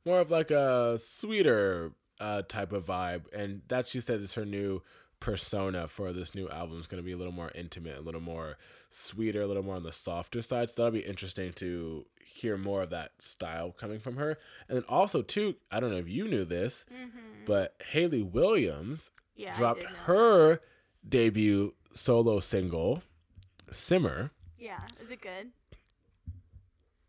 more 0.05 0.19
of 0.19 0.29
like 0.29 0.51
a 0.51 0.97
sweeter 0.99 1.93
uh 2.19 2.43
type 2.43 2.71
of 2.73 2.85
vibe 2.85 3.23
and 3.33 3.61
that 3.69 3.87
she 3.87 3.99
said 3.99 4.21
is 4.21 4.35
her 4.35 4.45
new 4.45 4.81
persona 5.19 5.87
for 5.87 6.13
this 6.13 6.35
new 6.35 6.47
album 6.49 6.79
is 6.79 6.87
going 6.87 7.01
to 7.01 7.05
be 7.05 7.11
a 7.11 7.17
little 7.17 7.33
more 7.33 7.51
intimate 7.55 7.97
a 7.97 8.01
little 8.01 8.21
more 8.21 8.55
sweeter 8.89 9.41
a 9.41 9.47
little 9.47 9.63
more 9.63 9.75
on 9.75 9.83
the 9.83 9.91
softer 9.91 10.41
side 10.41 10.69
so 10.69 10.75
that'll 10.77 10.91
be 10.91 10.99
interesting 10.99 11.51
to 11.53 12.05
hear 12.23 12.55
more 12.57 12.83
of 12.83 12.89
that 12.91 13.11
style 13.19 13.71
coming 13.71 13.99
from 13.99 14.15
her 14.17 14.37
and 14.69 14.77
then 14.77 14.85
also 14.87 15.21
too 15.23 15.55
i 15.71 15.79
don't 15.79 15.89
know 15.91 15.97
if 15.97 16.07
you 16.07 16.27
knew 16.27 16.45
this 16.45 16.85
Mm-hmm. 16.93 17.45
but 17.45 17.75
Hayley 17.91 18.21
Williams 18.21 19.11
Yeah. 19.35 19.53
Dropped 19.55 19.83
her 20.05 20.59
debut 21.07 21.73
solo 21.93 22.39
single, 22.39 23.01
Simmer. 23.71 24.31
Yeah. 24.59 24.79
Is 25.01 25.09
it 25.11 25.21
good? 25.21 25.51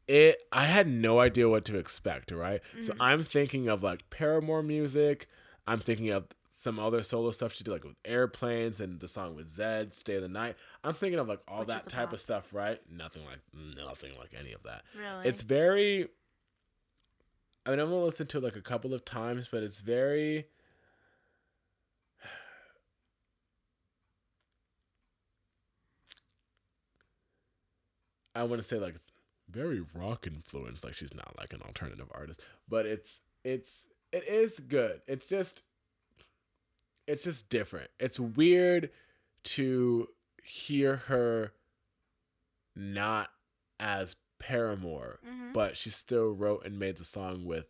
It 0.07 0.39
I 0.53 0.65
had 0.65 0.87
no 0.89 1.21
idea 1.21 1.49
what 1.49 1.65
to 1.67 1.77
expect, 1.77 2.31
right? 2.31 2.61
So 2.81 2.93
Mm-hmm. 2.93 3.03
I'm 3.03 3.23
thinking 3.23 3.69
of 3.69 3.83
like 3.83 4.09
Paramore 4.11 4.63
music. 4.63 5.29
I'm 5.67 5.81
thinking 5.81 6.09
of 6.11 6.27
some 6.61 6.81
other 6.81 7.03
solo 7.03 7.31
stuff 7.31 7.53
she 7.55 7.63
did 7.63 7.71
like 7.71 7.85
with 7.85 7.95
airplanes 8.05 8.81
and 8.81 8.99
the 8.99 9.07
song 9.07 9.37
with 9.37 9.49
Zedd, 9.49 9.93
Stay 9.93 10.17
of 10.17 10.23
the 10.23 10.29
Night. 10.29 10.57
I'm 10.83 10.93
thinking 10.93 11.21
of 11.21 11.29
like 11.29 11.39
all 11.47 11.61
Which 11.61 11.69
that 11.69 11.89
type 11.89 12.07
pop. 12.07 12.15
of 12.15 12.21
stuff, 12.21 12.53
right? 12.53 12.81
Nothing 12.91 13.23
like 13.27 13.39
nothing 13.55 14.11
like 14.19 14.35
any 14.37 14.53
of 14.55 14.65
that. 14.65 14.83
Really? 14.99 15.29
It's 15.29 15.43
very 15.43 16.09
I 17.65 17.71
mean, 17.71 17.79
I've 17.79 17.87
only 17.87 18.07
listened 18.07 18.31
to 18.31 18.39
it 18.39 18.43
like 18.43 18.57
a 18.57 18.61
couple 18.61 18.93
of 18.93 19.05
times, 19.05 19.47
but 19.47 19.63
it's 19.63 19.79
very 19.79 20.47
I 28.35 28.43
want 28.43 28.61
to 28.61 28.67
say 28.67 28.81
like 28.81 28.97
it's 28.97 29.13
very 29.49 29.85
rock 29.95 30.27
influenced. 30.27 30.83
Like 30.85 30.95
she's 30.95 31.15
not 31.15 31.37
like 31.39 31.53
an 31.53 31.63
alternative 31.63 32.09
artist, 32.11 32.41
but 32.69 32.85
it's 32.85 33.21
it's 33.45 33.87
it 34.13 34.25
is 34.27 34.59
good. 34.59 35.03
It's 35.07 35.25
just 35.25 35.63
it's 37.09 37.25
just 37.25 37.49
different. 37.49 37.91
It's 37.99 38.21
weird 38.21 38.91
to 39.45 40.09
hear 40.45 40.97
her 40.97 41.53
not 42.77 43.31
as 43.81 44.15
Paramore, 44.39 45.19
Mhm. 45.27 45.53
but 45.53 45.77
she 45.77 45.91
still 45.91 46.31
wrote 46.33 46.65
and 46.65 46.79
made 46.79 46.97
the 46.99 47.05
song 47.05 47.45
with 47.45 47.67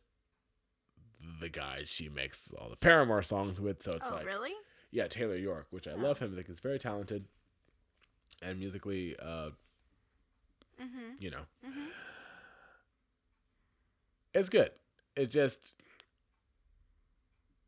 the 1.40 1.48
guy 1.48 1.84
she 1.84 2.08
makes 2.08 2.52
all 2.54 2.68
the 2.68 2.76
Paramore 2.76 3.22
songs 3.22 3.58
with. 3.60 3.82
So 3.82 3.92
it's 3.92 4.08
oh, 4.08 4.14
like 4.16 4.26
really? 4.26 4.54
yeah, 4.90 5.06
Taylor 5.08 5.36
York, 5.36 5.68
which 5.70 5.86
I 5.88 5.92
Oh. 5.92 5.96
love 5.96 6.18
him. 6.18 6.32
I 6.32 6.34
think 6.36 6.48
he's 6.48 6.60
very 6.60 6.78
talented 6.78 7.26
and 8.42 8.58
musically, 8.58 9.16
uh, 9.18 9.50
Mm-hmm. 10.80 11.14
you 11.18 11.30
know, 11.30 11.46
Mm-hmm. 11.64 11.86
it's 14.34 14.48
good. 14.48 14.72
It 15.16 15.26
just 15.26 15.74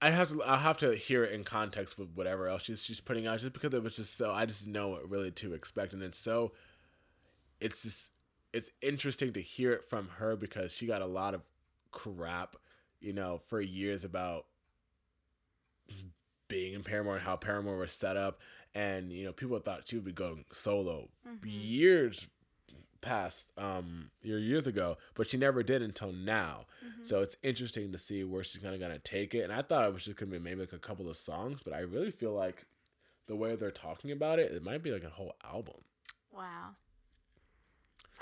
I 0.03 0.11
have 0.11 0.31
to 0.31 0.43
I 0.45 0.57
have 0.57 0.79
to 0.79 0.95
hear 0.95 1.25
it 1.25 1.33
in 1.33 1.45
context 1.45 1.99
with 1.99 2.09
whatever 2.15 2.49
else 2.49 2.63
she's 2.63 2.83
she's 2.83 3.01
putting 3.01 3.27
out 3.27 3.41
just 3.41 3.53
because 3.53 3.75
it 3.75 3.83
was 3.83 3.97
just 3.97 4.17
so 4.17 4.33
I 4.33 4.47
just 4.47 4.67
know 4.67 4.89
what 4.89 5.09
really 5.09 5.31
to 5.33 5.53
expect 5.53 5.93
and 5.93 6.03
it's 6.03 6.19
so 6.19 6.53
it's 7.61 7.83
just 7.83 8.13
it's 8.53 8.71
interesting 8.81 9.33
to 9.35 9.41
hear 9.43 9.73
it 9.73 9.85
from 9.85 10.09
her 10.17 10.37
because 10.37 10.73
she 10.73 10.87
got 10.87 11.03
a 11.03 11.07
lot 11.07 11.35
of 11.35 11.43
crap, 11.93 12.57
you 13.01 13.13
know, 13.13 13.39
for 13.39 13.61
years 13.61 14.05
about 14.05 14.47
being 16.49 16.75
in 16.75 16.83
Paramore 16.83 17.15
and 17.17 17.23
how 17.25 17.37
Paramore 17.37 17.77
was 17.77 17.93
set 17.93 18.17
up 18.17 18.41
and 18.75 19.13
you 19.13 19.25
know 19.25 19.33
people 19.33 19.59
thought 19.59 19.87
she 19.87 19.97
would 19.97 20.05
be 20.05 20.13
going 20.13 20.45
solo 20.53 21.09
Mm-hmm. 21.29 21.49
years 21.49 22.27
past 23.01 23.51
um 23.59 24.11
year 24.23 24.39
years 24.39 24.67
ago 24.67 24.97
but 25.15 25.29
she 25.31 25.37
never 25.37 25.63
did 25.63 25.83
until 25.83 26.13
now 26.13 26.67
Mm-hmm. 26.85 27.03
so 27.05 27.21
it's 27.21 27.37
interesting 27.43 27.93
to 27.93 27.99
see 27.99 28.25
where 28.25 28.43
she's 28.43 28.63
kind 28.63 28.75
of 28.75 28.81
gonna 28.81 28.99
take 28.99 29.35
it 29.35 29.41
and 29.43 29.53
i 29.53 29.61
thought 29.63 29.87
it 29.87 29.93
was 29.93 30.05
just 30.05 30.17
gonna 30.19 30.33
be 30.33 30.39
maybe 30.39 30.61
like 30.61 30.73
a 30.73 30.79
couple 30.79 31.09
of 31.11 31.17
songs 31.17 31.61
but 31.65 31.73
i 31.75 31.81
really 31.81 32.11
feel 32.11 32.33
like 32.33 32.65
the 33.27 33.37
way 33.37 33.55
they're 33.57 33.71
talking 33.71 34.11
about 34.13 34.39
it 34.39 34.51
it 34.53 34.63
might 34.65 34.83
be 34.83 34.91
like 34.91 35.05
a 35.05 35.11
whole 35.11 35.35
album 35.45 35.77
Wow. 36.33 36.71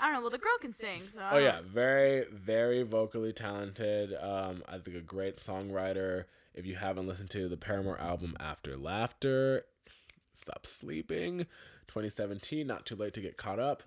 I 0.01 0.05
don't 0.05 0.13
know. 0.15 0.21
Well, 0.21 0.29
the 0.29 0.37
girl 0.37 0.57
can 0.61 0.71
sing, 0.71 1.03
so. 1.09 1.19
Oh 1.31 1.37
yeah 1.39 1.59
very 1.65 2.25
very 2.31 2.83
vocally 2.83 3.33
talented 3.33 4.13
um 4.21 4.63
i 4.67 4.77
think 4.77 4.95
a 4.97 5.01
great 5.01 5.37
songwriter 5.37 6.25
if 6.53 6.65
you 6.65 6.75
haven't 6.75 7.07
listened 7.07 7.29
to 7.31 7.47
the 7.49 7.57
paramore 7.57 7.99
album 7.99 8.35
after 8.39 8.77
laughter 8.77 9.63
stop 10.33 10.65
sleeping 10.65 11.45
2017 11.87 12.65
not 12.65 12.85
too 12.85 12.95
late 12.95 13.13
to 13.13 13.21
get 13.21 13.35
caught 13.37 13.59
up 13.59 13.83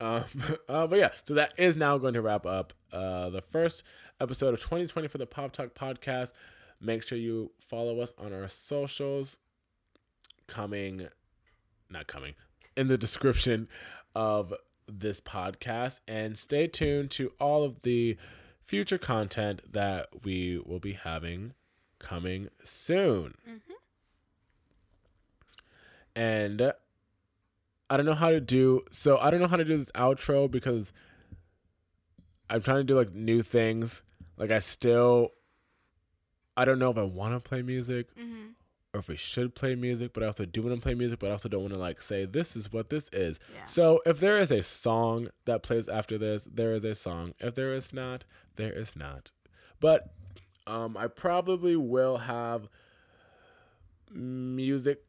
um 0.00 0.24
uh, 0.68 0.86
but 0.86 0.98
yeah 0.98 1.10
so 1.22 1.34
that 1.34 1.52
is 1.56 1.76
now 1.76 1.98
going 1.98 2.14
to 2.14 2.22
wrap 2.22 2.46
up 2.46 2.72
uh 2.92 3.28
the 3.30 3.42
first 3.42 3.82
episode 4.20 4.54
of 4.54 4.60
2020 4.60 5.08
for 5.08 5.18
the 5.18 5.26
pop 5.26 5.52
talk 5.52 5.74
podcast. 5.74 6.32
Make 6.80 7.06
sure 7.06 7.18
you 7.18 7.52
follow 7.58 8.00
us 8.00 8.12
on 8.18 8.32
our 8.32 8.48
socials. 8.48 9.36
Coming 10.46 11.08
not 11.90 12.06
coming 12.06 12.34
in 12.76 12.88
the 12.88 12.98
description 12.98 13.68
of 14.14 14.54
this 14.86 15.20
podcast. 15.20 16.00
And 16.08 16.38
stay 16.38 16.66
tuned 16.66 17.10
to 17.12 17.32
all 17.40 17.64
of 17.64 17.82
the 17.82 18.16
future 18.60 18.98
content 18.98 19.62
that 19.72 20.08
we 20.24 20.58
will 20.64 20.80
be 20.80 20.92
having 20.92 21.54
coming 21.98 22.48
soon. 22.62 23.34
And 26.14 26.60
uh, 26.62 26.72
I 27.90 27.96
don't 27.96 28.06
know 28.06 28.14
how 28.14 28.30
to 28.30 28.40
do 28.40 28.82
so 28.90 29.18
I 29.18 29.30
don't 29.30 29.40
know 29.40 29.46
how 29.48 29.56
to 29.56 29.64
do 29.64 29.76
this 29.76 29.90
outro 29.92 30.50
because 30.50 30.92
I'm 32.50 32.62
trying 32.62 32.78
to 32.78 32.84
do 32.84 32.94
like 32.96 33.14
new 33.14 33.42
things. 33.42 34.02
Like 34.36 34.50
I 34.50 34.58
still 34.58 35.30
I 36.56 36.64
don't 36.64 36.78
know 36.78 36.90
if 36.90 36.98
I 36.98 37.02
want 37.02 37.34
to 37.34 37.46
play 37.48 37.62
music 37.62 38.08
Mhm. 38.16 38.50
or 38.92 39.00
if 39.00 39.08
we 39.08 39.16
should 39.16 39.54
play 39.54 39.74
music, 39.74 40.12
but 40.12 40.22
I 40.22 40.26
also 40.26 40.44
do 40.44 40.62
want 40.62 40.74
to 40.76 40.80
play 40.82 40.94
music, 40.94 41.18
but 41.20 41.28
I 41.28 41.32
also 41.32 41.48
don't 41.48 41.62
want 41.62 41.74
to 41.74 41.80
like 41.80 42.00
say 42.00 42.24
this 42.24 42.56
is 42.56 42.72
what 42.72 42.90
this 42.90 43.08
is. 43.12 43.38
Yeah. 43.54 43.64
So 43.64 44.00
if 44.04 44.18
there 44.20 44.38
is 44.38 44.50
a 44.50 44.62
song 44.62 45.28
that 45.44 45.62
plays 45.62 45.88
after 45.88 46.18
this, 46.18 46.44
there 46.50 46.72
is 46.72 46.84
a 46.84 46.94
song. 46.94 47.34
If 47.38 47.54
there 47.54 47.74
is 47.74 47.92
not, 47.92 48.24
there 48.56 48.72
is 48.72 48.96
not. 48.96 49.30
But 49.80 50.12
um, 50.66 50.96
I 50.96 51.06
probably 51.06 51.76
will 51.76 52.18
have 52.18 52.68
music. 54.10 55.04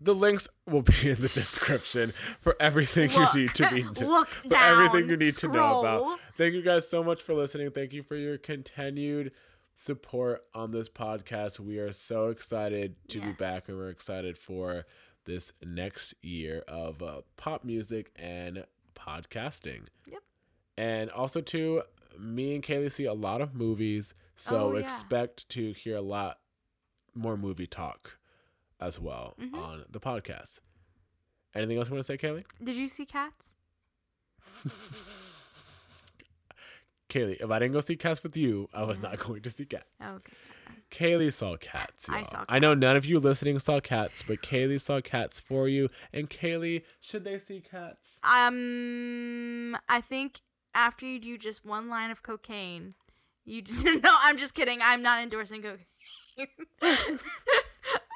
The 0.00 0.14
links 0.14 0.48
will 0.66 0.82
be 0.82 1.10
in 1.10 1.16
the 1.16 1.22
description 1.22 2.10
for 2.40 2.54
everything 2.60 3.10
Look. 3.12 3.34
you 3.34 3.40
need 3.42 3.54
to 3.56 3.68
be 3.70 3.82
Look 4.04 4.28
for 4.28 4.48
down. 4.48 4.86
everything 4.86 5.10
you 5.10 5.16
need 5.16 5.34
to 5.34 5.48
know 5.48 5.80
about. 5.80 6.20
Thank 6.34 6.54
you 6.54 6.62
guys 6.62 6.88
so 6.88 7.02
much 7.02 7.20
for 7.22 7.34
listening. 7.34 7.70
Thank 7.72 7.92
you 7.92 8.02
for 8.04 8.14
your 8.16 8.38
continued 8.38 9.32
support 9.74 10.44
on 10.54 10.70
this 10.70 10.88
podcast. 10.88 11.58
We 11.58 11.78
are 11.78 11.90
so 11.92 12.28
excited 12.28 12.94
to 13.08 13.20
be 13.20 13.32
back 13.32 13.68
and 13.68 13.76
we're 13.76 13.88
excited 13.90 14.38
for 14.38 14.86
this 15.24 15.52
next 15.64 16.14
year 16.22 16.62
of 16.68 17.02
uh, 17.02 17.22
pop 17.36 17.64
music 17.64 18.12
and 18.16 18.64
podcasting. 18.94 19.82
Yep. 20.06 20.22
And 20.76 21.10
also, 21.10 21.40
too, 21.40 21.82
me 22.18 22.54
and 22.54 22.62
Kaylee 22.62 22.92
see 22.92 23.04
a 23.04 23.14
lot 23.14 23.40
of 23.40 23.54
movies, 23.54 24.14
so 24.36 24.70
Oh, 24.70 24.72
yeah. 24.74 24.80
expect 24.80 25.48
to 25.50 25.72
hear 25.72 25.96
a 25.96 26.00
lot 26.02 26.38
more 27.14 27.36
movie 27.36 27.66
talk 27.66 28.17
as 28.80 28.98
well 29.00 29.34
Mhm. 29.40 29.54
on 29.54 29.84
the 29.90 30.00
podcast. 30.00 30.60
Anything 31.54 31.78
else 31.78 31.88
you 31.88 31.94
want 31.94 32.06
to 32.06 32.12
say, 32.12 32.18
Kaylee? 32.18 32.44
Did 32.62 32.76
you 32.76 32.88
see 32.88 33.04
cats? 33.06 33.54
Kaylee, 37.08 37.40
if 37.40 37.50
I 37.50 37.58
didn't 37.58 37.72
go 37.72 37.80
see 37.80 37.96
Cats 37.96 38.22
with 38.22 38.36
you, 38.36 38.68
I 38.74 38.82
was 38.84 39.00
not 39.00 39.18
going 39.18 39.40
to 39.42 39.50
see 39.50 39.64
Cats. 39.64 39.86
Oh, 40.00 40.16
okay. 40.16 40.32
Kaylee 40.90 41.32
saw 41.32 41.56
cats. 41.56 42.08
I 42.08 42.16
y'all. 42.18 42.24
saw 42.24 42.44
I 42.48 42.58
know 42.58 42.72
none 42.74 42.96
of 42.96 43.04
you 43.06 43.18
listening 43.18 43.58
saw 43.58 43.78
cats, 43.80 44.22
but 44.26 44.40
Kaylee 44.42 44.80
saw 44.80 45.00
cats 45.02 45.38
for 45.40 45.68
you. 45.68 45.88
And 46.14 46.28
Kaylee, 46.30 46.82
should 47.00 47.24
they 47.24 47.38
see 47.38 47.60
cats? 47.60 48.18
Um, 48.22 49.76
I 49.88 50.00
think 50.00 50.40
after 50.74 51.04
you 51.06 51.18
do 51.18 51.36
just 51.38 51.64
one 51.64 51.88
line 51.88 52.10
of 52.10 52.22
cocaine, 52.22 52.94
you 53.44 53.62
no. 53.84 54.14
I'm 54.22 54.36
just 54.38 54.54
kidding. 54.54 54.80
I'm 54.82 55.02
not 55.02 55.22
endorsing 55.22 55.62
cocaine. 55.62 56.48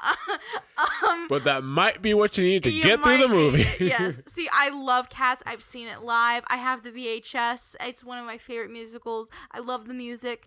um, 1.08 1.28
But 1.28 1.44
that 1.44 1.62
might 1.64 2.02
be 2.02 2.14
what 2.14 2.36
you 2.36 2.44
need 2.44 2.64
to 2.64 2.70
you 2.70 2.82
get 2.82 3.00
through 3.00 3.18
the 3.18 3.28
movie. 3.28 3.66
yes. 3.84 4.20
See, 4.26 4.48
I 4.52 4.70
love 4.70 5.10
Cats. 5.10 5.42
I've 5.46 5.62
seen 5.62 5.88
it 5.88 6.02
live. 6.02 6.44
I 6.48 6.56
have 6.56 6.82
the 6.82 6.90
VHS. 6.90 7.76
It's 7.80 8.04
one 8.04 8.18
of 8.18 8.26
my 8.26 8.38
favorite 8.38 8.70
musicals. 8.70 9.30
I 9.50 9.60
love 9.60 9.86
the 9.86 9.94
music. 9.94 10.46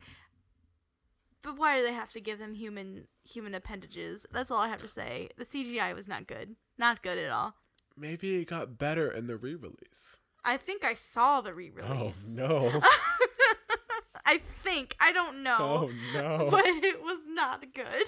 But 1.41 1.57
why 1.57 1.77
do 1.77 1.83
they 1.83 1.93
have 1.93 2.11
to 2.13 2.21
give 2.21 2.39
them 2.39 2.55
human 2.55 3.07
human 3.23 3.53
appendages? 3.53 4.25
That's 4.31 4.49
all 4.49 4.59
I 4.59 4.67
have 4.67 4.81
to 4.81 4.87
say. 4.87 5.29
The 5.37 5.45
CGI 5.45 5.93
was 5.95 6.07
not 6.07 6.27
good. 6.27 6.55
Not 6.77 7.03
good 7.03 7.17
at 7.17 7.31
all. 7.31 7.53
Maybe 7.95 8.41
it 8.41 8.45
got 8.45 8.77
better 8.77 9.09
in 9.09 9.27
the 9.27 9.37
re-release. 9.37 10.17
I 10.43 10.57
think 10.57 10.83
I 10.83 10.95
saw 10.95 11.41
the 11.41 11.53
re-release. 11.53 11.89
Oh 11.89 12.13
no! 12.27 12.81
I 14.25 14.41
think. 14.63 14.95
I 14.99 15.11
don't 15.11 15.43
know. 15.43 15.57
Oh 15.59 15.91
no! 16.13 16.47
But 16.49 16.65
it 16.65 17.01
was 17.03 17.27
not 17.27 17.61
good. 17.73 18.05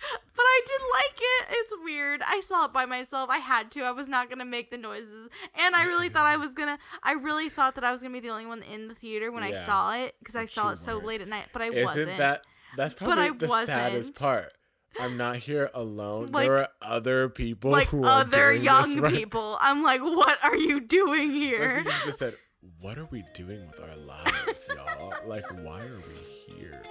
But 0.00 0.42
I 0.44 0.60
did 0.64 0.80
like 0.94 1.20
it. 1.20 1.46
It's 1.58 1.74
weird. 1.82 2.22
I 2.24 2.38
saw 2.40 2.66
it 2.66 2.72
by 2.72 2.86
myself. 2.86 3.30
I 3.30 3.38
had 3.38 3.72
to. 3.72 3.82
I 3.82 3.90
was 3.90 4.08
not 4.08 4.30
gonna 4.30 4.44
make 4.44 4.70
the 4.70 4.78
noises, 4.78 5.28
and 5.58 5.74
I 5.74 5.84
really 5.86 6.08
thought 6.08 6.26
I 6.26 6.36
was 6.36 6.52
gonna. 6.54 6.78
I 7.02 7.14
really 7.14 7.48
thought 7.48 7.74
that 7.74 7.82
I 7.82 7.90
was 7.90 8.00
gonna 8.02 8.12
be 8.14 8.20
the 8.20 8.28
only 8.28 8.46
one 8.46 8.62
in 8.62 8.86
the 8.86 8.94
theater 8.94 9.32
when 9.32 9.42
I 9.42 9.52
saw 9.52 9.94
it 9.96 10.14
because 10.20 10.36
I 10.36 10.44
saw 10.46 10.70
it 10.70 10.78
so 10.78 10.94
weren't. 10.96 11.06
late 11.06 11.20
at 11.22 11.28
night. 11.28 11.46
But 11.52 11.62
I 11.62 11.66
Isn't 11.70 11.84
wasn't. 11.84 12.18
that 12.18 12.44
that's 12.76 12.94
probably 12.94 13.24
I 13.24 13.30
the 13.30 13.48
saddest 13.48 13.96
wasn't. 13.96 14.16
part? 14.16 14.52
I'm 15.00 15.16
not 15.16 15.36
here 15.36 15.68
alone. 15.74 16.26
Like- 16.32 16.46
there 16.46 16.58
are 16.58 16.68
other 16.80 17.28
people 17.28 17.70
like 17.72 17.88
who 17.88 18.04
are 18.04 18.20
other 18.20 18.52
young 18.52 19.02
people? 19.10 19.58
I'm 19.60 19.82
like, 19.82 20.00
what 20.00 20.38
are 20.44 20.56
you 20.56 20.80
doing 20.80 21.30
here? 21.30 21.82
Leslie 21.84 21.92
just 22.06 22.18
said, 22.20 22.34
"What 22.80 22.98
are 22.98 23.06
we 23.06 23.24
doing 23.34 23.66
with 23.66 23.80
our 23.80 23.96
lives, 23.96 24.68
y'all? 24.74 25.12
Like, 25.26 25.44
why 25.64 25.80
are 25.80 26.02
we 26.06 26.54
here?" 26.54 26.82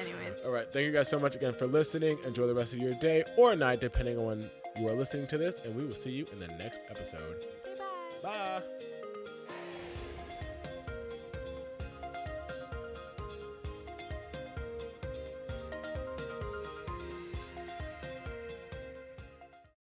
Anyways, 0.00 0.44
All 0.44 0.50
right, 0.50 0.66
thank 0.72 0.84
you 0.86 0.92
guys 0.92 1.08
so 1.08 1.18
much 1.18 1.34
again 1.36 1.54
for 1.54 1.66
listening. 1.66 2.18
Enjoy 2.24 2.46
the 2.46 2.54
rest 2.54 2.72
of 2.72 2.78
your 2.80 2.94
day 2.94 3.24
or 3.36 3.56
night, 3.56 3.80
depending 3.80 4.18
on 4.18 4.26
when 4.26 4.50
you 4.78 4.88
are 4.88 4.94
listening 4.94 5.26
to 5.28 5.38
this, 5.38 5.56
and 5.64 5.74
we 5.74 5.84
will 5.84 5.94
see 5.94 6.10
you 6.10 6.26
in 6.32 6.38
the 6.40 6.48
next 6.48 6.82
episode. 6.90 7.44
bye. 8.22 8.60
Bye. 8.60 8.62